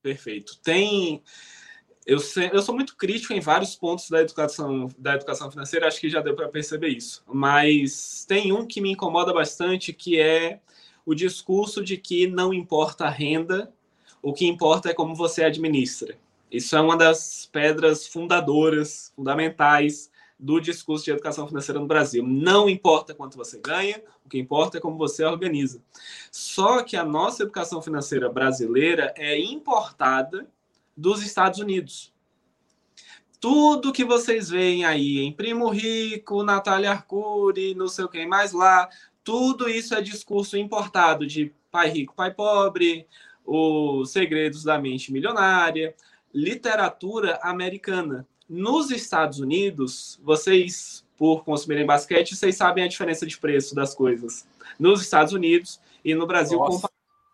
Perfeito. 0.02 0.60
Tem 0.62 1.22
eu, 2.06 2.18
eu 2.52 2.62
sou 2.62 2.74
muito 2.74 2.96
crítico 2.96 3.32
em 3.32 3.40
vários 3.40 3.76
pontos 3.76 4.08
da 4.08 4.20
educação, 4.20 4.88
da 4.98 5.14
educação 5.14 5.50
financeira, 5.50 5.86
acho 5.86 6.00
que 6.00 6.08
já 6.08 6.20
deu 6.20 6.34
para 6.34 6.48
perceber 6.48 6.88
isso. 6.88 7.22
Mas 7.26 8.24
tem 8.26 8.52
um 8.52 8.66
que 8.66 8.80
me 8.80 8.92
incomoda 8.92 9.32
bastante, 9.32 9.92
que 9.92 10.18
é 10.18 10.60
o 11.04 11.14
discurso 11.14 11.82
de 11.82 11.96
que 11.96 12.26
não 12.26 12.52
importa 12.54 13.04
a 13.04 13.10
renda, 13.10 13.72
o 14.22 14.32
que 14.32 14.46
importa 14.46 14.90
é 14.90 14.94
como 14.94 15.14
você 15.14 15.44
administra. 15.44 16.16
Isso 16.50 16.76
é 16.76 16.80
uma 16.80 16.96
das 16.96 17.48
pedras 17.50 18.06
fundadoras, 18.06 19.12
fundamentais 19.14 20.10
do 20.38 20.58
discurso 20.58 21.04
de 21.04 21.10
educação 21.10 21.46
financeira 21.46 21.78
no 21.78 21.86
Brasil. 21.86 22.26
Não 22.26 22.68
importa 22.68 23.14
quanto 23.14 23.36
você 23.36 23.58
ganha, 23.58 24.02
o 24.24 24.28
que 24.28 24.38
importa 24.38 24.78
é 24.78 24.80
como 24.80 24.96
você 24.96 25.22
organiza. 25.22 25.82
Só 26.32 26.82
que 26.82 26.96
a 26.96 27.04
nossa 27.04 27.42
educação 27.42 27.82
financeira 27.82 28.28
brasileira 28.28 29.12
é 29.16 29.38
importada 29.38 30.48
dos 30.96 31.22
Estados 31.22 31.58
Unidos. 31.58 32.12
Tudo 33.40 33.92
que 33.92 34.04
vocês 34.04 34.50
veem 34.50 34.84
aí 34.84 35.18
em 35.18 35.32
Primo 35.32 35.68
Rico, 35.70 36.42
Natália 36.42 36.90
Arcuri, 36.90 37.74
não 37.74 37.88
sei 37.88 38.04
o 38.04 38.08
que 38.08 38.26
mais 38.26 38.52
lá, 38.52 38.88
tudo 39.24 39.68
isso 39.68 39.94
é 39.94 40.02
discurso 40.02 40.58
importado 40.58 41.26
de 41.26 41.52
pai 41.70 41.88
rico, 41.88 42.14
pai 42.14 42.32
pobre, 42.32 43.06
os 43.44 44.10
segredos 44.10 44.62
da 44.64 44.78
mente 44.78 45.12
milionária, 45.12 45.94
literatura 46.34 47.38
americana. 47.42 48.26
Nos 48.48 48.90
Estados 48.90 49.38
Unidos, 49.38 50.20
vocês, 50.22 51.06
por 51.16 51.44
consumirem 51.44 51.86
basquete, 51.86 52.34
vocês 52.34 52.56
sabem 52.56 52.84
a 52.84 52.88
diferença 52.88 53.26
de 53.26 53.38
preço 53.38 53.74
das 53.74 53.94
coisas. 53.94 54.46
Nos 54.78 55.00
Estados 55.00 55.32
Unidos 55.32 55.80
e 56.04 56.14
no 56.14 56.26
Brasil, 56.26 56.58
com 56.58 56.74
o 56.74 56.82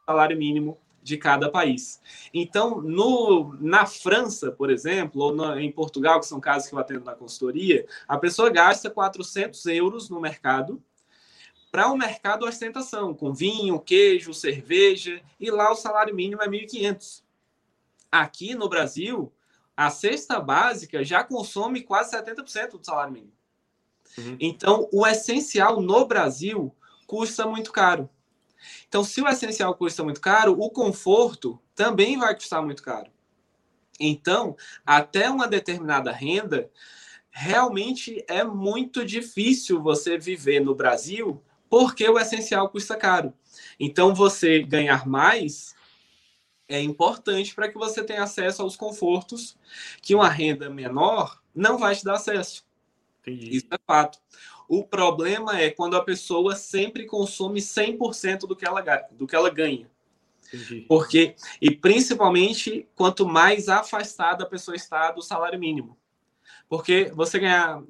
salário 0.07 0.36
mínimo 0.36 0.78
de 1.07 1.16
cada 1.16 1.48
país. 1.48 2.00
Então, 2.34 2.82
no, 2.82 3.57
na 3.61 3.86
França, 3.86 4.50
por 4.50 4.70
exemplo, 4.70 5.22
ou 5.22 5.61
em 5.61 5.70
Portugal, 5.70 6.18
que 6.18 6.26
são 6.26 6.40
casos 6.40 6.68
que 6.68 6.74
eu 6.74 6.80
atendo 6.80 7.04
na 7.04 7.14
consultoria, 7.14 7.86
a 8.09 8.18
pessoa 8.18 8.50
gasta 8.50 8.90
400 8.90 9.64
euros 9.66 10.11
no 10.11 10.20
mercado 10.20 10.82
para 11.70 11.88
o 11.88 11.94
um 11.94 11.96
mercado 11.96 12.44
ostentação, 12.44 13.14
com 13.14 13.32
vinho, 13.32 13.78
queijo, 13.78 14.34
cerveja, 14.34 15.22
e 15.38 15.48
lá 15.48 15.70
o 15.70 15.76
salário 15.76 16.12
mínimo 16.12 16.42
é 16.42 16.48
1.500. 16.48 17.22
Aqui 18.11 18.57
no 18.57 18.68
Brasil, 18.68 19.32
a 19.76 19.90
cesta 19.90 20.40
básica 20.40 21.04
já 21.04 21.22
consome 21.22 21.82
quase 21.82 22.16
70% 22.16 22.78
do 22.78 22.84
salário 22.84 23.12
mínimo. 23.12 23.32
Uhum. 24.18 24.36
Então, 24.40 24.88
o 24.92 25.07
essencial 25.07 25.80
no 25.80 26.04
Brasil 26.04 26.74
custa 27.07 27.46
muito 27.46 27.70
caro. 27.70 28.11
Então, 28.89 29.05
se 29.05 29.21
o 29.21 29.29
essencial 29.29 29.75
custa 29.75 30.03
muito 30.05 30.21
caro, 30.21 30.57
o 30.59 30.71
conforto 30.71 31.61
também 31.75 32.19
vai 32.19 32.35
custar 32.35 32.62
muito 32.62 32.83
caro. 32.83 33.11
Então, 33.99 34.57
até 34.85 35.31
uma 35.31 35.49
determinada 35.49 36.12
renda, 36.12 36.71
realmente 37.31 38.25
é 38.29 38.45
muito 38.45 39.05
difícil 39.05 39.83
você 39.83 40.19
viver 40.19 40.61
no 40.61 40.75
Brasil 40.75 41.43
porque 41.69 42.09
o 42.09 42.19
essencial 42.19 42.69
custa 42.69 42.97
caro. 42.97 43.33
Então, 43.79 44.14
você 44.14 44.62
ganhar 44.62 45.07
mais 45.07 45.75
é 46.69 46.81
importante 46.81 47.55
para 47.55 47.71
que 47.71 47.79
você 47.79 48.03
tenha 48.03 48.25
acesso 48.25 48.62
aos 48.62 48.77
confortos 48.77 49.57
que 50.03 50.14
uma 50.14 50.29
renda 50.29 50.69
menor 50.69 51.41
não 51.55 51.79
vai 51.79 51.95
te 51.95 52.05
dar 52.05 52.14
acesso. 52.14 52.66
Entendi. 53.27 53.57
Isso 53.57 53.66
é 53.70 53.79
fato. 53.85 54.18
O 54.68 54.85
problema 54.85 55.61
é 55.61 55.70
quando 55.70 55.97
a 55.97 56.05
pessoa 56.05 56.55
sempre 56.55 57.07
consome 57.07 57.61
100% 57.61 58.41
do 58.41 58.55
que 58.55 58.66
ela, 58.66 58.81
do 59.12 59.27
que 59.27 59.35
ela 59.35 59.51
ganha. 59.51 59.91
Entendi. 60.47 60.85
Porque, 60.89 61.35
e 61.61 61.70
principalmente, 61.70 62.89
quanto 62.95 63.27
mais 63.27 63.68
afastada 63.68 64.45
a 64.45 64.49
pessoa 64.49 64.77
está 64.77 65.11
do 65.11 65.22
salário 65.22 65.59
mínimo. 65.59 65.99
Porque 66.68 67.12
você 67.14 67.39
ganhar, 67.39 67.83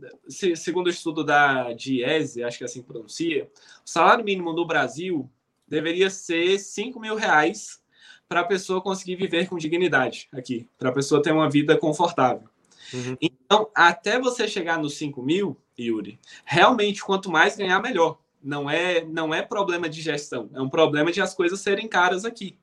segundo 0.55 0.87
o 0.87 0.91
estudo 0.91 1.25
da 1.25 1.73
Diese, 1.73 2.43
acho 2.43 2.59
que 2.59 2.65
é 2.65 2.67
assim 2.67 2.83
que 2.83 2.89
pronuncia, 2.89 3.51
o 3.85 3.89
salário 3.89 4.25
mínimo 4.25 4.53
no 4.53 4.67
Brasil 4.67 5.31
deveria 5.67 6.11
ser 6.11 6.59
5 6.59 7.01
mil 7.01 7.15
reais 7.15 7.81
para 8.29 8.41
a 8.41 8.45
pessoa 8.45 8.83
conseguir 8.83 9.17
viver 9.17 9.49
com 9.49 9.57
dignidade 9.57 10.29
aqui, 10.33 10.69
para 10.79 10.91
a 10.91 10.93
pessoa 10.93 11.23
ter 11.23 11.33
uma 11.33 11.49
vida 11.49 11.77
confortável. 11.77 12.49
Uhum. 12.93 13.17
Então, 13.21 13.71
até 13.75 14.19
você 14.19 14.47
chegar 14.47 14.79
nos 14.79 14.95
5 14.97 15.23
mil, 15.23 15.57
Yuri, 15.79 16.19
realmente, 16.45 17.03
quanto 17.03 17.31
mais 17.31 17.57
ganhar, 17.57 17.81
melhor. 17.81 18.19
Não 18.43 18.71
é, 18.71 19.05
não 19.05 19.35
é 19.35 19.43
problema 19.43 19.89
de 19.89 20.01
gestão, 20.01 20.49
é 20.55 20.61
um 20.61 20.69
problema 20.69 21.11
de 21.11 21.21
as 21.21 21.35
coisas 21.35 21.59
serem 21.61 21.89
caras 21.89 22.25
aqui. 22.25 22.57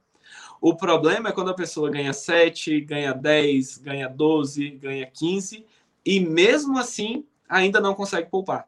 O 0.61 0.75
problema 0.75 1.27
é 1.27 1.31
quando 1.33 1.49
a 1.49 1.53
pessoa 1.53 1.89
ganha 1.89 2.13
7, 2.13 2.79
ganha 2.81 3.11
10, 3.11 3.79
ganha 3.79 4.07
12, 4.07 4.69
ganha 4.71 5.05
15 5.05 5.65
e 6.05 6.19
mesmo 6.21 6.77
assim 6.77 7.25
ainda 7.49 7.81
não 7.81 7.93
consegue 7.93 8.29
poupar. 8.29 8.65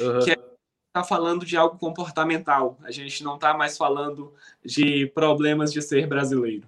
Uhum. 0.00 0.20
Que 0.20 0.30
está 0.30 1.04
falando 1.04 1.44
de 1.44 1.54
algo 1.54 1.78
comportamental. 1.78 2.78
A 2.82 2.90
gente 2.90 3.22
não 3.22 3.34
está 3.34 3.52
mais 3.52 3.76
falando 3.76 4.32
de 4.64 5.06
problemas 5.08 5.70
de 5.70 5.82
ser 5.82 6.06
brasileiro. 6.06 6.66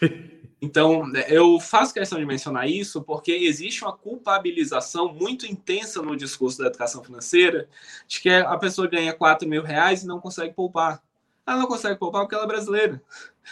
Então, 0.64 1.12
eu 1.26 1.58
faço 1.58 1.92
questão 1.92 2.20
de 2.20 2.24
mencionar 2.24 2.70
isso 2.70 3.02
porque 3.02 3.32
existe 3.32 3.82
uma 3.82 3.92
culpabilização 3.92 5.12
muito 5.12 5.44
intensa 5.44 6.00
no 6.00 6.16
discurso 6.16 6.58
da 6.58 6.68
educação 6.68 7.02
financeira 7.02 7.68
de 8.06 8.20
que 8.20 8.30
a 8.30 8.56
pessoa 8.56 8.86
ganha 8.86 9.12
4 9.12 9.48
mil 9.48 9.64
reais 9.64 10.04
e 10.04 10.06
não 10.06 10.20
consegue 10.20 10.54
poupar. 10.54 11.02
Ela 11.44 11.58
não 11.58 11.66
consegue 11.66 11.98
poupar 11.98 12.22
porque 12.22 12.36
ela 12.36 12.44
é 12.44 12.46
brasileira. 12.46 13.02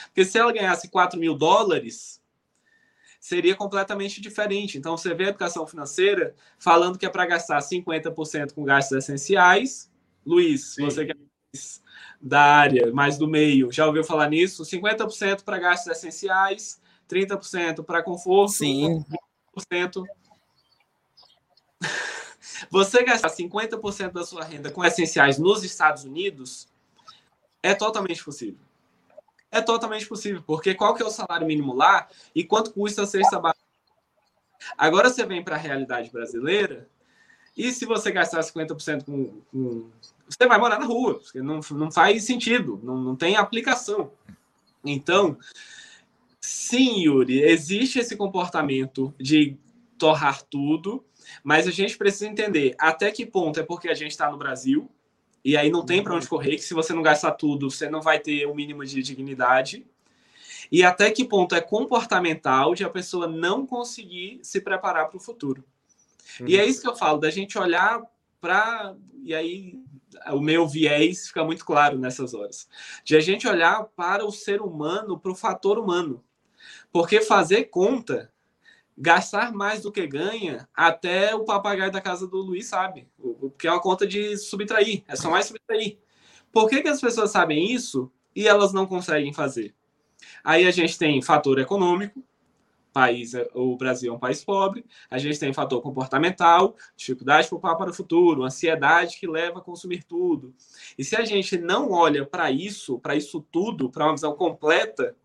Porque 0.05 0.25
se 0.25 0.39
ela 0.39 0.53
ganhasse 0.53 0.89
4 0.89 1.19
mil 1.19 1.35
dólares, 1.35 2.23
seria 3.19 3.57
completamente 3.57 4.21
diferente. 4.21 4.79
Então, 4.79 4.97
você 4.97 5.13
vê 5.13 5.25
a 5.25 5.29
educação 5.31 5.67
financeira 5.67 6.33
falando 6.61 6.97
que 6.97 7.05
é 7.05 7.11
para 7.11 7.27
gastar 7.27 7.59
50% 7.59 8.55
com 8.55 8.63
gastos 8.63 8.97
essenciais. 8.97 9.91
Luiz, 10.25 10.75
Sim. 10.75 10.85
você 10.85 11.05
que 11.05 11.11
é 11.11 11.17
da 12.21 12.41
área, 12.41 12.93
mais 12.93 13.19
do 13.19 13.27
meio, 13.27 13.73
já 13.73 13.85
ouviu 13.85 14.05
falar 14.05 14.29
nisso? 14.29 14.63
50% 14.63 15.43
para 15.43 15.59
gastos 15.59 15.91
essenciais, 15.91 16.81
30% 17.11 17.85
para 17.85 18.03
conforto, 18.03 18.53
Sim. 18.53 19.05
20%. 19.57 20.05
Você 22.71 23.03
gastar 23.03 23.31
50% 23.31 24.13
da 24.13 24.25
sua 24.25 24.45
renda 24.45 24.71
com 24.71 24.85
essenciais 24.85 25.39
nos 25.39 25.65
Estados 25.65 26.05
Unidos 26.05 26.69
é 27.63 27.75
totalmente 27.75 28.23
possível. 28.25 28.61
É 29.51 29.61
totalmente 29.61 30.07
possível, 30.07 30.43
porque 30.47 30.75
qual 30.75 30.95
que 30.95 31.03
é 31.03 31.07
o 31.07 31.11
salário 31.11 31.47
mínimo 31.47 31.75
lá 31.75 32.09
e 32.35 32.45
quanto 32.45 32.73
custa 32.73 33.03
a 33.03 33.07
cesta 33.07 33.39
básica? 33.41 33.61
Agora 34.79 35.11
você 35.11 35.27
vem 35.27 35.43
para 35.43 35.57
a 35.57 35.59
realidade 35.59 36.11
brasileira 36.11 36.89
e 37.57 37.73
se 37.73 37.85
você 37.85 38.13
gastar 38.13 38.41
50% 38.41 39.05
com, 39.05 39.43
com, 39.51 39.91
Você 40.29 40.47
vai 40.47 40.59
morar 40.59 40.79
na 40.79 40.87
rua, 40.87 41.19
porque 41.19 41.43
não, 41.43 41.61
não 41.73 41.91
faz 41.91 42.25
sentido, 42.25 42.81
não, 42.83 42.97
não 42.97 43.17
tem 43.17 43.37
aplicação. 43.37 44.13
Então, 44.85 45.37
sim, 46.41 47.05
Yuri, 47.05 47.43
existe 47.43 47.99
esse 47.99 48.17
comportamento 48.17 49.15
de 49.19 49.57
torrar 49.99 50.43
tudo, 50.43 51.05
mas 51.45 51.69
a 51.69 51.71
gente 51.71 51.97
precisa 51.97 52.27
entender 52.27 52.75
até 52.79 53.11
que 53.11 53.27
ponto 53.27 53.61
é 53.61 53.63
porque 53.63 53.89
a 53.89 53.95
gente 53.95 54.13
está 54.13 54.31
no 54.31 54.39
Brasil 54.39 54.91
e 55.45 55.57
aí 55.57 55.71
não 55.71 55.85
tem 55.85 56.03
para 56.03 56.15
onde 56.15 56.29
correr, 56.29 56.57
que 56.57 56.63
se 56.63 56.75
você 56.75 56.93
não 56.93 57.03
gastar 57.03 57.33
tudo, 57.33 57.71
você 57.71 57.89
não 57.89 58.03
vai 58.03 58.19
ter 58.19 58.47
o 58.47 58.53
um 58.53 58.55
mínimo 58.55 58.85
de 58.85 59.03
dignidade. 59.03 59.87
E 60.71 60.83
até 60.85 61.11
que 61.11 61.25
ponto 61.25 61.55
é 61.55 61.61
comportamental 61.61 62.75
de 62.75 62.85
a 62.85 62.91
pessoa 62.91 63.27
não 63.27 63.67
conseguir 63.67 64.39
se 64.43 64.61
preparar 64.61 65.09
para 65.09 65.17
o 65.17 65.21
futuro. 65.21 65.65
Uhum. 66.39 66.47
E 66.47 66.57
é 66.57 66.65
isso 66.65 66.83
que 66.83 66.89
eu 66.89 66.95
falo, 66.95 67.19
da 67.19 67.31
gente 67.31 67.59
olhar 67.59 68.03
para. 68.41 68.95
E 69.23 69.35
aí 69.35 69.79
o 70.33 70.41
meu 70.41 70.69
viés 70.69 71.29
fica 71.29 71.43
muito 71.43 71.65
claro 71.65 71.99
nessas 71.99 72.35
horas. 72.35 72.69
De 73.03 73.17
a 73.17 73.21
gente 73.21 73.49
olhar 73.49 73.85
para 73.97 74.25
o 74.25 74.31
ser 74.31 74.61
humano, 74.61 75.19
para 75.19 75.33
o 75.33 75.35
fator 75.35 75.79
humano. 75.79 76.23
Porque 76.93 77.21
fazer 77.21 77.65
conta 77.65 78.33
gastar 78.97 79.53
mais 79.53 79.81
do 79.83 79.91
que 79.91 80.07
ganha, 80.07 80.69
até 80.75 81.35
o 81.35 81.45
papagaio 81.45 81.91
da 81.91 82.01
casa 82.01 82.27
do 82.27 82.37
Luiz 82.37 82.67
sabe, 82.67 83.09
porque 83.41 83.67
é 83.67 83.71
uma 83.71 83.81
conta 83.81 84.07
de 84.07 84.37
subtrair, 84.37 85.03
é 85.09 85.17
só 85.17 85.31
mais 85.31 85.47
subtrair. 85.47 85.99
Por 86.53 86.69
que, 86.69 86.83
que 86.83 86.89
as 86.89 87.01
pessoas 87.01 87.31
sabem 87.31 87.73
isso 87.73 88.13
e 88.37 88.47
elas 88.47 88.73
não 88.73 88.87
conseguem 88.87 89.33
fazer? 89.33 89.75
Aí 90.45 90.67
a 90.67 90.71
gente 90.71 90.99
tem 90.99 91.23
fator 91.23 91.59
econômico, 91.59 92.23
país, 92.93 93.33
o 93.55 93.77
Brasil 93.77 94.13
é 94.13 94.17
um 94.17 94.19
país 94.19 94.45
pobre, 94.45 94.85
a 95.09 95.17
gente 95.17 95.39
tem 95.39 95.53
fator 95.53 95.81
comportamental, 95.81 96.77
dificuldade 96.97 97.45
de 97.45 97.51
poupar 97.51 97.77
para 97.77 97.91
o 97.91 97.95
futuro, 97.95 98.43
ansiedade 98.43 99.19
que 99.19 99.27
leva 99.27 99.61
a 99.61 99.63
consumir 99.63 100.03
tudo. 100.05 100.53
E 100.99 101.05
se 101.05 101.17
a 101.17 101.25
gente 101.25 101.57
não 101.57 101.93
olha 101.93 102.27
para 102.27 102.51
isso, 102.51 102.99
para 102.99 103.15
isso 103.15 103.47
tudo, 103.51 103.89
para 103.91 104.05
uma 104.05 104.15
visão 104.15 104.35
completa, 104.35 105.17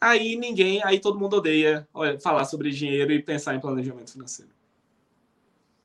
aí 0.00 0.36
ninguém, 0.36 0.82
aí 0.84 0.98
todo 0.98 1.18
mundo 1.18 1.36
odeia 1.36 1.86
olha, 1.92 2.18
falar 2.20 2.44
sobre 2.44 2.70
dinheiro 2.70 3.12
e 3.12 3.22
pensar 3.22 3.54
em 3.54 3.60
planejamento 3.60 4.12
financeiro. 4.12 4.50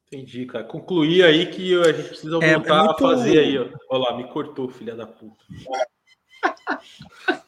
Entendi, 0.08 0.46
cara. 0.46 0.64
Concluí 0.64 1.24
aí 1.24 1.48
que 1.48 1.76
a 1.82 1.92
gente 1.92 2.10
precisa 2.10 2.32
voltar 2.32 2.48
é, 2.48 2.52
é 2.52 2.58
muito... 2.58 2.72
a 2.72 2.98
fazer 2.98 3.40
aí, 3.40 3.58
ó. 3.58 3.68
Olha 3.90 4.04
lá, 4.04 4.18
me 4.18 4.28
cortou, 4.28 4.70
filha 4.70 4.96
da 4.96 5.08
puta. 5.08 5.44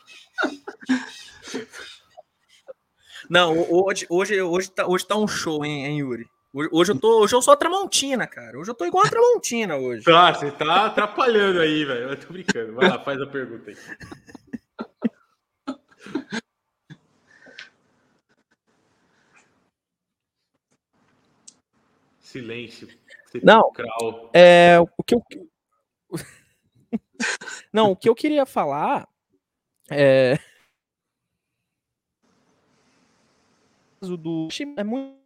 Não, 3.29 3.55
hoje, 3.71 4.05
hoje, 4.09 4.41
hoje, 4.41 4.71
tá, 4.71 4.87
hoje 4.87 5.05
tá 5.05 5.15
um 5.15 5.27
show, 5.27 5.63
hein, 5.65 5.85
hein 5.85 5.99
Yuri? 5.99 6.25
Hoje 6.71 6.93
eu, 6.93 6.99
tô, 6.99 7.21
hoje 7.21 7.35
eu 7.35 7.41
sou 7.41 7.53
a 7.53 7.57
Tramontina, 7.57 8.25
cara. 8.25 8.57
Hoje 8.57 8.71
eu 8.71 8.75
tô 8.75 8.85
igual 8.85 9.05
a 9.05 9.09
Tramontina 9.09 9.75
hoje. 9.75 10.05
Tá, 10.05 10.33
você 10.33 10.49
tá 10.51 10.85
atrapalhando 10.85 11.59
aí, 11.59 11.83
velho. 11.83 12.11
Eu 12.11 12.17
tô 12.17 12.31
brincando. 12.31 12.75
Vai 12.75 12.89
lá, 12.89 12.97
faz 12.99 13.21
a 13.21 13.27
pergunta 13.27 13.71
aí. 13.71 13.77
Silêncio. 22.35 22.87
Não, 23.41 23.71
é, 24.33 24.77
o 24.79 25.03
que 25.03 25.15
eu... 25.15 25.23
Não, 27.71 27.91
o 27.91 27.95
que 27.95 28.09
eu 28.09 28.15
queria 28.15 28.45
falar 28.45 29.07
é 29.89 30.37
do 34.01 34.47
é 34.77 34.83
muito 34.83 35.23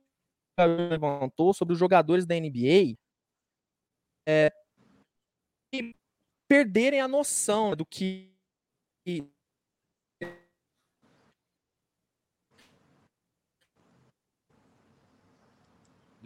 levantou 0.60 1.53
sobre 1.53 1.73
os 1.73 1.80
jogadores 1.80 2.26
da 2.26 2.36
NBA 2.36 2.95
é, 4.27 4.52
perderem 6.48 7.02
a 7.02 7.07
noção 7.07 7.76
do 7.76 7.86
que 7.86 8.31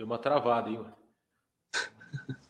Deu 0.03 0.07
uma 0.07 0.19
travada, 0.19 0.69
hein? 0.69 0.85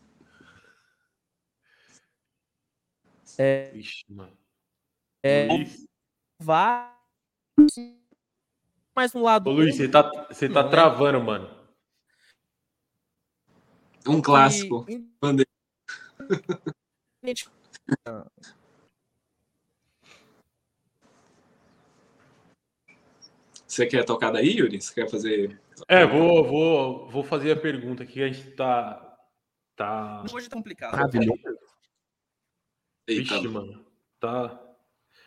É, 3.37 3.71
Vixe, 3.71 4.03
mano. 4.09 4.35
É, 5.23 5.47
vai 6.39 6.91
mais 8.95 9.15
um 9.15 9.21
lado. 9.23 9.49
Ô, 9.49 9.53
Luiz, 9.53 9.75
você 9.75 9.87
tá, 9.87 10.27
você 10.31 10.47
tá 10.47 10.67
travando, 10.67 11.19
mano. 11.19 11.49
Um 14.07 14.21
clássico. 14.21 14.85
E... 14.87 15.03
Você 23.67 23.87
quer 23.87 24.05
tocar 24.05 24.29
daí, 24.29 24.57
Yuri? 24.57 24.79
Você 24.79 24.93
quer 24.93 25.09
fazer 25.09 25.59
é, 25.87 26.05
vou, 26.05 26.43
vou, 26.43 27.09
vou 27.09 27.23
fazer 27.23 27.51
a 27.51 27.59
pergunta 27.59 28.03
aqui. 28.03 28.21
A 28.21 28.27
gente 28.27 28.51
tá. 28.51 29.17
tá... 29.75 30.23
Hoje 30.33 30.49
tá 30.49 30.55
complicado. 30.55 30.91
Maravilhoso. 30.91 31.41
Vixe, 33.07 33.47
mano. 33.47 33.85
Tá. 34.19 34.59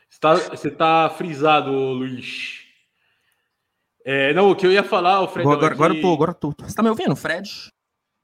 Você 0.08 0.20
tá, 0.20 0.34
você 0.34 0.70
tá 0.70 1.10
frisado, 1.10 1.70
Luiz. 1.70 2.64
É, 4.04 4.32
não, 4.32 4.50
o 4.50 4.56
que 4.56 4.64
eu 4.64 4.72
ia 4.72 4.84
falar, 4.84 5.20
o 5.20 5.28
Fred. 5.28 5.48
Agora, 5.48 5.74
agora, 5.74 5.94
eu 5.94 6.00
tô, 6.00 6.14
agora 6.14 6.30
eu 6.30 6.34
tô. 6.34 6.54
Você 6.60 6.74
tá 6.74 6.82
me 6.82 6.88
ouvindo, 6.88 7.16
Fred? 7.16 7.72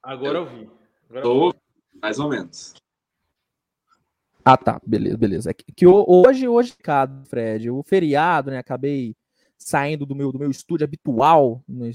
Agora 0.03 0.39
eu 0.39 0.47
vi. 0.47 0.71
Agora 1.11 1.23
tô, 1.23 1.55
mais 2.01 2.19
ou 2.19 2.29
menos. 2.29 2.75
Ah, 4.45 4.57
tá. 4.57 4.81
Beleza, 4.87 5.17
beleza. 5.17 5.51
É 5.51 5.55
que, 5.55 5.65
que 5.73 5.87
hoje, 5.87 6.49
hoje, 6.49 6.75
Fred, 7.29 7.71
o 7.71 7.83
feriado, 7.83 8.51
né? 8.51 8.59
Acabei 8.59 9.15
saindo 9.63 10.07
do 10.07 10.15
meu, 10.15 10.33
do 10.33 10.39
meu 10.39 10.51
estúdio 10.51 10.85
habitual. 10.85 11.63
Né, 11.69 11.91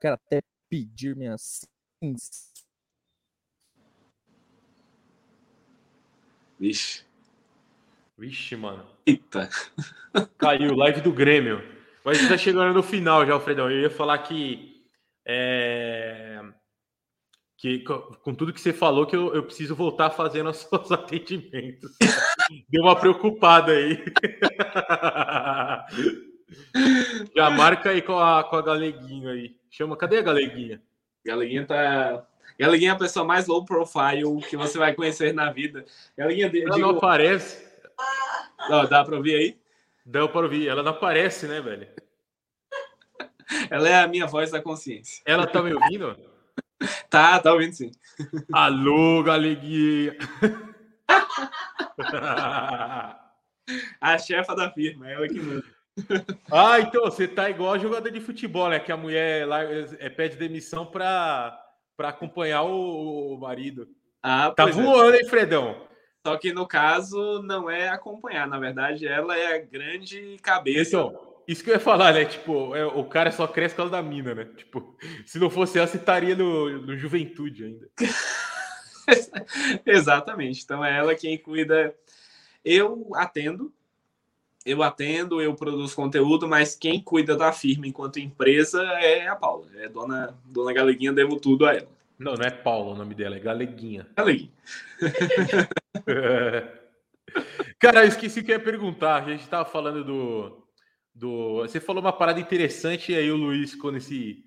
quero 0.00 0.14
até 0.14 0.42
pedir 0.68 1.16
minhas. 1.16 1.66
Vixe. 6.58 7.04
Vixe, 8.16 8.56
mano. 8.56 8.86
Eita. 9.06 9.48
Caiu, 10.38 10.74
live 10.74 11.00
do 11.00 11.12
Grêmio. 11.12 11.74
Mas 12.04 12.20
está 12.20 12.36
chegando 12.36 12.74
no 12.74 12.82
final 12.82 13.26
já, 13.26 13.32
Alfredão. 13.32 13.70
Eu 13.70 13.80
ia 13.80 13.90
falar 13.90 14.18
que. 14.18 14.84
É... 15.26 16.40
Que 17.56 17.78
com 17.78 18.34
tudo 18.34 18.52
que 18.52 18.60
você 18.60 18.74
falou, 18.74 19.06
que 19.06 19.16
eu, 19.16 19.34
eu 19.34 19.42
preciso 19.42 19.74
voltar 19.74 20.10
fazendo 20.10 20.50
os 20.50 20.58
seus 20.68 20.92
atendimentos. 20.92 21.96
Deu 22.68 22.82
uma 22.82 22.94
preocupada 22.94 23.72
aí. 23.72 24.04
Já 27.34 27.50
marca 27.50 27.90
aí 27.90 28.02
com 28.02 28.18
a, 28.18 28.44
com 28.44 28.56
a 28.56 28.62
Galeguinho 28.62 29.30
aí. 29.30 29.56
Chama, 29.70 29.96
cadê 29.96 30.18
a 30.18 30.22
Galeguinha? 30.22 30.80
Galeguinha 31.24 31.66
tá. 31.66 32.26
Galeguinha 32.58 32.92
é 32.92 32.94
a 32.94 32.98
pessoa 32.98 33.24
mais 33.24 33.46
low 33.46 33.64
profile 33.64 34.40
que 34.48 34.56
você 34.56 34.78
vai 34.78 34.94
conhecer 34.94 35.34
na 35.34 35.50
vida. 35.50 35.84
Galeguinha, 36.16 36.46
ela 36.46 36.52
digo... 36.52 36.78
não 36.78 36.90
aparece. 36.90 37.64
Não, 38.68 38.86
dá 38.86 39.04
pra 39.04 39.16
ouvir 39.16 39.34
aí? 39.34 39.58
Dá 40.06 40.26
pra 40.28 40.42
ouvir. 40.42 40.68
Ela 40.68 40.82
não 40.82 40.92
aparece, 40.92 41.46
né, 41.46 41.60
velho? 41.60 41.88
Ela 43.70 43.88
é 43.88 44.02
a 44.02 44.08
minha 44.08 44.26
voz 44.26 44.50
da 44.50 44.60
consciência. 44.60 45.22
Ela 45.26 45.46
tá 45.46 45.62
me 45.62 45.74
ouvindo? 45.74 46.16
Tá, 47.08 47.38
tá 47.38 47.52
ouvindo 47.52 47.72
sim. 47.72 47.92
Alô, 48.52 49.22
galeguinha! 49.22 50.16
a 54.00 54.18
chefa 54.18 54.54
da 54.54 54.70
firma, 54.70 55.08
ela 55.08 55.28
que 55.28 55.40
manda. 55.40 55.64
Ah, 56.50 56.80
então 56.80 57.04
você 57.04 57.26
tá 57.26 57.48
igual 57.48 57.72
a 57.72 57.78
jogador 57.78 58.10
de 58.10 58.20
futebol, 58.20 58.68
né? 58.68 58.78
Que 58.78 58.92
a 58.92 58.96
mulher 58.96 59.46
lá 59.46 59.62
é, 59.62 60.08
pede 60.08 60.36
demissão 60.36 60.86
para 60.86 61.56
acompanhar 61.98 62.62
o, 62.62 63.34
o 63.34 63.38
marido. 63.38 63.88
Ah, 64.22 64.50
tá 64.50 64.66
voando, 64.66 65.14
é. 65.14 65.20
hein, 65.20 65.28
Fredão? 65.28 65.86
Só 66.26 66.36
que 66.38 66.52
no 66.52 66.66
caso 66.66 67.42
não 67.42 67.68
é 67.68 67.88
acompanhar, 67.88 68.48
na 68.48 68.58
verdade 68.58 69.06
ela 69.06 69.36
é 69.36 69.56
a 69.56 69.58
grande 69.58 70.38
cabeça. 70.42 70.96
Então, 70.96 71.34
isso 71.46 71.62
que 71.62 71.70
eu 71.70 71.74
ia 71.74 71.80
falar, 71.80 72.14
né? 72.14 72.24
Tipo, 72.24 72.74
é, 72.74 72.86
o 72.86 73.04
cara 73.04 73.30
só 73.30 73.46
cresce 73.46 73.74
por 73.74 73.82
causa 73.82 73.92
da 73.92 74.02
mina, 74.02 74.34
né? 74.34 74.44
Tipo, 74.56 74.96
se 75.26 75.38
não 75.38 75.50
fosse 75.50 75.78
ela, 75.78 75.86
você 75.86 75.98
estaria 75.98 76.34
no, 76.34 76.80
no 76.80 76.96
Juventude 76.96 77.64
ainda. 77.64 77.90
Exatamente. 79.84 80.62
Então 80.64 80.84
é 80.84 80.96
ela 80.96 81.14
quem 81.14 81.36
cuida. 81.36 81.94
Eu 82.64 83.10
atendo, 83.14 83.70
eu 84.64 84.82
atendo, 84.82 85.42
eu 85.42 85.54
produzo 85.54 85.94
conteúdo, 85.94 86.48
mas 86.48 86.74
quem 86.74 87.00
cuida 87.00 87.36
da 87.36 87.52
firma 87.52 87.86
enquanto 87.86 88.18
empresa 88.18 88.82
é 88.82 89.28
a 89.28 89.36
Paula. 89.36 89.66
É 89.76 89.88
dona, 89.88 90.34
dona 90.44 90.72
Galeguinha, 90.72 91.12
devo 91.12 91.38
tudo 91.38 91.66
a 91.66 91.74
ela. 91.74 91.88
Não, 92.18 92.34
não 92.34 92.44
é 92.44 92.50
Paula 92.50 92.92
o 92.92 92.96
nome 92.96 93.14
dela, 93.14 93.36
é 93.36 93.40
Galeguinha. 93.40 94.06
Galeguinha. 94.16 94.50
Cara, 97.78 98.04
eu 98.04 98.08
esqueci 98.08 98.42
que 98.42 98.52
eu 98.52 98.56
ia 98.56 98.62
perguntar. 98.62 99.22
A 99.22 99.30
gente 99.30 99.42
estava 99.42 99.64
falando 99.64 100.04
do, 100.04 100.64
do. 101.14 101.58
Você 101.62 101.80
falou 101.80 102.00
uma 102.00 102.12
parada 102.12 102.40
interessante 102.40 103.12
e 103.12 103.16
aí 103.16 103.30
o 103.30 103.36
Luiz 103.36 103.72
ficou 103.72 103.92
nesse. 103.92 104.44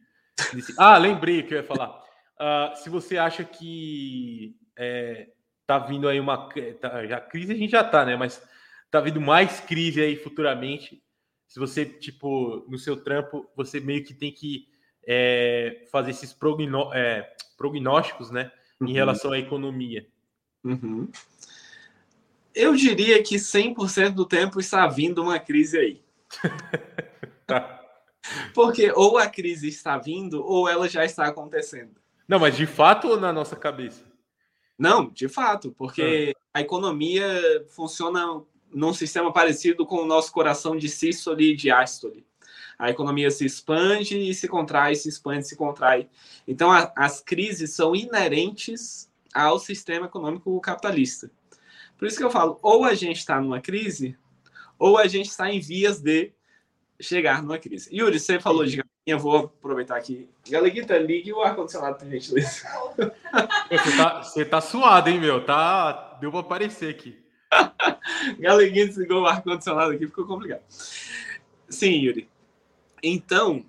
nesse... 0.54 0.74
Ah, 0.78 0.98
lembrei 0.98 1.44
que 1.44 1.54
eu 1.54 1.58
ia 1.58 1.64
falar. 1.64 2.02
Uh, 2.40 2.76
se 2.78 2.90
você 2.90 3.18
acha 3.18 3.44
que 3.44 4.56
é, 4.76 5.28
tá 5.66 5.78
vindo 5.78 6.08
aí 6.08 6.20
uma. 6.20 6.50
Tá, 6.80 7.06
já 7.06 7.20
crise 7.20 7.52
a 7.52 7.56
gente 7.56 7.72
já 7.72 7.84
tá, 7.84 8.06
né? 8.06 8.16
Mas 8.16 8.42
tá 8.90 9.00
vindo 9.00 9.22
mais 9.22 9.60
crise 9.60 10.02
aí 10.02 10.16
futuramente. 10.16 11.02
Se 11.48 11.60
você, 11.60 11.86
tipo, 11.86 12.66
no 12.68 12.78
seu 12.78 12.98
trampo, 12.98 13.50
você 13.56 13.80
meio 13.80 14.04
que 14.04 14.14
tem 14.14 14.32
que 14.32 14.68
é, 15.08 15.86
fazer 15.92 16.12
esses 16.12 16.34
progno, 16.34 16.94
é, 16.94 17.34
prognósticos, 17.58 18.30
né? 18.30 18.52
Em 18.82 18.86
uhum. 18.86 18.94
relação 18.94 19.32
à 19.32 19.40
economia. 19.40 20.08
Uhum. 20.64 21.10
Eu 22.54 22.76
diria 22.76 23.22
que 23.24 23.36
100% 23.36 24.12
do 24.12 24.26
tempo 24.26 24.60
está 24.60 24.88
vindo 24.88 25.22
uma 25.22 25.40
crise 25.40 25.78
aí. 25.78 26.02
tá. 27.46 27.82
Porque 28.54 28.92
ou 28.94 29.18
a 29.18 29.28
crise 29.28 29.70
está 29.70 29.98
vindo 29.98 30.44
ou 30.44 30.68
ela 30.68 30.90
já 30.90 31.06
está 31.06 31.28
acontecendo. 31.28 31.96
Não, 32.28 32.40
mas 32.40 32.58
de 32.58 32.66
fato 32.66 33.08
ou 33.08 33.20
na 33.20 33.32
nossa 33.32 33.56
cabeça? 33.56 34.04
Não, 34.78 35.10
de 35.10 35.30
fato, 35.30 35.72
porque 35.72 36.36
ah. 36.36 36.60
a 36.60 36.62
economia 36.62 37.26
funciona 37.70 38.44
num 38.74 38.94
sistema 38.94 39.32
parecido 39.32 39.86
com 39.86 39.98
o 39.98 40.06
nosso 40.06 40.32
coração 40.32 40.76
de 40.76 40.90
sístole 40.90 41.52
e 41.52 41.56
de 41.56 41.72
ástole. 41.72 42.26
A 42.78 42.90
economia 42.90 43.32
se 43.32 43.46
expande 43.46 44.18
e 44.18 44.34
se 44.34 44.48
contrai, 44.48 44.96
se 44.96 45.10
expande 45.10 45.48
se 45.48 45.56
contrai. 45.56 46.08
Então, 46.48 46.72
a, 46.72 46.92
as 46.96 47.20
crises 47.20 47.74
são 47.74 47.96
inerentes 47.96 49.10
ao 49.34 49.60
sistema 49.60 50.06
econômico 50.06 50.60
capitalista. 50.62 51.32
Por 51.98 52.08
isso 52.08 52.18
que 52.18 52.24
eu 52.24 52.30
falo, 52.30 52.60
ou 52.62 52.86
a 52.86 52.94
gente 52.94 53.18
está 53.18 53.42
numa 53.42 53.60
crise, 53.60 54.16
ou 54.78 54.98
a 54.98 55.08
gente 55.08 55.30
está 55.30 55.52
em 55.52 55.60
vias 55.60 56.00
de 56.00 56.32
chegar 57.00 57.42
numa 57.42 57.58
crise. 57.58 57.90
Yuri, 57.96 58.20
você 58.20 58.40
falou 58.40 58.64
de 58.64 58.78
galeguinha, 58.78 59.18
vou 59.18 59.38
aproveitar 59.38 59.98
aqui. 59.98 60.30
Galeguita, 60.48 60.98
ligue 60.98 61.34
o 61.34 61.42
ar-condicionado, 61.42 61.98
por 61.98 62.08
gentileza. 62.08 62.68
Você 63.70 63.98
tá, 63.98 64.24
você 64.24 64.46
tá 64.46 64.62
suado, 64.62 65.10
hein, 65.10 65.20
meu? 65.20 65.44
Tá... 65.44 66.18
Deu 66.20 66.32
para 66.32 66.40
aparecer 66.40 66.90
aqui. 66.90 67.27
Galeguinha 68.40 68.88
desligou 68.88 69.22
o 69.22 69.28
ar-condicionado 69.28 69.92
aqui, 69.92 70.08
ficou 70.08 70.26
complicado. 70.26 70.62
Sim, 71.70 71.92
Yuri. 71.92 72.30
Então, 73.02 73.66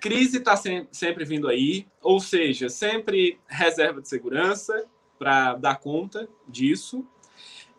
crise 0.00 0.38
está 0.38 0.56
sempre 0.90 1.24
vindo 1.24 1.48
aí, 1.48 1.86
ou 2.02 2.20
seja, 2.20 2.68
sempre 2.68 3.38
reserva 3.46 4.00
de 4.00 4.08
segurança 4.08 4.86
para 5.18 5.54
dar 5.54 5.78
conta 5.78 6.28
disso 6.48 7.06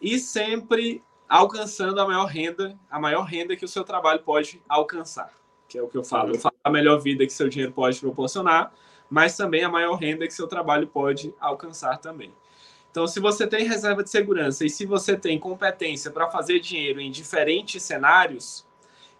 e 0.01 0.19
sempre 0.19 1.03
alcançando 1.27 1.99
a 1.99 2.05
maior 2.05 2.25
renda, 2.25 2.77
a 2.89 2.99
maior 2.99 3.23
renda 3.23 3.55
que 3.55 3.65
o 3.65 3.67
seu 3.67 3.83
trabalho 3.83 4.21
pode 4.21 4.61
alcançar, 4.67 5.33
que 5.67 5.77
é 5.77 5.81
o 5.81 5.87
que 5.87 5.97
eu 5.97 6.03
falo. 6.03 6.35
Eu 6.35 6.39
falo 6.39 6.55
a 6.63 6.69
melhor 6.69 6.99
vida 6.99 7.25
que 7.25 7.33
seu 7.33 7.49
dinheiro 7.49 7.71
pode 7.71 7.99
proporcionar, 7.99 8.71
mas 9.09 9.35
também 9.35 9.63
a 9.63 9.69
maior 9.69 9.95
renda 9.95 10.27
que 10.27 10.33
seu 10.33 10.47
trabalho 10.47 10.87
pode 10.87 11.33
alcançar 11.39 11.97
também. 11.97 12.33
Então, 12.91 13.07
se 13.07 13.19
você 13.19 13.47
tem 13.47 13.65
reserva 13.65 14.03
de 14.03 14.09
segurança 14.09 14.65
e 14.65 14.69
se 14.69 14.85
você 14.85 15.15
tem 15.15 15.39
competência 15.39 16.11
para 16.11 16.29
fazer 16.29 16.59
dinheiro 16.59 16.99
em 16.99 17.09
diferentes 17.09 17.81
cenários, 17.81 18.67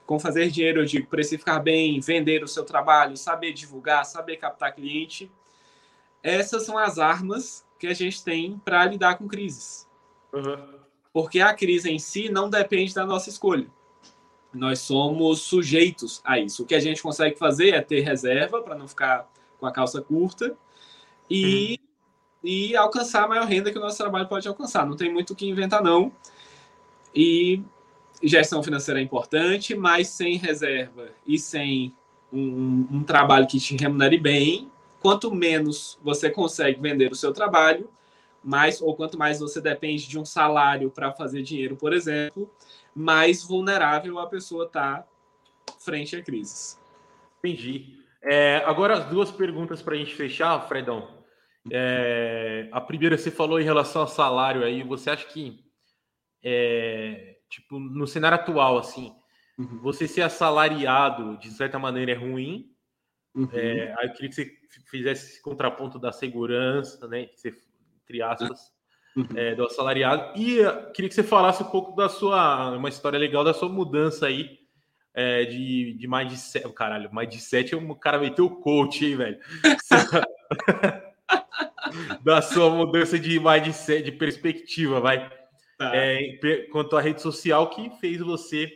com 0.05 0.19
fazer 0.19 0.49
dinheiro 0.51 0.81
eu 0.81 0.85
digo 0.85 1.07
precificar 1.07 1.63
bem, 1.63 1.99
vender 1.99 2.43
o 2.43 2.47
seu 2.47 2.65
trabalho, 2.65 3.15
saber 3.15 3.53
divulgar, 3.53 4.05
saber 4.05 4.37
captar 4.37 4.75
cliente, 4.75 5.31
essas 6.21 6.63
são 6.63 6.77
as 6.77 6.99
armas 6.99 7.65
que 7.79 7.87
a 7.87 7.93
gente 7.93 8.23
tem 8.23 8.61
para 8.63 8.85
lidar 8.85 9.17
com 9.17 9.27
crises. 9.27 9.87
Uhum 10.33 10.81
porque 11.13 11.39
a 11.39 11.53
crise 11.53 11.91
em 11.91 11.99
si 11.99 12.29
não 12.29 12.49
depende 12.49 12.93
da 12.93 13.05
nossa 13.05 13.29
escolha. 13.29 13.67
Nós 14.53 14.79
somos 14.79 15.41
sujeitos 15.41 16.21
a 16.23 16.39
isso. 16.39 16.63
O 16.63 16.65
que 16.65 16.75
a 16.75 16.79
gente 16.79 17.01
consegue 17.01 17.37
fazer 17.37 17.69
é 17.69 17.81
ter 17.81 18.01
reserva 18.01 18.61
para 18.61 18.75
não 18.75 18.87
ficar 18.87 19.29
com 19.59 19.65
a 19.65 19.71
calça 19.71 20.01
curta 20.01 20.55
e, 21.29 21.79
hum. 21.79 21.87
E 22.43 22.75
alcançar 22.75 23.23
a 23.23 23.27
maior 23.27 23.45
renda 23.45 23.71
que 23.71 23.77
o 23.77 23.81
nosso 23.81 23.97
trabalho 23.97 24.27
pode 24.27 24.47
alcançar. 24.47 24.85
Não 24.85 24.95
tem 24.95 25.11
muito 25.11 25.33
o 25.33 25.35
que 25.35 25.47
inventar, 25.47 25.83
não. 25.83 26.11
E 27.13 27.61
gestão 28.23 28.63
financeira 28.63 28.99
é 28.99 29.03
importante, 29.03 29.75
mas 29.75 30.07
sem 30.07 30.37
reserva 30.37 31.09
e 31.25 31.37
sem 31.37 31.93
um, 32.31 32.87
um 32.91 33.03
trabalho 33.03 33.47
que 33.47 33.59
te 33.59 33.75
remunere 33.75 34.17
bem, 34.17 34.71
quanto 34.99 35.33
menos 35.33 35.99
você 36.03 36.29
consegue 36.29 36.79
vender 36.79 37.11
o 37.11 37.15
seu 37.15 37.33
trabalho, 37.33 37.89
mais 38.43 38.81
ou 38.81 38.95
quanto 38.95 39.17
mais 39.17 39.39
você 39.39 39.61
depende 39.61 40.07
de 40.07 40.17
um 40.17 40.25
salário 40.25 40.89
para 40.89 41.11
fazer 41.11 41.43
dinheiro, 41.43 41.75
por 41.75 41.93
exemplo, 41.93 42.49
mais 42.95 43.43
vulnerável 43.43 44.19
a 44.19 44.27
pessoa 44.27 44.65
está 44.65 45.05
frente 45.79 46.15
a 46.15 46.23
crises. 46.23 46.79
Entendi. 47.39 47.99
É, 48.23 48.57
agora 48.65 48.95
as 48.95 49.05
duas 49.05 49.31
perguntas 49.31 49.81
para 49.81 49.95
a 49.95 49.97
gente 49.97 50.15
fechar, 50.15 50.59
Fredão. 50.67 51.20
É, 51.69 52.67
a 52.71 52.81
primeira 52.81 53.17
você 53.17 53.29
falou 53.29 53.59
em 53.59 53.63
relação 53.63 54.01
ao 54.01 54.07
salário 54.07 54.63
aí. 54.63 54.83
Você 54.83 55.09
acha 55.09 55.25
que 55.25 55.63
é, 56.43 57.37
tipo 57.49 57.79
no 57.79 58.07
cenário 58.07 58.35
atual 58.35 58.77
assim, 58.77 59.13
uhum. 59.57 59.79
você 59.81 60.07
ser 60.07 60.21
assalariado 60.21 61.37
de 61.37 61.51
certa 61.51 61.77
maneira 61.77 62.11
é 62.13 62.15
ruim? 62.15 62.71
Uhum. 63.35 63.49
É, 63.53 63.93
aí 63.99 64.07
eu 64.07 64.13
queria 64.13 64.29
que 64.29 64.35
você 64.35 64.51
fizesse 64.89 65.31
esse 65.31 65.41
contraponto 65.41 65.99
da 65.99 66.11
segurança, 66.11 67.07
né? 67.07 67.25
Que 67.25 67.39
você 67.39 67.51
entre 68.11 68.21
aspas, 68.21 68.59
uhum. 69.15 69.25
é, 69.35 69.55
do 69.55 69.65
assalariado. 69.65 70.37
E 70.37 70.59
uh, 70.59 70.91
queria 70.91 71.07
que 71.07 71.15
você 71.15 71.23
falasse 71.23 71.63
um 71.63 71.67
pouco 71.67 71.95
da 71.95 72.09
sua, 72.09 72.71
uma 72.75 72.89
história 72.89 73.17
legal 73.17 73.43
da 73.43 73.53
sua 73.53 73.69
mudança 73.69 74.27
aí 74.27 74.59
é, 75.13 75.45
de, 75.45 75.93
de 75.93 76.07
mais 76.07 76.27
de 76.27 76.37
sete. 76.37 76.69
Caralho, 76.73 77.13
mais 77.13 77.29
de 77.29 77.39
sete, 77.39 77.75
o 77.75 77.95
cara 77.95 78.19
meteu 78.19 78.45
o 78.45 78.61
coach, 78.61 79.05
hein, 79.05 79.15
velho? 79.15 79.39
da 82.23 82.41
sua 82.41 82.69
mudança 82.69 83.19
de 83.19 83.39
sete, 83.73 84.05
de 84.05 84.11
perspectiva, 84.11 84.99
vai. 84.99 85.29
Tá. 85.77 85.95
É, 85.95 86.37
quanto 86.71 86.95
à 86.95 87.01
rede 87.01 87.21
social 87.21 87.69
que 87.69 87.89
fez 87.99 88.19
você 88.19 88.71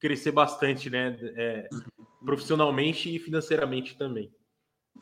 crescer 0.00 0.32
bastante, 0.32 0.90
né? 0.90 1.16
É, 1.36 1.68
profissionalmente 2.24 3.14
e 3.14 3.18
financeiramente 3.18 3.96
também. 3.96 4.32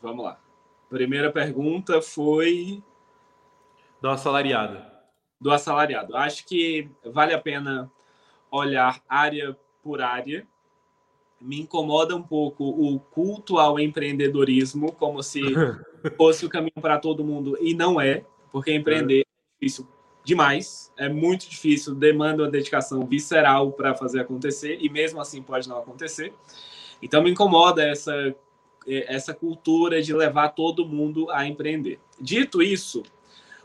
Vamos 0.02 0.24
lá. 0.24 0.40
Primeira 0.88 1.32
pergunta 1.32 2.00
foi 2.00 2.82
do 4.00 4.08
assalariado. 4.08 4.84
Do 5.40 5.50
assalariado. 5.50 6.16
Acho 6.16 6.46
que 6.46 6.90
vale 7.04 7.34
a 7.34 7.40
pena 7.40 7.90
olhar 8.50 9.02
área 9.08 9.56
por 9.82 10.00
área. 10.00 10.46
Me 11.40 11.60
incomoda 11.60 12.16
um 12.16 12.22
pouco 12.22 12.64
o 12.64 12.98
culto 12.98 13.58
ao 13.58 13.78
empreendedorismo, 13.78 14.92
como 14.92 15.22
se 15.22 15.40
fosse 16.16 16.46
o 16.46 16.48
caminho 16.48 16.80
para 16.80 16.98
todo 16.98 17.24
mundo, 17.24 17.56
e 17.60 17.74
não 17.74 18.00
é, 18.00 18.24
porque 18.50 18.72
empreender 18.72 19.20
é 19.20 19.24
difícil 19.60 19.86
demais, 20.24 20.92
é 20.96 21.08
muito 21.08 21.48
difícil, 21.48 21.94
demanda 21.94 22.42
uma 22.42 22.50
dedicação 22.50 23.06
visceral 23.06 23.70
para 23.70 23.94
fazer 23.94 24.20
acontecer, 24.20 24.78
e 24.80 24.88
mesmo 24.88 25.20
assim 25.20 25.40
pode 25.40 25.68
não 25.68 25.78
acontecer. 25.78 26.32
Então 27.00 27.22
me 27.22 27.30
incomoda 27.30 27.86
essa, 27.86 28.34
essa 28.86 29.32
cultura 29.32 30.02
de 30.02 30.12
levar 30.12 30.48
todo 30.48 30.84
mundo 30.84 31.30
a 31.30 31.46
empreender. 31.46 32.00
Dito 32.20 32.60
isso, 32.60 33.04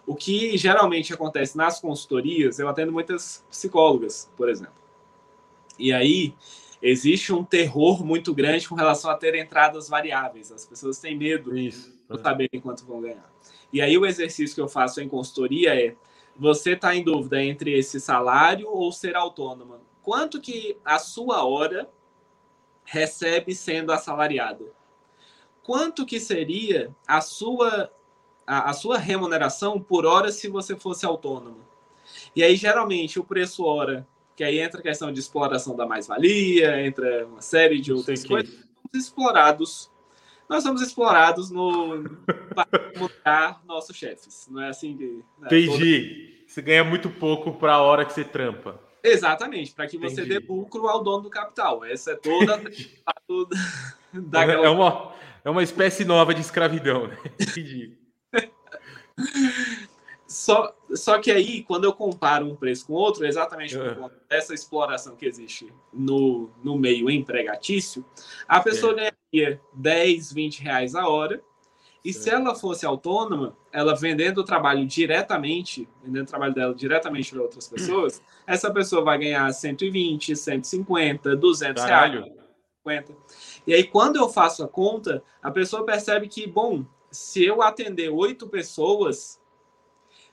o 0.06 0.15
que 0.15 0.57
geralmente 0.57 1.14
acontece 1.14 1.57
nas 1.57 1.80
consultorias, 1.80 2.60
eu 2.60 2.68
atendo 2.68 2.91
muitas 2.91 3.45
psicólogas, 3.49 4.30
por 4.35 4.49
exemplo. 4.49 4.73
E 5.80 5.91
aí, 5.91 6.35
existe 6.81 7.31
um 7.31 7.43
terror 7.43 8.03
muito 8.05 8.33
grande 8.33 8.67
com 8.67 8.75
relação 8.75 9.11
a 9.11 9.15
ter 9.15 9.35
entradas 9.35 9.87
variáveis. 9.87 10.51
As 10.51 10.65
pessoas 10.65 10.99
têm 10.99 11.15
medo 11.15 11.55
Isso. 11.57 11.93
de 12.09 12.21
saberem 12.21 12.59
quanto 12.59 12.85
vão 12.85 13.01
ganhar. 13.01 13.31
E 13.71 13.81
aí 13.81 13.97
o 13.97 14.05
exercício 14.05 14.55
que 14.55 14.61
eu 14.61 14.67
faço 14.67 14.99
em 14.99 15.07
consultoria 15.07 15.75
é: 15.79 15.95
você 16.35 16.71
está 16.71 16.95
em 16.95 17.03
dúvida 17.03 17.41
entre 17.43 17.77
esse 17.77 17.99
salário 17.99 18.67
ou 18.67 18.91
ser 18.91 19.15
autônoma? 19.15 19.79
Quanto 20.01 20.41
que 20.41 20.77
a 20.83 20.97
sua 20.97 21.45
hora 21.45 21.89
recebe 22.83 23.53
sendo 23.53 23.91
assalariado? 23.91 24.73
Quanto 25.63 26.05
que 26.05 26.19
seria 26.19 26.93
a 27.07 27.21
sua 27.21 27.91
a, 28.45 28.71
a 28.71 28.73
sua 28.73 28.97
remuneração 28.97 29.79
por 29.79 30.05
hora 30.05 30.31
se 30.31 30.49
você 30.49 30.75
fosse 30.75 31.05
autônomo? 31.05 31.61
E 32.35 32.43
aí 32.43 32.55
geralmente 32.55 33.19
o 33.19 33.23
preço 33.23 33.63
hora 33.63 34.07
que 34.35 34.43
aí 34.43 34.59
entra 34.59 34.79
a 34.79 34.83
questão 34.83 35.11
de 35.11 35.19
exploração 35.19 35.75
da 35.75 35.85
mais-valia, 35.85 36.85
entra 36.85 37.25
uma 37.27 37.41
série 37.41 37.79
de 37.79 37.93
outras 37.93 38.25
coisas, 38.25 38.49
somos 38.51 39.05
explorados. 39.05 39.91
Nós 40.49 40.63
somos 40.63 40.81
explorados 40.81 41.49
no 41.49 42.03
para 42.53 42.91
mudar 42.97 43.61
nossos 43.65 43.95
chefes. 43.95 44.47
Não 44.51 44.61
é 44.61 44.69
assim 44.69 44.97
que. 44.97 45.05
Né, 45.39 45.47
Entendi. 45.47 46.35
Toda... 46.35 46.41
Você 46.47 46.61
ganha 46.61 46.83
muito 46.83 47.09
pouco 47.09 47.53
para 47.53 47.75
a 47.75 47.81
hora 47.81 48.03
que 48.03 48.11
você 48.11 48.25
trampa. 48.25 48.77
Exatamente, 49.03 49.73
para 49.73 49.87
que 49.87 49.97
você 49.97 50.21
Entendi. 50.21 50.39
dê 50.39 50.45
lucro 50.45 50.87
ao 50.87 51.01
dono 51.01 51.23
do 51.23 51.29
capital. 51.29 51.83
Essa 51.85 52.11
é 52.11 52.15
toda 52.15 52.61
da 54.13 54.43
é, 54.43 54.69
uma 54.69 55.13
é 55.43 55.49
uma 55.49 55.63
espécie 55.63 56.05
nova 56.05 56.33
de 56.33 56.41
escravidão, 56.41 57.07
né? 57.07 57.17
Entendi. 57.39 57.97
Só, 60.31 60.73
só 60.91 61.19
que 61.19 61.29
aí, 61.29 61.61
quando 61.61 61.83
eu 61.83 61.91
comparo 61.91 62.47
um 62.47 62.55
preço 62.55 62.87
com 62.87 62.93
outro, 62.93 63.25
exatamente 63.25 63.77
por 63.77 63.95
conta 63.97 64.15
dessa 64.29 64.53
exploração 64.53 65.13
que 65.13 65.25
existe 65.25 65.73
no, 65.91 66.49
no 66.63 66.77
meio 66.77 67.09
empregatício, 67.09 68.05
a 68.47 68.61
pessoa 68.61 68.93
é. 68.93 69.11
ganharia 69.33 69.61
10, 69.73 70.31
20 70.31 70.61
reais 70.61 70.95
a 70.95 71.05
hora. 71.05 71.43
E 72.03 72.13
se 72.13 72.29
ela 72.29 72.55
fosse 72.55 72.85
autônoma, 72.85 73.57
ela 73.73 73.93
vendendo 73.93 74.37
o 74.37 74.43
trabalho 74.45 74.85
diretamente, 74.87 75.87
vendendo 76.01 76.23
o 76.23 76.29
trabalho 76.29 76.53
dela 76.53 76.73
diretamente 76.73 77.29
para 77.29 77.41
outras 77.41 77.67
pessoas, 77.69 78.23
essa 78.47 78.71
pessoa 78.71 79.03
vai 79.03 79.19
ganhar 79.19 79.51
120, 79.51 80.33
150, 80.33 81.35
200 81.35 81.83
Caralho. 81.83 82.23
reais. 82.23 82.41
50. 82.87 83.15
E 83.67 83.73
aí, 83.73 83.83
quando 83.83 84.15
eu 84.15 84.29
faço 84.29 84.63
a 84.63 84.67
conta, 84.67 85.21
a 85.43 85.51
pessoa 85.51 85.85
percebe 85.85 86.29
que, 86.29 86.47
bom, 86.47 86.85
se 87.11 87.43
eu 87.43 87.61
atender 87.61 88.09
oito 88.09 88.47
pessoas, 88.47 89.40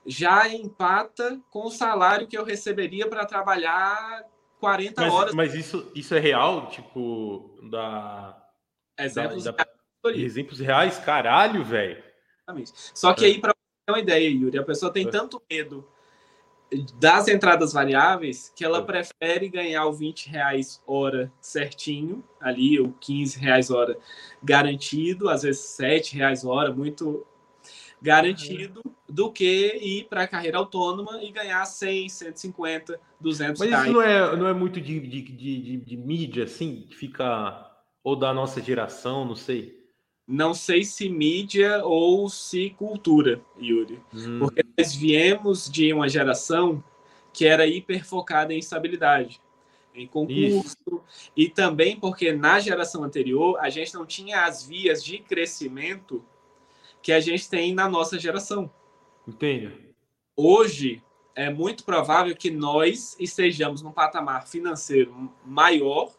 já 0.08 0.48
empata 0.48 1.38
com 1.50 1.66
o 1.66 1.70
salário 1.70 2.26
que 2.26 2.36
eu 2.36 2.42
receberia 2.42 3.06
para 3.06 3.26
trabalhar 3.26 4.24
40 4.58 5.02
mas, 5.02 5.12
horas. 5.12 5.34
Mas 5.34 5.54
isso, 5.54 5.92
isso 5.94 6.14
é 6.14 6.18
real? 6.18 6.68
Tipo, 6.68 7.58
da. 7.70 8.42
Exemplos, 8.98 9.44
da, 9.44 9.52
da... 9.52 9.66
Exemplos 10.14 10.58
reais? 10.58 10.98
Caralho, 10.98 11.62
velho. 11.62 12.02
Só 12.94 13.12
que 13.12 13.26
é. 13.26 13.28
aí, 13.28 13.38
para 13.38 13.52
ter 13.52 13.92
uma 13.92 13.98
ideia, 13.98 14.30
Yuri, 14.30 14.58
a 14.58 14.64
pessoa 14.64 14.90
tem 14.90 15.06
é. 15.06 15.10
tanto 15.10 15.42
medo 15.50 15.86
das 16.98 17.28
entradas 17.28 17.72
variáveis 17.72 18.52
que 18.54 18.64
ela 18.64 18.78
é. 18.78 18.82
prefere 18.82 19.48
ganhar 19.48 19.86
o 19.86 19.92
20 19.92 20.28
reais 20.28 20.82
hora 20.86 21.30
certinho, 21.40 22.24
ali, 22.40 22.80
o 22.80 22.92
15 23.00 23.38
reais 23.38 23.70
hora 23.70 23.98
garantido, 24.42 25.28
às 25.28 25.42
vezes 25.42 25.60
7 25.60 26.16
reais 26.16 26.44
hora, 26.44 26.72
muito 26.72 27.26
garantido 28.00 28.82
do 29.08 29.32
que 29.32 29.78
ir 29.82 30.04
para 30.04 30.22
a 30.22 30.28
carreira 30.28 30.58
autônoma 30.58 31.22
e 31.22 31.30
ganhar 31.32 31.64
100, 31.64 32.08
150, 32.08 33.00
200 33.20 33.58
Mas 33.58 33.68
isso 33.68 33.92
não 33.92 34.02
é, 34.02 34.36
não 34.36 34.46
é 34.46 34.52
muito 34.52 34.80
de, 34.80 35.00
de, 35.00 35.22
de, 35.22 35.76
de, 35.78 35.96
mídia, 35.96 36.44
assim, 36.44 36.86
que 36.88 36.96
fica... 36.96 37.64
Ou 38.04 38.14
da 38.14 38.32
nossa 38.32 38.62
geração, 38.62 39.24
não 39.24 39.34
sei. 39.34 39.76
Não 40.26 40.54
sei 40.54 40.84
se 40.84 41.08
mídia 41.08 41.84
ou 41.84 42.28
se 42.28 42.70
cultura, 42.70 43.40
Yuri. 43.60 43.98
Hum. 44.14 44.38
Porque 44.38 44.64
nós 44.78 44.94
viemos 44.94 45.68
de 45.68 45.92
uma 45.92 46.08
geração 46.08 46.82
que 47.32 47.44
era 47.44 47.66
hiper 47.66 48.06
focada 48.06 48.54
em 48.54 48.58
estabilidade 48.58 49.40
em 50.00 50.06
concurso, 50.06 50.76
Isso. 50.86 51.02
e 51.36 51.48
também 51.48 51.98
porque 51.98 52.32
na 52.32 52.60
geração 52.60 53.02
anterior 53.02 53.58
a 53.58 53.68
gente 53.68 53.92
não 53.94 54.06
tinha 54.06 54.44
as 54.44 54.64
vias 54.64 55.04
de 55.04 55.18
crescimento 55.18 56.24
que 57.02 57.12
a 57.12 57.20
gente 57.20 57.48
tem 57.48 57.74
na 57.74 57.88
nossa 57.88 58.18
geração. 58.18 58.70
Entendo. 59.26 59.72
Hoje 60.36 61.02
é 61.34 61.50
muito 61.50 61.84
provável 61.84 62.34
que 62.34 62.50
nós 62.50 63.16
estejamos 63.18 63.82
num 63.82 63.92
patamar 63.92 64.46
financeiro 64.46 65.32
maior 65.44 66.10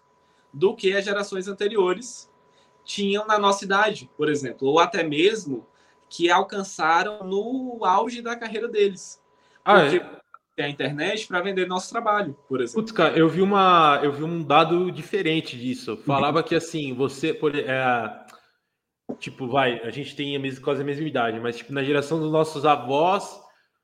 do 0.53 0.76
que 0.76 0.93
as 0.93 1.06
gerações 1.06 1.47
anteriores 1.47 2.30
tinham 2.84 3.27
na 3.27 3.38
nossa 3.38 3.65
idade, 3.65 4.10
por 4.18 4.30
exemplo, 4.30 4.68
ou 4.68 4.80
até 4.80 5.03
mesmo 5.03 5.68
que 6.10 6.30
alcançaram 6.30 7.23
no 7.23 7.85
auge 7.85 8.22
da 8.22 8.35
carreira 8.35 8.68
deles. 8.68 9.22
Ah, 9.64 9.81
Porque 9.81 9.97
é? 10.57 10.64
a 10.64 10.69
internet 10.69 11.27
para 11.27 11.41
vender 11.41 11.68
nosso 11.68 11.89
trabalho, 11.89 12.35
por 12.47 12.61
exemplo. 12.61 12.81
Putz, 12.81 12.91
cara, 12.91 13.18
eu 13.18 13.30
vi 13.30 13.41
uma, 13.41 13.99
eu 14.03 14.11
vi 14.11 14.23
um 14.23 14.41
dado 14.41 14.91
diferente 14.91 15.57
disso. 15.57 15.97
Falava 16.06 16.41
que 16.41 16.56
assim, 16.56 16.93
você, 16.93 17.34
por, 17.34 17.56
é, 17.56 18.26
tipo, 19.20 19.48
vai, 19.48 19.80
a 19.82 19.90
gente 19.90 20.16
tem 20.16 20.36
a 20.36 20.40
mesma, 20.40 20.64
quase 20.64 20.82
a 20.82 20.86
mesma 20.86 21.08
idade, 21.08 21.40
mas 21.40 21.58
tipo, 21.58 21.74
na 21.74 21.84
geração 21.84 22.20
dos 22.20 22.32
nossos 22.32 22.66
avós, 22.66 23.40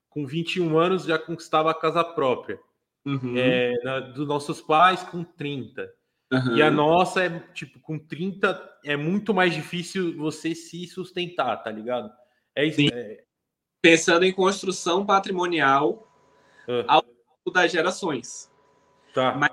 com 0.10 0.26
21 0.26 0.78
anos 0.78 1.06
já 1.06 1.20
conquistava 1.20 1.70
a 1.72 1.74
casa 1.74 2.04
própria. 2.04 2.60
Uhum. 3.06 3.36
É, 3.38 3.74
na, 3.84 4.00
dos 4.00 4.28
nossos 4.28 4.62
pais 4.62 5.04
com 5.04 5.24
30. 5.24 5.88
Uhum. 6.32 6.58
E 6.58 6.62
a 6.62 6.72
nossa 6.72 7.24
é, 7.24 7.40
tipo, 7.54 7.80
com 7.80 8.00
30 8.00 8.80
é 8.84 8.98
muito 8.98 9.34
mais 9.34 9.54
difícil 9.54 10.18
você 10.18 10.56
se 10.56 10.88
sustentar, 10.88 11.58
tá 11.58 11.70
ligado? 11.70 12.12
É 12.56 12.66
isso. 12.66 12.82
É... 12.92 13.24
Pensando 13.82 14.26
em 14.26 14.34
construção 14.34 15.06
patrimonial 15.06 16.12
uhum. 16.68 16.84
ao 16.88 17.04
longo 17.04 17.54
das 17.54 17.72
gerações. 17.72 18.52
Tá. 19.14 19.36
Mas 19.36 19.52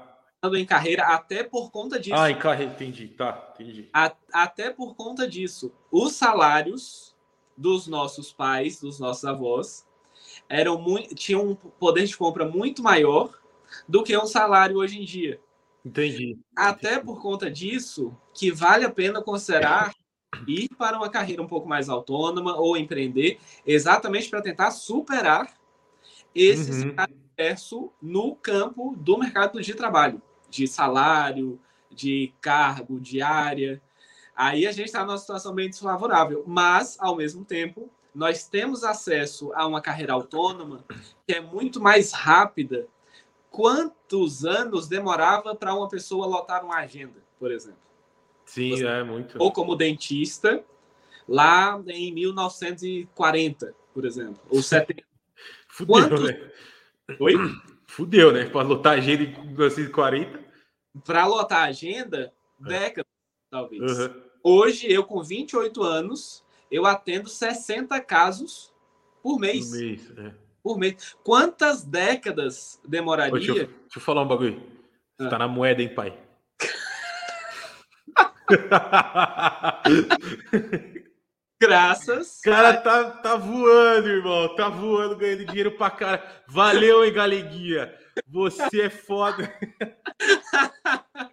em 0.55 0.67
carreira 0.67 1.05
até 1.05 1.45
por 1.45 1.71
conta 1.71 2.01
disso. 2.01 2.17
Ah, 2.17 2.31
em 2.31 2.37
carreira, 2.37 2.73
entendi, 2.73 3.09
tá, 3.09 3.53
entendi. 3.55 3.89
A, 3.93 4.13
até 4.33 4.71
por 4.71 4.97
conta 4.97 5.27
disso. 5.29 5.73
Os 5.91 6.15
salários 6.15 7.15
dos 7.57 7.87
nossos 7.87 8.33
pais, 8.33 8.81
dos 8.81 8.99
nossos 8.99 9.25
avós, 9.25 9.87
eram 10.49 10.81
muito, 10.81 11.15
tinham 11.15 11.51
um 11.51 11.55
poder 11.55 12.07
de 12.07 12.17
compra 12.17 12.45
muito 12.45 12.83
maior 12.83 13.31
do 13.89 14.03
que 14.03 14.17
um 14.17 14.27
salário 14.27 14.79
hoje 14.79 15.01
em 15.01 15.05
dia. 15.05 15.41
Entendi. 15.85 16.37
Até 16.57 16.99
por 16.99 17.23
conta 17.23 17.51
disso, 17.51 18.17
que 18.35 18.51
vale 18.51 18.85
a 18.85 18.91
pena 18.91 19.23
considerar 19.23 19.95
ir 20.47 20.69
para 20.77 20.97
uma 20.97 21.09
carreira 21.09 21.43
um 21.43 21.47
pouco 21.47 21.69
mais 21.69 21.89
autônoma 21.89 22.57
ou 22.57 22.77
empreender, 22.77 23.39
exatamente 23.65 24.29
para 24.29 24.43
tentar 24.43 24.73
superar 24.73 25.55
esse 26.35 26.87
uhum. 26.87 27.91
no 28.01 28.35
campo 28.35 28.97
do 28.97 29.19
mercado 29.19 29.61
de 29.61 29.75
trabalho 29.75 30.21
de 30.53 30.67
salário, 30.69 31.59
de 31.91 32.33
cargo, 32.41 33.01
de 33.01 33.23
área. 33.23 33.81
Aí 34.37 34.67
a 34.67 34.73
gente 34.73 34.87
está 34.87 35.05
numa 35.05 35.17
situação 35.17 35.55
bem 35.55 35.71
desfavorável, 35.71 36.45
mas, 36.47 36.97
ao 37.01 37.17
mesmo 37.17 37.43
tempo, 37.43 37.91
nós 38.15 38.47
temos 38.47 38.85
acesso 38.85 39.51
a 39.55 39.67
uma 39.67 39.81
carreira 39.81 40.13
autônoma 40.13 40.85
que 41.27 41.33
é 41.33 41.41
muito 41.41 41.81
mais 41.81 42.13
rápida. 42.13 42.87
Quantos 43.51 44.45
anos 44.45 44.89
demorava 44.89 45.55
para 45.55 45.75
uma 45.75 45.89
pessoa 45.89 46.27
lotar 46.27 46.63
uma 46.65 46.77
agenda, 46.77 47.23
por 47.39 47.51
exemplo? 47.51 47.81
Sim, 48.45 48.77
Você, 48.77 48.87
é 48.87 49.03
muito. 49.03 49.37
Ou 49.39 49.51
como 49.51 49.75
dentista, 49.75 50.63
lá 51.27 51.83
em 51.87 52.13
1940, 52.13 53.75
por 53.95 54.05
exemplo, 54.05 54.41
ou 54.51 54.63
70. 54.63 55.03
Fudeu, 55.69 55.95
Quantos... 55.95 56.25
né? 56.25 56.51
Oi? 57.19 57.35
Fudeu, 57.93 58.33
né? 58.33 58.47
Para 58.47 58.63
lotar 58.63 58.95
agenda 58.95 59.23
em 59.23 59.47
1940. 59.49 60.41
Para 61.05 61.27
lotar 61.27 61.65
a 61.65 61.67
agenda, 61.67 62.33
é. 62.65 62.69
décadas, 62.69 63.13
talvez. 63.51 63.99
Uhum. 63.99 64.23
Hoje, 64.43 64.91
eu 64.91 65.05
com 65.05 65.23
28 65.23 65.83
anos, 65.83 66.43
eu 66.71 66.87
atendo 66.87 67.29
60 67.29 68.01
casos 68.01 68.73
por 69.23 69.39
mês. 69.39 69.69
Por 69.69 69.77
mês, 69.77 70.11
é. 70.17 70.33
Por 70.63 70.79
mês. 70.79 71.15
Quantas 71.23 71.85
décadas 71.85 72.81
demoraria? 72.89 73.35
Ô, 73.35 73.37
deixa, 73.37 73.51
eu, 73.51 73.67
deixa, 73.67 73.77
eu, 73.97 74.01
falar 74.01 74.23
um 74.23 74.29
bagulho. 74.29 74.63
Você 75.19 75.27
ah. 75.27 75.29
tá 75.29 75.39
na 75.39 75.47
moeda, 75.47 75.83
hein, 75.83 75.95
pai? 75.95 76.19
Graças. 81.63 82.41
Cara, 82.43 82.77
tá, 82.77 83.11
tá 83.11 83.37
voando, 83.37 84.09
irmão. 84.09 84.55
Tá 84.55 84.69
voando, 84.69 85.17
ganhando 85.17 85.45
dinheiro 85.45 85.73
pra 85.73 85.91
cara. 85.91 86.43
Valeu, 86.49 87.05
hein, 87.05 87.13
Galeguinha. 87.13 87.95
Você 88.27 88.83
é 88.83 88.91
foda. 88.91 89.53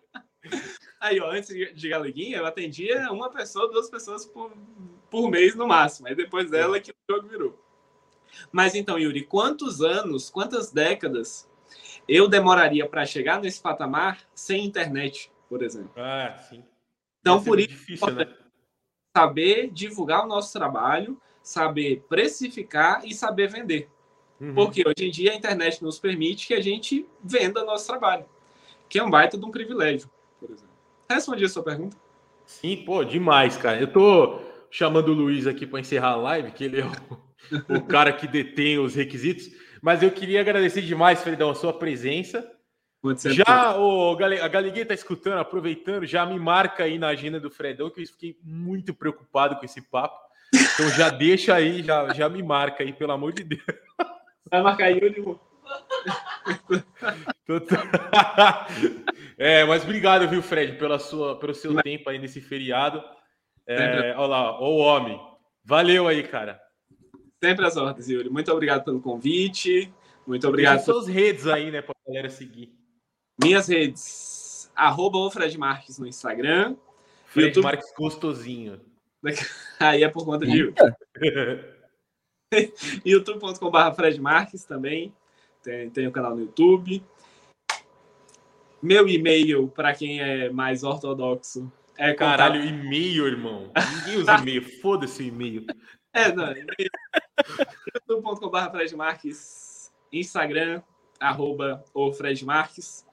Aí, 1.01 1.19
ó, 1.19 1.31
antes 1.31 1.47
de 1.47 1.89
Galeguinha, 1.89 2.37
eu 2.37 2.45
atendia 2.45 3.11
uma 3.11 3.29
pessoa, 3.29 3.71
duas 3.71 3.89
pessoas 3.89 4.25
por, 4.25 4.51
por 5.09 5.29
mês 5.29 5.55
no 5.55 5.67
máximo. 5.67 6.07
Aí 6.07 6.15
depois 6.15 6.49
dela 6.49 6.79
que 6.79 6.91
o 6.91 6.95
jogo 7.09 7.27
virou. 7.27 7.65
Mas 8.51 8.75
então, 8.75 8.99
Yuri, 8.99 9.23
quantos 9.23 9.81
anos, 9.81 10.29
quantas 10.29 10.71
décadas 10.71 11.49
eu 12.07 12.27
demoraria 12.27 12.87
para 12.87 13.05
chegar 13.05 13.41
nesse 13.41 13.61
patamar 13.61 14.19
sem 14.35 14.65
internet? 14.65 15.31
por 15.49 15.63
exemplo. 15.63 15.91
Ah, 15.97 16.37
sim. 16.37 16.63
Então, 17.19 17.43
por 17.43 17.59
isso, 17.59 17.69
difícil, 17.69 18.13
né? 18.13 18.27
Saber 19.15 19.69
divulgar 19.71 20.23
o 20.23 20.27
nosso 20.27 20.53
trabalho, 20.53 21.19
saber 21.41 22.03
precificar 22.07 23.05
e 23.05 23.13
saber 23.13 23.49
vender. 23.49 23.89
Uhum. 24.39 24.53
Porque 24.53 24.83
hoje 24.87 25.07
em 25.07 25.11
dia 25.11 25.31
a 25.31 25.35
internet 25.35 25.83
nos 25.83 25.99
permite 25.99 26.47
que 26.47 26.53
a 26.53 26.61
gente 26.61 27.05
venda 27.23 27.63
nosso 27.63 27.87
trabalho, 27.87 28.25
que 28.87 28.99
é 28.99 29.03
um 29.03 29.09
baita 29.09 29.37
de 29.37 29.45
um 29.45 29.51
privilégio, 29.51 30.09
por 30.39 30.49
exemplo. 30.49 30.69
Respondi 31.09 31.43
a 31.43 31.49
sua 31.49 31.63
pergunta. 31.63 31.97
Sim, 32.45 32.77
pô, 32.77 33.03
demais, 33.03 33.57
cara. 33.57 33.79
Eu 33.79 33.91
tô 33.91 34.39
chamando 34.71 35.09
o 35.09 35.13
Luiz 35.13 35.47
aqui 35.47 35.65
para 35.65 35.79
encerrar 35.79 36.11
a 36.11 36.15
live, 36.15 36.51
que 36.51 36.63
ele 36.63 36.81
é 36.81 36.85
o, 36.85 37.77
o 37.77 37.81
cara 37.81 38.13
que 38.13 38.27
detém 38.27 38.79
os 38.79 38.95
requisitos. 38.95 39.51
Mas 39.81 40.03
eu 40.03 40.11
queria 40.11 40.41
agradecer 40.41 40.81
demais, 40.81 41.21
Fredão, 41.21 41.49
a 41.49 41.55
sua 41.55 41.73
presença. 41.73 42.49
Certo. 43.15 43.33
Já 43.33 43.77
o 43.77 44.11
a 44.11 44.47
Galiguinha 44.49 44.85
tá 44.85 44.93
escutando, 44.93 45.39
aproveitando, 45.39 46.05
já 46.05 46.25
me 46.25 46.37
marca 46.37 46.83
aí 46.83 46.99
na 46.99 47.07
agenda 47.07 47.39
do 47.39 47.49
Fredão, 47.49 47.89
que 47.89 48.01
eu 48.01 48.07
fiquei 48.07 48.37
muito 48.43 48.93
preocupado 48.93 49.55
com 49.55 49.63
esse 49.63 49.81
papo. 49.81 50.19
Então 50.53 50.89
já 50.89 51.09
deixa 51.09 51.55
aí, 51.55 51.81
já, 51.81 52.13
já 52.13 52.27
me 52.27 52.43
marca 52.43 52.83
aí, 52.83 52.91
pelo 52.91 53.13
amor 53.13 53.31
de 53.31 53.43
Deus. 53.45 53.63
Vai 54.51 54.61
marcar 54.61 54.89
Yuri. 54.89 55.23
É, 59.37 59.63
mas 59.63 59.83
obrigado, 59.83 60.27
viu, 60.27 60.41
Fred, 60.41 60.73
pela 60.73 60.99
sua, 60.99 61.39
pelo 61.39 61.53
seu 61.53 61.73
tempo 61.81 62.09
aí 62.09 62.19
nesse 62.19 62.41
feriado. 62.41 63.01
É, 63.65 64.13
olha 64.17 64.27
lá, 64.27 64.59
o 64.59 64.77
homem. 64.77 65.17
Valeu 65.63 66.09
aí, 66.09 66.23
cara. 66.23 66.59
Sempre 67.41 67.65
às 67.65 67.77
ordens, 67.77 68.09
Yuri. 68.09 68.29
Muito 68.29 68.51
obrigado 68.51 68.83
pelo 68.83 68.99
convite. 68.99 69.93
Muito 70.27 70.45
Obrigado 70.47 70.83
pelas 70.83 70.85
suas 70.85 71.07
redes 71.07 71.47
aí, 71.47 71.71
né, 71.71 71.81
pra 71.81 71.95
galera 72.05 72.29
seguir. 72.29 72.78
Minhas 73.41 73.67
redes. 73.67 74.71
Arroba 74.75 75.17
o 75.17 75.31
Fred 75.31 75.57
Marques 75.57 75.97
no 75.99 76.07
Instagram. 76.07 76.75
Fred 77.25 77.47
YouTube. 77.47 77.63
Marques 77.63 77.93
gostosinho. 77.97 78.79
Aí 79.79 80.03
é 80.03 80.09
por 80.09 80.25
conta 80.25 80.45
de 80.45 80.73
youtube.com.br 83.05 83.93
Fred 83.95 84.19
Marques 84.21 84.65
também. 84.65 85.13
Tem, 85.63 85.89
tem 85.89 86.07
o 86.07 86.11
canal 86.11 86.35
no 86.35 86.41
YouTube. 86.41 87.03
Meu 88.81 89.07
e-mail, 89.09 89.67
para 89.67 89.93
quem 89.93 90.21
é 90.21 90.49
mais 90.49 90.83
ortodoxo, 90.83 91.69
é 91.97 92.13
contato- 92.13 92.37
Caralho, 92.37 92.63
e-mail, 92.63 93.27
irmão. 93.27 93.71
Ninguém 94.05 94.21
usa 94.21 94.35
e-mail. 94.39 94.63
Foda-se 94.81 95.21
o 95.21 95.25
e-mail. 95.25 95.65
É, 96.13 96.31
não. 96.31 96.49
e-mail. 96.51 96.89
youtube.com.br 98.07 98.71
Fred 98.71 98.95
Marques. 98.95 99.91
Instagram, 100.11 100.81
arroba 101.19 101.83
o 101.93 102.11
Fred 102.13 102.43
Marques. 102.45 103.05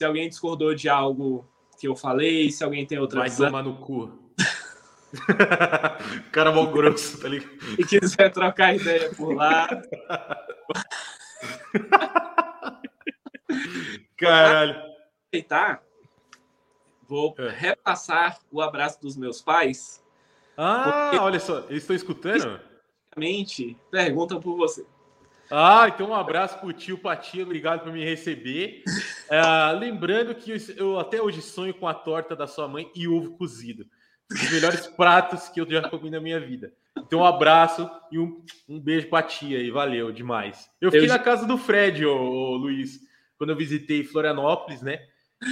Se 0.00 0.04
alguém 0.04 0.28
discordou 0.28 0.76
de 0.76 0.88
algo 0.88 1.44
que 1.76 1.88
eu 1.88 1.96
falei, 1.96 2.52
se 2.52 2.62
alguém 2.62 2.86
tem 2.86 2.98
outra 3.00 3.18
Vai 3.18 3.28
visão 3.28 3.46
tomar 3.46 3.64
no 3.64 3.76
cu. 3.78 4.16
cara 6.30 6.52
mal 6.52 6.68
grosso, 6.70 7.20
tá 7.20 7.28
ligado? 7.28 7.50
e 7.76 7.84
quiser 7.84 8.30
trocar 8.30 8.76
ideia 8.76 9.12
por 9.16 9.34
lá, 9.34 9.66
Caralho. 14.16 14.76
aproveitar, 15.26 15.82
vou 17.08 17.34
É. 17.38 17.48
repassar 17.48 18.38
o 18.52 18.60
abraço 18.62 19.00
dos 19.00 19.16
meus 19.16 19.40
pais. 19.42 20.04
Ah, 20.56 21.10
olha 21.20 21.40
só, 21.40 21.60
eles 21.70 21.82
estão 21.82 21.96
escutando? 21.96 22.60
Realmente, 23.16 23.76
perguntam 23.90 24.40
por 24.40 24.56
você. 24.56 24.86
Ah, 25.50 25.88
então 25.88 26.10
um 26.10 26.14
abraço 26.14 26.58
pro 26.58 26.72
tio 26.72 26.98
Patia, 26.98 27.42
obrigado 27.42 27.82
por 27.82 27.92
me 27.92 28.04
receber. 28.04 28.84
Ah, 29.30 29.72
lembrando 29.72 30.34
que 30.34 30.52
eu, 30.76 30.98
até 30.98 31.20
hoje 31.20 31.42
sonho 31.42 31.74
com 31.74 31.86
a 31.86 31.94
torta 31.94 32.34
da 32.34 32.46
sua 32.46 32.66
mãe 32.68 32.90
e 32.94 33.06
ovo 33.08 33.36
cozido. 33.36 33.84
Os 34.30 34.50
melhores 34.50 34.86
pratos 34.86 35.48
que 35.48 35.60
eu 35.60 35.68
já 35.70 35.88
comi 35.88 36.10
na 36.10 36.20
minha 36.20 36.38
vida. 36.38 36.72
Então, 36.98 37.20
um 37.20 37.24
abraço 37.24 37.88
e 38.12 38.18
um, 38.18 38.44
um 38.68 38.78
beijo 38.78 39.08
pra 39.08 39.22
tia 39.22 39.58
aí, 39.58 39.70
valeu 39.70 40.12
demais. 40.12 40.68
Eu 40.80 40.90
fiquei 40.90 41.06
Eu- 41.06 41.12
na 41.12 41.18
casa 41.18 41.46
do 41.46 41.56
Fred, 41.56 42.04
ô, 42.04 42.14
ô, 42.14 42.56
Luiz, 42.56 43.00
quando 43.38 43.50
eu 43.50 43.56
visitei 43.56 44.04
Florianópolis, 44.04 44.82
né? 44.82 44.98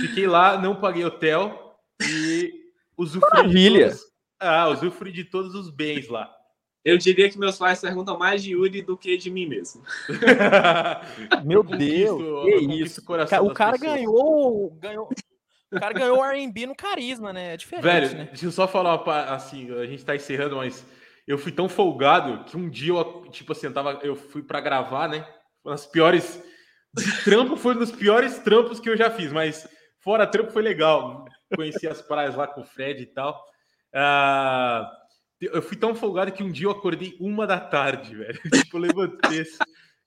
Fiquei 0.01 0.27
lá, 0.27 0.61
não 0.61 0.75
paguei 0.77 1.05
hotel 1.05 1.79
e 2.03 2.53
usufruí 2.99 3.31
de 3.31 3.37
Maravilha. 3.37 3.87
todos, 3.91 4.03
ah, 4.41 4.69
usufruí 4.69 5.13
de 5.13 5.25
todos 5.25 5.55
os 5.55 5.71
bens 5.71 6.09
lá. 6.09 6.31
Eu 6.87 6.97
diria 6.97 7.29
que 7.29 7.37
meus 7.37 7.59
pais 7.59 7.81
perguntam 7.81 8.17
mais 8.17 8.45
de 8.45 8.53
Yuri 8.53 8.81
do 8.81 8.97
que 8.97 9.17
de 9.17 9.29
mim 9.29 9.45
mesmo. 9.45 9.83
Meu 11.45 11.65
Deus, 11.65 12.23
eu 12.23 12.59
que 12.61 12.81
isso. 12.81 13.01
o 13.01 13.05
coração 13.05 13.45
O 13.45 13.53
cara 13.53 13.77
ganhou, 13.77 14.71
ganhou. 14.81 15.09
O 15.73 15.81
cara 15.81 15.93
ganhou 15.93 16.21
o 16.21 16.25
R&B 16.25 16.65
no 16.65 16.77
carisma, 16.77 17.33
né? 17.33 17.55
É 17.55 17.57
diferente, 17.57 17.83
Velho, 17.83 18.17
né? 18.17 18.25
deixa 18.27 18.47
eu 18.47 18.53
só 18.53 18.69
falar 18.69 19.03
assim, 19.35 19.69
a 19.73 19.85
gente 19.85 20.05
tá 20.05 20.15
encerrando, 20.15 20.55
mas 20.55 20.87
eu 21.27 21.37
fui 21.37 21.51
tão 21.51 21.69
folgado 21.69 22.45
que 22.45 22.57
um 22.57 22.71
dia 22.71 22.93
eu, 22.93 23.23
tipo 23.33 23.51
assim, 23.51 23.67
eu, 23.67 23.75
tava, 23.75 23.99
eu 24.05 24.15
fui 24.15 24.45
pra 24.45 24.61
gravar, 24.61 25.09
né? 25.09 25.27
Uma 25.65 25.73
das 25.73 25.87
piores. 25.87 26.41
Trampo 27.25 27.57
foi 27.57 27.75
um 27.75 27.81
dos 27.81 27.91
piores 27.91 28.39
trampos 28.39 28.79
que 28.79 28.89
eu 28.89 28.97
já 28.97 29.11
fiz, 29.11 29.33
mas 29.33 29.69
fora 29.99 30.25
trampo 30.25 30.53
foi 30.53 30.63
legal. 30.63 31.25
Conheci 31.53 31.89
as 31.89 32.01
praias 32.01 32.37
lá 32.37 32.47
com 32.47 32.61
o 32.61 32.65
Fred 32.65 33.03
e 33.03 33.07
tal. 33.07 33.45
Ah, 33.93 34.89
eu 35.41 35.61
fui 35.63 35.77
tão 35.77 35.95
folgado 35.95 36.33
que 36.33 36.43
um 36.43 36.51
dia 36.51 36.67
eu 36.67 36.71
acordei 36.71 37.17
uma 37.21 37.47
da 37.47 37.59
tarde, 37.61 38.15
velho. 38.17 38.41
Tipo, 38.51 38.77
eu 38.77 38.81
levantei. 38.81 39.41
assim, 39.41 39.59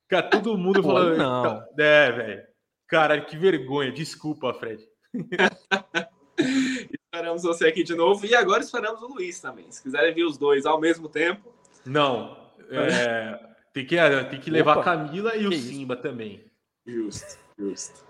Cara, 0.07 0.27
todo 0.29 0.57
mundo 0.57 0.81
falando. 0.81 1.17
não. 1.17 1.63
É, 1.77 2.11
velho. 2.11 2.43
Caralho, 2.87 3.25
que 3.25 3.37
vergonha. 3.37 3.91
Desculpa, 3.91 4.53
Fred. 4.53 4.83
Esperamos 6.39 7.43
você 7.43 7.67
aqui 7.67 7.83
de 7.83 7.93
novo. 7.95 8.25
E 8.25 8.33
agora 8.33 8.63
esperamos 8.63 9.01
o 9.01 9.07
Luiz 9.07 9.39
também. 9.39 9.69
Se 9.71 9.81
quiserem 9.83 10.13
vir 10.13 10.23
os 10.25 10.37
dois 10.37 10.65
ao 10.65 10.79
mesmo 10.79 11.09
tempo. 11.09 11.53
Não. 11.85 12.37
é, 12.71 13.39
tem, 13.73 13.85
que, 13.85 13.95
tem 14.29 14.39
que 14.39 14.49
levar 14.49 14.77
Opa, 14.77 14.81
a 14.81 14.83
Camila 14.83 15.35
e 15.35 15.45
o 15.47 15.51
isso. 15.53 15.67
Simba 15.67 15.95
também. 15.95 16.43
Justo, 16.85 17.37
justo. 17.57 18.03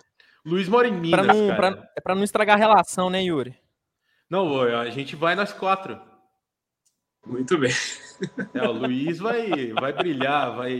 Luiz 0.45 0.69
mora 0.69 0.87
em 0.87 0.93
Minas, 0.93 1.25
Pra 1.25 1.33
não, 1.33 1.47
cara. 1.49 1.71
pra, 1.75 1.91
é 1.97 2.01
pra 2.01 2.15
não 2.15 2.23
estragar 2.23 2.55
a 2.55 2.59
relação, 2.59 3.09
né, 3.09 3.23
Yuri? 3.23 3.55
Não, 4.29 4.61
a 4.61 4.89
gente 4.89 5.15
vai 5.15 5.35
nós 5.35 5.51
quatro. 5.51 5.99
Muito 7.25 7.57
bem. 7.57 7.71
É, 8.53 8.67
o 8.67 8.71
Luiz 8.71 9.19
vai, 9.19 9.71
vai 9.73 9.93
brilhar, 9.93 10.55
vai, 10.55 10.73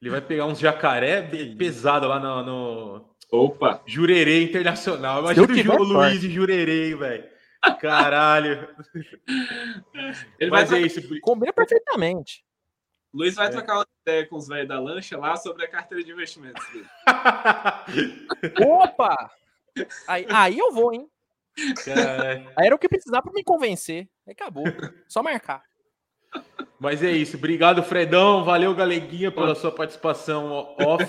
ele 0.00 0.10
vai 0.10 0.20
pegar 0.20 0.46
uns 0.46 0.58
jacaré 0.58 1.22
pesado 1.56 2.08
lá 2.08 2.18
no, 2.18 2.42
no 2.42 3.14
Opa! 3.30 3.82
Jurerê 3.86 4.42
Internacional. 4.42 5.20
Imagina 5.20 5.54
Ju- 5.62 5.72
o. 5.72 5.82
Luiz 5.82 6.22
e 6.24 6.30
Jurerê, 6.30 6.88
hein, 6.90 6.96
velho. 6.96 7.24
Caralho. 7.80 8.68
Ele 10.38 10.50
vai 10.50 10.62
Mas 10.62 10.72
é 10.72 10.76
trocar- 10.80 10.86
isso. 10.86 11.20
Combina 11.22 11.52
perfeitamente. 11.52 12.44
Luiz 13.12 13.34
vai 13.36 13.46
É. 13.46 13.50
trocar 13.50 13.76
uma 13.78 13.86
ideia 14.06 14.26
com 14.26 14.36
os 14.36 14.48
velhos 14.48 14.68
da 14.68 14.80
lancha 14.80 15.16
lá 15.16 15.36
sobre 15.36 15.64
a 15.64 15.68
carteira 15.70 16.02
de 16.04 16.10
investimentos 16.12 16.64
dele. 16.72 16.86
Opa! 18.66 19.30
Aí, 20.08 20.26
aí 20.28 20.58
eu 20.58 20.72
vou, 20.72 20.92
hein? 20.92 21.08
Aí 22.56 22.66
era 22.66 22.74
o 22.74 22.78
que 22.78 22.88
precisava 22.88 23.22
pra 23.22 23.32
me 23.32 23.44
convencer. 23.44 24.08
Aí 24.26 24.32
acabou. 24.32 24.64
Só 25.08 25.22
marcar. 25.22 25.62
Mas 26.80 27.02
é 27.02 27.12
isso. 27.12 27.36
Obrigado, 27.36 27.82
Fredão. 27.82 28.44
Valeu, 28.44 28.74
Galeguinha, 28.74 29.30
pela 29.30 29.54
sua 29.54 29.70
participação 29.72 30.74
off. 30.80 31.08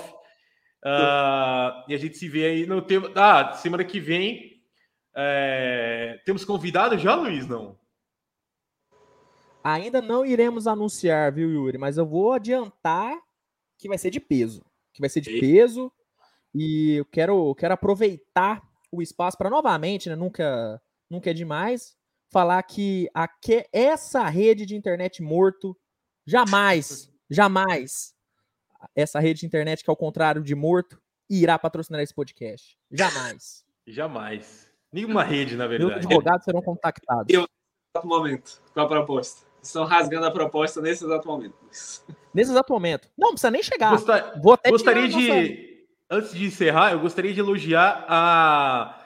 Ah, 0.84 1.84
e 1.88 1.94
a 1.94 1.98
gente 1.98 2.16
se 2.16 2.28
vê 2.28 2.46
aí 2.46 2.66
no 2.66 2.80
tema. 2.80 3.10
Ah, 3.16 3.54
semana 3.54 3.84
que 3.84 3.98
vem. 3.98 4.62
é, 5.16 6.20
Temos 6.24 6.44
convidado 6.44 6.96
já, 6.96 7.14
Luiz? 7.14 7.46
Não? 7.48 7.76
Ainda 9.64 10.00
não 10.00 10.24
iremos 10.24 10.68
anunciar, 10.68 11.32
viu, 11.32 11.50
Yuri? 11.50 11.76
Mas 11.76 11.98
eu 11.98 12.06
vou 12.06 12.32
adiantar 12.32 13.18
que 13.76 13.88
vai 13.88 13.98
ser 13.98 14.10
de 14.10 14.20
peso. 14.20 14.64
Que 14.94 15.00
vai 15.00 15.08
ser 15.10 15.20
de 15.20 15.40
peso. 15.40 15.92
E 16.54 16.94
eu 16.98 17.04
quero, 17.04 17.52
quero 17.56 17.74
aproveitar 17.74 18.62
o 18.92 19.02
espaço 19.02 19.36
para 19.36 19.50
novamente, 19.50 20.08
né? 20.08 20.16
Nunca, 20.16 20.80
nunca 21.10 21.30
é 21.30 21.34
demais, 21.34 21.96
falar 22.32 22.62
que 22.62 23.08
aque- 23.14 23.66
essa 23.72 24.24
rede 24.26 24.64
de 24.66 24.74
internet 24.76 25.22
morto 25.22 25.76
jamais, 26.26 27.10
jamais, 27.30 28.14
essa 28.94 29.18
rede 29.20 29.40
de 29.40 29.46
internet 29.46 29.82
que 29.84 29.90
ao 29.90 29.96
contrário 29.96 30.42
de 30.42 30.54
morto, 30.54 31.00
irá 31.28 31.58
patrocinar 31.58 32.00
esse 32.00 32.14
podcast. 32.14 32.76
Jamais. 32.90 33.64
Jamais. 33.86 34.70
Nenhuma 34.92 35.22
rede, 35.24 35.56
na 35.56 35.66
Meus 35.68 35.80
verdade. 35.80 36.06
advogados 36.06 36.44
serão 36.44 36.62
contactados. 36.62 37.26
Eu- 37.32 37.46
exato 37.94 38.06
momento 38.08 38.62
com 38.74 38.80
a 38.80 38.86
proposta. 38.86 39.46
Estão 39.62 39.84
rasgando 39.84 40.26
a 40.26 40.30
proposta 40.30 40.80
nesse 40.80 41.04
exato 41.04 41.26
momento. 41.26 41.56
Nesse 42.32 42.50
exato 42.52 42.72
momento. 42.72 43.08
Não, 43.18 43.28
não 43.28 43.32
precisa 43.34 43.50
nem 43.50 43.62
chegar. 43.62 43.90
Gosta- 43.90 44.38
Vou 44.40 44.52
até 44.52 44.70
Gostaria 44.70 45.04
a 45.04 45.08
de. 45.08 45.75
Antes 46.10 46.32
de 46.34 46.44
encerrar, 46.44 46.92
eu 46.92 47.00
gostaria 47.00 47.32
de 47.34 47.40
elogiar 47.40 48.04
a, 48.08 49.00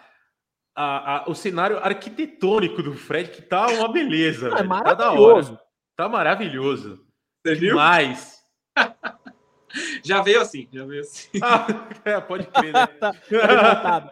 a- 0.77 1.17
a- 1.17 1.25
o 1.31 1.35
cenário 1.35 1.79
arquitetônico 1.79 2.83
do 2.83 2.95
Fred, 2.95 3.31
que 3.31 3.41
tá 3.43 3.67
uma 3.69 3.91
beleza. 3.91 4.49
Ah, 4.55 4.59
é 4.61 4.63
velho. 4.63 4.69
Tá 4.85 4.95
da 4.95 5.05
maravilhoso. 5.07 5.53
hora. 5.53 5.63
Tá 5.97 6.09
maravilhoso. 6.09 7.07
Você 7.47 7.55
viu? 7.55 7.71
Demais. 7.71 8.41
Já 10.05 10.21
veio 10.21 10.41
assim, 10.41 10.69
já 10.73 10.85
veio 10.85 11.01
assim. 11.03 11.29
Ah, 11.45 11.65
é, 12.05 12.21
pode 12.21 12.45
crer, 12.49 12.73
né? 12.73 12.87
Tá 12.99 13.13
revoltado. 13.29 14.11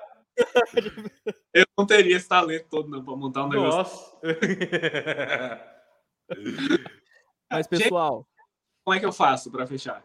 Eu 1.53 1.65
não 1.77 1.85
teria 1.85 2.17
esse 2.17 2.29
talento 2.29 2.67
todo 2.71 2.89
não 2.89 3.05
para 3.05 3.17
montar 3.17 3.43
um 3.45 3.49
negócio. 3.49 4.07
Nossa. 4.23 5.67
Mas, 7.51 7.67
pessoal. 7.67 8.25
Como 8.85 8.95
é 8.97 9.01
que 9.01 9.07
eu 9.07 9.11
faço 9.13 9.51
para 9.51 9.67
fechar? 9.67 10.01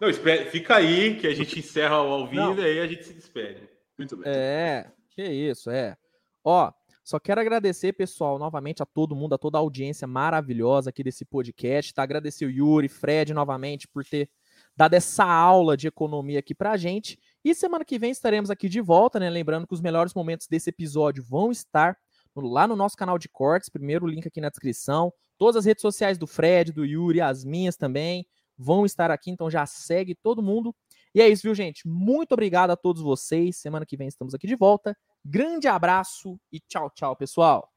Não, 0.00 0.08
espere, 0.08 0.50
fica 0.50 0.76
aí 0.76 1.16
que 1.16 1.26
a 1.26 1.34
gente 1.34 1.58
encerra 1.58 1.96
ao 1.96 2.26
vivo 2.26 2.54
Não. 2.54 2.58
e 2.58 2.64
aí 2.64 2.80
a 2.80 2.86
gente 2.86 3.04
se 3.04 3.12
despede. 3.12 3.68
Muito 3.98 4.16
bem. 4.16 4.26
É, 4.26 4.90
que 5.10 5.22
isso, 5.22 5.70
é. 5.70 5.96
Ó, 6.44 6.72
só 7.02 7.18
quero 7.18 7.40
agradecer, 7.40 7.94
pessoal, 7.94 8.38
novamente 8.38 8.82
a 8.82 8.86
todo 8.86 9.16
mundo, 9.16 9.34
a 9.34 9.38
toda 9.38 9.58
a 9.58 9.60
audiência 9.60 10.06
maravilhosa 10.06 10.90
aqui 10.90 11.02
desse 11.02 11.24
podcast, 11.24 11.92
tá? 11.92 12.02
Agradecer 12.02 12.44
o 12.44 12.50
Yuri, 12.50 12.88
Fred, 12.88 13.32
novamente, 13.32 13.88
por 13.88 14.04
ter 14.04 14.28
dado 14.76 14.94
essa 14.94 15.24
aula 15.24 15.76
de 15.76 15.88
economia 15.88 16.38
aqui 16.38 16.54
pra 16.54 16.76
gente. 16.76 17.18
E 17.44 17.54
semana 17.54 17.84
que 17.84 17.98
vem 17.98 18.10
estaremos 18.10 18.50
aqui 18.50 18.68
de 18.68 18.80
volta, 18.80 19.18
né? 19.18 19.28
Lembrando 19.30 19.66
que 19.66 19.74
os 19.74 19.80
melhores 19.80 20.14
momentos 20.14 20.46
desse 20.46 20.70
episódio 20.70 21.24
vão 21.24 21.50
estar 21.50 21.96
lá 22.36 22.68
no 22.68 22.76
nosso 22.76 22.96
canal 22.96 23.18
de 23.18 23.28
cortes, 23.28 23.68
primeiro 23.68 24.06
link 24.06 24.28
aqui 24.28 24.40
na 24.40 24.48
descrição. 24.48 25.12
Todas 25.36 25.56
as 25.56 25.64
redes 25.64 25.82
sociais 25.82 26.18
do 26.18 26.26
Fred, 26.26 26.72
do 26.72 26.84
Yuri, 26.84 27.20
as 27.20 27.44
minhas 27.44 27.76
também 27.76 28.26
vão 28.58 28.84
estar 28.84 29.10
aqui, 29.10 29.30
então 29.30 29.50
já 29.50 29.64
segue 29.64 30.14
todo 30.14 30.42
mundo. 30.42 30.74
E 31.14 31.20
é 31.20 31.28
isso, 31.28 31.42
viu, 31.42 31.54
gente? 31.54 31.86
Muito 31.86 32.32
obrigado 32.32 32.70
a 32.70 32.76
todos 32.76 33.00
vocês. 33.00 33.56
Semana 33.56 33.86
que 33.86 33.96
vem 33.96 34.08
estamos 34.08 34.34
aqui 34.34 34.46
de 34.46 34.56
volta. 34.56 34.96
Grande 35.24 35.68
abraço 35.68 36.38
e 36.52 36.60
tchau, 36.60 36.90
tchau, 36.90 37.16
pessoal. 37.16 37.70